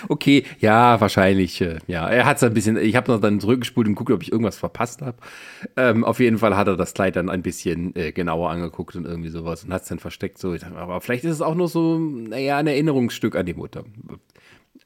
Okay, 0.07 0.43
ja, 0.59 0.99
wahrscheinlich. 1.01 1.59
äh, 1.61 1.80
Ja, 1.88 2.07
er 2.09 2.26
hat 2.26 2.38
es 2.38 2.43
ein 2.43 2.53
bisschen. 2.53 2.78
Ich 2.78 2.95
habe 2.95 3.11
noch 3.11 3.20
dann 3.20 3.39
zurückgespult 3.39 3.88
und 3.88 3.95
geguckt, 3.95 4.11
ob 4.11 4.22
ich 4.24 4.32
irgendwas 4.32 4.57
verpasst 4.57 5.01
habe. 5.01 5.18
Ähm, 5.78 6.03
auf 6.03 6.20
jeden 6.20 6.38
Fall 6.38 6.55
hat 6.55 6.68
er 6.68 6.78
das 6.78 6.93
Kleid 6.93 7.16
dann 7.16 7.30
ein 7.30 7.41
bisschen 7.41 7.95
äh, 7.95 8.11
genauer 8.11 8.49
angeguckt 8.49 8.95
und 8.95 9.05
irgendwie 9.05 9.30
sowas 9.30 9.63
und 9.63 9.74
hat 9.74 9.84
es 9.84 9.88
dann 9.89 9.99
versteckt. 9.99 10.38
So, 10.38 10.55
dachte, 10.55 10.76
aber 10.76 11.01
vielleicht 11.01 11.24
ist 11.24 11.32
es 11.34 11.41
auch 11.41 11.55
nur 11.55 11.68
so, 11.68 11.97
naja, 11.97 12.57
ein 12.57 12.68
Erinnerungsstück 12.68 13.36
an 13.36 13.45
die 13.45 13.53
Mutter. 13.53 13.84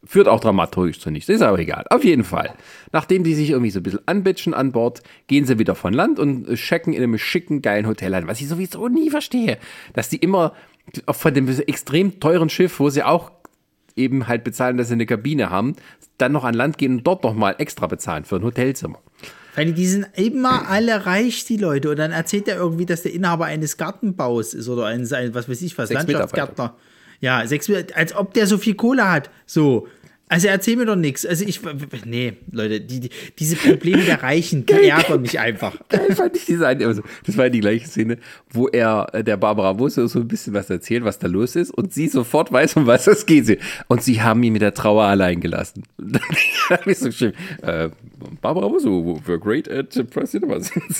Führt 0.05 0.29
auch 0.29 0.39
dramaturgisch 0.39 0.99
zu 0.99 1.11
nichts, 1.11 1.27
ist 1.27 1.41
aber 1.41 1.59
egal. 1.59 1.85
Auf 1.89 2.05
jeden 2.05 2.23
Fall. 2.23 2.53
Nachdem 2.93 3.25
die 3.25 3.35
sich 3.35 3.49
irgendwie 3.49 3.71
so 3.71 3.81
ein 3.81 3.83
bisschen 3.83 4.07
anbitschen 4.07 4.53
an 4.53 4.71
Bord, 4.71 5.01
gehen 5.27 5.45
sie 5.45 5.59
wieder 5.59 5.75
von 5.75 5.93
Land 5.93 6.19
und 6.19 6.53
checken 6.55 6.93
in 6.93 7.03
einem 7.03 7.17
schicken, 7.17 7.61
geilen 7.61 7.85
Hotel 7.85 8.13
ein. 8.13 8.25
Was 8.25 8.39
ich 8.39 8.47
sowieso 8.47 8.87
nie 8.87 9.09
verstehe, 9.09 9.57
dass 9.93 10.07
die 10.07 10.17
immer 10.17 10.53
von 11.11 11.33
dem 11.33 11.49
extrem 11.49 12.19
teuren 12.21 12.49
Schiff, 12.49 12.79
wo 12.79 12.89
sie 12.89 13.03
auch 13.03 13.31
eben 13.97 14.27
halt 14.27 14.45
bezahlen, 14.45 14.77
dass 14.77 14.87
sie 14.87 14.93
eine 14.93 15.05
Kabine 15.05 15.49
haben, 15.49 15.75
dann 16.17 16.31
noch 16.31 16.45
an 16.45 16.53
Land 16.53 16.77
gehen 16.77 16.97
und 16.97 17.03
dort 17.07 17.23
nochmal 17.23 17.55
extra 17.57 17.87
bezahlen 17.87 18.23
für 18.23 18.37
ein 18.37 18.43
Hotelzimmer. 18.43 18.99
Weil 19.55 19.73
die 19.73 19.87
sind 19.87 20.07
immer 20.15 20.69
alle 20.69 21.05
reich, 21.05 21.43
die 21.43 21.57
Leute. 21.57 21.89
Und 21.89 21.99
dann 21.99 22.11
erzählt 22.11 22.47
er 22.47 22.55
irgendwie, 22.55 22.85
dass 22.85 23.03
der 23.03 23.13
Inhaber 23.13 23.45
eines 23.45 23.75
Gartenbaus 23.75 24.53
ist 24.53 24.69
oder 24.69 24.85
ein, 24.85 25.01
was 25.33 25.49
weiß 25.49 25.61
ich 25.61 25.77
was, 25.77 25.89
Sechs 25.89 26.03
Landschaftsgärtner. 26.03 26.75
Ja, 27.21 27.45
sechs, 27.45 27.69
als 27.93 28.15
ob 28.15 28.33
der 28.33 28.47
so 28.47 28.57
viel 28.57 28.75
Kohle 28.75 29.09
hat. 29.09 29.29
So. 29.45 29.87
Also 30.29 30.47
erzähl 30.47 30.75
mir 30.75 30.85
doch 30.85 30.95
nichts. 30.95 31.25
Also 31.25 31.43
ich, 31.43 31.59
nee, 32.05 32.33
Leute, 32.51 32.79
die, 32.81 32.99
die, 32.99 33.09
diese 33.39 33.55
Probleme 33.55 34.03
der 34.03 34.21
Reichen, 34.21 34.63
die 34.63 34.73
ärgern 34.73 35.23
mich 35.23 35.39
einfach. 35.39 35.75
Geil 35.89 36.15
fand 36.15 36.37
ich 36.37 36.45
diese 36.45 36.67
eine, 36.67 36.85
also 36.85 37.01
das 37.25 37.35
war 37.35 37.49
die 37.49 37.61
gleiche 37.61 37.87
Szene, 37.87 38.19
wo 38.51 38.67
er 38.67 39.07
äh, 39.11 39.23
der 39.23 39.37
Barbara 39.37 39.73
Busse 39.73 40.07
so 40.07 40.19
ein 40.19 40.27
bisschen 40.27 40.53
was 40.53 40.69
erzählt, 40.69 41.03
was 41.03 41.17
da 41.17 41.27
los 41.27 41.55
ist 41.55 41.71
und 41.71 41.93
sie 41.93 42.07
sofort 42.07 42.51
weiß, 42.51 42.75
um 42.75 42.85
was 42.85 43.07
es 43.07 43.25
geht. 43.25 43.59
Und 43.87 44.03
sie 44.03 44.21
haben 44.21 44.43
ihn 44.43 44.53
mit 44.53 44.61
der 44.61 44.75
Trauer 44.75 45.05
allein 45.05 45.39
gelassen. 45.39 45.81
das 46.69 46.85
ist 46.85 47.01
so 47.01 47.11
schön. 47.11 47.33
Äh, 47.63 47.89
Barbara 48.41 48.67
Busse, 48.67 48.87
we're 48.87 49.39
great 49.39 49.67
at 49.69 49.91
Cinemas. 49.91 50.69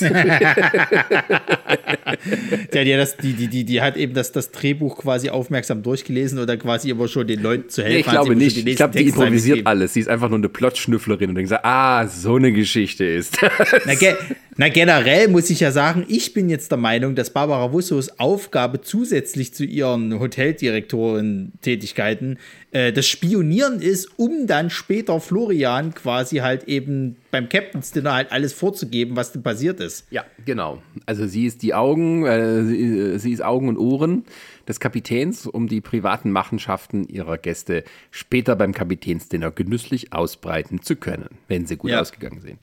ja, 2.72 2.84
die, 2.84 2.92
das, 2.96 3.16
die, 3.16 3.34
die, 3.34 3.48
die, 3.48 3.64
die 3.64 3.80
hat 3.80 3.96
eben 3.96 4.14
das, 4.14 4.32
das 4.32 4.50
Drehbuch 4.50 4.98
quasi 4.98 5.30
aufmerksam 5.30 5.82
durchgelesen 5.82 6.38
oder 6.38 6.56
quasi 6.56 6.90
immer 6.90 7.08
schon 7.08 7.26
den 7.26 7.42
Leuten 7.42 7.68
zu 7.68 7.82
helfen. 7.82 8.00
Ich 8.00 8.06
glaube 8.06 8.34
nicht. 8.34 8.66
Ich 8.66 8.76
glaube, 8.76 8.98
die 8.98 9.10
improvisiert 9.20 9.66
alles. 9.66 9.94
Sie 9.94 10.00
ist 10.00 10.08
einfach 10.08 10.28
nur 10.28 10.38
eine 10.38 10.48
Plotschnüfflerin 10.48 11.30
und 11.30 11.36
denkt 11.36 11.50
so, 11.50 11.56
ah, 11.62 12.06
so 12.06 12.36
eine 12.36 12.52
Geschichte 12.52 13.04
ist 13.04 13.42
das. 13.42 13.50
Na, 13.86 13.94
ge 13.94 14.14
na, 14.56 14.68
generell 14.68 15.28
muss 15.28 15.48
ich 15.48 15.60
ja 15.60 15.70
sagen, 15.72 16.04
ich 16.08 16.34
bin 16.34 16.50
jetzt 16.50 16.70
der 16.70 16.78
Meinung, 16.78 17.14
dass 17.14 17.30
Barbara 17.30 17.72
Wussos 17.72 18.18
Aufgabe 18.18 18.82
zusätzlich 18.82 19.54
zu 19.54 19.64
ihren 19.64 20.20
Hoteldirektoren-Tätigkeiten 20.20 22.38
äh, 22.72 22.92
das 22.92 23.06
Spionieren 23.06 23.80
ist, 23.80 24.18
um 24.18 24.46
dann 24.46 24.68
später 24.68 25.18
Florian 25.20 25.94
quasi 25.94 26.38
halt 26.38 26.64
eben 26.64 27.16
beim 27.30 27.48
Captain's 27.48 27.92
Dinner 27.92 28.12
halt 28.14 28.32
alles 28.32 28.52
vorzugeben, 28.52 29.16
was 29.16 29.32
denn 29.32 29.42
passiert 29.42 29.80
ist. 29.80 30.06
Ja, 30.10 30.24
genau. 30.44 30.82
Also 31.06 31.26
sie 31.26 31.46
ist 31.46 31.62
die 31.62 31.72
Augen, 31.72 32.26
äh, 32.26 32.62
sie, 32.64 33.18
sie 33.18 33.32
ist 33.32 33.42
Augen 33.42 33.68
und 33.68 33.78
Ohren 33.78 34.24
des 34.68 34.80
Kapitäns, 34.80 35.46
um 35.46 35.68
die 35.68 35.80
privaten 35.80 36.30
Machenschaften 36.30 37.04
ihrer 37.04 37.38
Gäste 37.38 37.84
später 38.10 38.56
beim 38.56 38.72
Kapitänsdinner 38.72 39.50
genüsslich 39.50 40.12
ausbreiten 40.12 40.82
zu 40.82 40.96
können, 40.96 41.28
wenn 41.48 41.66
sie 41.66 41.76
gut 41.76 41.90
ja. 41.90 42.00
ausgegangen 42.00 42.40
sind. 42.40 42.58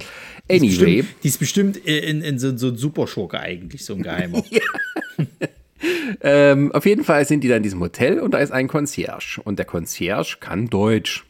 Anyway. 0.50 0.60
Die 0.60 0.68
ist 0.68 0.80
bestimmt, 0.80 1.24
die 1.24 1.28
ist 1.28 1.40
bestimmt 1.40 1.78
in, 1.78 2.22
in 2.22 2.40
so, 2.40 2.56
so 2.58 2.68
ein 2.68 2.78
Superschurke 2.78 3.40
eigentlich, 3.40 3.86
so 3.86 3.94
ein 3.94 4.04
Geheimer. 4.04 4.44
ähm, 6.22 6.72
auf 6.72 6.86
jeden 6.86 7.04
Fall 7.04 7.26
sind 7.26 7.44
die 7.44 7.48
dann 7.48 7.58
in 7.58 7.64
diesem 7.64 7.80
Hotel 7.80 8.20
und 8.20 8.32
da 8.32 8.40
ist 8.40 8.52
ein 8.52 8.68
Concierge. 8.68 9.42
Und 9.44 9.60
der 9.60 9.66
Concierge 9.66 10.38
kann 10.40 10.68
Deutsch, 10.70 11.26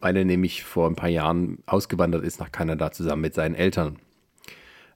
weil 0.00 0.16
er 0.16 0.24
nämlich 0.24 0.64
vor 0.64 0.88
ein 0.88 0.96
paar 0.96 1.08
Jahren 1.08 1.58
ausgewandert 1.66 2.24
ist 2.24 2.40
nach 2.40 2.52
Kanada 2.52 2.92
zusammen 2.92 3.22
mit 3.22 3.34
seinen 3.34 3.54
Eltern. 3.54 3.98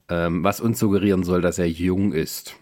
Ähm, 0.09 0.43
was 0.43 0.59
uns 0.59 0.79
suggerieren 0.79 1.23
soll, 1.23 1.41
dass 1.41 1.59
er 1.59 1.67
jung 1.67 2.11
ist. 2.13 2.55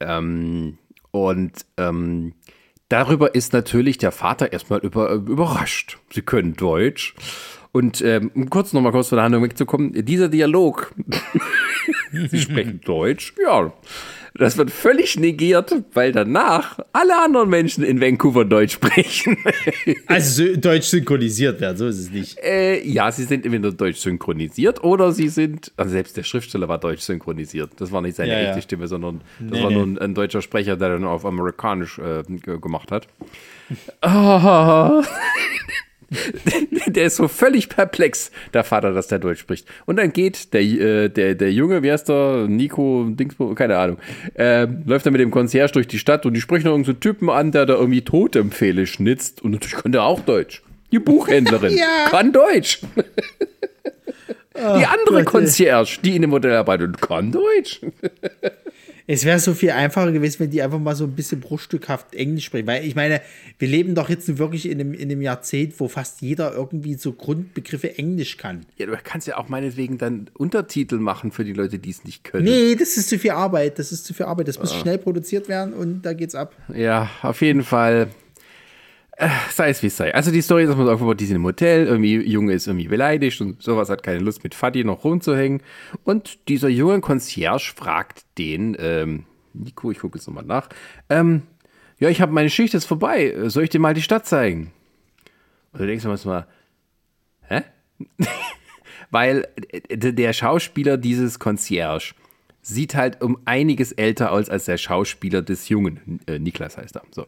Ähm, 0.00 0.78
und 1.16 1.52
ähm, 1.76 2.34
darüber 2.88 3.34
ist 3.34 3.52
natürlich 3.52 3.98
der 3.98 4.12
Vater 4.12 4.52
erstmal 4.52 4.80
über, 4.80 5.10
überrascht. 5.10 5.98
Sie 6.12 6.22
können 6.22 6.54
Deutsch. 6.54 7.14
Und 7.72 8.00
ähm, 8.00 8.30
um 8.34 8.48
kurz 8.48 8.72
nochmal 8.72 8.92
kurz 8.92 9.08
von 9.08 9.16
der 9.16 9.24
Handlung 9.24 9.42
wegzukommen, 9.42 9.92
dieser 10.06 10.28
Dialog, 10.28 10.94
Sie 12.12 12.40
sprechen 12.40 12.80
Deutsch, 12.84 13.34
ja, 13.42 13.72
das 14.38 14.56
wird 14.56 14.70
völlig 14.70 15.18
negiert, 15.18 15.74
weil 15.92 16.12
danach 16.12 16.78
alle 16.92 17.22
anderen 17.22 17.48
Menschen 17.48 17.84
in 17.84 18.00
Vancouver 18.00 18.44
Deutsch 18.44 18.74
sprechen. 18.74 19.36
also 20.06 20.56
Deutsch 20.56 20.86
synchronisiert 20.86 21.60
werden, 21.60 21.76
so 21.76 21.86
ist 21.86 21.98
es 21.98 22.10
nicht. 22.10 22.38
Äh, 22.42 22.82
ja, 22.86 23.10
sie 23.10 23.24
sind 23.24 23.44
entweder 23.44 23.72
Deutsch 23.72 23.98
synchronisiert 23.98 24.82
oder 24.84 25.12
sie 25.12 25.28
sind, 25.28 25.72
also 25.76 25.92
selbst 25.92 26.16
der 26.16 26.22
Schriftsteller 26.22 26.68
war 26.68 26.78
Deutsch 26.78 27.02
synchronisiert. 27.02 27.70
Das 27.78 27.92
war 27.92 28.02
nicht 28.02 28.16
seine 28.16 28.32
ja, 28.32 28.40
echte 28.40 28.56
ja. 28.56 28.62
Stimme, 28.62 28.88
sondern 28.88 29.20
das 29.40 29.58
nee, 29.58 29.64
war 29.64 29.70
nur 29.70 29.82
ein, 29.82 29.98
ein, 29.98 30.14
deutscher 30.14 30.42
Sprecher, 30.42 30.76
der 30.76 30.90
dann 30.90 31.04
auf 31.04 31.24
amerikanisch 31.24 31.98
äh, 31.98 32.22
gemacht 32.58 32.90
hat. 32.90 33.08
Oh. 34.02 35.02
der 36.86 37.06
ist 37.06 37.16
so 37.16 37.28
völlig 37.28 37.68
perplex, 37.68 38.30
der 38.52 38.64
Vater, 38.64 38.92
dass 38.92 39.08
der 39.08 39.18
Deutsch 39.18 39.40
spricht. 39.40 39.66
Und 39.86 39.96
dann 39.96 40.12
geht 40.12 40.52
der, 40.52 40.62
äh, 40.62 41.08
der, 41.08 41.34
der 41.34 41.52
Junge, 41.52 41.82
wie 41.82 41.92
heißt 41.92 42.08
der? 42.08 42.46
Nico, 42.48 43.06
Dingsbo, 43.08 43.54
keine 43.54 43.78
Ahnung, 43.78 43.98
äh, 44.34 44.66
läuft 44.86 45.06
dann 45.06 45.12
mit 45.12 45.20
dem 45.20 45.30
Concierge 45.30 45.72
durch 45.72 45.88
die 45.88 45.98
Stadt 45.98 46.26
und 46.26 46.34
die 46.34 46.40
sprechen 46.40 46.64
noch 46.64 46.72
irgendeinen 46.72 46.96
so 46.96 47.00
Typen 47.00 47.30
an, 47.30 47.52
der 47.52 47.66
da 47.66 47.74
irgendwie 47.74 48.02
Totempfehle 48.02 48.86
schnitzt. 48.86 49.42
Und 49.42 49.52
natürlich 49.52 49.76
kann 49.76 49.92
der 49.92 50.04
auch 50.04 50.20
Deutsch. 50.20 50.62
Die 50.92 50.98
Buchhändlerin 50.98 51.76
ja. 51.76 52.08
kann 52.10 52.32
Deutsch. 52.32 52.80
die 54.54 54.60
andere 54.86 55.24
Gott, 55.24 55.26
Concierge, 55.26 55.98
die 56.02 56.16
in 56.16 56.22
dem 56.22 56.30
Modell 56.30 56.54
arbeitet, 56.54 57.00
kann 57.00 57.32
Deutsch. 57.32 57.80
Es 59.08 59.24
wäre 59.24 59.38
so 59.38 59.54
viel 59.54 59.70
einfacher 59.70 60.10
gewesen, 60.10 60.40
wenn 60.40 60.50
die 60.50 60.62
einfach 60.62 60.80
mal 60.80 60.96
so 60.96 61.04
ein 61.04 61.12
bisschen 61.12 61.40
bruchstückhaft 61.40 62.14
Englisch 62.14 62.46
sprechen. 62.46 62.66
Weil 62.66 62.84
ich 62.84 62.96
meine, 62.96 63.20
wir 63.58 63.68
leben 63.68 63.94
doch 63.94 64.08
jetzt 64.08 64.38
wirklich 64.38 64.68
in 64.68 64.80
einem, 64.80 64.94
in 64.94 65.10
einem 65.10 65.22
Jahrzehnt, 65.22 65.78
wo 65.78 65.88
fast 65.88 66.22
jeder 66.22 66.54
irgendwie 66.54 66.94
so 66.94 67.12
Grundbegriffe 67.12 67.96
Englisch 67.98 68.36
kann. 68.36 68.66
Ja, 68.78 68.86
du 68.86 68.96
kannst 69.02 69.28
ja 69.28 69.36
auch 69.36 69.48
meinetwegen 69.48 69.98
dann 69.98 70.28
Untertitel 70.34 70.96
machen 70.96 71.30
für 71.30 71.44
die 71.44 71.52
Leute, 71.52 71.78
die 71.78 71.90
es 71.90 72.04
nicht 72.04 72.24
können. 72.24 72.44
Nee, 72.44 72.74
das 72.74 72.96
ist 72.96 73.08
zu 73.08 73.18
viel 73.18 73.30
Arbeit. 73.30 73.78
Das 73.78 73.92
ist 73.92 74.04
zu 74.04 74.12
viel 74.12 74.26
Arbeit. 74.26 74.48
Das 74.48 74.58
muss 74.58 74.72
ah. 74.72 74.80
schnell 74.80 74.98
produziert 74.98 75.48
werden 75.48 75.72
und 75.72 76.02
da 76.02 76.12
geht's 76.12 76.34
ab. 76.34 76.54
Ja, 76.74 77.08
auf 77.22 77.42
jeden 77.42 77.62
Fall 77.62 78.08
sei 79.50 79.70
es 79.70 79.82
wie 79.82 79.86
es 79.86 79.96
sei. 79.96 80.14
Also 80.14 80.30
die 80.30 80.42
Story 80.42 80.64
ist 80.64 80.76
so 80.76 80.90
aufgebaut, 80.90 81.20
die 81.20 81.26
sind 81.26 81.36
im 81.36 81.44
Hotel, 81.44 81.86
irgendwie 81.86 82.16
Junge 82.28 82.52
ist 82.52 82.66
irgendwie 82.66 82.88
beleidigt 82.88 83.40
und 83.40 83.62
sowas 83.62 83.88
hat 83.88 84.02
keine 84.02 84.18
Lust 84.18 84.44
mit 84.44 84.54
Fadi 84.54 84.84
noch 84.84 85.04
rumzuhängen. 85.04 85.62
Und 86.04 86.48
dieser 86.48 86.68
junge 86.68 87.00
Concierge 87.00 87.72
fragt 87.74 88.24
den, 88.38 88.76
ähm, 88.78 89.24
Nico, 89.54 89.90
ich 89.90 89.98
gucke 90.00 90.18
jetzt 90.18 90.26
nochmal 90.26 90.44
nach, 90.44 90.68
ähm, 91.08 91.42
ja, 91.98 92.10
ich 92.10 92.20
habe 92.20 92.32
meine 92.32 92.50
Schicht 92.50 92.74
ist 92.74 92.84
vorbei, 92.84 93.34
soll 93.46 93.64
ich 93.64 93.70
dir 93.70 93.78
mal 93.78 93.94
die 93.94 94.02
Stadt 94.02 94.26
zeigen? 94.26 94.72
Und 95.72 95.80
du 95.80 95.86
denkst 95.86 96.04
dir 96.04 96.28
mal, 96.28 96.46
hä? 97.48 97.62
Weil 99.10 99.48
äh, 99.70 100.12
der 100.12 100.32
Schauspieler 100.34 100.98
dieses 100.98 101.38
Concierge 101.38 102.14
sieht 102.60 102.94
halt 102.94 103.22
um 103.22 103.38
einiges 103.44 103.92
älter 103.92 104.32
aus 104.32 104.50
als 104.50 104.66
der 104.66 104.76
Schauspieler 104.76 105.40
des 105.40 105.68
Jungen. 105.68 106.20
Äh, 106.26 106.38
Niklas 106.38 106.76
heißt 106.76 106.96
er. 106.96 107.02
So. 107.12 107.26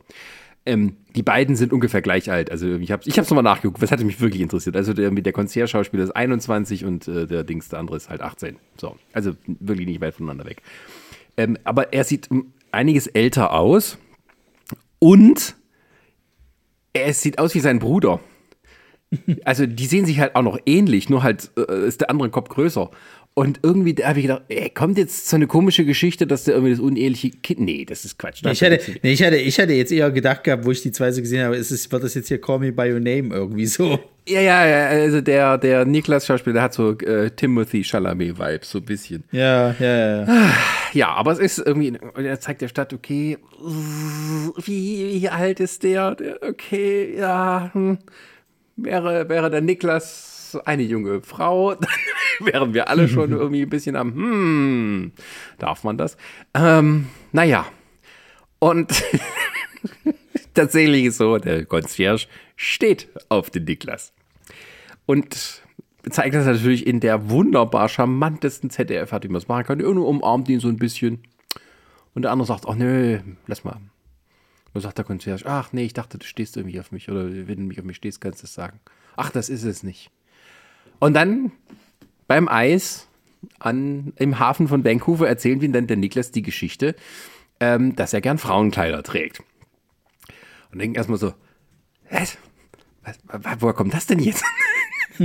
Ähm, 0.69 0.97
die 1.17 1.23
beiden 1.23 1.57
sind 1.57 1.73
ungefähr 1.73 2.03
gleich 2.03 2.31
alt. 2.31 2.51
Also 2.51 2.77
ich 2.77 2.93
habe 2.93 3.03
ich 3.07 3.17
nochmal 3.17 3.43
nachgeguckt, 3.43 3.81
was 3.81 3.91
hatte 3.91 4.05
mich 4.05 4.21
wirklich 4.21 4.43
interessiert. 4.43 4.77
Also 4.77 4.93
der, 4.93 5.11
der 5.11 5.33
Concierge-Schauspieler 5.33 6.05
ist 6.05 6.11
21 6.11 6.85
und 6.85 7.09
äh, 7.09 7.27
der 7.27 7.43
Dings, 7.43 7.71
der 7.71 7.79
andere 7.79 7.97
ist 7.97 8.11
halt 8.11 8.21
18. 8.21 8.57
So, 8.77 8.97
also 9.15 9.33
wirklich 9.47 9.87
nicht 9.87 10.03
weit 10.03 10.15
voneinander 10.15 10.45
weg. 10.45 10.61
Ähm, 11.39 11.57
aber 11.65 11.95
er 11.95 12.05
sieht 12.05 12.29
einiges 12.71 13.07
älter 13.07 13.55
aus 13.55 13.97
und 14.99 15.57
er 16.93 17.15
sieht 17.15 17.39
aus 17.39 17.55
wie 17.55 17.61
sein 17.61 17.79
Bruder. 17.79 18.21
Also 19.47 19.65
die 19.65 19.87
sehen 19.87 20.05
sich 20.05 20.21
halt 20.21 20.37
auch 20.37 20.43
noch 20.43 20.59
ähnlich, 20.67 21.09
nur 21.09 21.23
halt 21.23 21.51
äh, 21.57 21.87
ist 21.87 22.03
der 22.03 22.11
andere 22.11 22.29
Kopf 22.29 22.51
größer. 22.51 22.91
Und 23.39 23.61
irgendwie 23.63 23.95
da 23.95 24.09
habe 24.09 24.19
ich 24.19 24.27
gedacht, 24.27 24.43
ey, 24.49 24.69
kommt 24.69 24.99
jetzt 24.99 25.29
so 25.29 25.37
eine 25.37 25.47
komische 25.47 25.85
Geschichte, 25.85 26.27
dass 26.27 26.43
der 26.43 26.55
irgendwie 26.55 26.73
das 26.73 26.81
uneheliche 26.81 27.31
Kind. 27.31 27.61
Nee, 27.61 27.85
das 27.85 28.05
ist 28.05 28.19
Quatsch. 28.19 28.41
Das 28.43 28.61
ich, 28.61 28.65
hatte, 28.65 28.81
nee, 29.05 29.13
ich, 29.13 29.23
hatte, 29.23 29.37
ich 29.37 29.61
hatte 29.61 29.75
jetzt 29.75 29.93
eher 29.93 30.11
gedacht 30.11 30.43
gehabt, 30.43 30.65
wo 30.65 30.73
ich 30.73 30.83
die 30.83 30.91
zwei 30.91 31.13
so 31.13 31.21
gesehen 31.21 31.45
habe, 31.45 31.55
ist 31.55 31.71
es, 31.71 31.93
wird 31.93 32.03
das 32.03 32.15
jetzt 32.15 32.27
hier 32.27 32.41
Call 32.41 32.59
Me 32.59 32.73
By 32.73 32.93
Your 32.93 32.99
Name 32.99 33.33
irgendwie 33.33 33.67
so. 33.67 34.01
Ja, 34.27 34.41
ja, 34.41 34.67
ja, 34.67 34.87
also 34.89 35.21
der, 35.21 35.57
der 35.57 35.85
Niklas-Schauspieler, 35.85 36.61
hat 36.61 36.75
so 36.75 36.99
äh, 36.99 37.31
Timothy 37.31 37.85
Chalamet-Vibes, 37.85 38.71
so 38.71 38.79
ein 38.79 38.85
bisschen. 38.85 39.23
Ja, 39.31 39.71
ja, 39.79 40.25
ja. 40.25 40.53
Ja, 40.93 41.09
aber 41.11 41.31
es 41.31 41.39
ist 41.39 41.59
irgendwie, 41.65 41.97
er 42.17 42.41
zeigt 42.41 42.61
der 42.61 42.69
Stadt, 42.69 42.93
okay, 42.93 43.39
wie, 44.65 45.21
wie 45.23 45.29
alt 45.29 45.61
ist 45.61 45.85
der? 45.85 46.17
Okay, 46.43 47.17
ja, 47.17 47.71
hm, 47.73 47.99
wäre, 48.77 49.29
wäre 49.29 49.49
der 49.49 49.61
Niklas 49.61 50.38
eine 50.57 50.83
junge 50.83 51.23
Frau, 51.23 51.75
dann 51.75 51.91
wären 52.41 52.75
wir 52.75 52.89
alle 52.89 53.09
schon 53.09 53.33
irgendwie 53.33 53.63
ein 53.63 53.71
bisschen 53.71 53.97
am, 53.97 54.15
hm, 54.15 55.13
darf 55.59 55.85
man 55.85 55.99
das? 55.99 56.17
Ähm, 56.55 57.09
naja, 57.33 57.67
und 58.59 59.05
tatsächlich 60.55 61.07
ist 61.07 61.19
so, 61.19 61.39
der 61.39 61.65
Concierge 61.65 62.27
steht 62.57 63.09
auf 63.29 63.51
den 63.51 63.65
Niklas. 63.65 64.13
Und 65.07 65.63
zeigt 66.11 66.35
das 66.35 66.47
natürlich 66.47 66.87
in 66.87 67.01
der 67.01 67.31
wunderbar 67.31 67.89
charmantesten 67.89 68.71
ZDF, 68.71 69.13
wie 69.13 69.29
man 69.29 69.37
es 69.37 69.49
machen 69.49 69.65
kann. 69.65 69.81
Irgendwo 69.81 70.07
umarmt 70.07 70.49
ihn 70.49 70.61
so 70.61 70.69
ein 70.69 70.77
bisschen. 70.77 71.23
Und 72.15 72.23
der 72.23 72.33
andere 72.33 72.47
sagt, 72.47 72.67
ach 72.69 72.75
nö, 72.75 73.21
lass 73.47 73.65
mal. 73.65 73.81
Und 74.75 74.81
sagt 74.81 74.99
der 74.99 75.05
Concierge, 75.05 75.47
ach 75.47 75.73
nee, 75.73 75.85
ich 75.85 75.93
dachte, 75.93 76.19
du 76.19 76.27
stehst 76.27 76.57
irgendwie 76.57 76.81
auf 76.81 76.93
mich. 76.93 77.09
Oder 77.11 77.25
wenn 77.25 77.57
du 77.57 77.63
mich 77.63 77.79
auf 77.79 77.85
mich 77.85 77.97
stehst, 77.97 78.21
kannst 78.21 78.43
du 78.43 78.47
es 78.47 78.55
sagen. 78.55 78.81
Ach, 79.17 79.31
das 79.31 79.49
ist 79.49 79.65
es 79.65 79.83
nicht. 79.83 80.11
Und 80.99 81.15
dann 81.15 81.53
beim 82.27 82.49
Eis 82.49 83.09
an, 83.59 84.13
im 84.17 84.39
Hafen 84.39 84.69
von 84.69 84.85
Vancouver 84.85 85.29
erzählt 85.29 85.63
ihm 85.63 85.73
dann 85.73 85.87
der 85.87 85.97
Niklas 85.97 86.31
die 86.31 86.43
Geschichte, 86.43 86.95
ähm, 87.61 87.97
dass 87.97 88.13
er 88.13 88.21
gern 88.21 88.39
Frauenkleider 88.39 89.03
trägt. 89.03 89.43
Und 90.73 90.81
denken 90.81 90.97
erstmal 90.97 91.19
so, 91.19 91.35
Was? 92.11 92.39
Was, 93.03 93.19
woher 93.61 93.75
kommt 93.75 93.95
das 93.95 94.07
denn 94.07 94.19
jetzt? 94.19 94.45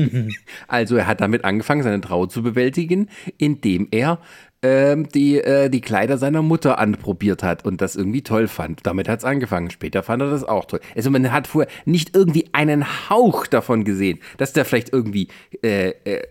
also 0.67 0.95
er 0.95 1.07
hat 1.07 1.21
damit 1.21 1.43
angefangen, 1.43 1.83
seine 1.83 2.01
Trauer 2.01 2.29
zu 2.29 2.41
bewältigen, 2.41 3.09
indem 3.37 3.87
er 3.91 4.19
ähm, 4.63 5.07
die, 5.09 5.39
äh, 5.39 5.69
die 5.69 5.81
Kleider 5.81 6.17
seiner 6.17 6.41
Mutter 6.41 6.79
anprobiert 6.79 7.43
hat 7.43 7.65
und 7.65 7.81
das 7.81 7.95
irgendwie 7.95 8.23
toll 8.23 8.47
fand. 8.47 8.79
Damit 8.83 9.07
hat 9.07 9.19
es 9.19 9.25
angefangen. 9.25 9.69
Später 9.69 10.01
fand 10.01 10.21
er 10.21 10.31
das 10.31 10.43
auch 10.43 10.65
toll. 10.65 10.79
Also 10.95 11.11
man 11.11 11.31
hat 11.31 11.47
vorher 11.47 11.71
nicht 11.85 12.15
irgendwie 12.15 12.47
einen 12.53 13.09
Hauch 13.09 13.45
davon 13.45 13.83
gesehen, 13.83 14.19
dass 14.37 14.53
der 14.53 14.65
vielleicht 14.65 14.91
irgendwie 14.91 15.27
äh, 15.61 15.89
äh, 16.05 16.23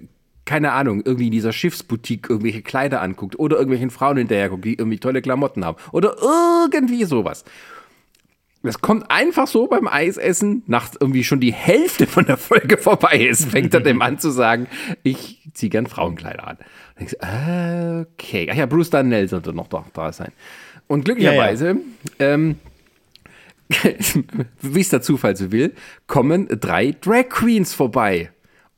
keine 0.44 0.72
Ahnung, 0.72 1.02
irgendwie 1.04 1.26
in 1.26 1.32
dieser 1.32 1.52
Schiffsboutique 1.52 2.28
irgendwelche 2.28 2.62
Kleider 2.62 3.00
anguckt 3.00 3.38
oder 3.38 3.56
irgendwelchen 3.56 3.90
Frauen 3.90 4.16
hinterher 4.16 4.48
guckt, 4.48 4.64
die 4.64 4.74
irgendwie 4.74 4.98
tolle 4.98 5.22
Klamotten 5.22 5.64
haben 5.64 5.78
oder 5.92 6.16
irgendwie 6.20 7.04
sowas. 7.04 7.44
Das 8.62 8.80
kommt 8.80 9.10
einfach 9.10 9.48
so 9.48 9.66
beim 9.66 9.88
Eisessen, 9.88 10.62
nach 10.66 10.90
irgendwie 10.98 11.24
schon 11.24 11.40
die 11.40 11.52
Hälfte 11.52 12.06
von 12.06 12.26
der 12.26 12.36
Folge 12.36 12.78
vorbei 12.78 13.18
ist, 13.18 13.50
fängt 13.50 13.74
er 13.74 13.80
dem 13.80 14.00
an 14.02 14.18
zu 14.18 14.30
sagen, 14.30 14.68
ich 15.02 15.48
ziehe 15.52 15.70
gern 15.70 15.86
Frauenkleider 15.86 16.46
an. 16.46 16.58
Ich 17.06 17.16
okay. 17.16 18.48
Ach 18.50 18.56
ja, 18.56 18.66
Bruce 18.66 18.90
Darnell 18.90 19.28
sollte 19.28 19.52
noch 19.52 19.68
da, 19.68 19.84
da 19.92 20.12
sein. 20.12 20.32
Und 20.86 21.04
glücklicherweise, 21.04 21.76
ja, 22.18 22.26
ja. 22.26 22.34
ähm, 22.34 22.56
wie 24.60 24.80
es 24.80 24.90
der 24.90 25.02
Zufall 25.02 25.36
so 25.36 25.50
will, 25.52 25.72
kommen 26.06 26.48
drei 26.48 26.94
Drag 27.00 27.28
Queens 27.28 27.74
vorbei. 27.74 28.30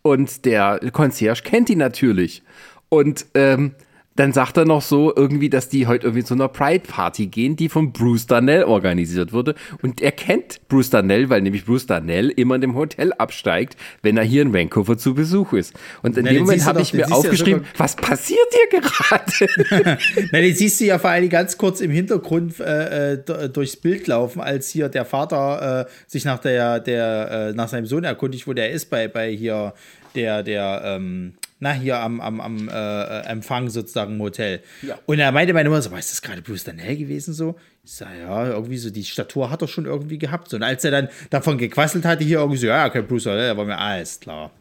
Und 0.02 0.44
der 0.44 0.80
Concierge 0.92 1.42
kennt 1.42 1.68
die 1.68 1.76
natürlich. 1.76 2.42
Und 2.88 3.26
ähm, 3.34 3.74
dann 4.16 4.32
sagt 4.32 4.56
er 4.56 4.64
noch 4.64 4.82
so 4.82 5.12
irgendwie, 5.14 5.50
dass 5.50 5.68
die 5.68 5.86
heute 5.86 6.06
irgendwie 6.06 6.24
zu 6.24 6.34
einer 6.34 6.48
Pride-Party 6.48 7.26
gehen, 7.26 7.56
die 7.56 7.68
von 7.68 7.92
Bruce 7.92 8.26
Darnell 8.26 8.64
organisiert 8.64 9.32
wurde. 9.32 9.54
Und 9.82 10.00
er 10.00 10.12
kennt 10.12 10.60
Bruce 10.68 10.90
Darnell, 10.90 11.30
weil 11.30 11.42
nämlich 11.42 11.64
Bruce 11.64 11.86
Darnell 11.86 12.30
immer 12.30 12.54
in 12.54 12.60
dem 12.60 12.74
Hotel 12.76 13.12
absteigt, 13.12 13.76
wenn 14.02 14.16
er 14.16 14.22
hier 14.22 14.42
in 14.42 14.52
Vancouver 14.52 14.96
zu 14.96 15.14
Besuch 15.14 15.52
ist. 15.52 15.74
Und 16.02 16.16
in 16.16 16.24
Na, 16.24 16.30
dem 16.30 16.42
Moment 16.42 16.64
habe 16.64 16.80
ich 16.80 16.94
mir 16.94 17.10
aufgeschrieben, 17.12 17.62
ja 17.62 17.68
was 17.76 17.96
passiert 17.96 18.38
hier 18.70 18.80
gerade? 18.80 19.98
Na, 20.32 20.40
den 20.40 20.54
siehst 20.54 20.80
du 20.80 20.84
ja 20.84 20.98
vor 20.98 21.10
allem 21.10 21.28
ganz 21.28 21.58
kurz 21.58 21.80
im 21.80 21.90
Hintergrund 21.90 22.60
äh, 22.60 23.14
äh 23.14 23.48
durchs 23.48 23.76
Bild 23.76 24.06
laufen, 24.06 24.40
als 24.40 24.68
hier 24.68 24.88
der 24.88 25.04
Vater 25.04 25.86
äh, 25.86 25.90
sich 26.06 26.24
nach 26.24 26.38
der, 26.38 26.80
der, 26.80 27.30
äh, 27.30 27.52
nach 27.52 27.68
seinem 27.68 27.86
Sohn 27.86 28.04
erkundigt, 28.04 28.46
wo 28.46 28.52
der 28.52 28.70
ist 28.70 28.90
bei, 28.90 29.08
bei 29.08 29.30
hier 29.30 29.74
der, 30.14 30.42
der, 30.42 30.82
ähm, 30.84 31.34
na, 31.64 31.72
hier 31.72 31.98
am, 31.98 32.20
am, 32.20 32.42
am 32.42 32.68
äh, 32.68 33.20
Empfang 33.20 33.70
sozusagen 33.70 34.16
im 34.16 34.20
Hotel. 34.20 34.60
Ja. 34.82 34.98
Und 35.06 35.18
er 35.18 35.32
meinte 35.32 35.54
meine 35.54 35.70
Mutter 35.70 35.80
so, 35.80 35.96
ist 35.96 36.12
das 36.12 36.20
gerade 36.20 36.42
Bruce 36.42 36.64
Danell 36.64 36.94
gewesen 36.94 37.32
so? 37.32 37.56
Ich 37.82 37.92
sage, 37.92 38.18
ja, 38.20 38.48
irgendwie 38.48 38.76
so, 38.76 38.90
die 38.90 39.02
Statur 39.02 39.48
hat 39.48 39.62
er 39.62 39.68
schon 39.68 39.86
irgendwie 39.86 40.18
gehabt. 40.18 40.50
So, 40.50 40.56
und 40.56 40.62
als 40.62 40.84
er 40.84 40.90
dann 40.90 41.08
davon 41.30 41.56
gequasselt 41.56 42.04
hatte, 42.04 42.22
hier 42.22 42.40
irgendwie 42.40 42.58
so, 42.58 42.66
ja, 42.66 42.90
kein 42.90 43.06
Bruce 43.06 43.24
Danell, 43.24 43.48
da 43.48 43.56
war 43.56 43.64
mir 43.64 43.78
alles 43.78 44.20
klar. 44.20 44.50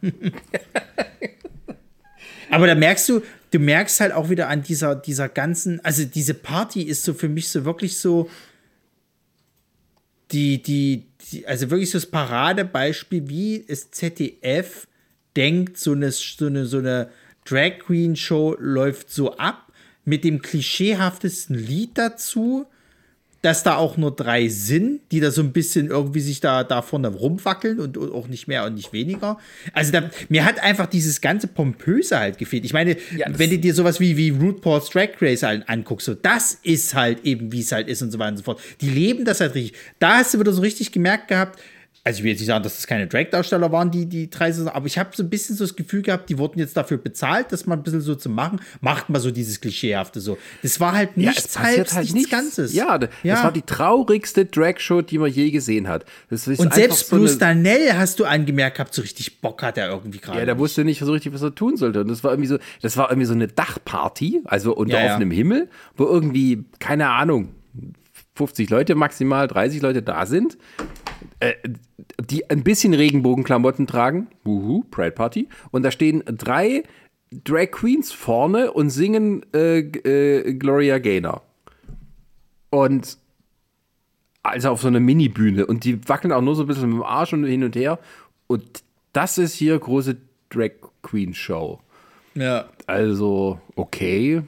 Aber 2.50 2.66
da 2.66 2.74
merkst 2.74 3.06
du, 3.10 3.20
du 3.50 3.58
merkst 3.58 4.00
halt 4.00 4.12
auch 4.12 4.30
wieder 4.30 4.48
an 4.48 4.62
dieser, 4.62 4.96
dieser 4.96 5.28
ganzen, 5.28 5.84
also 5.84 6.06
diese 6.06 6.32
Party 6.32 6.84
ist 6.84 7.04
so 7.04 7.12
für 7.12 7.28
mich 7.28 7.50
so 7.50 7.66
wirklich 7.66 7.98
so, 7.98 8.30
die, 10.32 10.62
die, 10.62 11.04
die 11.30 11.46
also 11.46 11.68
wirklich 11.70 11.90
so 11.90 11.98
das 11.98 12.06
Paradebeispiel, 12.06 13.28
wie 13.28 13.62
es 13.68 13.90
ZDF 13.90 14.86
denkt, 15.36 15.78
so 15.78 15.92
eine, 15.92 16.10
so 16.12 16.46
eine, 16.46 16.66
so 16.66 16.78
eine 16.78 17.08
Drag 17.44 17.78
Queen 17.78 18.16
Show 18.16 18.56
läuft 18.58 19.10
so 19.10 19.36
ab, 19.36 19.72
mit 20.04 20.24
dem 20.24 20.42
klischeehaftesten 20.42 21.56
Lied 21.56 21.96
dazu, 21.96 22.66
dass 23.44 23.62
da 23.62 23.76
auch 23.76 23.98
nur 23.98 24.16
drei 24.16 24.48
sind, 24.48 25.02
die 25.12 25.20
da 25.20 25.30
so 25.30 25.42
ein 25.42 25.52
bisschen 25.52 25.88
irgendwie 25.88 26.20
sich 26.20 26.40
da, 26.40 26.64
da 26.64 26.80
vorne 26.80 27.08
rumwackeln 27.08 27.78
und, 27.78 27.98
und 27.98 28.10
auch 28.10 28.26
nicht 28.26 28.48
mehr 28.48 28.64
und 28.64 28.74
nicht 28.74 28.94
weniger. 28.94 29.38
Also 29.74 29.92
da, 29.92 30.08
mir 30.30 30.46
hat 30.46 30.62
einfach 30.62 30.86
dieses 30.86 31.20
ganze 31.20 31.46
Pompöse 31.46 32.18
halt 32.18 32.38
gefehlt. 32.38 32.64
Ich 32.64 32.72
meine, 32.72 32.96
ja, 33.14 33.26
wenn 33.28 33.50
du 33.50 33.58
dir 33.58 33.74
sowas 33.74 34.00
wie, 34.00 34.16
wie 34.16 34.30
Root 34.30 34.62
Paul's 34.62 34.88
Drag 34.88 35.10
Race 35.20 35.42
halt 35.42 35.68
anguckst, 35.68 36.06
so 36.06 36.14
das 36.14 36.58
ist 36.62 36.94
halt 36.94 37.26
eben, 37.26 37.52
wie 37.52 37.60
es 37.60 37.70
halt 37.70 37.88
ist 37.88 38.00
und 38.00 38.10
so 38.10 38.18
weiter 38.18 38.30
und 38.30 38.36
so 38.38 38.44
fort. 38.44 38.60
Die 38.80 38.88
leben 38.88 39.26
das 39.26 39.40
halt 39.40 39.54
richtig. 39.54 39.78
Da 39.98 40.16
hast 40.16 40.32
du 40.32 40.40
wieder 40.40 40.52
so 40.54 40.62
richtig 40.62 40.90
gemerkt 40.90 41.28
gehabt, 41.28 41.60
also 42.06 42.18
ich 42.18 42.24
will 42.24 42.32
jetzt 42.32 42.40
nicht 42.40 42.48
sagen, 42.48 42.62
dass 42.62 42.76
das 42.76 42.86
keine 42.86 43.06
Drag-Darsteller 43.06 43.72
waren, 43.72 43.90
die, 43.90 44.04
die 44.04 44.28
drei 44.28 44.52
Saison, 44.52 44.72
aber 44.72 44.86
ich 44.86 44.98
habe 44.98 45.10
so 45.14 45.22
ein 45.22 45.30
bisschen 45.30 45.56
so 45.56 45.64
das 45.64 45.74
Gefühl 45.74 46.02
gehabt, 46.02 46.28
die 46.28 46.36
wurden 46.36 46.58
jetzt 46.58 46.76
dafür 46.76 46.98
bezahlt, 46.98 47.50
das 47.50 47.64
mal 47.64 47.76
ein 47.76 47.82
bisschen 47.82 48.02
so 48.02 48.14
zu 48.14 48.28
machen. 48.28 48.60
Macht 48.82 49.08
mal 49.08 49.20
so 49.20 49.30
dieses 49.30 49.58
Klischeehafte 49.60 50.20
so. 50.20 50.36
Das 50.62 50.80
war 50.80 50.92
halt 50.92 51.16
nichts 51.16 51.54
ja, 51.54 51.62
halbs, 51.62 51.94
halt 51.94 52.12
nichts, 52.12 52.30
Ganzes. 52.30 52.74
Ja, 52.74 52.98
das 52.98 53.08
ja. 53.22 53.42
war 53.42 53.52
die 53.52 53.62
traurigste 53.62 54.44
Drag-Show, 54.44 55.00
die 55.00 55.16
man 55.16 55.30
je 55.30 55.50
gesehen 55.50 55.88
hat. 55.88 56.04
Und 56.30 56.38
selbst 56.74 57.08
so 57.08 57.16
Bruce 57.16 57.38
Darnell 57.38 57.94
hast 57.94 58.20
du 58.20 58.26
angemerkt 58.26 58.76
gehabt, 58.76 58.92
so 58.92 59.00
richtig 59.00 59.40
Bock 59.40 59.62
hat 59.62 59.78
er 59.78 59.88
irgendwie 59.88 60.18
gerade. 60.18 60.40
Ja, 60.40 60.44
der 60.44 60.58
wusste 60.58 60.84
nicht 60.84 60.98
so 60.98 61.10
richtig, 61.10 61.32
was 61.32 61.40
er 61.40 61.54
tun 61.54 61.78
sollte. 61.78 62.02
Und 62.02 62.08
das 62.08 62.22
war 62.22 62.32
irgendwie 62.32 62.48
so, 62.48 62.58
das 62.82 62.98
war 62.98 63.10
irgendwie 63.10 63.26
so 63.26 63.34
eine 63.34 63.48
Dachparty, 63.48 64.42
also 64.44 64.74
unter 64.74 65.02
ja, 65.02 65.12
offenem 65.12 65.30
Himmel, 65.30 65.70
wo 65.96 66.04
irgendwie, 66.04 66.64
keine 66.80 67.08
Ahnung, 67.08 67.54
50 68.34 68.68
Leute 68.68 68.94
maximal, 68.94 69.48
30 69.48 69.80
Leute 69.80 70.02
da 70.02 70.26
sind, 70.26 70.58
äh, 71.40 71.54
die 72.28 72.48
ein 72.50 72.62
bisschen 72.62 72.94
Regenbogenklamotten 72.94 73.86
tragen, 73.86 74.28
wuhu, 74.44 74.84
Pride 74.90 75.12
Party, 75.12 75.48
und 75.70 75.82
da 75.82 75.90
stehen 75.90 76.22
drei 76.26 76.84
Drag 77.42 77.70
Queens 77.72 78.12
vorne 78.12 78.72
und 78.72 78.90
singen 78.90 79.44
äh, 79.52 79.78
äh, 79.80 80.54
Gloria 80.54 80.98
Gaynor. 80.98 81.42
Und 82.70 83.18
also 84.42 84.70
auf 84.70 84.82
so 84.82 84.88
einer 84.88 85.00
Mini-Bühne 85.00 85.66
und 85.66 85.84
die 85.84 86.06
wackeln 86.08 86.32
auch 86.32 86.42
nur 86.42 86.54
so 86.54 86.62
ein 86.64 86.66
bisschen 86.66 86.90
mit 86.90 86.98
dem 86.98 87.02
Arsch 87.02 87.32
und 87.32 87.44
hin 87.44 87.64
und 87.64 87.74
her. 87.74 87.98
Und 88.46 88.84
das 89.12 89.38
ist 89.38 89.54
hier 89.54 89.78
große 89.78 90.16
Drag 90.50 90.72
Queen 91.02 91.34
Show. 91.34 91.80
Ja. 92.34 92.66
Also, 92.86 93.60
okay. 93.74 94.42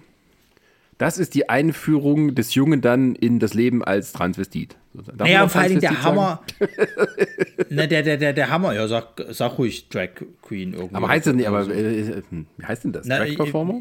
Das 0.99 1.19
ist 1.19 1.35
die 1.35 1.49
Einführung 1.49 2.35
des 2.35 2.55
Jungen 2.55 2.81
dann 2.81 3.15
in 3.15 3.39
das 3.39 3.55
Leben 3.55 3.83
als 3.85 4.13
Transvestit. 4.13 4.77
Darf 4.97 5.19
naja, 5.19 5.49
vor 5.49 5.61
allem 5.61 5.81
der 5.81 6.03
Hammer. 6.03 6.43
ne, 7.71 7.89
der, 7.89 8.03
der, 8.03 8.17
der, 8.17 8.33
der 8.33 8.51
Hammer, 8.51 8.75
ja, 8.75 8.89
sag, 8.89 9.21
sag 9.31 9.59
ruhig 9.59 9.89
Drag 9.89 10.11
Queen 10.43 10.75
irgendwie. 10.75 10.95
Aber 10.95 11.09
heißt 11.09 11.27
das 11.27 11.35
nicht, 11.35 11.47
aber 11.47 11.69
äh, 11.69 12.01
äh, 12.01 12.23
wie 12.57 12.65
heißt 12.65 12.85
denn 12.85 12.93
das? 12.93 13.07
Na, 13.07 13.19
Drag 13.19 13.37
Performer? 13.37 13.81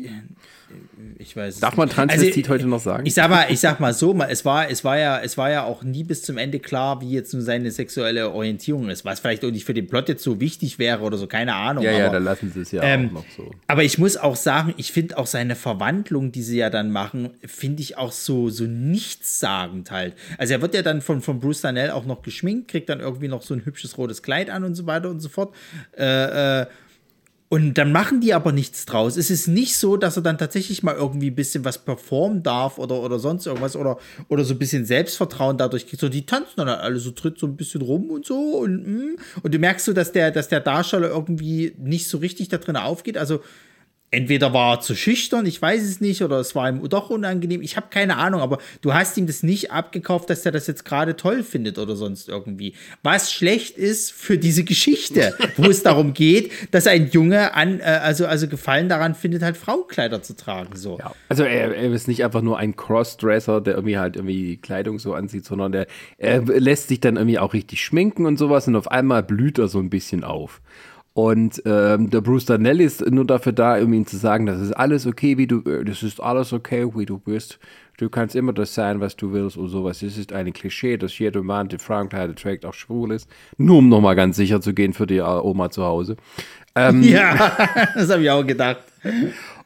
Ich 1.18 1.36
weiß. 1.36 1.60
Darf 1.60 1.78
man 1.78 1.90
Transvestit 1.90 2.46
also, 2.46 2.54
heute 2.54 2.68
noch 2.68 2.80
sagen? 2.80 3.06
Ich 3.06 3.14
sag 3.14 3.30
mal, 3.30 3.46
ich 3.50 3.60
sag 3.60 3.80
mal 3.80 3.94
so, 3.94 4.14
es 4.28 4.46
war, 4.46 4.70
es 4.70 4.84
war 4.84 4.98
ja, 4.98 5.20
es 5.20 5.38
war 5.38 5.50
ja 5.50 5.64
auch 5.64 5.84
nie 5.84 6.04
bis 6.04 6.24
zum 6.24 6.38
Ende 6.38 6.60
klar, 6.60 7.02
wie 7.02 7.12
jetzt 7.12 7.34
nun 7.34 7.42
seine 7.42 7.72
sexuelle 7.72 8.32
Orientierung 8.32 8.90
ist, 8.90 9.06
was 9.06 9.20
vielleicht 9.20 9.46
auch 9.46 9.52
nicht 9.52 9.66
für 9.66 9.74
den 9.74 9.88
Plot 9.88 10.10
jetzt 10.10 10.24
so 10.24 10.40
wichtig 10.40 10.80
wäre 10.80 11.02
oder 11.02 11.18
so, 11.18 11.28
keine 11.28 11.56
Ahnung. 11.56 11.84
Ja, 11.84 11.92
aber, 11.92 12.00
ja, 12.00 12.10
da 12.10 12.18
lassen 12.18 12.52
sie 12.52 12.62
es 12.62 12.72
ja 12.72 12.84
ähm, 12.84 13.10
auch 13.10 13.14
noch 13.14 13.26
so. 13.36 13.52
Aber 13.68 13.84
ich 13.84 13.98
muss 13.98 14.18
auch 14.18 14.36
sagen, 14.36 14.74
ich 14.78 14.92
finde 14.92 15.18
auch 15.18 15.28
seine 15.28 15.56
Verwandlung, 15.56 16.32
die 16.32 16.44
sie 16.44 16.58
ja 16.58 16.70
dann 16.70 16.92
machen, 16.92 17.30
finde 17.46 17.82
ich 17.82 17.98
auch 17.98 18.12
so, 18.12 18.50
so 18.50 18.66
nichtssagend 18.66 19.92
halt. 19.92 20.16
Also 20.38 20.54
er 20.54 20.62
wird 20.62 20.74
ja 20.74 20.82
dann 20.82 21.02
von, 21.02 21.22
von 21.22 21.40
Bruce 21.40 21.62
Danell 21.62 21.92
auch 21.92 22.06
noch 22.06 22.22
geschminkt, 22.24 22.70
kriegt 22.70 22.90
dann 22.90 23.00
irgendwie 23.00 23.28
noch 23.28 23.44
so 23.44 23.54
ein 23.54 23.66
hübsches 23.66 23.98
rotes 23.98 24.24
Kleid 24.24 24.50
an 24.50 24.64
und 24.64 24.76
so 24.76 24.86
weiter 24.86 25.10
und 25.10 25.20
so 25.20 25.30
fort. 25.30 25.54
Äh, 25.98 26.62
äh, 26.62 26.66
und 27.56 27.76
dann 27.76 27.94
machen 27.94 28.20
die 28.20 28.34
aber 28.34 28.52
nichts 28.52 28.86
draus. 28.86 29.16
Es 29.16 29.30
ist 29.30 29.48
nicht 29.48 29.78
so, 29.78 29.96
dass 29.96 30.18
er 30.18 30.24
dann 30.24 30.38
tatsächlich 30.38 30.84
mal 30.84 30.94
irgendwie 30.94 31.32
ein 31.32 31.36
bisschen 31.36 31.64
was 31.64 31.78
performen 31.78 32.44
darf 32.44 32.78
oder, 32.78 33.02
oder 33.02 33.18
sonst 33.18 33.46
irgendwas 33.46 33.78
oder, 33.78 33.98
oder 34.28 34.44
so 34.44 34.56
ein 34.56 34.60
bisschen 34.60 34.86
Selbstvertrauen 34.86 35.58
dadurch 35.58 35.88
kriegt. 35.88 36.02
So, 36.02 36.10
die 36.10 36.26
tanzen 36.26 36.52
dann 36.58 36.68
halt 36.68 36.82
alle 36.82 37.00
so, 37.00 37.12
tritt 37.12 37.40
so 37.40 37.48
ein 37.48 37.56
bisschen 37.56 37.82
rum 37.82 38.10
und 38.10 38.26
so 38.26 38.58
und, 38.58 38.86
mm. 38.86 39.16
und 39.42 39.54
du 39.54 39.58
merkst 39.58 39.86
so, 39.86 39.94
dass 39.94 40.12
der, 40.12 40.32
dass 40.32 40.50
der 40.50 40.60
Darsteller 40.60 41.08
irgendwie 41.08 41.74
nicht 41.78 42.10
so 42.10 42.18
richtig 42.18 42.50
da 42.50 42.58
drin 42.58 42.76
aufgeht. 42.76 43.18
Also 43.18 43.40
entweder 44.16 44.54
war 44.54 44.76
er 44.76 44.80
zu 44.80 44.96
schüchtern, 44.96 45.46
ich 45.46 45.62
weiß 45.62 45.84
es 45.84 46.02
nicht, 46.02 46.24
oder 46.24 46.40
es 46.40 46.56
war 46.56 46.70
ihm 46.70 46.88
doch 46.90 47.10
unangenehm, 47.10 47.62
ich 47.62 47.76
habe 47.76 47.88
keine 47.90 48.18
Ahnung, 48.18 48.42
aber 48.42 48.60
du 48.82 48.94
hast 48.94 49.18
ihm 49.18 49.28
das 49.28 49.44
nicht 49.44 49.72
abgekauft, 49.72 50.30
dass 50.30 50.46
er 50.46 50.52
das 50.52 50.68
jetzt 50.68 50.86
gerade 50.86 51.16
toll 51.16 51.44
findet 51.44 51.78
oder 51.78 51.96
sonst 51.96 52.30
irgendwie. 52.30 52.74
Was 53.04 53.32
schlecht 53.32 53.78
ist 53.78 54.12
für 54.12 54.38
diese 54.38 54.64
Geschichte, 54.64 55.36
wo 55.58 55.70
es 55.70 55.84
darum 55.84 56.14
geht, 56.14 56.52
dass 56.72 56.88
ein 56.88 57.10
Junge 57.12 57.54
an, 57.54 57.80
äh, 57.80 57.84
also, 57.84 58.26
also 58.26 58.48
Gefallen 58.48 58.90
daran 58.90 59.16
findet, 59.16 59.44
halt 59.44 59.58
Frauenkleider 59.58 60.24
zu 60.24 60.36
tragen. 60.36 60.76
So. 60.76 60.98
Ja, 60.98 61.14
also 61.30 61.44
er, 61.44 61.76
er, 61.76 61.92
ist 61.92 62.08
nicht 62.08 62.24
einfach 62.24 62.42
nur 62.42 62.58
ein 62.58 62.76
Crossdresser, 62.76 63.62
der 63.62 63.76
irgendwie 63.76 63.98
halt 63.98 64.16
irgendwie 64.16 64.46
die 64.46 64.58
Kleidung 64.58 65.00
so 65.00 65.14
anzieht, 65.14 65.46
sondern 65.46 65.72
der 65.72 65.88
er 66.18 66.42
lässt 66.42 66.88
sich 66.88 67.00
dann 67.00 67.18
irgendwie 67.18 67.40
auch 67.40 67.54
richtig 67.54 67.84
schminken 67.84 68.26
und 68.26 68.38
sowas 68.38 68.68
und 68.68 68.76
auf 68.76 68.90
einmal 68.90 69.24
blüht 69.24 69.60
er 69.60 69.68
so 69.68 69.80
ein 69.80 69.90
bisschen 69.90 70.24
auf. 70.24 70.62
Und 71.16 71.64
ähm, 71.66 72.10
der 72.10 72.20
Bruce 72.20 72.44
Darnell 72.44 72.82
ist 72.82 73.10
nur 73.10 73.26
dafür 73.26 73.54
da, 73.54 73.82
um 73.82 73.94
ihm 73.94 74.06
zu 74.06 74.18
sagen, 74.18 74.46
das 74.46 74.60
ist 74.60 74.74
alles 74.74 75.08
okay, 75.08 75.38
wie 75.38 75.48
du, 75.48 75.62
äh, 75.62 75.86
das 75.86 76.04
ist 76.04 76.22
alles 76.22 76.52
okay, 76.52 76.86
wie 76.94 77.06
du 77.06 77.18
bist. 77.20 77.58
Du 77.98 78.10
kannst 78.10 78.36
immer 78.36 78.52
das 78.52 78.76
sein, 78.76 79.00
was 79.00 79.16
du 79.16 79.32
willst 79.32 79.56
und 79.56 79.70
sowas. 79.70 80.04
Es 80.04 80.18
ist 80.18 80.34
ein 80.34 80.52
Klischee, 80.52 80.98
dass 80.98 81.18
jeder 81.18 81.42
Mann, 81.42 81.70
der 81.70 81.80
Frauenkleider 81.80 82.36
trägt, 82.36 82.66
auch 82.66 82.74
schwul 82.74 83.14
ist. 83.14 83.30
Nur 83.58 83.78
um 83.78 83.88
nochmal 83.88 84.18
ganz 84.18 84.36
sicher 84.36 84.60
zu 84.60 84.74
gehen 84.74 84.92
für 84.92 85.08
die 85.08 85.20
äh, 85.20 85.22
Oma 85.22 85.70
zu 85.70 85.86
Hause. 85.86 86.18
Ähm, 86.76 87.02
ja, 87.04 87.56
das 87.96 88.10
habe 88.10 88.22
ich 88.22 88.30
auch 88.30 88.46
gedacht. 88.46 88.80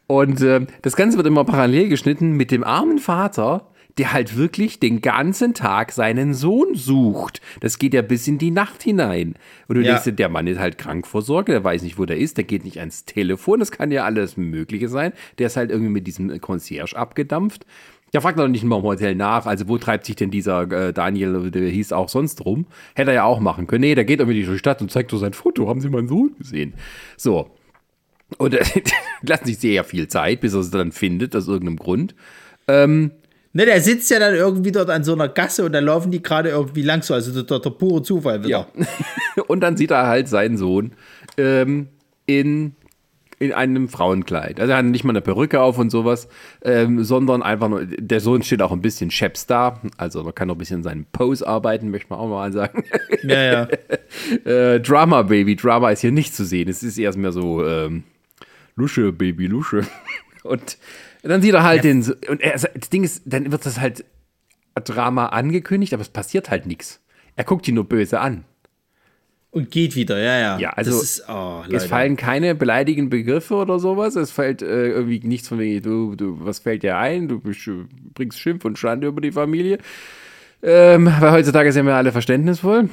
Und 0.05 0.41
äh, 0.41 0.67
das 0.83 0.95
Ganze 0.95 1.17
wird 1.17 1.25
immer 1.25 1.45
parallel 1.45 1.89
geschnitten 1.89 2.33
mit 2.33 2.51
dem 2.51 2.63
armen 2.63 2.99
Vater, 2.99 3.68
der 3.99 4.13
halt 4.13 4.35
wirklich 4.37 4.79
den 4.79 5.01
ganzen 5.01 5.53
Tag 5.53 5.91
seinen 5.91 6.33
Sohn 6.33 6.73
sucht. 6.73 7.41
Das 7.59 7.77
geht 7.77 7.93
ja 7.93 8.01
bis 8.01 8.27
in 8.27 8.37
die 8.39 8.49
Nacht 8.49 8.81
hinein. 8.81 9.35
Und 9.67 9.75
du 9.75 9.81
Ja. 9.81 9.89
denkst, 9.91 10.05
dir, 10.05 10.13
der 10.13 10.29
Mann 10.29 10.47
ist 10.47 10.57
halt 10.57 10.77
krank 10.79 11.05
vor 11.05 11.21
Sorge, 11.21 11.51
der 11.51 11.63
weiß 11.63 11.83
nicht, 11.83 11.99
wo 11.99 12.05
der 12.05 12.17
ist, 12.17 12.37
der 12.37 12.45
geht 12.45 12.63
nicht 12.63 12.79
ans 12.79 13.05
Telefon, 13.05 13.59
das 13.59 13.71
kann 13.71 13.91
ja 13.91 14.05
alles 14.05 14.37
Mögliche 14.37 14.87
sein. 14.89 15.13
Der 15.37 15.47
ist 15.47 15.57
halt 15.57 15.69
irgendwie 15.69 15.91
mit 15.91 16.07
diesem 16.07 16.41
Concierge 16.41 16.95
abgedampft. 16.95 17.65
Der 18.13 18.21
fragt 18.21 18.37
noch 18.37 18.47
nicht 18.47 18.63
mal 18.63 18.77
im 18.77 18.83
Hotel 18.83 19.13
nach, 19.13 19.45
also 19.45 19.67
wo 19.67 19.77
treibt 19.77 20.05
sich 20.05 20.15
denn 20.15 20.31
dieser 20.31 20.61
äh, 20.71 20.93
Daniel, 20.93 21.51
der 21.51 21.69
hieß 21.69 21.91
auch 21.93 22.09
sonst 22.09 22.43
rum? 22.43 22.65
Hätte 22.95 23.11
er 23.11 23.15
ja 23.15 23.23
auch 23.25 23.39
machen 23.39 23.67
können. 23.67 23.81
Nee, 23.81 23.93
der 23.93 24.05
geht 24.05 24.19
irgendwie 24.19 24.39
durch 24.39 24.55
die 24.55 24.59
Stadt 24.59 24.81
und 24.81 24.89
zeigt 24.89 25.11
so 25.11 25.17
sein 25.17 25.33
Foto. 25.33 25.67
Haben 25.67 25.79
Sie 25.81 25.89
meinen 25.89 26.07
Sohn 26.07 26.31
gesehen? 26.39 26.73
So, 27.17 27.51
und 28.37 28.53
äh, 28.55 28.63
lassen 29.21 29.45
sich 29.45 29.57
sehr 29.59 29.83
viel 29.83 30.07
Zeit, 30.07 30.39
bis 30.41 30.53
er 30.53 30.61
es 30.61 30.71
dann 30.71 30.91
findet, 30.91 31.35
aus 31.35 31.47
irgendeinem 31.47 31.77
Grund. 31.77 32.15
Ne, 33.51 33.65
der 33.65 33.81
sitzt 33.81 34.11
ja 34.11 34.19
dann 34.19 34.35
irgendwie 34.35 34.71
dort 34.71 34.91
an 34.91 35.03
so 35.03 35.13
einer 35.13 35.27
Gasse 35.27 35.65
und 35.65 35.73
dann 35.73 35.85
laufen 35.85 36.11
die 36.11 36.21
gerade 36.21 36.49
irgendwie 36.49 36.83
lang 36.83 37.01
so. 37.01 37.15
Also 37.15 37.41
der, 37.41 37.59
der 37.59 37.69
pure 37.71 38.03
Zufall 38.03 38.43
wieder. 38.43 38.67
Und 39.47 39.61
dann 39.61 39.75
sieht 39.75 39.89
er 39.89 40.05
halt 40.05 40.27
seinen 40.27 40.55
Sohn 40.55 40.91
ähm, 41.37 41.87
in, 42.27 42.75
in 43.39 43.51
einem 43.51 43.89
Frauenkleid. 43.89 44.59
Also 44.59 44.73
er 44.73 44.77
hat 44.77 44.85
nicht 44.85 45.03
mal 45.03 45.13
eine 45.13 45.21
Perücke 45.21 45.61
auf 45.61 45.79
und 45.79 45.89
sowas, 45.89 46.27
ähm, 46.61 47.03
sondern 47.03 47.41
einfach 47.41 47.69
nur, 47.69 47.85
der 47.85 48.19
Sohn 48.19 48.43
steht 48.43 48.61
auch 48.61 48.71
ein 48.71 48.81
bisschen 48.81 49.09
scheps 49.09 49.47
da. 49.47 49.81
Also 49.97 50.23
man 50.23 50.35
kann 50.35 50.47
noch 50.47 50.55
ein 50.55 50.59
bisschen 50.59 50.77
in 50.77 50.83
seinem 50.83 51.05
Pose 51.05 51.47
arbeiten, 51.47 51.89
möchte 51.89 52.11
man 52.11 52.19
auch 52.19 52.27
mal 52.27 52.51
sagen. 52.51 52.83
Ja, 53.23 53.41
ja. 53.41 53.67
äh, 54.45 54.79
Drama 54.79 55.23
Baby, 55.23 55.55
Drama 55.55 55.89
ist 55.89 56.01
hier 56.01 56.11
nicht 56.11 56.35
zu 56.35 56.45
sehen. 56.45 56.69
Es 56.69 56.83
ist 56.83 56.99
erst 56.99 57.17
mehr 57.17 57.31
so 57.31 57.65
ähm, 57.65 58.03
Lusche, 58.75 59.11
Baby, 59.11 59.47
Lusche. 59.47 59.87
Und 60.43 60.77
dann 61.23 61.41
sieht 61.41 61.53
er 61.53 61.63
halt 61.63 61.83
den. 61.83 62.01
So- 62.03 62.13
Und 62.27 62.41
er, 62.41 62.53
das 62.53 62.89
Ding 62.89 63.03
ist, 63.03 63.23
dann 63.25 63.51
wird 63.51 63.65
das 63.65 63.79
halt 63.79 64.05
Drama 64.83 65.27
angekündigt, 65.27 65.93
aber 65.93 66.01
es 66.01 66.09
passiert 66.09 66.49
halt 66.49 66.65
nichts. 66.65 67.01
Er 67.35 67.43
guckt 67.43 67.67
ihn 67.67 67.75
nur 67.75 67.83
böse 67.85 68.19
an. 68.19 68.45
Und 69.51 69.71
geht 69.71 69.95
wieder, 69.95 70.19
ja, 70.19 70.37
ja. 70.39 70.59
Ja, 70.59 70.69
also 70.71 71.01
ist, 71.01 71.23
oh, 71.27 71.63
Es 71.71 71.85
fallen 71.85 72.15
keine 72.17 72.53
beleidigenden 72.53 73.09
Begriffe 73.09 73.55
oder 73.55 73.79
sowas. 73.79 74.15
Es 74.15 74.29
fällt 74.29 74.61
äh, 74.61 74.89
irgendwie 74.89 75.19
nichts 75.21 75.47
von 75.47 75.57
wegen, 75.57 75.81
du, 75.81 76.15
du, 76.15 76.37
was 76.45 76.59
fällt 76.59 76.83
dir 76.83 76.97
ein? 76.97 77.27
Du 77.27 77.37
äh, 77.37 77.85
bringst 78.13 78.39
Schimpf 78.39 78.63
und 78.65 78.77
Schande 78.77 79.07
über 79.07 79.21
die 79.21 79.31
Familie. 79.31 79.79
Ähm, 80.61 81.07
weil 81.19 81.31
heutzutage 81.31 81.71
sind 81.71 81.87
wir 81.87 81.95
alle 81.95 82.11
verständnisvoll. 82.11 82.89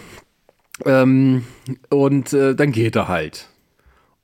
Ähm, 0.87 1.45
und 1.91 2.33
äh, 2.33 2.55
dann 2.55 2.73
geht 2.73 2.97
er 2.97 3.09
halt. 3.09 3.49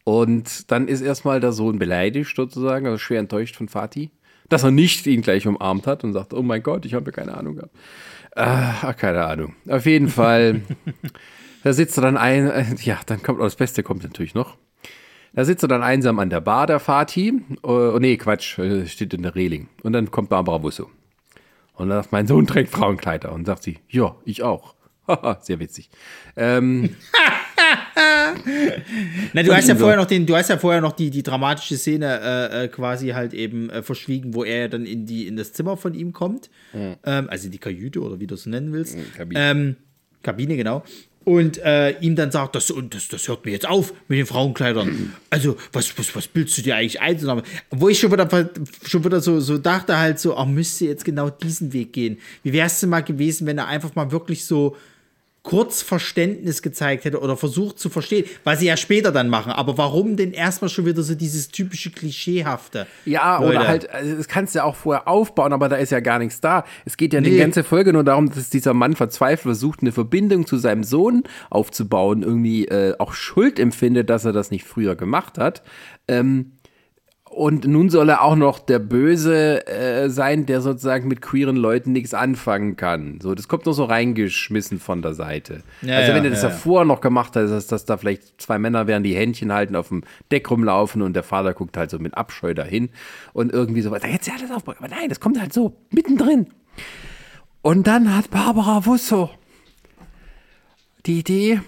Und 0.05 0.70
dann 0.70 0.89
ist 0.89 1.01
erstmal 1.01 1.41
der 1.41 1.53
Sohn 1.53 1.79
beleidigt 1.79 2.35
sozusagen, 2.35 2.87
also 2.87 2.99
schwer 2.99 3.20
enttäuscht 3.20 3.57
von 3.57 3.69
Fatih, 3.69 4.11
dass 4.49 4.65
er 4.65 4.70
nicht 4.70 5.07
ihn 5.07 5.23
gleich 5.23 5.47
umarmt 5.47 5.87
hat 5.87 6.03
und 6.05 6.12
sagt, 6.12 6.35
oh 6.35 6.43
mein 6.43 6.62
Gott, 6.62 6.85
ich 6.85 6.95
habe 6.95 7.12
keine 7.12 7.37
Ahnung 7.37 7.57
gehabt. 7.57 7.74
Ah, 8.35 8.93
keine 8.95 9.24
Ahnung. 9.24 9.55
Auf 9.69 9.87
jeden 9.87 10.09
Fall, 10.09 10.62
da 11.65 11.73
sitzt 11.73 11.99
er 11.99 12.03
dann 12.03 12.16
ein, 12.16 12.51
äh, 12.51 12.65
ja, 12.83 12.99
dann 13.07 13.23
kommt, 13.23 13.41
oh, 13.41 13.45
das 13.45 13.57
Beste 13.57 13.83
kommt 13.83 14.03
natürlich 14.03 14.35
noch. 14.35 14.57
Da 15.35 15.45
sitzt 15.45 15.65
er 15.65 15.69
dann 15.69 15.83
einsam 15.83 16.19
an 16.19 16.31
der 16.31 16.41
Bar, 16.41 16.66
der 16.66 16.81
Fatih. 16.81 17.33
Oh, 17.62 17.97
nee, 17.99 18.16
Quatsch, 18.16 18.59
äh, 18.59 18.87
steht 18.87 19.15
in 19.15 19.23
der 19.23 19.35
Reling. 19.35 19.69
Und 19.83 19.93
dann 19.95 20.11
kommt 20.11 20.29
Barbara 20.29 20.59
Busso. 20.59 20.91
Und 21.74 21.89
dann 21.89 22.03
sagt, 22.03 22.12
mein 22.12 22.27
Sohn 22.27 22.47
trägt 22.47 22.70
Frauenkleider. 22.70 23.33
Und 23.33 23.47
sagt 23.47 23.62
sie, 23.62 23.79
ja, 23.89 24.16
ich 24.24 24.43
auch. 24.43 24.74
Haha, 25.09 25.39
Sehr 25.41 25.59
witzig. 25.59 25.91
Ähm, 26.37 26.97
Na, 29.32 29.43
du 29.43 29.55
hast 29.55 29.69
ja 29.69 29.77
vorher 29.77 29.97
noch 29.97 30.07
den, 30.07 30.27
du 30.27 30.36
hast 30.36 30.51
ja 30.51 30.59
vorher 30.59 30.81
noch 30.81 30.93
die, 30.93 31.11
die 31.11 31.23
dramatische 31.23 31.77
Szene 31.77 32.20
äh, 32.20 32.65
äh, 32.65 32.69
quasi 32.69 33.09
halt 33.11 33.35
eben 33.35 33.70
äh, 33.70 33.82
verschwiegen, 33.82 34.35
wo 34.35 34.44
er 34.44 34.61
ja 34.61 34.69
dann 34.69 34.86
in 34.86 35.07
die 35.07 35.27
in 35.27 35.36
das 35.36 35.53
Zimmer 35.53 35.77
von 35.77 35.94
ihm 35.94 36.12
kommt, 36.12 36.51
ähm, 36.74 36.97
also 37.28 37.49
die 37.49 37.59
Kajüte 37.59 38.01
oder 38.01 38.20
wie 38.20 38.27
du 38.27 38.35
es 38.35 38.47
nennen 38.47 38.73
willst, 38.73 38.97
Kabine. 39.16 39.40
Ähm, 39.40 39.77
Kabine 40.23 40.57
genau. 40.57 40.85
Und 41.24 41.59
äh, 41.59 41.99
ihm 42.01 42.16
dann 42.16 42.32
sagt, 42.32 42.57
das, 42.57 42.70
und 42.70 42.94
das, 42.94 43.09
das 43.09 43.28
hört 43.28 43.44
mir 43.44 43.53
jetzt 43.53 43.69
auf 43.69 43.93
mit 44.09 44.19
den 44.19 44.27
Frauenkleidern. 44.27 45.15
Also, 45.31 45.57
was, 45.73 45.97
was, 45.97 46.15
was 46.15 46.28
bildest 46.28 46.59
du 46.59 46.62
dir 46.62 46.77
eigentlich 46.77 47.01
ein? 47.01 47.19
Wo 47.70 47.89
ich 47.89 47.99
schon 47.99 48.12
wieder, 48.12 48.28
schon 48.85 49.03
wieder 49.03 49.23
so, 49.23 49.40
so 49.40 49.57
dachte, 49.57 49.97
halt 49.97 50.19
so, 50.19 50.36
ach, 50.36 50.44
müsste 50.44 50.85
jetzt 50.85 51.07
genau 51.07 51.31
diesen 51.31 51.73
Weg 51.73 51.94
gehen. 51.94 52.19
Wie 52.43 52.53
wäre 52.53 52.66
es 52.66 52.81
denn 52.81 52.90
mal 52.90 53.03
gewesen, 53.03 53.47
wenn 53.47 53.57
er 53.57 53.66
einfach 53.66 53.94
mal 53.94 54.12
wirklich 54.12 54.44
so 54.44 54.77
kurz 55.43 55.82
Verständnis 55.82 56.62
gezeigt 56.62 57.05
hätte 57.05 57.20
oder 57.20 57.36
versucht 57.36 57.78
zu 57.78 57.90
verstehen, 57.90 58.27
was 58.44 58.60
sie 58.60 58.66
ja 58.66 58.77
später 58.77 59.10
dann 59.10 59.28
machen. 59.28 59.51
Aber 59.51 59.77
warum 59.77 60.16
denn 60.16 60.32
erstmal 60.32 60.69
schon 60.69 60.86
wieder 60.86 61.02
so 61.02 61.16
dieses 61.16 61.48
typische 61.48 61.90
Klischeehafte? 61.90 62.86
Ja, 63.05 63.39
Leute. 63.40 63.56
oder 63.59 63.69
halt, 63.69 63.90
also 63.90 64.14
das 64.16 64.28
kannst 64.28 64.55
du 64.55 64.60
ja 64.60 64.64
auch 64.64 64.77
vorher 64.77 65.09
aufbauen, 65.09 65.52
aber 65.52 65.69
da 65.69 65.77
ist 65.77 65.90
ja 65.90 65.98
gar 66.01 66.20
nichts 66.20 66.40
da. 66.40 66.64
Es 66.85 66.97
geht 66.97 67.12
ja 67.12 67.20
die 67.20 67.31
Nee. 67.32 67.39
ganze 67.39 67.64
Folge 67.64 67.93
nur 67.93 68.05
darum, 68.05 68.31
dass 68.32 68.51
dieser 68.51 68.73
Mann 68.73 68.94
verzweifelt 68.94 69.43
versucht, 69.43 69.81
eine 69.81 69.90
Verbindung 69.90 70.47
zu 70.47 70.59
seinem 70.59 70.85
Sohn 70.85 71.24
aufzubauen, 71.51 72.23
irgendwie 72.23 72.66
äh, 72.69 72.94
auch 72.98 73.12
Schuld 73.12 73.59
empfindet, 73.59 74.10
dass 74.10 74.24
er 74.24 74.32
das 74.32 74.52
nicht 74.52 74.64
früher 74.64 74.94
gemacht 74.94 75.39
hat. 75.39 75.62
Ähm, 76.06 76.52
und 77.33 77.67
nun 77.67 77.89
soll 77.89 78.09
er 78.09 78.23
auch 78.23 78.37
noch 78.37 78.59
der 78.59 78.79
Böse 78.79 79.67
äh, 79.67 80.11
sein, 80.11 80.47
der 80.47 80.61
sozusagen 80.61 81.09
mit 81.09 81.23
queeren 81.23 81.57
Leuten 81.57 81.93
nichts 81.93 82.15
anfangen 82.15 82.77
kann. 82.77 83.19
So, 83.23 83.35
das 83.35 83.49
kommt 83.49 83.65
nur 83.65 83.75
so 83.75 83.85
reingeschmissen 83.85 84.79
von 84.79 85.03
der 85.03 85.15
Seite. 85.15 85.63
Ja, 85.81 85.97
also 85.97 86.15
wenn 86.15 86.25
er 86.25 86.31
das 86.31 86.43
ja, 86.43 86.51
vorher 86.51 86.85
noch 86.85 87.01
gemacht 87.01 87.35
hat, 87.35 87.49
dass, 87.49 87.67
dass 87.67 87.85
da 87.85 87.97
vielleicht 87.97 88.41
zwei 88.41 88.59
Männer 88.59 88.87
wären, 88.87 89.03
die 89.03 89.15
Händchen 89.15 89.53
halten, 89.53 89.77
auf 89.77 89.89
dem 89.89 90.03
Deck 90.31 90.51
rumlaufen 90.51 91.03
und 91.03 91.15
der 91.15 91.23
Vater 91.23 91.55
guckt 91.55 91.77
halt 91.77 91.91
so 91.91 91.99
mit 91.99 92.17
Abscheu 92.17 92.55
dahin 92.55 92.91
und 93.33 93.53
irgendwie 93.53 93.83
so 93.83 93.91
weiter. 93.91 94.09
Jetzt 94.09 94.27
ja 94.29 94.35
alles 94.39 94.51
aufbauen. 94.51 94.77
Aber 94.79 94.89
nein, 94.89 95.09
das 95.09 95.21
kommt 95.21 95.41
halt 95.41 95.53
so 95.53 95.77
mittendrin. 95.91 96.49
Und 97.63 97.87
dann 97.87 98.15
hat 98.15 98.31
Barbara 98.31 98.85
Wusso 98.87 99.31
die 101.07 101.19
Idee, 101.21 101.61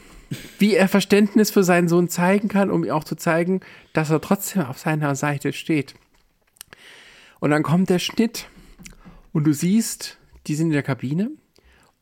wie 0.59 0.74
er 0.74 0.88
Verständnis 0.88 1.51
für 1.51 1.64
seinen 1.64 1.88
Sohn 1.88 2.09
zeigen 2.09 2.48
kann, 2.48 2.70
um 2.70 2.84
ihm 2.84 2.90
auch 2.90 3.05
zu 3.05 3.16
zeigen, 3.16 3.60
dass 3.92 4.10
er 4.10 4.20
trotzdem 4.20 4.62
auf 4.62 4.78
seiner 4.78 5.14
Seite 5.14 5.52
steht. 5.52 5.94
Und 7.40 7.51
dann 7.51 7.62
kommt 7.62 7.90
der 7.90 7.98
Schnitt 7.98 8.48
und 9.32 9.44
du 9.44 9.52
siehst, 9.52 10.18
die 10.46 10.55
sind 10.55 10.68
in 10.68 10.72
der 10.72 10.82
Kabine 10.82 11.30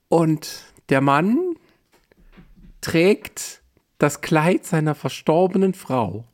und 0.08 0.64
der 0.88 1.00
Mann 1.00 1.38
trägt 2.80 3.62
das 3.98 4.20
Kleid 4.20 4.66
seiner 4.66 4.94
verstorbenen 4.94 5.74
Frau 5.74 6.26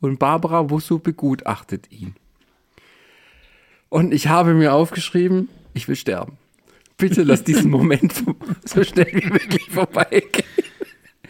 und 0.00 0.18
Barbara 0.18 0.70
Wusso 0.70 0.98
begutachtet 0.98 1.92
ihn. 1.92 2.14
Und 3.88 4.14
ich 4.14 4.28
habe 4.28 4.54
mir 4.54 4.72
aufgeschrieben, 4.72 5.48
ich 5.74 5.88
will 5.88 5.96
sterben. 5.96 6.38
Bitte 6.96 7.22
lass 7.22 7.44
diesen 7.44 7.70
Moment 7.70 8.24
so 8.64 8.84
schnell 8.84 9.12
wie 9.12 9.26
möglich 9.26 9.70
vorbeigehen. 9.70 10.39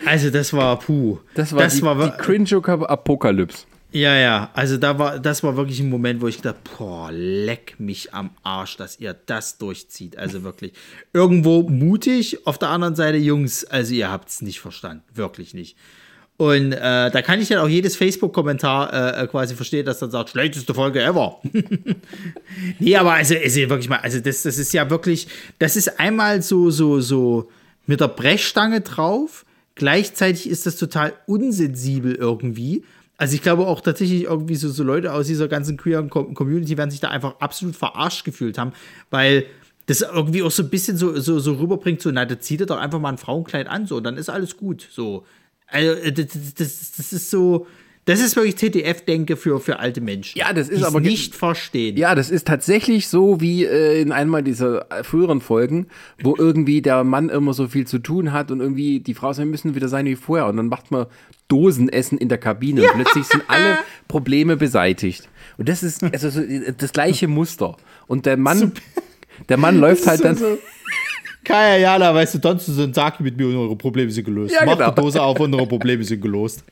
Also 0.07 0.31
das 0.31 0.53
war 0.53 0.79
puh. 0.79 1.19
Das 1.35 1.53
war 1.55 1.67
die, 1.67 1.83
war 1.83 1.95
die 1.95 2.01
wir- 2.03 2.11
Cringe-Apokalypse. 2.17 3.67
Ja, 3.93 4.15
ja, 4.17 4.51
also 4.55 4.77
da 4.77 5.01
war, 5.01 5.19
das 5.19 5.43
war 5.43 5.57
wirklich 5.57 5.81
ein 5.81 5.91
Moment, 5.91 6.21
wo 6.21 6.29
ich 6.29 6.37
gedacht, 6.37 6.59
boah, 6.79 7.11
leck 7.11 7.75
mich 7.79 8.15
am 8.15 8.31
Arsch, 8.45 8.77
dass 8.77 9.01
ihr 9.01 9.17
das 9.27 9.59
durchzieht. 9.59 10.17
Also 10.17 10.45
wirklich. 10.45 10.75
Irgendwo 11.13 11.63
mutig, 11.69 12.47
auf 12.47 12.57
der 12.57 12.69
anderen 12.69 12.95
Seite, 12.95 13.19
Jungs, 13.19 13.65
also 13.65 13.93
ihr 13.93 14.09
habt 14.09 14.29
es 14.29 14.43
nicht 14.43 14.61
verstanden. 14.61 15.03
Wirklich 15.13 15.55
nicht. 15.55 15.77
Und 16.37 16.73
äh, 16.73 17.11
da 17.11 17.21
kann 17.21 17.41
ich 17.41 17.49
dann 17.49 17.59
auch 17.59 17.69
jedes 17.69 17.97
Facebook-Kommentar 17.97 18.93
äh, 19.19 19.25
äh, 19.25 19.27
quasi 19.27 19.57
verstehen, 19.57 19.85
dass 19.85 19.99
dann 19.99 20.13
sagt, 20.13 20.31
schlechteste 20.31 20.73
Folge 20.73 21.03
ever. 21.03 21.41
nee, 22.79 22.97
aber 22.97 23.15
also, 23.15 23.35
also 23.35 23.61
wirklich 23.69 23.89
mal, 23.89 23.99
also 23.99 24.21
das, 24.21 24.43
das 24.43 24.57
ist 24.57 24.73
ja 24.73 24.89
wirklich, 24.89 25.27
das 25.59 25.77
ist 25.77 25.99
einmal 26.01 26.43
so, 26.43 26.71
so, 26.71 27.01
so 27.01 27.51
mit 27.87 28.01
der 28.01 28.09
Brechstange 28.09 28.81
drauf. 28.83 29.45
Gleichzeitig 29.81 30.47
ist 30.47 30.67
das 30.67 30.77
total 30.77 31.15
unsensibel 31.25 32.15
irgendwie. 32.15 32.85
Also 33.17 33.35
ich 33.35 33.41
glaube 33.41 33.67
auch 33.67 33.81
tatsächlich 33.81 34.25
irgendwie 34.25 34.57
so, 34.57 34.69
so 34.69 34.85
Leute 34.85 35.15
aus 35.15 35.27
dieser 35.27 35.49
ganzen 35.49 35.79
queeren 35.79 36.11
Com- 36.11 36.35
Community 36.35 36.77
werden 36.77 36.91
sich 36.91 37.01
da 37.01 37.09
einfach 37.09 37.37
absolut 37.41 37.77
verarscht 37.77 38.27
gefühlt 38.27 38.59
haben, 38.59 38.75
weil 39.09 39.47
das 39.87 40.03
irgendwie 40.03 40.43
auch 40.43 40.51
so 40.51 40.65
ein 40.65 40.69
bisschen 40.69 40.99
so, 40.99 41.19
so, 41.19 41.39
so 41.39 41.55
rüberbringt, 41.55 42.03
so, 42.03 42.11
na, 42.11 42.27
da 42.27 42.39
zieht 42.39 42.61
er 42.61 42.67
doch 42.67 42.77
einfach 42.77 43.01
mal 43.01 43.09
ein 43.09 43.17
Frauenkleid 43.17 43.69
an, 43.69 43.87
so, 43.87 43.97
und 43.97 44.05
dann 44.05 44.19
ist 44.19 44.29
alles 44.29 44.59
gut, 44.59 44.87
so. 44.91 45.25
Also, 45.67 45.93
äh, 45.93 46.13
das, 46.13 46.27
das, 46.57 46.93
das 46.99 47.13
ist 47.15 47.31
so, 47.31 47.67
das 48.07 48.21
ist 48.21 48.35
wirklich 48.35 48.55
TTF-Denke 48.57 49.37
für, 49.37 49.61
für 49.61 49.79
alte 49.79 50.01
Menschen. 50.01 50.39
Ja, 50.39 50.53
das 50.53 50.69
ist 50.69 50.83
aber 50.83 51.01
nicht 51.01 51.35
verstehen. 51.35 51.97
Ja, 51.97 52.15
das 52.15 52.31
ist 52.31 52.47
tatsächlich 52.47 53.09
so 53.09 53.41
wie 53.41 53.65
äh, 53.65 54.01
in 54.01 54.11
einmal 54.11 54.43
dieser 54.43 54.91
äh, 54.91 55.05
früheren 55.05 55.41
Folgen, 55.41 55.87
wo 56.23 56.35
irgendwie 56.37 56.81
der 56.81 57.05
Mann 57.05 57.29
immer 57.29 57.53
so 57.53 57.69
viel 57.69 57.87
zu 57.87 57.99
tun 57.99 58.33
hat 58.33 58.51
und 58.51 58.61
irgendwie 58.61 59.01
die 59.01 59.15
Frau 59.15 59.33
sagt, 59.33 59.47
wir 59.47 59.51
müssen 59.51 59.75
wieder 59.75 59.89
sein 59.89 60.07
wie 60.07 60.17
vorher. 60.17 60.47
Und 60.47 60.57
dann 60.57 60.69
macht 60.69 60.91
man 60.91 61.07
Dosenessen 61.49 62.17
in 62.17 62.29
der 62.29 62.39
Kabine 62.39 62.83
und 62.83 62.95
plötzlich 62.95 63.27
sind 63.27 63.45
alle 63.49 63.79
Probleme 64.09 64.57
beseitigt. 64.57 65.29
Und 65.59 65.69
das 65.69 65.83
ist 65.83 66.03
also 66.03 66.31
so, 66.31 66.41
äh, 66.41 66.73
das 66.77 66.93
gleiche 66.93 67.29
Muster. 67.29 67.77
Und 68.07 68.25
der 68.25 68.39
Mann, 68.39 68.73
der 69.49 69.59
Mann 69.59 69.79
läuft 69.79 70.07
halt 70.07 70.25
dann. 70.25 70.39
Kaya 71.45 71.79
Jana, 71.79 72.15
weißt 72.15 72.35
du, 72.45 72.59
so 72.59 72.83
ein 72.83 72.93
Saki 72.93 73.23
mit 73.23 73.37
mir 73.37 73.49
und 73.49 73.57
eure 73.57 73.77
Probleme 73.77 74.11
sind 74.11 74.25
gelöst. 74.25 74.55
Ja, 74.55 74.65
Macht 74.67 74.79
genau. 74.79 74.91
die 74.91 75.01
Dose 75.01 75.23
auf 75.23 75.41
und 75.41 75.55
eure 75.55 75.67
Probleme 75.67 76.05
sind 76.05 76.21
gelöst. 76.21 76.65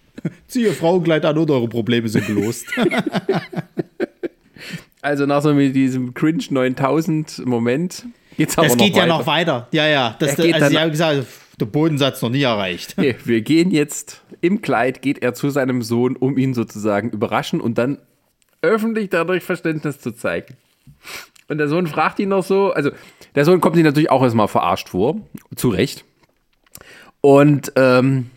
Zieh 0.47 0.65
ihr 0.65 0.73
Frauenkleid 0.73 1.25
an 1.25 1.39
und 1.39 1.51
eure 1.51 1.69
Probleme 1.69 2.09
sind 2.09 2.27
gelöst. 2.27 2.67
Also 5.01 5.27
nach 5.27 5.43
so 5.43 5.55
mit 5.55 5.77
diesem 5.77 6.13
Cringe 6.13 6.43
9000 6.51 7.47
Moment 7.47 8.05
Geht's 8.37 8.59
aber 8.59 8.67
das 8.67 8.77
geht 8.77 8.95
weiter. 8.95 9.07
ja 9.07 9.07
noch 9.07 9.27
weiter. 9.27 9.69
Ja, 9.73 9.87
ja. 9.87 10.17
Das, 10.19 10.39
er 10.39 10.55
also, 10.55 10.69
sie 10.69 10.79
haben 10.79 10.91
gesagt, 10.91 11.27
der 11.61 11.67
Bodensatz 11.67 12.23
noch 12.23 12.31
nie 12.31 12.43
erreicht. 12.43 12.95
Nee, 12.99 13.17
wir 13.25 13.41
gehen 13.41 13.71
jetzt 13.71 14.23
im 14.41 14.63
Kleid, 14.63 15.03
geht 15.03 15.23
er 15.23 15.35
zu 15.35 15.51
seinem 15.51 15.83
Sohn, 15.83 16.17
um 16.17 16.39
ihn 16.39 16.55
sozusagen 16.55 17.11
überraschen 17.11 17.61
und 17.61 17.79
dann 17.79 17.99
öffentlich 18.63 19.11
dadurch 19.11 19.43
Verständnis 19.43 20.01
zu 20.01 20.13
zeigen. 20.13 20.57
Und 21.49 21.59
der 21.59 21.69
Sohn 21.69 21.87
fragt 21.87 22.19
ihn 22.19 22.29
noch 22.29 22.45
so, 22.45 22.73
also 22.73 22.91
der 23.35 23.45
Sohn 23.45 23.61
kommt 23.61 23.77
ihm 23.77 23.85
natürlich 23.85 24.11
auch 24.11 24.23
erstmal 24.23 24.49
verarscht 24.49 24.91
vor, 24.91 25.17
zu 25.57 25.71
Recht. 25.71 26.05
Und 27.21 27.73
ähm, 27.77 28.31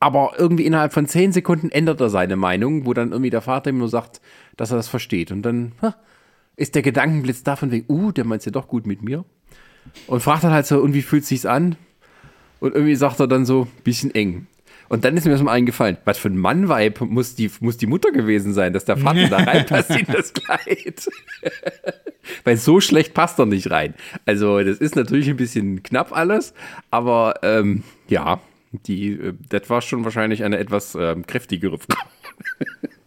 aber 0.00 0.32
irgendwie 0.36 0.66
innerhalb 0.66 0.92
von 0.92 1.06
zehn 1.06 1.30
Sekunden 1.30 1.70
ändert 1.70 2.00
er 2.00 2.10
seine 2.10 2.34
Meinung, 2.34 2.86
wo 2.86 2.92
dann 2.92 3.12
irgendwie 3.12 3.30
der 3.30 3.40
Vater 3.40 3.70
ihm 3.70 3.78
nur 3.78 3.88
sagt, 3.88 4.20
dass 4.56 4.72
er 4.72 4.76
das 4.76 4.88
versteht. 4.88 5.30
Und 5.30 5.42
dann 5.42 5.72
ha, 5.80 5.94
ist 6.56 6.74
der 6.74 6.82
Gedankenblitz 6.82 7.44
davon 7.44 7.70
wegen, 7.70 7.86
uh, 7.88 8.10
der 8.10 8.24
meint 8.24 8.44
ja 8.44 8.50
doch 8.50 8.66
gut 8.66 8.84
mit 8.84 9.02
mir. 9.02 9.24
Und 10.08 10.20
fragt 10.20 10.42
dann 10.42 10.50
halt 10.50 10.66
so, 10.66 10.80
und 10.80 10.92
wie 10.92 11.02
fühlt 11.02 11.22
es 11.22 11.28
sich 11.28 11.48
an? 11.48 11.76
Und 12.58 12.74
irgendwie 12.74 12.96
sagt 12.96 13.20
er 13.20 13.28
dann 13.28 13.44
so, 13.44 13.68
bisschen 13.84 14.12
eng. 14.12 14.48
Und 14.92 15.06
dann 15.06 15.16
ist 15.16 15.24
mir 15.24 15.30
erstmal 15.30 15.56
eingefallen, 15.56 15.96
was 16.04 16.18
für 16.18 16.28
ein 16.28 16.36
Mann-Vibe 16.36 17.06
muss 17.06 17.34
die, 17.34 17.50
muss 17.60 17.78
die 17.78 17.86
Mutter 17.86 18.12
gewesen 18.12 18.52
sein, 18.52 18.74
dass 18.74 18.84
der 18.84 18.98
Vater 18.98 19.26
da 19.26 19.38
reinpasst 19.38 19.88
in 19.98 20.04
das 20.04 20.34
Kleid. 20.34 21.08
Weil 22.44 22.58
so 22.58 22.78
schlecht 22.78 23.14
passt 23.14 23.38
er 23.38 23.46
nicht 23.46 23.70
rein. 23.70 23.94
Also, 24.26 24.62
das 24.62 24.76
ist 24.76 24.94
natürlich 24.94 25.30
ein 25.30 25.38
bisschen 25.38 25.82
knapp 25.82 26.14
alles, 26.14 26.52
aber 26.90 27.36
ähm, 27.42 27.84
ja, 28.08 28.42
die, 28.86 29.12
äh, 29.12 29.32
das 29.48 29.70
war 29.70 29.80
schon 29.80 30.04
wahrscheinlich 30.04 30.44
eine 30.44 30.58
etwas 30.58 30.94
ähm, 30.94 31.26
kräftigere 31.26 31.78
Frau. 31.78 31.96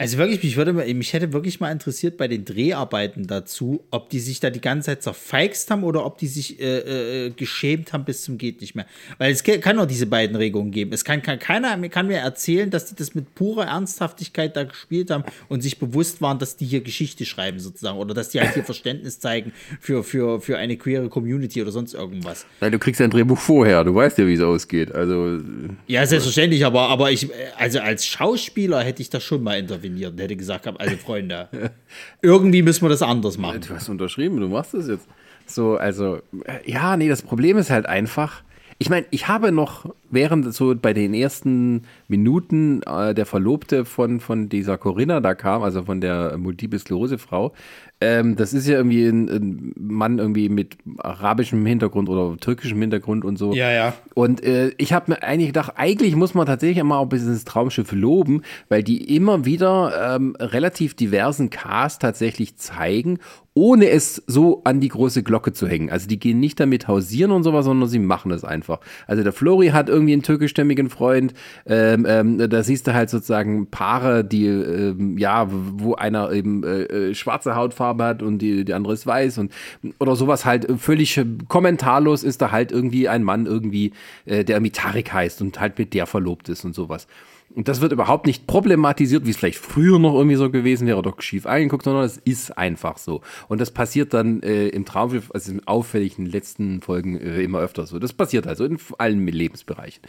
Also 0.00 0.16
wirklich, 0.16 0.42
mich, 0.42 0.56
würde, 0.56 0.72
mich 0.72 1.12
hätte 1.12 1.34
wirklich 1.34 1.60
mal 1.60 1.70
interessiert 1.70 2.16
bei 2.16 2.26
den 2.26 2.46
Dreharbeiten 2.46 3.26
dazu, 3.26 3.84
ob 3.90 4.08
die 4.08 4.18
sich 4.18 4.40
da 4.40 4.48
die 4.48 4.62
ganze 4.62 4.86
Zeit 4.86 5.02
zerfeixt 5.02 5.70
haben 5.70 5.84
oder 5.84 6.06
ob 6.06 6.16
die 6.16 6.26
sich 6.26 6.58
äh, 6.58 7.26
äh, 7.26 7.30
geschämt 7.32 7.92
haben 7.92 8.06
bis 8.06 8.22
zum 8.22 8.38
geht 8.38 8.62
nicht 8.62 8.74
mehr. 8.74 8.86
Weil 9.18 9.30
es 9.30 9.44
kann 9.44 9.76
nur 9.76 9.86
diese 9.86 10.06
beiden 10.06 10.36
Regungen 10.36 10.70
geben. 10.70 10.94
Es 10.94 11.04
kann, 11.04 11.20
kann 11.20 11.38
keiner 11.38 11.76
kann 11.90 12.06
mir 12.06 12.16
erzählen, 12.16 12.70
dass 12.70 12.86
die 12.86 12.94
das 12.94 13.14
mit 13.14 13.34
purer 13.34 13.66
Ernsthaftigkeit 13.66 14.56
da 14.56 14.64
gespielt 14.64 15.10
haben 15.10 15.22
und 15.50 15.60
sich 15.60 15.78
bewusst 15.78 16.22
waren, 16.22 16.38
dass 16.38 16.56
die 16.56 16.64
hier 16.64 16.80
Geschichte 16.80 17.26
schreiben 17.26 17.60
sozusagen 17.60 17.98
oder 17.98 18.14
dass 18.14 18.30
die 18.30 18.40
halt 18.40 18.54
hier 18.54 18.64
Verständnis 18.70 19.20
zeigen 19.20 19.52
für, 19.80 20.02
für, 20.02 20.40
für 20.40 20.56
eine 20.56 20.78
queere 20.78 21.10
Community 21.10 21.60
oder 21.60 21.72
sonst 21.72 21.92
irgendwas. 21.92 22.46
Weil 22.60 22.70
du 22.70 22.78
kriegst 22.78 23.02
ein 23.02 23.10
Drehbuch 23.10 23.36
vorher, 23.38 23.84
du 23.84 23.94
weißt 23.94 24.16
ja, 24.16 24.26
wie 24.26 24.32
es 24.32 24.40
ausgeht. 24.40 24.92
Also 24.92 25.40
ja, 25.88 26.06
selbstverständlich, 26.06 26.64
aber, 26.64 26.88
aber 26.88 27.10
ich, 27.10 27.28
also 27.58 27.80
als 27.80 28.06
Schauspieler 28.06 28.82
hätte 28.82 29.02
ich 29.02 29.10
das 29.10 29.22
schon 29.22 29.42
mal 29.42 29.58
interveniert 29.58 29.89
interveniert 29.90 30.12
und 30.12 30.20
hätte 30.20 30.36
gesagt, 30.36 30.66
also 30.66 30.96
Freunde, 30.96 31.48
irgendwie 32.22 32.62
müssen 32.62 32.82
wir 32.84 32.88
das 32.88 33.02
anders 33.02 33.38
machen. 33.38 33.60
Du 33.66 33.74
hast 33.74 33.88
unterschrieben, 33.88 34.40
du 34.40 34.48
machst 34.48 34.74
das 34.74 34.88
jetzt. 34.88 35.08
So, 35.46 35.76
also, 35.76 36.20
äh, 36.44 36.70
ja, 36.70 36.96
nee, 36.96 37.08
das 37.08 37.22
Problem 37.22 37.56
ist 37.56 37.70
halt 37.70 37.86
einfach, 37.86 38.42
ich 38.78 38.88
meine, 38.88 39.06
ich 39.10 39.28
habe 39.28 39.52
noch 39.52 39.92
während 40.10 40.54
so 40.54 40.74
bei 40.74 40.92
den 40.92 41.12
ersten 41.12 41.82
Minuten 42.08 42.82
äh, 42.84 43.14
der 43.14 43.26
Verlobte 43.26 43.84
von, 43.84 44.20
von 44.20 44.48
dieser 44.48 44.78
Corinna 44.78 45.20
da 45.20 45.34
kam, 45.34 45.62
also 45.62 45.82
von 45.82 46.00
der 46.00 46.38
Multiple 46.38 46.78
Sklerose 46.78 47.18
Frau, 47.18 47.52
ähm, 48.00 48.36
das 48.36 48.54
ist 48.54 48.66
ja 48.66 48.76
irgendwie 48.76 49.06
ein, 49.06 49.28
ein, 49.28 49.72
Mann 49.78 50.18
irgendwie 50.18 50.48
mit 50.48 50.78
arabischem 50.98 51.64
Hintergrund 51.66 52.08
oder 52.08 52.36
türkischem 52.38 52.80
Hintergrund 52.80 53.24
und 53.24 53.36
so. 53.36 53.52
Ja, 53.52 53.70
ja. 53.70 53.92
Und 54.14 54.42
äh, 54.42 54.72
ich 54.78 54.92
habe 54.94 55.12
mir 55.12 55.22
eigentlich 55.22 55.48
gedacht, 55.48 55.74
eigentlich 55.76 56.16
muss 56.16 56.32
man 56.32 56.46
tatsächlich 56.46 56.82
mal 56.82 56.98
auch 56.98 57.02
ein 57.02 57.08
bisschen 57.10 57.32
das 57.32 57.44
Traumschiff 57.44 57.92
loben, 57.92 58.42
weil 58.70 58.82
die 58.82 59.14
immer 59.14 59.44
wieder 59.44 60.16
ähm, 60.16 60.34
relativ 60.38 60.94
diversen 60.94 61.50
Cast 61.50 62.00
tatsächlich 62.00 62.56
zeigen 62.56 63.18
ohne 63.54 63.90
es 63.90 64.22
so 64.26 64.62
an 64.64 64.80
die 64.80 64.88
große 64.88 65.22
Glocke 65.22 65.52
zu 65.52 65.66
hängen. 65.66 65.90
Also 65.90 66.06
die 66.06 66.20
gehen 66.20 66.38
nicht 66.38 66.60
damit 66.60 66.86
hausieren 66.86 67.32
und 67.32 67.42
sowas, 67.42 67.64
sondern 67.64 67.88
sie 67.88 67.98
machen 67.98 68.30
es 68.30 68.44
einfach. 68.44 68.78
Also 69.06 69.24
der 69.24 69.32
Flori 69.32 69.68
hat 69.68 69.88
irgendwie 69.88 70.12
einen 70.12 70.22
türkischstämmigen 70.22 70.88
Freund, 70.88 71.34
ähm, 71.66 72.06
ähm, 72.08 72.48
da 72.48 72.62
siehst 72.62 72.86
du 72.86 72.94
halt 72.94 73.10
sozusagen 73.10 73.66
Paare, 73.66 74.24
die, 74.24 74.46
ähm, 74.46 75.18
ja, 75.18 75.48
wo 75.50 75.94
einer 75.94 76.30
eben 76.30 76.62
äh, 76.62 76.82
äh 77.10 77.14
schwarze 77.14 77.56
Hautfarbe 77.56 77.89
hat 77.98 78.22
und 78.22 78.38
die, 78.38 78.64
die 78.64 78.74
andere 78.74 78.92
ist 78.92 79.06
weiß 79.06 79.38
und 79.38 79.52
oder 79.98 80.16
sowas 80.16 80.44
halt 80.44 80.66
völlig 80.78 81.20
kommentarlos 81.48 82.22
ist 82.22 82.42
da 82.42 82.50
halt 82.50 82.72
irgendwie 82.72 83.08
ein 83.08 83.22
Mann 83.22 83.46
irgendwie, 83.46 83.92
äh, 84.24 84.44
der 84.44 84.56
irgendwie 84.56 84.72
Tarik 84.72 85.12
heißt 85.12 85.42
und 85.42 85.60
halt 85.60 85.78
mit 85.78 85.94
der 85.94 86.06
verlobt 86.06 86.48
ist 86.48 86.64
und 86.64 86.74
sowas. 86.74 87.06
Und 87.52 87.66
das 87.66 87.80
wird 87.80 87.90
überhaupt 87.90 88.26
nicht 88.26 88.46
problematisiert, 88.46 89.26
wie 89.26 89.30
es 89.30 89.36
vielleicht 89.36 89.58
früher 89.58 89.98
noch 89.98 90.14
irgendwie 90.14 90.36
so 90.36 90.50
gewesen 90.50 90.86
wäre 90.86 90.98
oder 90.98 91.14
schief 91.18 91.46
eingeguckt, 91.46 91.82
sondern 91.82 92.04
es 92.04 92.16
ist 92.16 92.56
einfach 92.56 92.96
so. 92.96 93.22
Und 93.48 93.60
das 93.60 93.72
passiert 93.72 94.14
dann 94.14 94.40
äh, 94.42 94.68
im 94.68 94.84
Traumschiff, 94.84 95.32
also 95.34 95.50
in 95.50 95.66
auffälligen 95.66 96.26
letzten 96.26 96.80
Folgen 96.80 97.18
äh, 97.18 97.42
immer 97.42 97.58
öfter 97.58 97.86
so. 97.86 97.98
Das 97.98 98.12
passiert 98.12 98.46
also 98.46 98.64
in 98.64 98.78
allen 98.98 99.26
Lebensbereichen. 99.26 100.00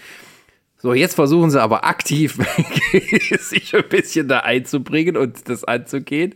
So, 0.82 0.96
jetzt 0.96 1.14
versuchen 1.14 1.52
sie 1.52 1.62
aber 1.62 1.86
aktiv 1.86 2.40
sich 3.40 3.76
ein 3.76 3.88
bisschen 3.88 4.28
da 4.28 4.40
einzubringen 4.40 5.16
und 5.16 5.48
das 5.48 5.64
anzugehen. 5.64 6.34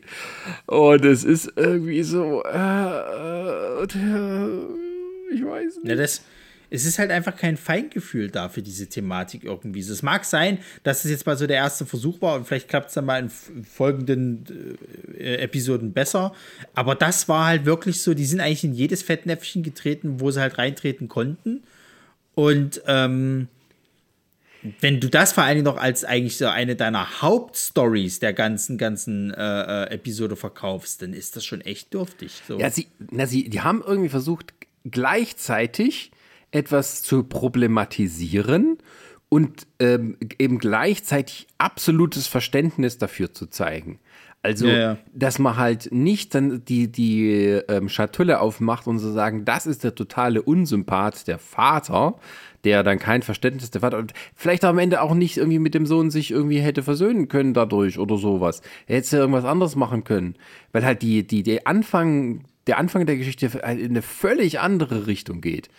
Und 0.67 1.03
es 1.03 1.23
ist 1.23 1.51
irgendwie 1.55 2.03
so, 2.03 2.43
äh, 2.43 3.81
äh, 3.81 3.87
ich 5.33 5.43
weiß 5.43 5.77
nicht. 5.77 5.87
Ja, 5.87 5.95
das, 5.95 6.21
es 6.69 6.85
ist 6.85 6.99
halt 6.99 7.09
einfach 7.09 7.35
kein 7.35 7.57
Feingefühl 7.57 8.29
da 8.29 8.47
für 8.49 8.61
diese 8.61 8.85
Thematik 8.87 9.43
irgendwie. 9.43 9.79
Es 9.79 10.03
mag 10.03 10.25
sein, 10.25 10.59
dass 10.83 11.05
es 11.05 11.11
jetzt 11.11 11.25
mal 11.25 11.37
so 11.37 11.47
der 11.47 11.57
erste 11.57 11.87
Versuch 11.87 12.21
war 12.21 12.35
und 12.35 12.45
vielleicht 12.45 12.69
klappt 12.69 12.89
es 12.89 12.93
dann 12.93 13.05
mal 13.05 13.19
in 13.19 13.31
folgenden 13.63 14.77
äh, 15.17 15.37
Episoden 15.37 15.91
besser. 15.91 16.35
Aber 16.75 16.93
das 16.93 17.27
war 17.27 17.47
halt 17.47 17.65
wirklich 17.65 18.01
so, 18.01 18.13
die 18.13 18.25
sind 18.25 18.41
eigentlich 18.41 18.63
in 18.63 18.73
jedes 18.73 19.01
Fettnäpfchen 19.01 19.63
getreten, 19.63 20.19
wo 20.19 20.29
sie 20.29 20.39
halt 20.39 20.59
reintreten 20.59 21.07
konnten. 21.07 21.63
Und 22.35 22.83
ähm, 22.85 23.47
wenn 24.81 24.99
du 24.99 25.09
das 25.09 25.33
vor 25.33 25.43
allen 25.43 25.55
Dingen 25.55 25.65
noch 25.65 25.77
als 25.77 26.03
eigentlich 26.03 26.37
so 26.37 26.47
eine 26.47 26.75
deiner 26.75 27.21
Hauptstories 27.21 28.19
der 28.19 28.33
ganzen, 28.33 28.77
ganzen 28.77 29.33
äh, 29.33 29.85
äh, 29.85 29.89
Episode 29.91 30.35
verkaufst, 30.35 31.01
dann 31.01 31.13
ist 31.13 31.35
das 31.35 31.45
schon 31.45 31.61
echt 31.61 31.93
dürftig. 31.93 32.41
So. 32.47 32.59
Ja, 32.59 32.69
sie, 32.69 32.87
na, 33.11 33.25
sie, 33.25 33.49
die 33.49 33.61
haben 33.61 33.83
irgendwie 33.85 34.09
versucht, 34.09 34.53
gleichzeitig 34.83 36.11
etwas 36.51 37.01
zu 37.01 37.23
problematisieren 37.23 38.77
und 39.29 39.67
ähm, 39.79 40.17
eben 40.39 40.59
gleichzeitig 40.59 41.47
absolutes 41.57 42.27
Verständnis 42.27 42.97
dafür 42.97 43.33
zu 43.33 43.47
zeigen. 43.47 43.99
Also, 44.45 44.67
ja, 44.67 44.77
ja. 44.77 44.97
dass 45.11 45.39
man 45.39 45.57
halt 45.57 45.91
nicht 45.91 46.35
dann 46.35 46.63
die, 46.65 46.91
die 46.91 47.29
ähm, 47.67 47.89
Schatulle 47.89 48.39
aufmacht 48.39 48.85
und 48.85 48.99
so 48.99 49.11
sagen, 49.11 49.43
das 49.43 49.65
ist 49.65 49.83
der 49.83 49.95
totale 49.95 50.43
Unsympath, 50.43 51.27
der 51.27 51.39
Vater, 51.39 52.19
der 52.65 52.83
dann 52.83 52.99
kein 52.99 53.21
Verständnis 53.21 53.71
der 53.71 53.81
Vater 53.81 53.97
und 53.97 54.13
vielleicht 54.35 54.65
am 54.65 54.79
Ende 54.79 55.01
auch 55.01 55.13
nicht 55.13 55.37
irgendwie 55.37 55.59
mit 55.59 55.73
dem 55.73 55.85
Sohn 55.85 56.09
sich 56.09 56.31
irgendwie 56.31 56.59
hätte 56.59 56.83
versöhnen 56.83 57.27
können 57.27 57.53
dadurch 57.53 57.99
oder 57.99 58.17
sowas. 58.17 58.61
Er 58.87 58.97
hätte 58.97 59.15
ja 59.15 59.21
irgendwas 59.21 59.45
anderes 59.45 59.75
machen 59.75 60.03
können, 60.03 60.35
weil 60.71 60.83
halt 60.83 61.01
die, 61.01 61.25
die, 61.25 61.43
die 61.43 61.65
Anfang, 61.65 62.43
der 62.67 62.77
Anfang 62.79 63.05
der 63.05 63.17
Geschichte 63.17 63.45
in 63.45 63.61
eine 63.61 64.01
völlig 64.01 64.59
andere 64.59 65.07
Richtung 65.07 65.41
geht. 65.41 65.69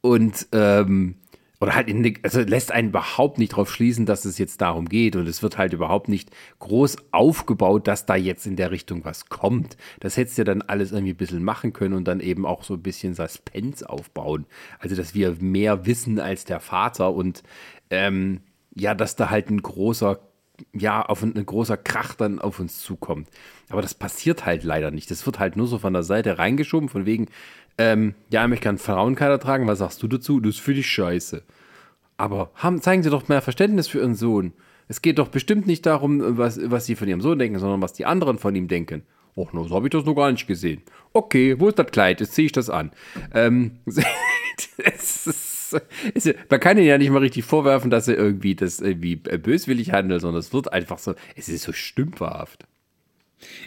Und 0.00 0.46
ähm, 0.52 1.16
oder 1.60 1.74
halt 1.74 1.88
in, 1.88 2.14
also 2.22 2.40
lässt 2.40 2.70
einen 2.70 2.90
überhaupt 2.90 3.38
nicht 3.38 3.52
darauf 3.52 3.72
schließen, 3.72 4.06
dass 4.06 4.24
es 4.24 4.38
jetzt 4.38 4.60
darum 4.60 4.88
geht 4.88 5.16
und 5.16 5.26
es 5.26 5.42
wird 5.42 5.58
halt 5.58 5.72
überhaupt 5.72 6.08
nicht 6.08 6.30
groß 6.60 6.96
aufgebaut, 7.10 7.88
dass 7.88 8.06
da 8.06 8.14
jetzt 8.14 8.46
in 8.46 8.56
der 8.56 8.70
Richtung 8.70 9.04
was 9.04 9.28
kommt. 9.28 9.76
Das 9.98 10.16
hättest 10.16 10.38
du 10.38 10.42
ja 10.42 10.44
dann 10.44 10.62
alles 10.62 10.92
irgendwie 10.92 11.14
ein 11.14 11.16
bisschen 11.16 11.42
machen 11.42 11.72
können 11.72 11.94
und 11.94 12.06
dann 12.06 12.20
eben 12.20 12.46
auch 12.46 12.62
so 12.62 12.74
ein 12.74 12.82
bisschen 12.82 13.14
Suspense 13.14 13.88
aufbauen. 13.88 14.46
Also, 14.78 14.94
dass 14.94 15.14
wir 15.14 15.36
mehr 15.40 15.84
wissen 15.84 16.20
als 16.20 16.44
der 16.44 16.60
Vater 16.60 17.12
und 17.12 17.42
ähm, 17.90 18.40
ja, 18.74 18.94
dass 18.94 19.16
da 19.16 19.30
halt 19.30 19.50
ein 19.50 19.60
großer, 19.60 20.20
ja, 20.72 21.02
auf 21.02 21.22
ein, 21.22 21.36
ein 21.36 21.46
großer 21.46 21.76
Krach 21.76 22.14
dann 22.14 22.38
auf 22.38 22.60
uns 22.60 22.78
zukommt. 22.78 23.28
Aber 23.68 23.82
das 23.82 23.94
passiert 23.94 24.46
halt 24.46 24.62
leider 24.62 24.92
nicht. 24.92 25.10
Das 25.10 25.26
wird 25.26 25.40
halt 25.40 25.56
nur 25.56 25.66
so 25.66 25.78
von 25.78 25.92
der 25.92 26.04
Seite 26.04 26.38
reingeschoben, 26.38 26.88
von 26.88 27.04
wegen, 27.04 27.26
ähm, 27.78 28.14
ja, 28.30 28.46
ich 28.48 28.60
kann 28.60 28.78
Frauenkleider 28.78 29.38
tragen, 29.38 29.66
was 29.66 29.78
sagst 29.78 30.02
du 30.02 30.08
dazu? 30.08 30.40
Das 30.40 30.56
ist 30.56 30.60
für 30.60 30.74
dich 30.74 30.86
scheiße. 30.88 31.42
Aber 32.16 32.50
haben, 32.56 32.82
zeigen 32.82 33.02
Sie 33.02 33.10
doch 33.10 33.28
mehr 33.28 33.40
Verständnis 33.40 33.88
für 33.88 33.98
Ihren 33.98 34.16
Sohn. 34.16 34.52
Es 34.88 35.02
geht 35.02 35.18
doch 35.18 35.28
bestimmt 35.28 35.66
nicht 35.66 35.86
darum, 35.86 36.38
was, 36.38 36.58
was 36.64 36.86
Sie 36.86 36.96
von 36.96 37.08
Ihrem 37.08 37.20
Sohn 37.20 37.38
denken, 37.38 37.58
sondern 37.58 37.80
was 37.80 37.92
die 37.92 38.06
anderen 38.06 38.38
von 38.38 38.54
ihm 38.56 38.68
denken. 38.68 39.02
Och, 39.36 39.52
so 39.52 39.76
habe 39.76 39.86
ich 39.86 39.92
das 39.92 40.04
noch 40.04 40.14
gar 40.14 40.32
nicht 40.32 40.48
gesehen. 40.48 40.82
Okay, 41.12 41.60
wo 41.60 41.68
ist 41.68 41.78
das 41.78 41.92
Kleid? 41.92 42.20
Jetzt 42.20 42.32
ziehe 42.32 42.46
ich 42.46 42.52
das 42.52 42.68
an. 42.68 42.90
Ähm, 43.32 43.78
es 43.86 45.26
ist, 45.28 45.80
es 46.14 46.34
man 46.50 46.58
kann 46.58 46.76
ihn 46.76 46.84
ja 46.84 46.98
nicht 46.98 47.10
mal 47.10 47.18
richtig 47.18 47.44
vorwerfen, 47.44 47.88
dass 47.88 48.08
er 48.08 48.16
irgendwie 48.16 48.56
das 48.56 48.80
irgendwie 48.80 49.14
böswillig 49.14 49.92
handelt, 49.92 50.22
sondern 50.22 50.40
es 50.40 50.52
wird 50.52 50.72
einfach 50.72 50.98
so, 50.98 51.14
es 51.36 51.48
ist 51.48 51.62
so 51.62 51.72
stümperhaft. 51.72 52.66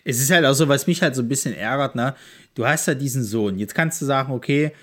Es 0.04 0.20
ist 0.20 0.32
halt 0.32 0.46
auch 0.46 0.54
so, 0.54 0.68
was 0.68 0.88
mich 0.88 1.02
halt 1.02 1.16
so 1.16 1.22
ein 1.22 1.28
bisschen 1.28 1.56
ärgert, 1.56 1.96
ne? 1.96 2.16
Du 2.56 2.66
hast 2.66 2.88
ja 2.88 2.94
diesen 2.94 3.24
Sohn. 3.24 3.58
Jetzt 3.58 3.76
kannst 3.76 4.02
du 4.02 4.06
sagen, 4.06 4.34
okay, 4.34 4.74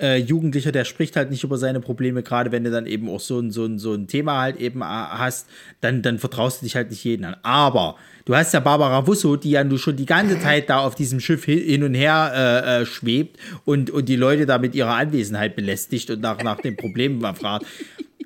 äh, 0.00 0.16
Jugendlicher, 0.16 0.72
der 0.72 0.84
spricht 0.84 1.16
halt 1.16 1.30
nicht 1.30 1.44
über 1.44 1.58
seine 1.58 1.80
Probleme, 1.80 2.22
gerade 2.22 2.52
wenn 2.52 2.64
du 2.64 2.70
dann 2.70 2.86
eben 2.86 3.08
auch 3.08 3.20
so 3.20 3.40
ein, 3.40 3.50
so 3.50 3.64
ein, 3.64 3.78
so 3.78 3.94
ein 3.94 4.06
Thema 4.06 4.40
halt 4.40 4.56
eben 4.58 4.80
äh, 4.80 4.84
hast, 4.84 5.48
dann, 5.80 6.02
dann 6.02 6.18
vertraust 6.18 6.60
du 6.60 6.66
dich 6.66 6.76
halt 6.76 6.90
nicht 6.90 7.04
jeden 7.04 7.24
an. 7.24 7.36
Aber 7.42 7.96
du 8.24 8.34
hast 8.34 8.54
ja 8.54 8.60
Barbara 8.60 9.06
Wusso, 9.06 9.36
die 9.36 9.50
ja 9.50 9.64
nur 9.64 9.78
schon 9.78 9.96
die 9.96 10.06
ganze 10.06 10.40
Zeit 10.40 10.70
da 10.70 10.80
auf 10.80 10.94
diesem 10.94 11.20
Schiff 11.20 11.44
hin 11.44 11.82
und 11.82 11.94
her 11.94 12.32
äh, 12.34 12.82
äh, 12.82 12.86
schwebt 12.86 13.38
und, 13.64 13.90
und 13.90 14.08
die 14.08 14.16
Leute 14.16 14.46
da 14.46 14.58
mit 14.58 14.74
ihrer 14.74 14.94
Anwesenheit 14.94 15.56
belästigt 15.56 16.10
und 16.10 16.20
nach, 16.20 16.42
nach 16.42 16.60
den 16.60 16.76
Problemen 16.76 17.20
fragt. 17.34 17.66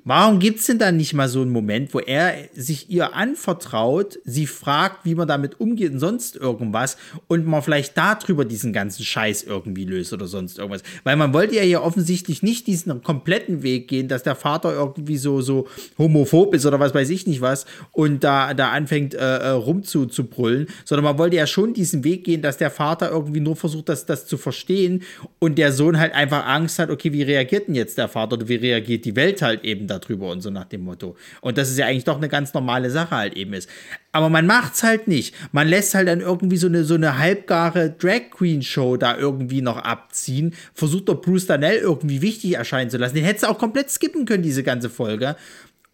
Warum 0.04 0.40
gibt 0.40 0.58
es 0.58 0.66
denn 0.66 0.80
dann 0.80 0.96
nicht 0.96 1.14
mal 1.14 1.28
so 1.28 1.42
einen 1.42 1.52
Moment, 1.52 1.94
wo 1.94 2.00
er 2.00 2.34
sich 2.54 2.90
ihr 2.90 3.14
anvertraut, 3.14 4.18
sie 4.24 4.48
fragt, 4.48 5.04
wie 5.04 5.14
man 5.14 5.28
damit 5.28 5.60
umgeht 5.60 5.92
und 5.92 6.00
sonst 6.00 6.34
irgendwas 6.34 6.96
und 7.28 7.46
man 7.46 7.62
vielleicht 7.62 7.96
darüber 7.96 8.44
diesen 8.44 8.72
ganzen 8.72 9.04
Scheiß 9.04 9.44
irgendwie 9.44 9.84
löst 9.84 10.12
oder 10.12 10.26
sonst 10.26 10.58
irgendwas? 10.58 10.82
Weil 11.04 11.14
man 11.14 11.32
wollte 11.32 11.54
ja 11.54 11.62
hier 11.62 11.82
offensichtlich 11.84 12.42
nicht 12.42 12.66
diesen 12.66 13.00
kompletten 13.04 13.62
Weg 13.62 13.86
gehen, 13.86 14.08
dass 14.08 14.24
der 14.24 14.34
Vater 14.34 14.74
irgendwie 14.74 15.18
so, 15.18 15.40
so 15.40 15.68
homophob 15.96 16.52
ist 16.54 16.66
oder 16.66 16.80
was 16.80 16.92
weiß 16.94 17.08
ich 17.10 17.28
nicht 17.28 17.40
was 17.40 17.64
und 17.92 18.24
da, 18.24 18.54
da 18.54 18.72
anfängt 18.72 19.14
äh, 19.14 19.18
äh 19.18 19.48
rumzubrüllen, 19.50 20.66
sondern 20.84 21.04
man 21.04 21.18
wollte 21.18 21.36
ja 21.36 21.46
schon 21.46 21.74
diesen 21.74 22.02
Weg 22.02 22.24
gehen, 22.24 22.42
dass 22.42 22.56
der 22.56 22.72
Vater 22.72 23.12
irgendwie 23.12 23.40
nur 23.40 23.54
versucht, 23.54 23.88
das, 23.88 24.04
das 24.04 24.26
zu 24.26 24.36
verstehen 24.36 25.04
und 25.38 25.58
der 25.58 25.72
Sohn 25.72 26.00
halt 26.00 26.12
einfach 26.12 26.44
Angst 26.44 26.80
hat, 26.80 26.90
okay, 26.90 27.12
wie 27.12 27.22
reagiert 27.22 27.68
denn 27.68 27.76
jetzt 27.76 27.98
der 27.98 28.08
Vater 28.08 28.34
oder 28.34 28.48
wie 28.48 28.56
reagiert 28.56 29.04
die 29.04 29.14
Welt 29.14 29.42
halt 29.42 29.62
eben 29.62 29.91
darüber 29.98 30.30
und 30.30 30.40
so 30.40 30.50
nach 30.50 30.64
dem 30.64 30.84
Motto. 30.84 31.16
Und 31.40 31.58
dass 31.58 31.70
es 31.70 31.78
ja 31.78 31.86
eigentlich 31.86 32.04
doch 32.04 32.16
eine 32.16 32.28
ganz 32.28 32.54
normale 32.54 32.90
Sache 32.90 33.16
halt 33.16 33.34
eben 33.34 33.52
ist. 33.52 33.68
Aber 34.12 34.28
man 34.28 34.46
macht's 34.46 34.82
halt 34.82 35.08
nicht. 35.08 35.34
Man 35.52 35.68
lässt 35.68 35.94
halt 35.94 36.08
dann 36.08 36.20
irgendwie 36.20 36.56
so 36.56 36.66
eine, 36.66 36.84
so 36.84 36.94
eine 36.94 37.18
halbgare 37.18 37.90
Drag 37.90 38.30
Queen 38.30 38.62
Show 38.62 38.96
da 38.96 39.16
irgendwie 39.16 39.62
noch 39.62 39.78
abziehen, 39.78 40.54
versucht 40.74 41.08
doch 41.08 41.20
Bruce 41.20 41.46
Danell 41.46 41.78
irgendwie 41.78 42.22
wichtig 42.22 42.54
erscheinen 42.54 42.90
zu 42.90 42.98
lassen. 42.98 43.14
Den 43.14 43.24
hättest 43.24 43.44
du 43.44 43.50
auch 43.50 43.58
komplett 43.58 43.90
skippen 43.90 44.26
können, 44.26 44.42
diese 44.42 44.62
ganze 44.62 44.90
Folge. 44.90 45.36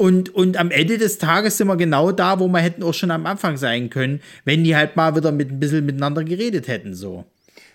Und, 0.01 0.33
und 0.33 0.57
am 0.57 0.71
Ende 0.71 0.97
des 0.97 1.19
Tages 1.19 1.59
sind 1.59 1.67
wir 1.67 1.77
genau 1.77 2.13
da, 2.13 2.39
wo 2.39 2.47
wir 2.47 2.61
hätten 2.61 2.85
auch 2.85 2.95
schon 2.95 3.11
am 3.11 3.27
Anfang 3.27 3.57
sein 3.57 3.91
können, 3.91 4.21
wenn 4.45 4.63
die 4.63 4.77
halt 4.77 4.95
mal 4.95 5.17
wieder 5.17 5.33
mit 5.33 5.51
ein 5.51 5.59
bisschen 5.59 5.85
miteinander 5.85 6.23
geredet 6.23 6.69
hätten, 6.69 6.95
so. 6.95 7.25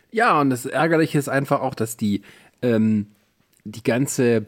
Ja, 0.09 0.39
und 0.39 0.49
das 0.49 0.65
Ärgerliche 0.65 1.17
ist 1.17 1.27
einfach 1.27 1.59
auch, 1.59 1.75
dass 1.75 1.97
die, 1.97 2.21
ähm, 2.61 3.07
die 3.65 3.83
ganze, 3.83 4.45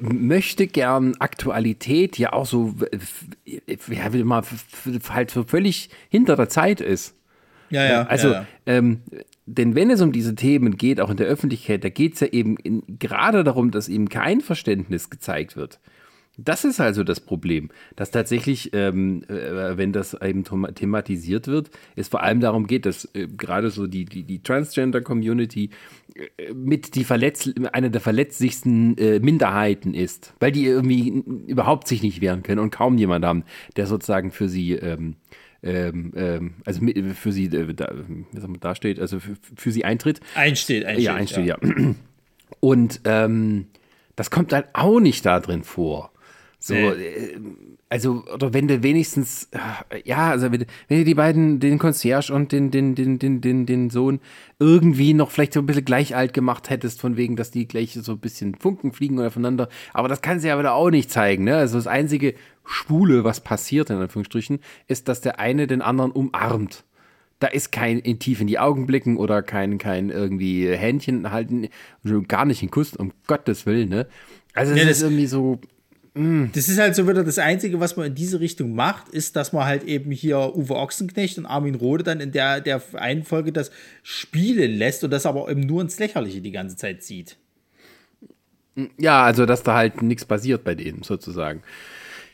möchte 0.00 0.66
gern 0.66 1.14
Aktualität 1.18 2.18
ja 2.18 2.32
auch 2.32 2.46
so, 2.46 2.74
ja, 3.44 4.12
will 4.12 4.24
mal 4.24 4.42
halt 5.10 5.30
so 5.30 5.44
völlig 5.44 5.90
hinter 6.08 6.36
der 6.36 6.48
Zeit 6.48 6.80
ist. 6.80 7.14
Ja, 7.70 7.84
ja. 7.84 8.02
Also, 8.06 8.28
ja, 8.28 8.34
ja. 8.34 8.46
Ähm, 8.66 9.02
denn 9.46 9.74
wenn 9.74 9.90
es 9.90 10.00
um 10.00 10.12
diese 10.12 10.34
Themen 10.34 10.76
geht, 10.76 11.00
auch 11.00 11.10
in 11.10 11.16
der 11.16 11.26
Öffentlichkeit, 11.26 11.84
da 11.84 11.88
geht 11.88 12.14
es 12.14 12.20
ja 12.20 12.28
eben 12.28 12.56
in, 12.56 12.82
gerade 12.98 13.44
darum, 13.44 13.70
dass 13.70 13.88
eben 13.88 14.08
kein 14.08 14.40
Verständnis 14.40 15.10
gezeigt 15.10 15.56
wird. 15.56 15.80
Das 16.36 16.64
ist 16.64 16.80
also 16.80 17.04
das 17.04 17.20
Problem, 17.20 17.70
dass 17.94 18.10
tatsächlich, 18.10 18.70
ähm, 18.72 19.22
äh, 19.28 19.76
wenn 19.76 19.92
das 19.92 20.14
eben 20.14 20.44
thematisiert 20.74 21.46
wird, 21.46 21.70
es 21.94 22.08
vor 22.08 22.22
allem 22.22 22.40
darum 22.40 22.66
geht, 22.66 22.86
dass 22.86 23.08
äh, 23.14 23.28
gerade 23.28 23.70
so 23.70 23.86
die, 23.86 24.04
die, 24.04 24.24
die 24.24 24.42
Transgender-Community 24.42 25.70
äh, 26.16 26.52
mit 26.52 26.96
die 26.96 27.04
verletz 27.04 27.48
eine 27.72 27.90
der 27.90 28.00
verletzlichsten 28.00 28.98
äh, 28.98 29.20
Minderheiten 29.20 29.94
ist, 29.94 30.34
weil 30.40 30.50
die 30.50 30.64
irgendwie 30.64 31.08
überhaupt 31.46 31.86
sich 31.86 32.02
nicht 32.02 32.20
wehren 32.20 32.42
können 32.42 32.58
und 32.58 32.70
kaum 32.70 32.98
jemand 32.98 33.24
haben, 33.24 33.44
der 33.76 33.86
sozusagen 33.86 34.32
für 34.32 34.48
sie 34.48 34.72
ähm, 34.72 35.14
ähm, 35.62 36.12
ähm 36.16 36.54
also 36.64 36.80
für 37.14 37.32
sie 37.32 37.44
äh, 37.46 37.74
da, 37.74 37.92
da 38.60 38.74
steht, 38.74 38.98
also 38.98 39.20
für, 39.20 39.36
für, 39.54 39.70
sie 39.70 39.84
eintritt. 39.84 40.18
Einsteht, 40.34 40.84
einsteht. 40.84 41.04
Ja, 41.04 41.14
einsteht, 41.14 41.46
ja. 41.46 41.58
ja. 41.62 41.94
Und 42.58 43.00
ähm, 43.04 43.66
das 44.16 44.30
kommt 44.30 44.52
halt 44.52 44.66
auch 44.72 45.00
nicht 45.00 45.24
da 45.26 45.40
drin 45.40 45.62
vor. 45.62 46.10
So, 46.66 46.72
nee. 46.72 47.36
also, 47.90 48.24
oder 48.32 48.54
wenn 48.54 48.68
du 48.68 48.82
wenigstens, 48.82 49.50
äh, 49.50 50.00
ja, 50.02 50.30
also 50.30 50.50
wenn, 50.50 50.64
wenn 50.88 50.98
du 51.00 51.04
die 51.04 51.14
beiden, 51.14 51.60
den 51.60 51.78
Concierge 51.78 52.32
und 52.32 52.52
den, 52.52 52.70
den, 52.70 52.94
den, 52.94 53.18
den, 53.18 53.42
den, 53.42 53.66
den 53.66 53.90
Sohn 53.90 54.18
irgendwie 54.58 55.12
noch 55.12 55.30
vielleicht 55.30 55.52
so 55.52 55.60
ein 55.60 55.66
bisschen 55.66 55.84
gleich 55.84 56.16
alt 56.16 56.32
gemacht 56.32 56.70
hättest, 56.70 57.02
von 57.02 57.18
wegen, 57.18 57.36
dass 57.36 57.50
die 57.50 57.68
gleich 57.68 57.92
so 57.92 58.12
ein 58.12 58.18
bisschen 58.18 58.54
Funken 58.54 58.92
fliegen 58.92 59.18
oder 59.18 59.30
voneinander. 59.30 59.68
Aber 59.92 60.08
das 60.08 60.22
kann 60.22 60.40
sie 60.40 60.48
ja 60.48 60.58
wieder 60.58 60.72
auch 60.72 60.88
nicht 60.88 61.10
zeigen, 61.10 61.44
ne? 61.44 61.56
Also 61.56 61.76
das 61.76 61.86
einzige 61.86 62.32
Schwule, 62.64 63.24
was 63.24 63.42
passiert, 63.42 63.90
in 63.90 63.96
Anführungsstrichen, 63.96 64.60
ist, 64.88 65.08
dass 65.08 65.20
der 65.20 65.40
eine 65.40 65.66
den 65.66 65.82
anderen 65.82 66.12
umarmt. 66.12 66.84
Da 67.40 67.48
ist 67.48 67.72
kein 67.72 67.98
in 67.98 68.18
tief 68.18 68.40
in 68.40 68.46
die 68.46 68.58
Augen 68.58 68.86
blicken 68.86 69.18
oder 69.18 69.42
kein, 69.42 69.76
kein 69.76 70.08
irgendwie 70.08 70.66
Händchen 70.66 71.30
halten, 71.30 71.68
gar 72.26 72.46
nicht 72.46 72.62
ein 72.62 72.70
Kuss, 72.70 72.96
um 72.96 73.12
Gottes 73.26 73.66
Willen, 73.66 73.90
ne? 73.90 74.06
Also 74.54 74.72
es 74.72 74.82
ja, 74.82 74.88
ist 74.88 75.02
irgendwie 75.02 75.26
so, 75.26 75.60
das 76.14 76.68
ist 76.68 76.78
halt 76.78 76.94
so 76.94 77.08
wieder 77.08 77.24
das 77.24 77.40
Einzige, 77.40 77.80
was 77.80 77.96
man 77.96 78.06
in 78.06 78.14
diese 78.14 78.38
Richtung 78.38 78.72
macht, 78.72 79.08
ist, 79.08 79.34
dass 79.34 79.52
man 79.52 79.64
halt 79.64 79.82
eben 79.82 80.12
hier 80.12 80.54
Uwe 80.54 80.76
Ochsenknecht 80.76 81.38
und 81.38 81.46
Armin 81.46 81.74
Rohde 81.74 82.04
dann 82.04 82.20
in 82.20 82.30
der, 82.30 82.60
der 82.60 82.80
einen 82.94 83.24
Folge 83.24 83.50
das 83.50 83.72
spielen 84.04 84.78
lässt 84.78 85.02
und 85.02 85.10
das 85.10 85.26
aber 85.26 85.50
eben 85.50 85.62
nur 85.62 85.82
ins 85.82 85.98
Lächerliche 85.98 86.40
die 86.40 86.52
ganze 86.52 86.76
Zeit 86.76 87.02
zieht. 87.02 87.36
Ja, 88.96 89.24
also 89.24 89.44
dass 89.44 89.64
da 89.64 89.74
halt 89.74 90.02
nichts 90.02 90.24
passiert 90.24 90.62
bei 90.62 90.76
denen 90.76 91.02
sozusagen. 91.02 91.62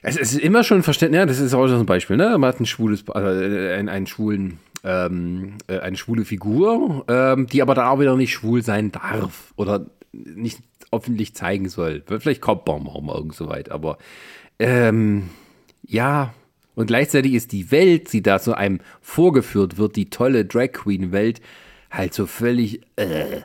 Es 0.02 0.16
ist 0.16 0.38
immer 0.38 0.62
schon 0.62 0.82
verständlich, 0.82 1.18
ja, 1.18 1.26
das 1.26 1.40
ist 1.40 1.54
auch 1.54 1.66
so 1.66 1.78
ein 1.78 1.86
Beispiel, 1.86 2.16
ne? 2.16 2.36
Man 2.36 2.48
hat 2.48 2.60
ein 2.60 2.66
schwules, 2.66 3.04
also 3.08 3.28
einen, 3.28 3.88
einen 3.88 4.06
schwulen, 4.06 4.58
ähm, 4.84 5.56
äh, 5.68 5.78
eine 5.78 5.96
schwule 5.96 6.26
Figur, 6.26 7.04
ähm, 7.08 7.46
die 7.46 7.62
aber 7.62 7.74
dann 7.74 7.86
auch 7.86 8.00
wieder 8.00 8.16
nicht 8.16 8.32
schwul 8.32 8.62
sein 8.62 8.92
darf 8.92 9.52
oder 9.56 9.86
nicht 10.12 10.58
öffentlich 10.92 11.34
zeigen 11.34 11.68
soll. 11.68 12.02
Vielleicht 12.06 12.40
kommt 12.40 12.66
mal 12.66 13.14
irgend 13.14 13.34
so 13.34 13.48
weit, 13.48 13.70
aber 13.70 13.98
ähm, 14.58 15.30
ja, 15.86 16.34
und 16.74 16.86
gleichzeitig 16.86 17.34
ist 17.34 17.52
die 17.52 17.70
Welt, 17.70 18.12
die 18.12 18.22
da 18.22 18.40
zu 18.40 18.56
einem 18.56 18.80
vorgeführt 19.00 19.78
wird, 19.78 19.96
die 19.96 20.10
tolle 20.10 20.44
Drag 20.44 20.72
Queen 20.72 21.12
Welt, 21.12 21.40
halt 21.90 22.14
so 22.14 22.26
völlig, 22.26 22.80
äh, 22.96 23.42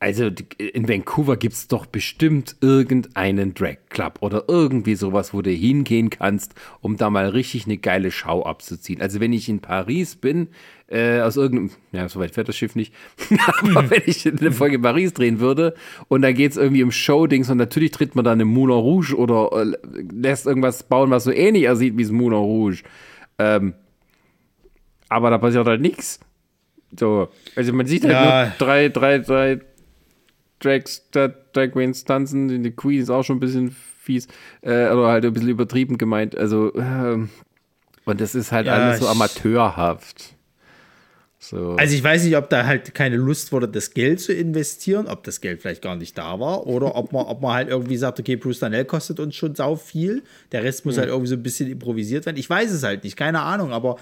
also 0.00 0.30
in 0.58 0.88
Vancouver 0.88 1.36
gibt 1.36 1.54
es 1.54 1.66
doch 1.66 1.84
bestimmt 1.86 2.54
irgendeinen 2.60 3.54
Drag 3.54 3.78
Club 3.88 4.18
oder 4.20 4.44
irgendwie 4.46 4.94
sowas, 4.94 5.34
wo 5.34 5.42
du 5.42 5.50
hingehen 5.50 6.08
kannst, 6.08 6.54
um 6.80 6.96
da 6.96 7.10
mal 7.10 7.28
richtig 7.28 7.66
eine 7.66 7.78
geile 7.78 8.12
Schau 8.12 8.44
abzuziehen. 8.44 9.00
Also 9.00 9.18
wenn 9.18 9.32
ich 9.32 9.48
in 9.48 9.58
Paris 9.58 10.14
bin, 10.14 10.48
äh, 10.86 11.20
aus 11.20 11.36
irgendeinem, 11.36 11.70
ja, 11.90 12.08
soweit 12.08 12.32
fährt 12.32 12.48
das 12.48 12.56
Schiff 12.56 12.76
nicht, 12.76 12.94
aber 13.60 13.90
wenn 13.90 14.02
ich 14.06 14.24
eine 14.24 14.52
Folge 14.52 14.76
in 14.76 14.82
Paris 14.82 15.14
drehen 15.14 15.40
würde 15.40 15.74
und 16.06 16.22
da 16.22 16.30
geht 16.30 16.52
es 16.52 16.56
irgendwie 16.56 16.84
um 16.84 16.92
Show-Dings 16.92 17.50
und 17.50 17.58
natürlich 17.58 17.90
tritt 17.90 18.14
man 18.14 18.24
da 18.24 18.30
eine 18.32 18.44
Moulin 18.44 18.78
Rouge 18.78 19.16
oder 19.16 19.50
äh, 19.52 19.76
lässt 20.12 20.46
irgendwas 20.46 20.84
bauen, 20.84 21.10
was 21.10 21.24
so 21.24 21.32
ähnlich 21.32 21.68
aussieht 21.68 21.98
wie 21.98 22.04
das 22.04 22.12
Moulin 22.12 22.38
Rouge. 22.38 22.84
Ähm, 23.38 23.74
aber 25.08 25.30
da 25.30 25.38
passiert 25.38 25.66
halt 25.66 25.80
nichts. 25.80 26.20
So, 26.96 27.28
also 27.56 27.72
man 27.72 27.86
sieht 27.86 28.04
halt 28.04 28.12
ja. 28.12 28.44
nur 28.44 28.52
drei, 28.58 28.88
drei, 28.88 29.18
drei 29.18 29.60
Drags, 30.60 31.08
Drag 31.10 31.70
Queens 31.72 32.04
tanzen. 32.04 32.62
Die 32.62 32.70
Queen 32.70 33.00
ist 33.00 33.10
auch 33.10 33.22
schon 33.22 33.36
ein 33.36 33.40
bisschen 33.40 33.74
fies, 34.02 34.26
äh, 34.62 34.88
oder 34.90 35.08
halt 35.08 35.24
ein 35.24 35.32
bisschen 35.32 35.50
übertrieben 35.50 35.98
gemeint. 35.98 36.36
Also, 36.36 36.74
äh, 36.74 37.26
und 38.04 38.20
das 38.20 38.34
ist 38.34 38.52
halt 38.52 38.66
ja, 38.66 38.74
alles 38.74 39.00
so 39.00 39.08
amateurhaft. 39.08 40.34
So. 41.40 41.76
Also 41.76 41.94
ich 41.94 42.02
weiß 42.02 42.24
nicht, 42.24 42.36
ob 42.36 42.50
da 42.50 42.66
halt 42.66 42.94
keine 42.94 43.16
Lust 43.16 43.52
wurde, 43.52 43.68
das 43.68 43.94
Geld 43.94 44.20
zu 44.20 44.32
investieren, 44.32 45.06
ob 45.06 45.22
das 45.22 45.40
Geld 45.40 45.62
vielleicht 45.62 45.82
gar 45.82 45.94
nicht 45.94 46.18
da 46.18 46.40
war 46.40 46.66
oder 46.66 46.96
ob 46.96 47.12
man, 47.12 47.26
ob 47.26 47.40
man 47.40 47.54
halt 47.54 47.68
irgendwie 47.68 47.96
sagt, 47.96 48.18
okay, 48.18 48.34
Bruce 48.34 48.58
Danell 48.58 48.84
kostet 48.84 49.20
uns 49.20 49.36
schon 49.36 49.54
sau 49.54 49.76
viel, 49.76 50.24
der 50.50 50.64
Rest 50.64 50.84
muss 50.84 50.96
mhm. 50.96 51.00
halt 51.00 51.10
irgendwie 51.10 51.28
so 51.28 51.36
ein 51.36 51.42
bisschen 51.42 51.70
improvisiert 51.70 52.26
werden. 52.26 52.36
Ich 52.38 52.50
weiß 52.50 52.72
es 52.72 52.82
halt 52.82 53.04
nicht, 53.04 53.16
keine 53.16 53.40
Ahnung, 53.40 53.72
aber 53.72 53.98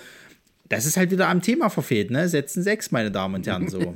das 0.69 0.87
ist 0.87 0.97
halt 0.97 1.11
wieder 1.11 1.29
am 1.29 1.43
Thema 1.43 1.69
verfehlt, 1.69 2.11
ne? 2.11 2.29
Setzen 2.29 2.63
sechs, 2.63 2.91
meine 2.91 3.11
Damen 3.11 3.35
und 3.37 3.47
Herren, 3.47 3.69
so. 3.69 3.81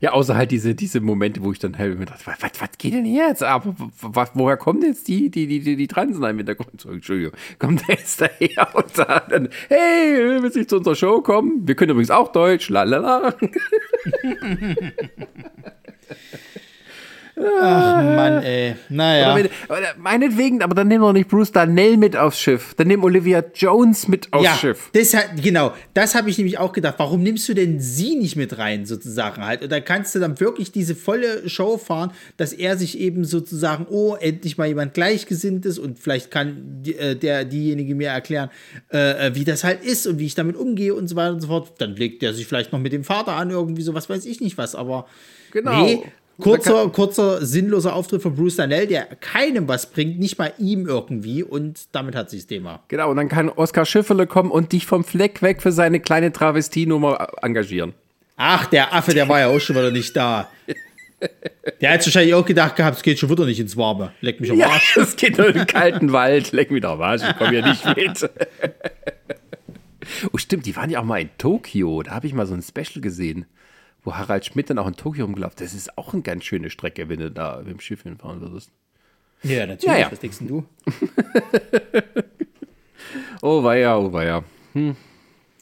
Ja, 0.00 0.12
außer 0.12 0.36
halt 0.36 0.50
diese, 0.50 0.74
diese 0.74 1.00
Momente, 1.00 1.42
wo 1.42 1.52
ich 1.52 1.58
dann 1.58 1.76
halt 1.76 1.98
mir 1.98 2.06
dachte, 2.06 2.24
was, 2.26 2.38
was 2.60 2.70
geht 2.78 2.94
denn 2.94 3.06
jetzt 3.06 3.42
ab? 3.42 3.66
Was, 4.00 4.30
woher 4.34 4.56
kommen 4.56 4.82
jetzt 4.82 5.08
die, 5.08 5.30
die, 5.30 5.46
die, 5.46 5.60
die, 5.60 5.76
die 5.76 5.88
Transen 5.88 6.22
im 6.22 6.36
Hintergrund? 6.36 6.84
Entschuldigung, 6.84 7.32
kommt 7.58 7.86
der 7.88 7.96
jetzt 7.96 8.20
daher 8.20 8.74
und 8.74 8.94
sagt 8.94 9.32
dann, 9.32 9.48
hey, 9.68 10.42
willst 10.42 10.56
du 10.56 10.66
zu 10.66 10.76
unserer 10.76 10.94
Show 10.94 11.20
kommen? 11.20 11.66
Wir 11.66 11.74
können 11.74 11.90
übrigens 11.90 12.10
auch 12.10 12.32
Deutsch, 12.32 12.68
lalala. 12.68 13.34
Ach 17.40 18.02
Mann, 18.02 18.42
ey. 18.42 18.76
Naja. 18.88 19.34
Oder, 19.34 19.94
meinetwegen, 19.98 20.62
aber 20.62 20.74
dann 20.74 20.88
nimm 20.88 21.00
doch 21.00 21.12
nicht 21.12 21.28
Bruce 21.28 21.52
Darnell 21.52 21.96
mit 21.96 22.16
aufs 22.16 22.40
Schiff. 22.40 22.74
Dann 22.76 22.88
nimm 22.88 23.02
Olivia 23.04 23.42
Jones 23.54 24.08
mit 24.08 24.32
aufs 24.32 24.44
ja, 24.44 24.54
Schiff. 24.54 24.90
Das 24.92 25.14
hat, 25.14 25.42
genau, 25.42 25.72
das 25.94 26.14
habe 26.14 26.30
ich 26.30 26.38
nämlich 26.38 26.58
auch 26.58 26.72
gedacht. 26.72 26.94
Warum 26.98 27.22
nimmst 27.22 27.48
du 27.48 27.54
denn 27.54 27.80
sie 27.80 28.16
nicht 28.16 28.36
mit 28.36 28.58
rein, 28.58 28.86
sozusagen 28.86 29.44
halt? 29.44 29.62
Und 29.62 29.72
da 29.72 29.80
kannst 29.80 30.14
du 30.14 30.18
dann 30.18 30.38
wirklich 30.40 30.72
diese 30.72 30.94
volle 30.94 31.48
Show 31.48 31.78
fahren, 31.78 32.12
dass 32.36 32.52
er 32.52 32.76
sich 32.76 32.98
eben 32.98 33.24
sozusagen, 33.24 33.86
oh, 33.88 34.16
endlich 34.18 34.58
mal 34.58 34.66
jemand 34.66 34.94
gleichgesinnt 34.94 35.66
ist 35.66 35.78
und 35.78 35.98
vielleicht 35.98 36.30
kann 36.30 36.82
äh, 36.84 37.16
der, 37.16 37.44
diejenige 37.44 37.94
mir 37.94 38.08
erklären, 38.08 38.50
äh, 38.92 39.28
äh, 39.28 39.34
wie 39.34 39.44
das 39.44 39.64
halt 39.64 39.84
ist 39.84 40.06
und 40.06 40.18
wie 40.18 40.26
ich 40.26 40.34
damit 40.34 40.56
umgehe 40.56 40.94
und 40.94 41.08
so 41.08 41.16
weiter 41.16 41.32
und 41.32 41.40
so 41.40 41.48
fort. 41.48 41.72
Dann 41.78 41.96
legt 41.96 42.22
er 42.22 42.34
sich 42.34 42.46
vielleicht 42.46 42.72
noch 42.72 42.80
mit 42.80 42.92
dem 42.92 43.04
Vater 43.04 43.32
an, 43.32 43.50
irgendwie 43.50 43.82
so, 43.82 43.94
was 43.94 44.08
weiß 44.08 44.26
ich 44.26 44.40
nicht 44.40 44.58
was, 44.58 44.74
aber. 44.74 45.06
Genau. 45.52 45.84
Nee, 45.84 46.04
Kurzer, 46.40 46.88
kurzer, 46.88 47.44
sinnloser 47.44 47.94
Auftritt 47.94 48.22
von 48.22 48.34
Bruce 48.34 48.56
Danell, 48.56 48.86
der 48.86 49.06
keinem 49.20 49.68
was 49.68 49.90
bringt, 49.90 50.18
nicht 50.18 50.38
mal 50.38 50.52
ihm 50.58 50.86
irgendwie. 50.86 51.42
Und 51.42 51.80
damit 51.92 52.14
hat 52.14 52.30
sich 52.30 52.40
das 52.40 52.46
Thema. 52.48 52.80
Genau, 52.88 53.10
und 53.10 53.16
dann 53.16 53.28
kann 53.28 53.48
Oskar 53.48 53.84
Schifferle 53.84 54.26
kommen 54.26 54.50
und 54.50 54.72
dich 54.72 54.86
vom 54.86 55.04
Fleck 55.04 55.42
weg 55.42 55.62
für 55.62 55.72
seine 55.72 56.00
kleine 56.00 56.32
Travestienummer 56.32 57.28
engagieren. 57.42 57.94
Ach, 58.36 58.66
der 58.66 58.94
Affe, 58.94 59.12
der 59.12 59.28
war 59.28 59.40
ja 59.40 59.48
auch 59.48 59.60
schon 59.60 59.76
wieder 59.76 59.90
nicht 59.90 60.16
da. 60.16 60.48
Der 61.80 61.92
hat 61.92 62.06
wahrscheinlich 62.06 62.34
auch 62.34 62.46
gedacht 62.46 62.76
gehabt, 62.76 62.96
es 62.96 63.02
geht 63.02 63.18
schon 63.18 63.28
wieder 63.28 63.44
nicht 63.44 63.60
ins 63.60 63.76
Warme. 63.76 64.12
Leck 64.20 64.40
mich 64.40 64.50
am 64.50 64.60
Arsch. 64.62 64.96
Ja, 64.96 65.02
es 65.04 65.16
geht 65.16 65.36
nur 65.36 65.54
im 65.54 65.66
kalten 65.66 66.12
Wald. 66.12 66.52
Leck 66.52 66.70
mich 66.70 66.84
am 66.84 67.00
Arsch, 67.00 67.22
ich 67.22 67.36
komme 67.36 67.58
ja 67.58 67.68
nicht 67.68 67.84
mit. 67.96 68.30
oh, 70.32 70.38
stimmt, 70.38 70.66
die 70.66 70.74
waren 70.76 70.90
ja 70.90 71.00
auch 71.00 71.04
mal 71.04 71.20
in 71.20 71.30
Tokio. 71.36 72.02
Da 72.02 72.12
habe 72.12 72.26
ich 72.26 72.32
mal 72.32 72.46
so 72.46 72.54
ein 72.54 72.62
Special 72.62 73.02
gesehen, 73.02 73.46
wo 74.04 74.14
Harald 74.14 74.44
Schmidt 74.46 74.70
dann 74.70 74.78
auch 74.78 74.86
in 74.86 74.94
Tokio 74.96 75.24
rumgelaufen 75.24 75.56
Das 75.58 75.74
ist 75.74 75.96
auch 75.98 76.12
eine 76.12 76.22
ganz 76.22 76.44
schöne 76.44 76.70
Strecke, 76.70 77.08
wenn 77.08 77.20
du 77.20 77.30
da 77.30 77.58
mit 77.58 77.68
dem 77.68 77.80
Schiff 77.80 78.02
hinfahren 78.02 78.40
würdest. 78.40 78.70
Ja, 79.42 79.66
natürlich. 79.66 79.84
Ja, 79.84 79.98
ja. 79.98 80.12
Was 80.12 80.18
denkst 80.20 80.38
du? 80.40 80.64
Oh, 83.42 83.62
weia, 83.64 83.96
oh, 83.96 84.12
weia. 84.12 84.44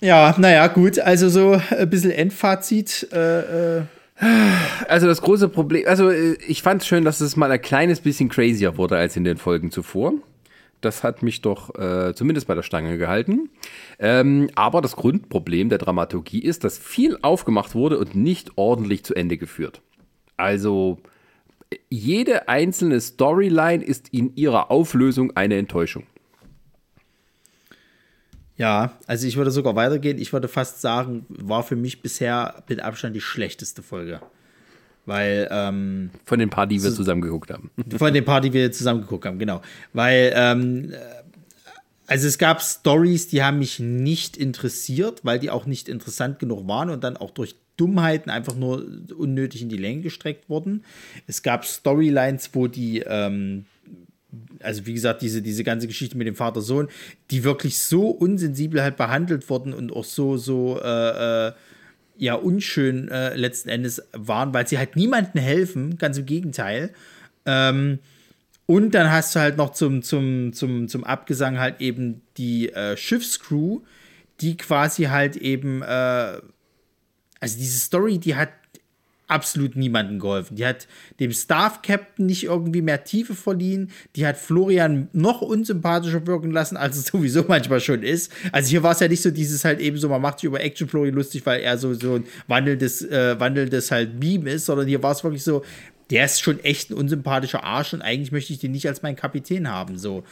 Ja, 0.00 0.34
naja, 0.36 0.66
gut. 0.66 0.98
Also 0.98 1.28
so 1.28 1.60
ein 1.70 1.88
bisschen 1.88 2.10
Endfazit. 2.10 3.08
Äh, 3.12 3.78
äh, 3.78 3.82
Also 4.88 5.06
das 5.06 5.22
große 5.22 5.48
Problem, 5.48 5.84
also 5.86 6.10
äh, 6.10 6.34
ich 6.46 6.62
fand 6.62 6.82
es 6.82 6.88
schön, 6.88 7.04
dass 7.04 7.20
es 7.20 7.36
mal 7.36 7.50
ein 7.52 7.62
kleines 7.62 8.00
bisschen 8.00 8.28
crazier 8.28 8.76
wurde 8.76 8.96
als 8.96 9.16
in 9.16 9.22
den 9.22 9.36
Folgen 9.36 9.70
zuvor. 9.70 10.14
Das 10.80 11.02
hat 11.02 11.22
mich 11.22 11.40
doch 11.40 11.74
äh, 11.76 12.14
zumindest 12.14 12.46
bei 12.46 12.54
der 12.54 12.62
Stange 12.62 12.98
gehalten. 12.98 13.50
Ähm, 13.98 14.48
aber 14.54 14.80
das 14.80 14.94
Grundproblem 14.96 15.68
der 15.68 15.78
Dramaturgie 15.78 16.40
ist, 16.40 16.64
dass 16.64 16.78
viel 16.78 17.18
aufgemacht 17.22 17.74
wurde 17.74 17.98
und 17.98 18.14
nicht 18.14 18.52
ordentlich 18.56 19.04
zu 19.04 19.14
Ende 19.14 19.38
geführt. 19.38 19.80
Also 20.36 20.98
jede 21.90 22.48
einzelne 22.48 23.00
Storyline 23.00 23.84
ist 23.84 24.08
in 24.10 24.36
ihrer 24.36 24.70
Auflösung 24.70 25.36
eine 25.36 25.56
Enttäuschung. 25.56 26.04
ja, 28.58 28.92
also 29.06 29.26
ich 29.26 29.36
würde 29.36 29.52
sogar 29.52 29.76
weitergehen. 29.76 30.18
Ich 30.18 30.32
würde 30.32 30.48
fast 30.48 30.80
sagen, 30.80 31.24
war 31.28 31.62
für 31.62 31.76
mich 31.76 32.02
bisher 32.02 32.62
mit 32.68 32.80
Abstand 32.80 33.14
die 33.14 33.20
schlechteste 33.20 33.82
Folge. 33.82 34.20
Weil, 35.08 35.48
ähm, 35.50 36.10
Von 36.26 36.38
den 36.38 36.50
paar, 36.50 36.66
die 36.66 36.82
wir 36.82 36.92
zusammen 36.92 37.22
geguckt 37.22 37.50
haben. 37.50 37.70
Von 37.96 38.12
den 38.12 38.26
paar, 38.26 38.42
die 38.42 38.52
wir 38.52 38.70
zusammen 38.72 39.00
geguckt 39.00 39.24
haben, 39.24 39.38
genau. 39.38 39.62
Weil, 39.94 40.32
ähm, 40.36 40.92
also 42.06 42.28
es 42.28 42.36
gab 42.36 42.60
Stories, 42.60 43.26
die 43.26 43.42
haben 43.42 43.58
mich 43.58 43.80
nicht 43.80 44.36
interessiert, 44.36 45.24
weil 45.24 45.38
die 45.38 45.48
auch 45.48 45.64
nicht 45.64 45.88
interessant 45.88 46.38
genug 46.38 46.68
waren 46.68 46.90
und 46.90 47.04
dann 47.04 47.16
auch 47.16 47.30
durch 47.30 47.56
Dummheiten 47.78 48.28
einfach 48.28 48.54
nur 48.54 48.86
unnötig 49.16 49.62
in 49.62 49.70
die 49.70 49.78
Länge 49.78 50.02
gestreckt 50.02 50.50
wurden. 50.50 50.84
Es 51.26 51.42
gab 51.42 51.64
Storylines, 51.64 52.50
wo 52.52 52.66
die, 52.66 52.98
ähm, 53.00 53.64
also 54.60 54.84
wie 54.84 54.92
gesagt, 54.92 55.22
diese, 55.22 55.40
diese 55.40 55.64
ganze 55.64 55.86
Geschichte 55.86 56.18
mit 56.18 56.26
dem 56.26 56.34
Vater-Sohn, 56.34 56.88
die 57.30 57.44
wirklich 57.44 57.78
so 57.78 58.08
unsensibel 58.08 58.82
halt 58.82 58.98
behandelt 58.98 59.48
wurden 59.48 59.72
und 59.72 59.90
auch 59.90 60.04
so, 60.04 60.36
so, 60.36 60.78
äh, 60.82 61.46
äh, 61.48 61.52
ja, 62.18 62.34
unschön 62.34 63.08
äh, 63.08 63.34
letzten 63.34 63.68
Endes 63.68 64.02
waren, 64.12 64.52
weil 64.52 64.66
sie 64.66 64.78
halt 64.78 64.96
niemandem 64.96 65.40
helfen, 65.40 65.98
ganz 65.98 66.18
im 66.18 66.26
Gegenteil. 66.26 66.92
Ähm, 67.46 68.00
und 68.66 68.94
dann 68.94 69.10
hast 69.10 69.34
du 69.34 69.40
halt 69.40 69.56
noch 69.56 69.70
zum, 69.70 70.02
zum, 70.02 70.52
zum, 70.52 70.88
zum 70.88 71.04
Abgesang 71.04 71.58
halt 71.58 71.80
eben 71.80 72.20
die 72.36 72.70
äh, 72.70 72.96
Schiffscrew, 72.96 73.80
die 74.40 74.56
quasi 74.56 75.04
halt 75.04 75.36
eben, 75.36 75.80
äh, 75.82 75.86
also 77.40 77.58
diese 77.58 77.78
Story, 77.78 78.18
die 78.18 78.34
hat 78.34 78.50
absolut 79.28 79.76
niemandem 79.76 80.18
geholfen. 80.18 80.56
Die 80.56 80.66
hat 80.66 80.88
dem 81.20 81.32
Staff-Captain 81.32 82.26
nicht 82.26 82.44
irgendwie 82.44 82.82
mehr 82.82 83.04
Tiefe 83.04 83.34
verliehen. 83.34 83.90
Die 84.16 84.26
hat 84.26 84.36
Florian 84.36 85.08
noch 85.12 85.42
unsympathischer 85.42 86.26
wirken 86.26 86.50
lassen, 86.50 86.76
als 86.76 86.96
es 86.96 87.06
sowieso 87.12 87.44
manchmal 87.46 87.80
schon 87.80 88.02
ist. 88.02 88.32
Also 88.52 88.70
hier 88.70 88.82
war 88.82 88.92
es 88.92 89.00
ja 89.00 89.08
nicht 89.08 89.22
so 89.22 89.30
dieses 89.30 89.64
halt 89.64 89.80
eben 89.80 89.98
so, 89.98 90.08
man 90.08 90.22
macht 90.22 90.40
sich 90.40 90.46
über 90.46 90.60
Action 90.60 90.88
Florian 90.88 91.14
lustig, 91.14 91.44
weil 91.46 91.60
er 91.60 91.78
so, 91.78 91.94
so 91.94 92.16
ein 92.16 92.24
wandelndes, 92.46 93.02
äh, 93.02 93.38
wandelndes 93.38 93.90
halt 93.90 94.18
Beam 94.18 94.46
ist, 94.46 94.66
sondern 94.66 94.88
hier 94.88 95.02
war 95.02 95.12
es 95.12 95.22
wirklich 95.22 95.44
so, 95.44 95.62
der 96.10 96.24
ist 96.24 96.40
schon 96.40 96.58
echt 96.64 96.90
ein 96.90 96.94
unsympathischer 96.94 97.62
Arsch 97.62 97.92
und 97.92 98.02
eigentlich 98.02 98.32
möchte 98.32 98.52
ich 98.52 98.58
den 98.58 98.72
nicht 98.72 98.88
als 98.88 99.02
meinen 99.02 99.16
Kapitän 99.16 99.68
haben, 99.68 99.98
so. 99.98 100.24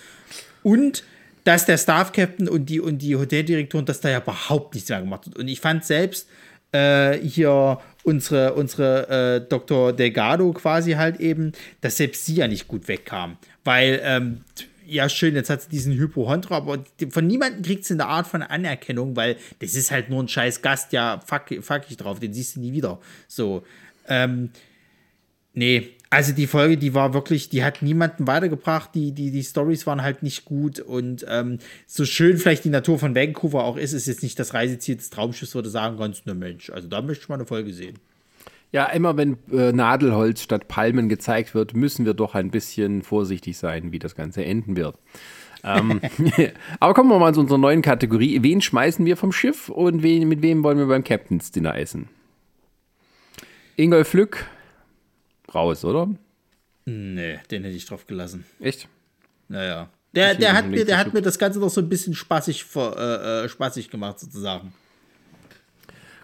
Und 0.62 1.05
dass 1.44 1.64
der 1.64 1.78
Staff-Captain 1.78 2.48
und 2.48 2.66
die, 2.66 2.81
und 2.81 2.98
die 2.98 3.14
Hoteldirektorin, 3.14 3.85
dass 3.85 4.01
da 4.01 4.09
ja 4.09 4.20
überhaupt 4.20 4.74
nichts 4.74 4.89
mehr 4.89 5.01
gemacht 5.01 5.27
hat. 5.27 5.39
Und 5.39 5.47
ich 5.47 5.60
fand 5.60 5.85
selbst 5.85 6.28
äh, 6.73 7.18
hier 7.18 7.78
unsere, 8.06 8.54
unsere 8.54 9.08
äh, 9.42 9.48
Dr. 9.48 9.92
Delgado 9.92 10.52
quasi 10.52 10.92
halt 10.92 11.18
eben, 11.18 11.52
dass 11.80 11.96
selbst 11.96 12.24
sie 12.24 12.36
ja 12.36 12.46
nicht 12.46 12.68
gut 12.68 12.86
wegkam. 12.86 13.36
Weil, 13.64 14.00
ähm, 14.04 14.44
ja, 14.86 15.08
schön, 15.08 15.34
jetzt 15.34 15.50
hat 15.50 15.62
sie 15.62 15.68
diesen 15.70 15.94
Hypochondra, 15.94 16.56
aber 16.58 16.84
von 17.10 17.26
niemandem 17.26 17.62
kriegt 17.62 17.84
sie 17.84 17.94
eine 17.94 18.06
Art 18.06 18.28
von 18.28 18.42
Anerkennung, 18.42 19.16
weil 19.16 19.36
das 19.58 19.74
ist 19.74 19.90
halt 19.90 20.08
nur 20.08 20.22
ein 20.22 20.28
scheiß 20.28 20.62
Gast, 20.62 20.92
ja, 20.92 21.20
fuck, 21.26 21.52
fuck 21.60 21.82
ich 21.90 21.96
drauf, 21.96 22.20
den 22.20 22.32
siehst 22.32 22.54
du 22.54 22.60
nie 22.60 22.72
wieder. 22.72 23.00
So, 23.26 23.64
ähm, 24.06 24.50
nee, 25.52 25.95
also 26.10 26.32
die 26.32 26.46
Folge, 26.46 26.76
die 26.76 26.94
war 26.94 27.14
wirklich, 27.14 27.48
die 27.48 27.64
hat 27.64 27.82
niemanden 27.82 28.26
weitergebracht, 28.26 28.90
die, 28.94 29.12
die, 29.12 29.30
die 29.30 29.42
Stories 29.42 29.86
waren 29.86 30.02
halt 30.02 30.22
nicht 30.22 30.44
gut 30.44 30.78
und 30.78 31.26
ähm, 31.28 31.58
so 31.86 32.04
schön 32.04 32.38
vielleicht 32.38 32.64
die 32.64 32.70
Natur 32.70 32.98
von 32.98 33.14
Vancouver 33.14 33.64
auch 33.64 33.76
ist, 33.76 33.92
ist 33.92 34.06
jetzt 34.06 34.22
nicht 34.22 34.38
das 34.38 34.54
Reiseziel 34.54 34.96
des 34.96 35.10
Traumschiffs, 35.10 35.54
würde 35.54 35.68
sagen 35.68 35.98
kannst, 35.98 36.26
ne 36.26 36.34
Mensch, 36.34 36.70
also 36.70 36.88
da 36.88 37.02
möchte 37.02 37.24
ich 37.24 37.28
mal 37.28 37.34
eine 37.36 37.46
Folge 37.46 37.72
sehen. 37.72 37.98
Ja, 38.72 38.86
immer 38.86 39.16
wenn 39.16 39.38
äh, 39.52 39.72
Nadelholz 39.72 40.42
statt 40.42 40.68
Palmen 40.68 41.08
gezeigt 41.08 41.54
wird, 41.54 41.74
müssen 41.74 42.04
wir 42.04 42.14
doch 42.14 42.34
ein 42.34 42.50
bisschen 42.50 43.02
vorsichtig 43.02 43.56
sein, 43.56 43.92
wie 43.92 43.98
das 43.98 44.14
Ganze 44.14 44.44
enden 44.44 44.76
wird. 44.76 44.96
ähm, 45.64 46.00
aber 46.80 46.94
kommen 46.94 47.08
wir 47.08 47.18
mal 47.18 47.34
zu 47.34 47.40
unserer 47.40 47.58
neuen 47.58 47.82
Kategorie. 47.82 48.42
Wen 48.42 48.60
schmeißen 48.60 49.04
wir 49.06 49.16
vom 49.16 49.32
Schiff 49.32 49.68
und 49.68 50.02
wen, 50.02 50.28
mit 50.28 50.42
wem 50.42 50.62
wollen 50.62 50.78
wir 50.78 50.86
beim 50.86 51.04
Captain's 51.04 51.52
Dinner 51.52 51.76
essen? 51.76 52.08
Ingolf 53.76 54.14
Lück, 54.14 54.46
raus, 55.55 55.85
oder? 55.85 56.09
Nee, 56.85 57.39
den 57.51 57.64
hätte 57.64 57.77
ich 57.77 57.86
drauf 57.86 58.06
gelassen. 58.06 58.44
Echt? 58.60 58.89
Naja. 59.48 59.89
Der, 60.14 60.35
der, 60.35 60.55
hat 60.55 60.66
mir, 60.68 60.85
der 60.85 60.98
hat 60.98 61.12
mir 61.12 61.20
das 61.23 61.39
Ganze 61.39 61.59
noch 61.59 61.68
so 61.68 61.81
ein 61.81 61.89
bisschen 61.89 62.14
spaßig, 62.14 62.64
äh, 62.77 63.44
äh, 63.44 63.48
spaßig 63.48 63.90
gemacht, 63.90 64.18
sozusagen. 64.20 64.73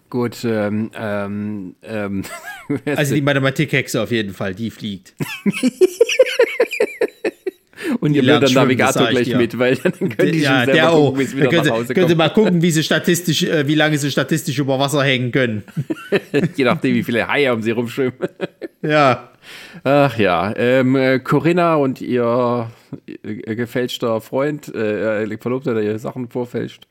Gut, 0.09 0.37
ähm, 0.45 0.89
ähm, 0.95 1.75
ähm, 1.83 2.23
Also 2.95 3.13
die 3.15 3.21
Mathematikhexe 3.21 4.01
auf 4.01 4.11
jeden 4.11 4.33
Fall, 4.33 4.55
die 4.55 4.69
fliegt. 4.71 5.13
und 7.99 8.13
ihr 8.13 8.21
lernt 8.23 8.43
der 8.43 8.47
schwimmen, 8.47 8.63
Navigator 8.65 9.07
gleich 9.09 9.25
dir. 9.25 9.37
mit, 9.37 9.57
weil 9.59 9.75
dann 9.75 9.91
können 10.09 10.31
die 10.31 10.39
ja, 10.39 10.63
schon 10.65 10.73
selber 10.73 10.89
gucken, 10.91 11.07
auch. 11.13 11.17
wie 11.19 11.23
es 11.23 11.35
wieder 11.35 11.49
könnt, 11.49 11.65
nach 11.65 11.65
ihr- 11.65 11.73
Hause 11.73 11.93
könnt 11.93 11.97
ihr 11.97 12.05
kommt. 12.05 12.17
mal 12.17 12.29
gucken, 12.29 12.61
wie 12.61 12.71
sie 12.71 12.83
statistisch, 12.83 13.43
äh, 13.43 13.67
wie 13.67 13.75
lange 13.75 13.97
sie 13.97 14.11
statistisch 14.11 14.57
über 14.59 14.79
Wasser 14.79 15.03
hängen 15.03 15.31
können. 15.31 15.63
Je 16.55 16.63
nachdem, 16.63 16.95
wie 16.95 17.03
viele 17.03 17.27
Haie 17.27 17.53
um 17.53 17.61
sie 17.61 17.71
rumschwimmen. 17.71 18.13
Ja. 18.83 19.29
Ach 19.83 20.17
ja, 20.17 20.53
ähm, 20.55 20.95
äh, 20.95 21.19
Corinna 21.19 21.75
und 21.75 21.99
ihr, 21.99 22.69
ihr 23.23 23.55
gefälschter 23.55 24.21
Freund, 24.21 24.73
äh, 24.73 25.37
Verlobter, 25.37 25.73
der 25.73 25.83
ihr 25.83 25.99
Sachen 25.99 26.29
vorfälscht. 26.29 26.87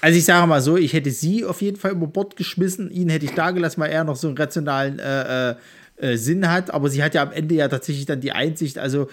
Also 0.00 0.18
ich 0.18 0.24
sage 0.24 0.46
mal 0.46 0.60
so, 0.60 0.76
ich 0.76 0.92
hätte 0.92 1.10
sie 1.10 1.44
auf 1.44 1.62
jeden 1.62 1.76
Fall 1.76 1.92
über 1.92 2.06
Bord 2.06 2.36
geschmissen, 2.36 2.90
ihn 2.90 3.08
hätte 3.08 3.26
ich 3.26 3.32
da 3.32 3.52
gelassen, 3.52 3.80
weil 3.80 3.90
er 3.90 4.04
noch 4.04 4.16
so 4.16 4.26
einen 4.26 4.36
rationalen 4.36 4.98
äh, 4.98 5.50
äh, 5.50 5.54
äh, 5.96 6.16
Sinn 6.16 6.50
hat, 6.50 6.72
aber 6.72 6.88
sie 6.90 7.02
hat 7.02 7.14
ja 7.14 7.22
am 7.22 7.32
Ende 7.32 7.54
ja 7.54 7.68
tatsächlich 7.68 8.06
dann 8.06 8.20
die 8.20 8.32
Einsicht, 8.32 8.78
also 8.78 9.08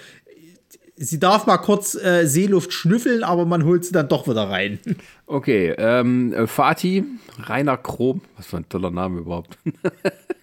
sie 0.96 1.20
darf 1.20 1.46
mal 1.46 1.58
kurz 1.58 1.96
äh, 1.96 2.26
Seeluft 2.26 2.74
schnüffeln, 2.74 3.24
aber 3.24 3.46
man 3.46 3.64
holt 3.64 3.86
sie 3.86 3.92
dann 3.92 4.10
doch 4.10 4.28
wieder 4.28 4.50
rein. 4.50 4.80
Okay, 5.28 5.74
ähm, 5.78 6.34
äh, 6.34 6.48
Fatih, 6.48 7.06
Rainer 7.44 7.78
Krom, 7.78 8.22
was 8.36 8.48
für 8.48 8.58
ein 8.58 8.68
toller 8.68 8.92
Name 8.92 9.20
überhaupt. 9.20 9.58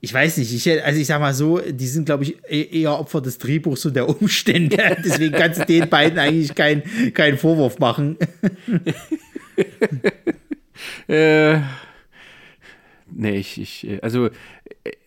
Ich 0.00 0.14
weiß 0.14 0.36
nicht, 0.36 0.54
ich, 0.54 0.84
also 0.84 1.00
ich 1.00 1.06
sag 1.08 1.20
mal 1.20 1.34
so, 1.34 1.58
die 1.58 1.86
sind, 1.88 2.04
glaube 2.06 2.22
ich, 2.22 2.36
e- 2.48 2.80
eher 2.82 2.98
Opfer 2.98 3.20
des 3.20 3.38
Drehbuchs 3.38 3.84
und 3.84 3.96
der 3.96 4.08
Umstände. 4.08 4.76
Deswegen 5.04 5.34
kannst 5.34 5.60
du 5.60 5.64
den 5.66 5.88
beiden 5.88 6.18
eigentlich 6.18 6.54
keinen 6.54 6.82
keinen 7.14 7.38
Vorwurf 7.38 7.78
machen. 7.78 8.16
Äh, 11.08 11.58
nee, 13.10 13.36
ich, 13.36 13.60
ich, 13.60 13.86
äh, 13.88 14.00
also 14.00 14.26
äh, 14.26 14.30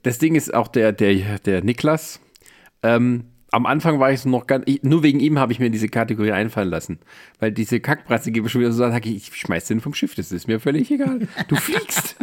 das 0.03 0.17
Ding 0.17 0.35
ist 0.35 0.53
auch 0.53 0.67
der, 0.67 0.91
der, 0.91 1.39
der 1.39 1.63
Niklas. 1.63 2.19
Ähm, 2.83 3.25
am 3.51 3.65
Anfang 3.65 3.99
war 3.99 4.11
ich 4.11 4.21
so 4.21 4.29
noch 4.29 4.47
ganz, 4.47 4.63
ich, 4.65 4.81
nur 4.81 5.03
wegen 5.03 5.19
ihm 5.19 5.37
habe 5.37 5.51
ich 5.51 5.59
mir 5.59 5.69
diese 5.69 5.89
Kategorie 5.89 6.31
einfallen 6.31 6.69
lassen. 6.69 6.99
Weil 7.39 7.51
diese 7.51 7.81
Kackbratze 7.81 8.31
gebe 8.31 8.49
schon 8.49 8.61
wieder 8.61 8.71
so 8.71 8.77
sage 8.77 9.09
ich, 9.09 9.29
ich 9.29 9.35
schmeiß 9.35 9.65
den 9.65 9.81
vom 9.81 9.93
Schiff, 9.93 10.15
das 10.15 10.31
ist 10.31 10.47
mir 10.47 10.59
völlig 10.59 10.89
egal. 10.89 11.27
Du 11.49 11.57
fliegst. 11.57 12.15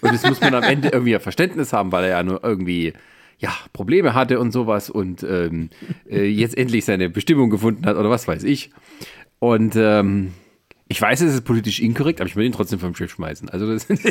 und 0.00 0.12
das 0.12 0.24
muss 0.24 0.40
man 0.40 0.54
am 0.54 0.62
Ende 0.62 0.90
irgendwie 0.90 1.18
Verständnis 1.18 1.72
haben, 1.72 1.90
weil 1.90 2.04
er 2.04 2.10
ja 2.10 2.22
nur 2.22 2.44
irgendwie 2.44 2.92
ja, 3.38 3.52
Probleme 3.72 4.14
hatte 4.14 4.38
und 4.38 4.52
sowas 4.52 4.88
und 4.88 5.24
ähm, 5.24 5.70
äh, 6.08 6.26
jetzt 6.26 6.56
endlich 6.56 6.84
seine 6.84 7.10
Bestimmung 7.10 7.50
gefunden 7.50 7.84
hat 7.86 7.96
oder 7.96 8.08
was 8.08 8.28
weiß 8.28 8.44
ich. 8.44 8.70
Und 9.40 9.74
ähm, 9.74 10.32
ich 10.86 11.02
weiß, 11.02 11.22
es 11.22 11.34
ist 11.34 11.44
politisch 11.44 11.80
inkorrekt, 11.80 12.20
aber 12.20 12.28
ich 12.28 12.36
will 12.36 12.46
ihn 12.46 12.52
trotzdem 12.52 12.78
vom 12.78 12.94
Schiff 12.94 13.10
schmeißen. 13.10 13.48
Also 13.48 13.66
das 13.66 13.88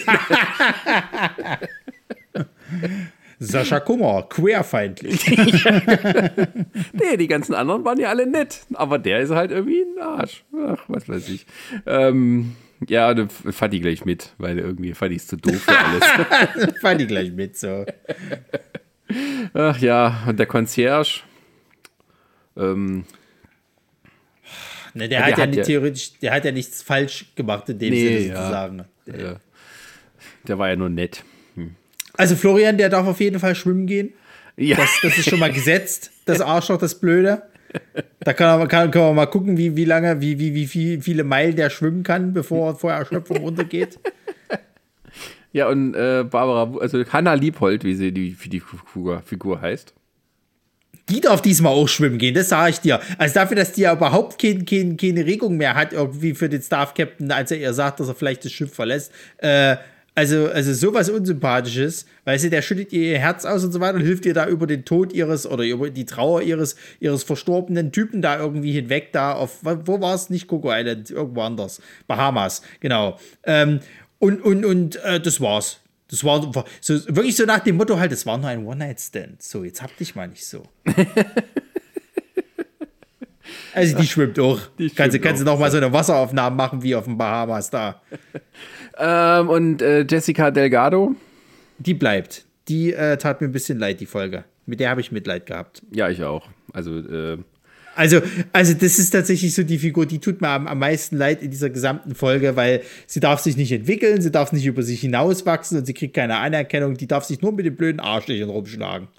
Sascha 3.44 3.80
Kummer, 3.80 4.28
queerfeindlich. 4.30 5.26
nee, 6.94 7.18
die 7.18 7.28
ganzen 7.28 7.56
anderen 7.56 7.84
waren 7.84 8.00
ja 8.00 8.10
alle 8.10 8.28
nett. 8.28 8.62
Aber 8.76 9.00
der 9.00 9.22
ist 9.22 9.32
halt 9.32 9.50
irgendwie 9.50 9.82
ein 9.82 10.00
Arsch. 10.00 10.44
Ach, 10.56 10.84
was 10.88 11.10
weiß 11.10 11.28
ich. 11.30 11.48
Ähm, 11.88 12.56
ja, 12.88 13.12
da 13.16 13.28
fand 13.28 13.74
ich 13.74 13.82
gleich 13.82 14.06
mit, 14.06 14.36
weil 14.38 14.60
irgendwie 14.60 14.94
fand 14.94 15.14
ich 15.14 15.24
es 15.24 15.28
zu 15.28 15.38
doof 15.38 15.60
für 15.60 15.76
alles. 15.76 16.76
fand 16.82 17.02
ich 17.02 17.08
gleich 17.08 17.32
mit, 17.32 17.58
so. 17.58 17.84
Ach 19.56 19.80
ja, 19.80 20.22
und 20.28 20.38
der 20.38 20.46
Concierge. 20.46 21.22
Ähm, 22.56 23.06
ne, 24.94 25.10
der, 25.10 25.20
der, 25.20 25.24
hat 25.24 25.38
ja, 25.40 25.44
hat 25.46 25.56
ja 25.56 25.64
theoretisch, 25.64 26.20
der 26.20 26.34
hat 26.34 26.46
ja 26.46 26.52
nichts 26.52 26.84
falsch 26.84 27.26
gemacht 27.36 27.68
in 27.70 27.80
dem 27.80 27.90
nee, 27.90 28.20
Sinne 28.20 28.36
sozusagen. 28.36 28.86
Ja, 29.08 29.18
ja. 29.18 29.36
Der 30.48 30.60
war 30.60 30.70
ja 30.70 30.76
nur 30.76 30.90
nett. 30.90 31.24
Also 32.18 32.36
Florian, 32.36 32.78
der 32.78 32.90
darf 32.90 33.08
auf 33.08 33.20
jeden 33.20 33.40
Fall 33.40 33.56
schwimmen 33.56 33.88
gehen. 33.88 34.14
Ja. 34.58 34.78
Das, 34.78 34.90
das 35.02 35.18
ist 35.18 35.30
schon 35.30 35.40
mal 35.40 35.52
gesetzt. 35.52 36.12
Das 36.26 36.42
Arschloch, 36.42 36.78
das 36.78 37.00
Blöde. 37.00 37.44
Da 38.20 38.34
kann, 38.34 38.60
man, 38.60 38.68
kann, 38.68 38.92
kann 38.92 39.02
man 39.02 39.16
mal 39.16 39.26
gucken, 39.28 39.58
wie, 39.58 39.76
wie 39.76 39.86
lange, 39.86 40.20
wie, 40.22 40.38
wie, 40.40 40.54
wie 40.54 40.68
viel, 40.68 41.02
viele 41.02 41.24
Meilen 41.24 41.56
der 41.56 41.70
schwimmen 41.70 42.04
kann, 42.04 42.34
bevor 42.34 42.78
vor 42.78 42.92
Erschöpfung 42.92 43.38
runtergeht. 43.38 44.00
Ja, 45.54 45.68
und 45.68 45.96
äh, 45.96 46.24
Barbara, 46.24 46.80
also 46.80 47.04
Hanna 47.12 47.34
Liebhold, 47.34 47.84
wie 47.84 47.96
sie 47.96 48.14
die, 48.14 48.38
wie 48.40 48.48
die 48.48 48.62
Figur, 48.62 49.22
Figur 49.22 49.60
heißt. 49.60 49.94
Die 51.10 51.20
darf 51.20 51.42
diesmal 51.42 51.74
auch 51.74 51.90
schwimmen 51.90 52.18
gehen, 52.20 52.34
das 52.34 52.50
sage 52.50 52.70
ich 52.70 52.80
dir. 52.80 53.02
Also 53.18 53.34
dafür, 53.34 53.58
dass 53.58 53.74
die 53.74 53.82
ja 53.82 53.94
überhaupt 53.94 54.42
kein, 54.42 54.66
kein, 54.66 54.96
keine 54.96 55.26
Regung 55.26 55.58
mehr 55.58 55.76
hat, 55.76 55.92
irgendwie 55.92 56.36
für 56.36 56.48
den 56.48 56.62
Staff-Captain, 56.62 57.32
als 57.32 57.52
er 57.52 57.58
ihr 57.58 57.74
sagt, 57.74 58.00
dass 58.00 58.08
er 58.08 58.16
vielleicht 58.16 58.46
das 58.46 58.54
Schiff 58.54 58.74
verlässt, 58.74 59.12
äh, 59.40 59.76
also, 60.14 60.50
also 60.50 60.74
sowas 60.74 61.10
Unsympathisches, 61.10 62.06
weißt 62.26 62.46
du, 62.46 62.50
der 62.50 62.62
schüttet 62.62 62.92
ihr 62.92 63.18
Herz 63.18 63.46
aus 63.46 63.64
und 63.64 63.72
so 63.72 63.80
weiter 63.80 63.96
und 63.96 64.02
hilft 64.02 64.26
ihr 64.26 64.34
da 64.34 64.48
über 64.48 64.68
den 64.68 64.84
Tod 64.84 65.14
ihres 65.14 65.48
oder 65.48 65.64
über 65.64 65.90
die 65.90 66.06
Trauer 66.06 66.42
ihres, 66.42 66.76
ihres 67.00 67.24
verstorbenen 67.24 67.92
Typen 67.94 68.22
da 68.22 68.38
irgendwie 68.38 68.74
hinweg, 68.74 69.14
da 69.14 69.34
auf, 69.34 69.60
wo 69.62 70.02
war 70.02 70.16
es? 70.16 70.30
Nicht 70.30 70.48
Coco 70.48 70.70
Island, 70.72 71.10
irgendwo 71.10 71.42
anders. 71.42 71.82
Bahamas, 72.08 72.62
genau. 72.82 73.18
Ähm, 73.44 73.80
und 74.20 74.42
und, 74.44 74.66
und 74.66 74.98
äh, 74.98 75.20
das 75.20 75.40
war's. 75.40 75.80
Das 76.10 76.26
war 76.26 76.42
so, 76.82 76.94
wirklich 77.08 77.38
so 77.38 77.46
nach 77.46 77.60
dem 77.60 77.78
Motto 77.78 77.98
halt, 77.98 78.12
das 78.12 78.26
war 78.26 78.38
nur 78.38 78.50
ein 78.50 78.66
One-Night-Stand. 78.66 79.42
So, 79.42 79.64
jetzt 79.64 79.82
hab 79.82 79.96
dich 79.96 80.14
mal 80.14 80.28
nicht 80.28 80.46
so. 80.46 80.64
also 83.74 83.98
die 83.98 84.06
schwimmt 84.06 84.38
auch. 84.38 84.60
Die 84.78 84.90
kannst, 84.90 85.14
schwimmt 85.14 85.24
kannst 85.24 85.42
auch. 85.42 85.46
du 85.46 85.52
noch 85.52 85.60
mal 85.60 85.72
so 85.72 85.78
eine 85.78 85.94
Wasseraufnahme 85.94 86.54
machen 86.54 86.84
wie 86.84 86.96
auf 86.96 87.06
den 87.06 87.18
Bahamas 87.18 87.70
da. 87.70 88.02
Ähm, 88.98 89.50
und 89.50 89.82
äh, 89.82 90.06
Jessica 90.10 90.52
Delgado? 90.52 91.16
Die 91.80 91.94
bleibt. 91.94 92.46
Die 92.68 92.94
äh, 92.94 93.18
tat 93.18 93.42
mir 93.42 93.48
ein 93.48 93.52
bisschen 93.52 93.80
leid, 93.80 94.00
die 94.00 94.06
Folge. 94.06 94.44
Mit 94.66 94.80
der 94.80 94.90
habe 94.90 95.02
ich 95.02 95.12
Mitleid 95.12 95.46
gehabt. 95.46 95.82
Ja, 95.92 96.10
ich 96.10 96.24
auch. 96.24 96.48
Also, 96.74 96.98
äh 97.00 97.38
also, 97.96 98.22
also 98.54 98.74
das 98.74 99.00
ist 99.00 99.12
tatsächlich 99.12 99.54
so 99.54 99.64
die 99.64 99.78
Figur, 99.78 100.06
die 100.06 100.20
tut 100.20 100.42
mir 100.42 100.48
am, 100.50 100.68
am 100.68 100.80
meisten 100.80 101.18
leid 101.18 101.42
in 101.42 101.52
dieser 101.52 101.70
gesamten 101.70 102.16
Folge, 102.16 102.56
weil 102.56 102.82
sie 103.06 103.20
darf 103.20 103.42
sich 103.42 103.58
nicht 103.58 103.72
entwickeln, 103.72 104.22
sie 104.22 104.32
darf 104.32 104.54
nicht 104.54 104.66
über 104.66 104.82
sich 104.82 105.02
hinauswachsen 105.02 105.78
und 105.78 105.86
sie 105.86 105.94
kriegt 105.94 106.16
keine 106.16 106.38
Anerkennung, 106.38 106.96
die 106.96 107.08
darf 107.08 107.26
sich 107.26 107.42
nur 107.42 107.52
mit 107.52 107.66
den 107.66 107.76
blöden 107.76 108.00
Arschlöchern 108.00 108.50
rumschlagen. 108.50 109.10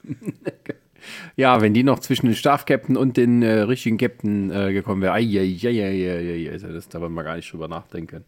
ja, 1.37 1.61
wenn 1.61 1.75
die 1.75 1.83
noch 1.83 1.99
zwischen 1.99 2.27
den 2.27 2.35
Staff-Captain 2.35 2.97
und 2.97 3.17
den 3.17 3.43
äh, 3.43 3.61
richtigen 3.61 3.99
Captain 3.99 4.51
äh, 4.51 4.73
gekommen 4.73 5.03
wäre, 5.03 5.13
also 5.13 6.69
das 6.69 6.89
darf 6.89 7.03
man 7.03 7.13
mal 7.13 7.25
gar 7.25 7.37
nicht 7.37 7.53
drüber 7.53 7.69
nachdenken. 7.69 8.25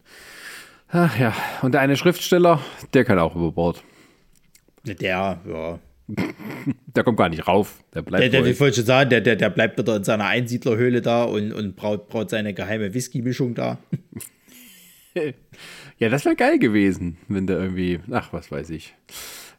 Ach 0.89 1.17
ja, 1.19 1.33
und 1.61 1.73
der 1.73 1.81
eine 1.81 1.97
Schriftsteller, 1.97 2.61
der 2.93 3.05
kann 3.05 3.19
auch 3.19 3.35
über 3.35 3.51
Bord. 3.51 3.83
Der, 4.85 5.39
ja. 5.47 5.79
der 6.07 7.03
kommt 7.03 7.17
gar 7.17 7.29
nicht 7.29 7.47
rauf. 7.47 7.83
Der 7.93 8.03
bleibt. 8.03 8.21
Der, 8.21 8.41
der, 8.41 8.45
ich 8.45 8.59
wollte 8.59 8.77
schon 8.77 8.85
sagen, 8.85 9.09
der, 9.09 9.21
der, 9.21 9.35
der 9.35 9.49
bleibt 9.49 9.77
wieder 9.77 9.95
in 9.95 10.03
seiner 10.03 10.25
Einsiedlerhöhle 10.25 11.01
da 11.01 11.23
und, 11.23 11.51
und 11.51 11.75
braut, 11.75 12.07
braut 12.09 12.29
seine 12.29 12.53
geheime 12.53 12.93
Whisky-Mischung 12.93 13.55
da. 13.55 13.79
ja, 15.97 16.09
das 16.09 16.25
wäre 16.25 16.35
geil 16.35 16.59
gewesen, 16.59 17.17
wenn 17.27 17.47
der 17.47 17.59
irgendwie, 17.59 17.99
ach, 18.11 18.31
was 18.33 18.51
weiß 18.51 18.69
ich. 18.69 18.93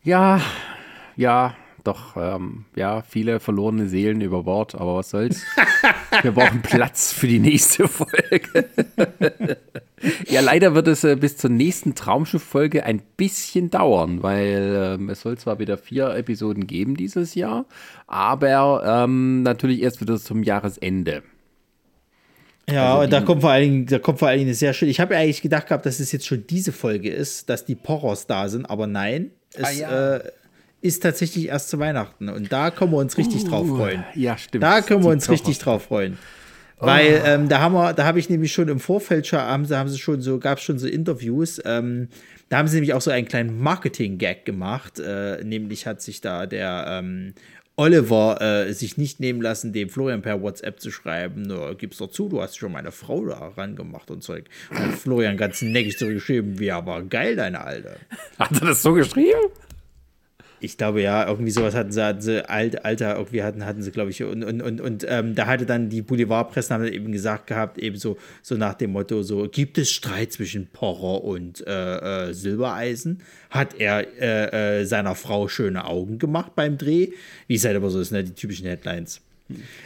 Ja, 0.05 0.41
ja, 1.17 1.57
doch, 1.87 2.17
ähm, 2.17 2.65
ja, 2.75 3.03
viele 3.03 3.41
verlorene 3.41 3.89
Seelen 3.89 4.21
über 4.21 4.43
Bord, 4.43 4.75
aber 4.75 4.97
was 4.97 5.11
soll's. 5.11 5.43
Wir 6.23 6.33
brauchen 6.33 6.63
Platz 6.63 7.13
für 7.13 7.27
die 7.27 7.39
nächste 7.39 7.89
Folge. 7.89 8.67
ja, 10.29 10.41
leider 10.41 10.75
wird 10.75 10.89
es 10.89 11.05
äh, 11.05 11.17
bis 11.17 11.37
zur 11.37 11.51
nächsten 11.51 11.95
Traumschiff-Folge 11.95 12.85
ein 12.85 13.03
bisschen 13.17 13.71
dauern, 13.71 14.23
weil 14.23 14.97
ähm, 14.99 15.09
es 15.11 15.21
soll 15.21 15.39
zwar 15.39 15.59
wieder 15.59 15.79
vier 15.79 16.11
Episoden 16.15 16.67
geben 16.67 16.97
dieses 16.97 17.35
Jahr, 17.35 17.67
aber 18.07 18.83
ähm, 19.05 19.43
natürlich 19.43 19.83
erst 19.83 20.01
wieder 20.01 20.19
zum 20.19 20.43
Jahresende. 20.43 21.23
Ja, 22.69 22.95
also 22.95 23.05
und 23.05 23.13
da 23.13 23.21
kommt 23.21 23.43
vor 23.43 23.51
allen 23.51 23.63
Dingen, 23.63 23.87
da 23.87 23.99
kommt 23.99 24.19
vor 24.19 24.29
allen 24.29 24.39
Dingen 24.39 24.49
eine 24.49 24.57
sehr 24.57 24.73
schön. 24.73 24.89
Ich 24.89 24.99
habe 24.99 25.15
ja 25.15 25.21
eigentlich 25.21 25.43
gedacht 25.43 25.69
gehabt, 25.69 25.87
dass 25.87 26.01
es 26.01 26.11
jetzt 26.11 26.27
schon 26.27 26.47
diese 26.49 26.73
Folge 26.73 27.11
ist, 27.11 27.49
dass 27.49 27.65
die 27.65 27.77
Porros 27.77 28.27
da 28.27 28.49
sind, 28.49 28.69
aber 28.69 28.87
nein. 28.87 29.31
Es, 29.55 29.65
ah, 29.65 29.71
ja. 29.71 30.17
äh, 30.17 30.33
ist 30.87 31.03
tatsächlich 31.03 31.49
erst 31.49 31.69
zu 31.69 31.79
Weihnachten. 31.79 32.29
Und 32.29 32.53
da 32.53 32.71
können 32.71 32.93
wir 32.93 32.99
uns 32.99 33.19
richtig 33.19 33.45
uh, 33.45 33.49
drauf 33.49 33.69
freuen. 33.69 34.05
Ja, 34.15 34.39
stimmt. 34.39 34.63
Da 34.65 34.81
können 34.81 35.03
wir 35.03 35.11
uns 35.11 35.29
richtig 35.29 35.59
drauf 35.59 35.85
freuen. 35.85 36.19
Oh. 36.81 36.87
Weil 36.87 37.23
ähm, 37.25 37.49
da 37.49 37.61
haben 37.61 37.75
wir, 37.75 37.95
da 37.95 38.05
habe 38.05 38.19
ich 38.19 38.29
nämlich 38.29 38.53
schon 38.53 38.69
im 38.69 38.81
Vorfeld 38.81 39.27
schon, 39.27 39.41
haben 39.41 39.65
sie, 39.65 39.77
haben 39.77 39.89
sie 39.89 39.99
schon 39.99 40.21
so, 40.21 40.39
gab 40.39 40.59
es 40.59 40.65
schon 40.65 40.79
so 40.79 40.87
Interviews. 40.87 41.61
Ähm, 41.65 42.09
da 42.49 42.59
haben 42.59 42.69
sie 42.69 42.77
nämlich 42.77 42.95
auch 42.95 43.01
so 43.01 43.11
einen 43.11 43.27
kleinen 43.27 43.59
Marketing-Gag 43.61 44.45
gemacht. 44.45 44.99
Äh, 44.99 45.43
nämlich 45.43 45.87
hat 45.87 46.03
sich 46.03 46.21
da 46.21 46.47
der 46.47 46.85
ähm, 46.89 47.35
Oliver 47.77 48.41
äh, 48.41 48.73
sich 48.73 48.97
nicht 48.97 49.21
nehmen 49.21 49.43
lassen, 49.43 49.73
dem 49.73 49.91
Florian 49.91 50.23
per 50.23 50.41
WhatsApp 50.41 50.81
zu 50.81 50.91
schreiben, 50.91 51.43
nur 51.43 51.75
gib's 51.75 51.99
doch 51.99 52.09
zu, 52.09 52.29
du 52.29 52.41
hast 52.41 52.57
schon 52.57 52.73
meine 52.73 52.91
Frau 52.91 53.27
da 53.27 53.49
rangemacht 53.49 54.11
und 54.11 54.23
Zeug. 54.23 54.47
Und 54.71 54.95
Florian 54.95 55.37
ganz 55.37 55.61
neckig 55.61 55.99
zurückgeschrieben, 55.99 56.59
wie 56.59 56.71
aber 56.71 57.03
geil, 57.03 57.37
deine 57.37 57.63
Alte. 57.63 57.97
Hat 58.39 58.53
er 58.53 58.69
das 58.69 58.83
so 58.83 58.95
geschrieben? 58.95 59.51
Ich 60.61 60.77
glaube 60.77 61.03
ja, 61.03 61.27
irgendwie 61.27 61.51
sowas 61.51 61.75
hatten 61.75 61.93
sie, 61.93 62.03
hatten 62.03 62.21
sie 62.21 62.49
alt, 62.49 62.85
Alter, 62.85 63.17
irgendwie 63.17 63.43
hatten, 63.43 63.65
hatten 63.65 63.83
sie, 63.83 63.91
glaube 63.91 64.11
ich, 64.11 64.23
und, 64.23 64.43
und, 64.45 64.63
und, 64.63 64.81
und 64.81 65.07
ähm, 65.09 65.35
da 65.35 65.47
hatte 65.47 65.67
dann 65.67 65.89
die 65.89 66.03
Boulevardpresse 66.03 66.73
haben 66.73 66.87
eben 66.87 67.13
gesagt 67.13 67.47
gehabt, 67.47 67.79
eben 67.79 67.97
so, 67.97 68.17
so 68.43 68.57
nach 68.57 68.75
dem 68.75 68.93
Motto, 68.93 69.23
so, 69.23 69.49
gibt 69.49 69.79
es 69.79 69.91
Streit 69.91 70.33
zwischen 70.33 70.67
Porrer 70.67 71.25
und 71.25 71.67
äh, 71.67 72.29
äh, 72.29 72.33
Silbereisen? 72.33 73.23
Hat 73.51 73.79
er 73.79 74.07
äh, 74.21 74.81
äh, 74.81 74.85
seiner 74.85 75.15
Frau 75.15 75.49
schöne 75.49 75.85
Augen 75.85 76.19
gemacht 76.19 76.53
beim 76.55 76.79
Dreh? 76.79 77.09
Wie 77.47 77.55
es 77.55 77.65
halt 77.65 77.77
aber 77.77 77.91
so 77.91 78.01
ist, 78.01 78.13
ne, 78.13 78.25
die 78.25 78.33
typischen 78.33 78.67
Headlines. 78.67 79.21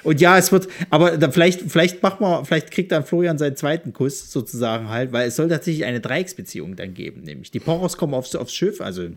Und 0.05 0.21
ja, 0.21 0.39
es 0.39 0.53
wird, 0.53 0.69
aber 0.89 1.19
da 1.19 1.31
vielleicht, 1.31 1.71
vielleicht 1.71 2.03
macht 2.03 2.21
man, 2.21 2.45
vielleicht 2.45 2.71
kriegt 2.71 2.93
dann 2.93 3.05
Florian 3.05 3.37
seinen 3.37 3.57
zweiten 3.57 3.93
Kuss 3.93 4.33
sozusagen 4.33 4.89
halt, 4.89 5.13
weil 5.13 5.29
es 5.29 5.37
soll 5.37 5.49
tatsächlich 5.49 5.85
eine 5.85 6.01
Dreiecksbeziehung 6.01 6.77
dann 6.77 6.95
geben, 6.95 7.23
nämlich 7.23 7.51
die 7.51 7.61
Porros 7.61 7.97
kommen 7.97 8.15
aufs, 8.15 8.35
aufs 8.35 8.55
Schiff, 8.55 8.81
also 8.81 9.09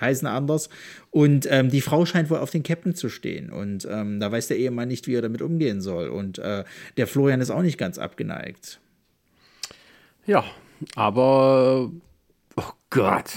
heißen 0.00 0.26
anders. 0.26 0.68
Und 1.10 1.46
ähm, 1.50 1.70
die 1.70 1.80
Frau 1.80 2.06
scheint 2.06 2.30
wohl 2.30 2.38
auf 2.38 2.50
den 2.50 2.62
Captain 2.62 2.94
zu 2.94 3.08
stehen. 3.08 3.50
Und 3.50 3.86
ähm, 3.90 4.20
da 4.20 4.30
weiß 4.30 4.48
der 4.48 4.58
Ehemann 4.58 4.88
nicht, 4.88 5.06
wie 5.06 5.14
er 5.14 5.22
damit 5.22 5.42
umgehen 5.42 5.80
soll. 5.80 6.08
Und 6.08 6.38
äh, 6.38 6.64
der 6.96 7.06
Florian 7.06 7.40
ist 7.40 7.50
auch 7.50 7.62
nicht 7.62 7.78
ganz 7.78 7.98
abgeneigt. 7.98 8.80
Ja, 10.26 10.44
aber 10.94 11.90
oh 12.56 12.72
Gott. 12.90 13.32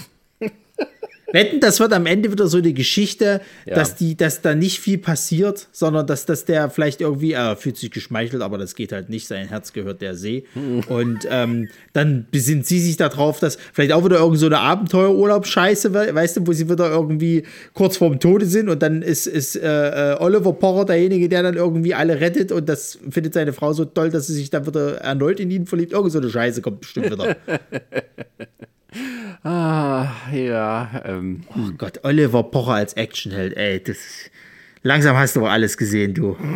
Wetten, 1.32 1.60
das 1.60 1.80
wird 1.80 1.92
am 1.92 2.06
Ende 2.06 2.30
wieder 2.30 2.46
so 2.46 2.58
eine 2.58 2.72
Geschichte, 2.72 3.40
ja. 3.66 3.74
dass 3.74 3.96
die, 3.96 4.16
dass 4.16 4.42
da 4.42 4.54
nicht 4.54 4.80
viel 4.80 4.98
passiert, 4.98 5.68
sondern 5.72 6.06
dass, 6.06 6.24
dass 6.24 6.44
der 6.44 6.70
vielleicht 6.70 7.00
irgendwie, 7.00 7.32
er 7.32 7.56
fühlt 7.56 7.76
sich 7.76 7.90
geschmeichelt, 7.90 8.42
aber 8.42 8.58
das 8.58 8.74
geht 8.74 8.92
halt 8.92 9.08
nicht, 9.08 9.26
sein 9.26 9.48
Herz 9.48 9.72
gehört 9.72 10.00
der 10.02 10.14
See. 10.14 10.44
Und 10.88 11.26
ähm, 11.28 11.68
dann 11.92 12.26
besinnt 12.30 12.66
sie 12.66 12.78
sich 12.78 12.96
darauf, 12.96 13.40
dass 13.40 13.58
vielleicht 13.72 13.92
auch 13.92 14.04
wieder 14.04 14.18
irgend 14.18 14.38
so 14.38 14.46
eine 14.46 14.58
Abenteuerurlaub-Scheiße, 14.58 15.92
weißt 15.92 16.36
du, 16.36 16.46
wo 16.46 16.52
sie 16.52 16.68
wieder 16.70 16.90
irgendwie 16.90 17.42
kurz 17.74 17.96
vorm 17.96 18.20
Tode 18.20 18.46
sind 18.46 18.68
und 18.68 18.82
dann 18.82 19.02
ist, 19.02 19.26
ist 19.26 19.56
äh, 19.56 20.12
äh, 20.12 20.16
Oliver 20.20 20.52
Porrer 20.52 20.84
derjenige, 20.84 21.28
der 21.28 21.42
dann 21.42 21.54
irgendwie 21.54 21.94
alle 21.94 22.20
rettet 22.20 22.52
und 22.52 22.68
das 22.68 22.98
findet 23.10 23.34
seine 23.34 23.52
Frau 23.52 23.72
so 23.72 23.84
toll, 23.84 24.10
dass 24.10 24.28
sie 24.28 24.34
sich 24.34 24.50
dann 24.50 24.66
wieder 24.66 24.98
erneut 24.98 25.40
in 25.40 25.50
ihn 25.50 25.66
verliebt. 25.66 25.92
Irgend 25.92 26.12
so 26.12 26.18
eine 26.18 26.30
Scheiße 26.30 26.62
kommt 26.62 26.80
bestimmt 26.80 27.10
wieder. 27.10 27.36
Ah, 29.46 30.08
ja. 30.32 31.02
Ähm. 31.04 31.42
Oh 31.50 31.70
Gott, 31.78 32.00
Oliver 32.02 32.42
Pocher 32.42 32.72
als 32.72 32.94
Actionheld, 32.94 33.56
ey, 33.56 33.80
das. 33.80 34.28
Langsam 34.82 35.16
hast 35.16 35.36
du 35.36 35.40
aber 35.40 35.52
alles 35.52 35.76
gesehen, 35.76 36.14
du. 36.14 36.36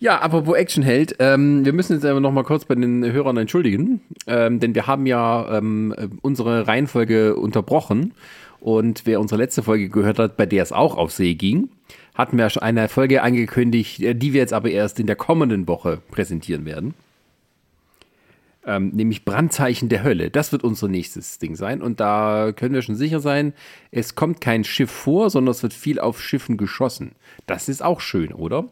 Ja, 0.00 0.20
aber 0.22 0.44
wo 0.46 0.56
Actionheld, 0.56 1.16
ähm, 1.20 1.64
wir 1.64 1.72
müssen 1.72 1.92
jetzt 1.92 2.04
aber 2.04 2.18
noch 2.18 2.32
mal 2.32 2.42
kurz 2.42 2.64
bei 2.64 2.74
den 2.74 3.04
Hörern 3.04 3.36
entschuldigen, 3.36 4.00
ähm, 4.26 4.58
denn 4.58 4.74
wir 4.74 4.88
haben 4.88 5.06
ja 5.06 5.58
ähm, 5.58 5.94
unsere 6.20 6.66
Reihenfolge 6.66 7.36
unterbrochen 7.36 8.12
und 8.58 9.02
wer 9.04 9.20
unsere 9.20 9.40
letzte 9.40 9.62
Folge 9.62 9.88
gehört 9.88 10.18
hat, 10.18 10.36
bei 10.36 10.46
der 10.46 10.64
es 10.64 10.72
auch 10.72 10.96
auf 10.96 11.12
See 11.12 11.34
ging, 11.34 11.68
hatten 12.16 12.36
wir 12.38 12.50
eine 12.60 12.88
Folge 12.88 13.22
angekündigt, 13.22 14.00
die 14.00 14.32
wir 14.32 14.40
jetzt 14.40 14.52
aber 14.52 14.70
erst 14.70 14.98
in 14.98 15.06
der 15.06 15.16
kommenden 15.16 15.68
Woche 15.68 16.00
präsentieren 16.10 16.64
werden. 16.64 16.94
Ähm, 18.66 18.88
nämlich 18.88 19.24
Brandzeichen 19.24 19.88
der 19.88 20.02
Hölle. 20.02 20.30
Das 20.30 20.52
wird 20.52 20.64
unser 20.64 20.88
nächstes 20.88 21.38
Ding 21.38 21.54
sein. 21.54 21.80
Und 21.80 22.00
da 22.00 22.52
können 22.54 22.74
wir 22.74 22.82
schon 22.82 22.96
sicher 22.96 23.20
sein, 23.20 23.54
es 23.92 24.16
kommt 24.16 24.40
kein 24.40 24.64
Schiff 24.64 24.90
vor, 24.90 25.30
sondern 25.30 25.52
es 25.52 25.62
wird 25.62 25.72
viel 25.72 26.00
auf 26.00 26.20
Schiffen 26.20 26.56
geschossen. 26.56 27.12
Das 27.46 27.68
ist 27.68 27.82
auch 27.82 28.00
schön, 28.00 28.32
oder? 28.32 28.68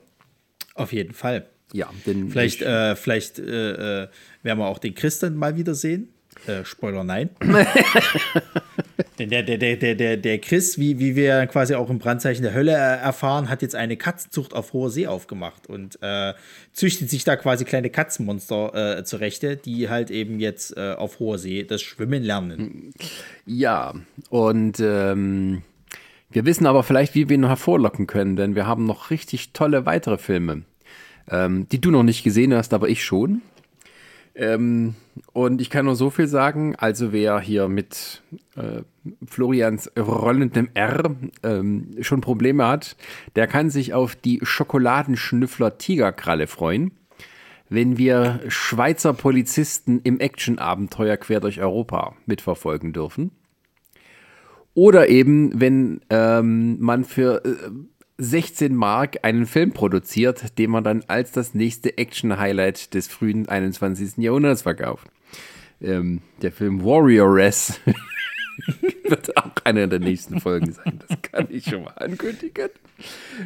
Auf 0.74 0.92
jeden 0.92 1.14
Fall. 1.14 1.46
Ja, 1.72 1.88
denn 2.06 2.28
Vielleicht, 2.30 2.60
äh, 2.60 2.96
vielleicht 2.96 3.38
äh, 3.38 4.02
äh, 4.02 4.08
werden 4.42 4.58
wir 4.58 4.66
auch 4.66 4.78
den 4.78 4.94
Christen 4.94 5.36
mal 5.36 5.56
wiedersehen. 5.56 6.08
Äh, 6.46 6.64
Spoiler, 6.64 7.04
nein. 7.04 7.30
Der, 9.18 9.26
der, 9.42 9.58
der, 9.58 9.94
der, 9.94 10.16
der, 10.16 10.38
Chris, 10.38 10.76
wie, 10.76 10.98
wie 10.98 11.14
wir 11.14 11.46
quasi 11.46 11.76
auch 11.76 11.88
im 11.88 12.00
Brandzeichen 12.00 12.42
der 12.42 12.52
Hölle 12.52 12.72
erfahren, 12.72 13.48
hat 13.48 13.62
jetzt 13.62 13.76
eine 13.76 13.96
Katzenzucht 13.96 14.52
auf 14.52 14.72
hoher 14.72 14.90
See 14.90 15.06
aufgemacht 15.06 15.68
und 15.68 15.98
äh, 16.02 16.34
züchtet 16.72 17.10
sich 17.10 17.22
da 17.22 17.36
quasi 17.36 17.64
kleine 17.64 17.90
Katzenmonster 17.90 18.98
äh, 18.98 19.04
zurechte, 19.04 19.56
die 19.56 19.88
halt 19.88 20.10
eben 20.10 20.40
jetzt 20.40 20.76
äh, 20.76 20.94
auf 20.94 21.20
hoher 21.20 21.38
See 21.38 21.62
das 21.62 21.80
Schwimmen 21.80 22.24
lernen. 22.24 22.92
Ja, 23.46 23.94
und 24.30 24.80
ähm, 24.80 25.62
wir 26.30 26.44
wissen 26.44 26.66
aber 26.66 26.82
vielleicht, 26.82 27.14
wie 27.14 27.28
wir 27.28 27.36
ihn 27.36 27.46
hervorlocken 27.46 28.08
können, 28.08 28.34
denn 28.34 28.56
wir 28.56 28.66
haben 28.66 28.84
noch 28.84 29.10
richtig 29.10 29.52
tolle 29.52 29.86
weitere 29.86 30.18
Filme, 30.18 30.62
ähm, 31.30 31.68
die 31.70 31.80
du 31.80 31.92
noch 31.92 32.02
nicht 32.02 32.24
gesehen 32.24 32.52
hast, 32.52 32.74
aber 32.74 32.88
ich 32.88 33.04
schon. 33.04 33.42
Ähm, 34.34 34.94
und 35.32 35.60
ich 35.60 35.70
kann 35.70 35.84
nur 35.84 35.94
so 35.94 36.10
viel 36.10 36.26
sagen, 36.26 36.74
also 36.76 37.12
wer 37.12 37.38
hier 37.40 37.68
mit 37.68 38.22
äh, 38.56 38.82
Florians 39.26 39.90
rollendem 39.96 40.68
R 40.74 41.14
ähm, 41.42 41.90
schon 42.00 42.20
Probleme 42.20 42.66
hat, 42.66 42.96
der 43.36 43.46
kann 43.46 43.70
sich 43.70 43.94
auf 43.94 44.16
die 44.16 44.40
Schokoladenschnüffler 44.42 45.78
Tigerkralle 45.78 46.48
freuen, 46.48 46.92
wenn 47.68 47.96
wir 47.96 48.40
Schweizer 48.48 49.12
Polizisten 49.12 50.00
im 50.02 50.18
Actionabenteuer 50.18 51.16
quer 51.16 51.40
durch 51.40 51.60
Europa 51.60 52.16
mitverfolgen 52.26 52.92
dürfen. 52.92 53.30
Oder 54.74 55.08
eben, 55.08 55.60
wenn 55.60 56.00
ähm, 56.10 56.80
man 56.80 57.04
für 57.04 57.44
äh, 57.44 57.70
16 58.18 58.74
Mark 58.74 59.18
einen 59.22 59.46
Film 59.46 59.72
produziert, 59.72 60.58
den 60.58 60.70
man 60.70 60.84
dann 60.84 61.04
als 61.08 61.32
das 61.32 61.54
nächste 61.54 61.98
Action-Highlight 61.98 62.94
des 62.94 63.08
frühen 63.08 63.48
21. 63.48 64.18
Jahrhunderts 64.18 64.62
verkauft. 64.62 65.08
Ähm, 65.80 66.22
der 66.40 66.52
Film 66.52 66.84
Warrioress 66.84 67.80
wird 69.08 69.36
auch 69.36 69.50
einer 69.64 69.88
der 69.88 69.98
nächsten 69.98 70.40
Folgen 70.40 70.72
sein. 70.72 71.00
Das 71.06 71.22
kann 71.22 71.48
ich 71.50 71.64
schon 71.64 71.82
mal 71.82 71.94
ankündigen. 71.96 72.70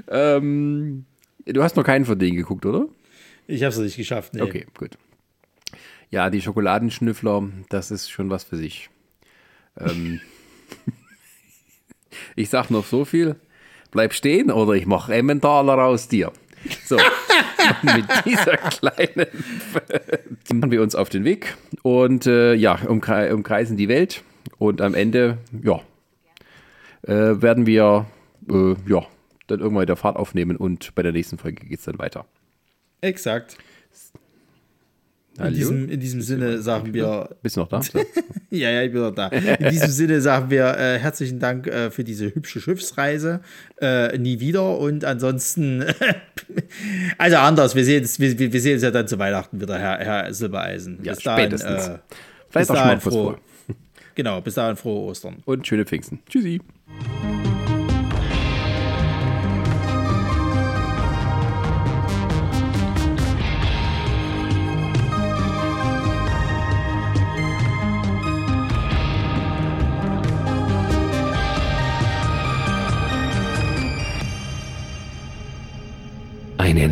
Ähm, 0.07 1.07
du 1.47 1.63
hast 1.63 1.77
noch 1.77 1.85
keinen 1.85 2.05
von 2.05 2.19
denen 2.19 2.37
geguckt, 2.37 2.67
oder? 2.67 2.89
Ich 3.47 3.63
habe 3.63 3.73
es 3.73 3.79
nicht 3.79 3.97
geschafft. 3.97 4.35
Nee. 4.35 4.43
Okay, 4.43 4.67
gut. 4.77 4.99
Ja, 6.11 6.29
die 6.29 6.43
Schokoladenschnüffler, 6.43 7.49
das 7.71 7.91
ist 7.91 8.11
schon 8.11 8.29
was 8.29 8.45
für 8.45 8.57
sich. 8.57 8.91
Ähm, 9.79 10.21
ich 12.37 12.51
sag 12.51 12.71
noch 12.71 12.85
so 12.85 13.07
viel 13.07 13.37
bleib 13.91 14.15
stehen 14.15 14.51
oder 14.51 14.73
ich 14.73 14.87
mache 14.87 15.15
Emmentaler 15.15 15.83
aus 15.85 16.09
dir. 16.09 16.33
So, 16.85 16.97
mit 17.83 18.05
dieser 18.25 18.57
kleinen 18.57 19.27
machen 20.53 20.71
wir 20.71 20.83
uns 20.83 20.95
auf 20.95 21.09
den 21.09 21.25
Weg 21.25 21.57
und 21.83 22.27
äh, 22.27 22.55
ja, 22.55 22.79
umkre 22.87 23.35
umkreisen 23.35 23.77
die 23.77 23.89
Welt 23.89 24.23
und 24.59 24.81
am 24.81 24.95
Ende, 24.95 25.39
ja, 25.63 25.81
äh, 27.03 27.41
werden 27.41 27.67
wir, 27.67 28.07
äh, 28.51 28.75
ja, 28.87 29.07
dann 29.47 29.61
irgendwann 29.61 29.83
wieder 29.83 29.97
Fahrt 29.97 30.17
aufnehmen 30.17 30.57
und 30.57 30.95
bei 30.95 31.03
der 31.03 31.13
nächsten 31.13 31.39
Folge 31.39 31.65
geht 31.65 31.79
es 31.79 31.85
dann 31.85 31.99
weiter. 31.99 32.27
Exakt. 33.01 33.57
In 35.39 35.55
diesem, 35.55 35.89
in 35.89 36.01
diesem 36.01 36.21
Sinne 36.21 36.61
sagen 36.61 36.93
wir. 36.93 37.37
Bist 37.43 37.57
du 37.57 37.61
noch 37.61 37.69
da? 37.69 37.81
ja, 38.51 38.71
ja, 38.71 38.83
ich 38.83 38.93
bin 38.93 39.01
noch 39.01 39.15
da. 39.15 39.29
In 39.29 39.71
diesem 39.71 39.91
Sinne 39.91 40.21
sagen 40.21 40.51
wir 40.51 40.77
äh, 40.77 40.99
herzlichen 40.99 41.39
Dank 41.39 41.67
äh, 41.67 41.91
für 41.91 42.05
diese 42.05 42.35
hübsche 42.35 42.61
Schiffsreise. 42.61 43.41
Äh, 43.81 44.19
nie 44.19 44.41
wieder. 44.41 44.79
Und 44.79 45.05
ansonsten, 45.05 45.85
also 47.19 47.37
anders, 47.37 47.75
wir 47.75 47.85
sehen, 47.85 48.05
es, 48.05 48.19
wir, 48.19 48.39
wir 48.39 48.61
sehen 48.61 48.75
uns 48.75 48.83
ja 48.83 48.91
dann 48.91 49.07
zu 49.07 49.19
Weihnachten 49.19 49.61
wieder, 49.61 49.79
Herr, 49.79 49.99
Herr 49.99 50.35
Silbereisen. 50.35 50.99
Ja, 51.03 51.13
bis 51.13 51.23
spätestens. 51.23 51.87
Dahin, 51.87 51.99
Vielleicht 52.51 52.69
bis 52.69 52.77
auch 52.77 52.83
dahin 52.83 53.01
froh, 53.01 53.37
Genau, 54.15 54.41
bis 54.41 54.55
dahin 54.55 54.77
frohe 54.77 55.11
Ostern. 55.11 55.37
Und 55.45 55.67
schöne 55.67 55.85
Pfingsten. 55.85 56.21
Tschüssi. 56.29 56.61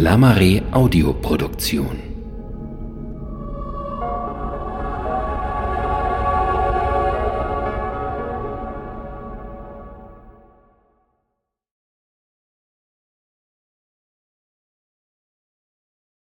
Lamare 0.06 0.62
Audioproduktion. 0.70 2.05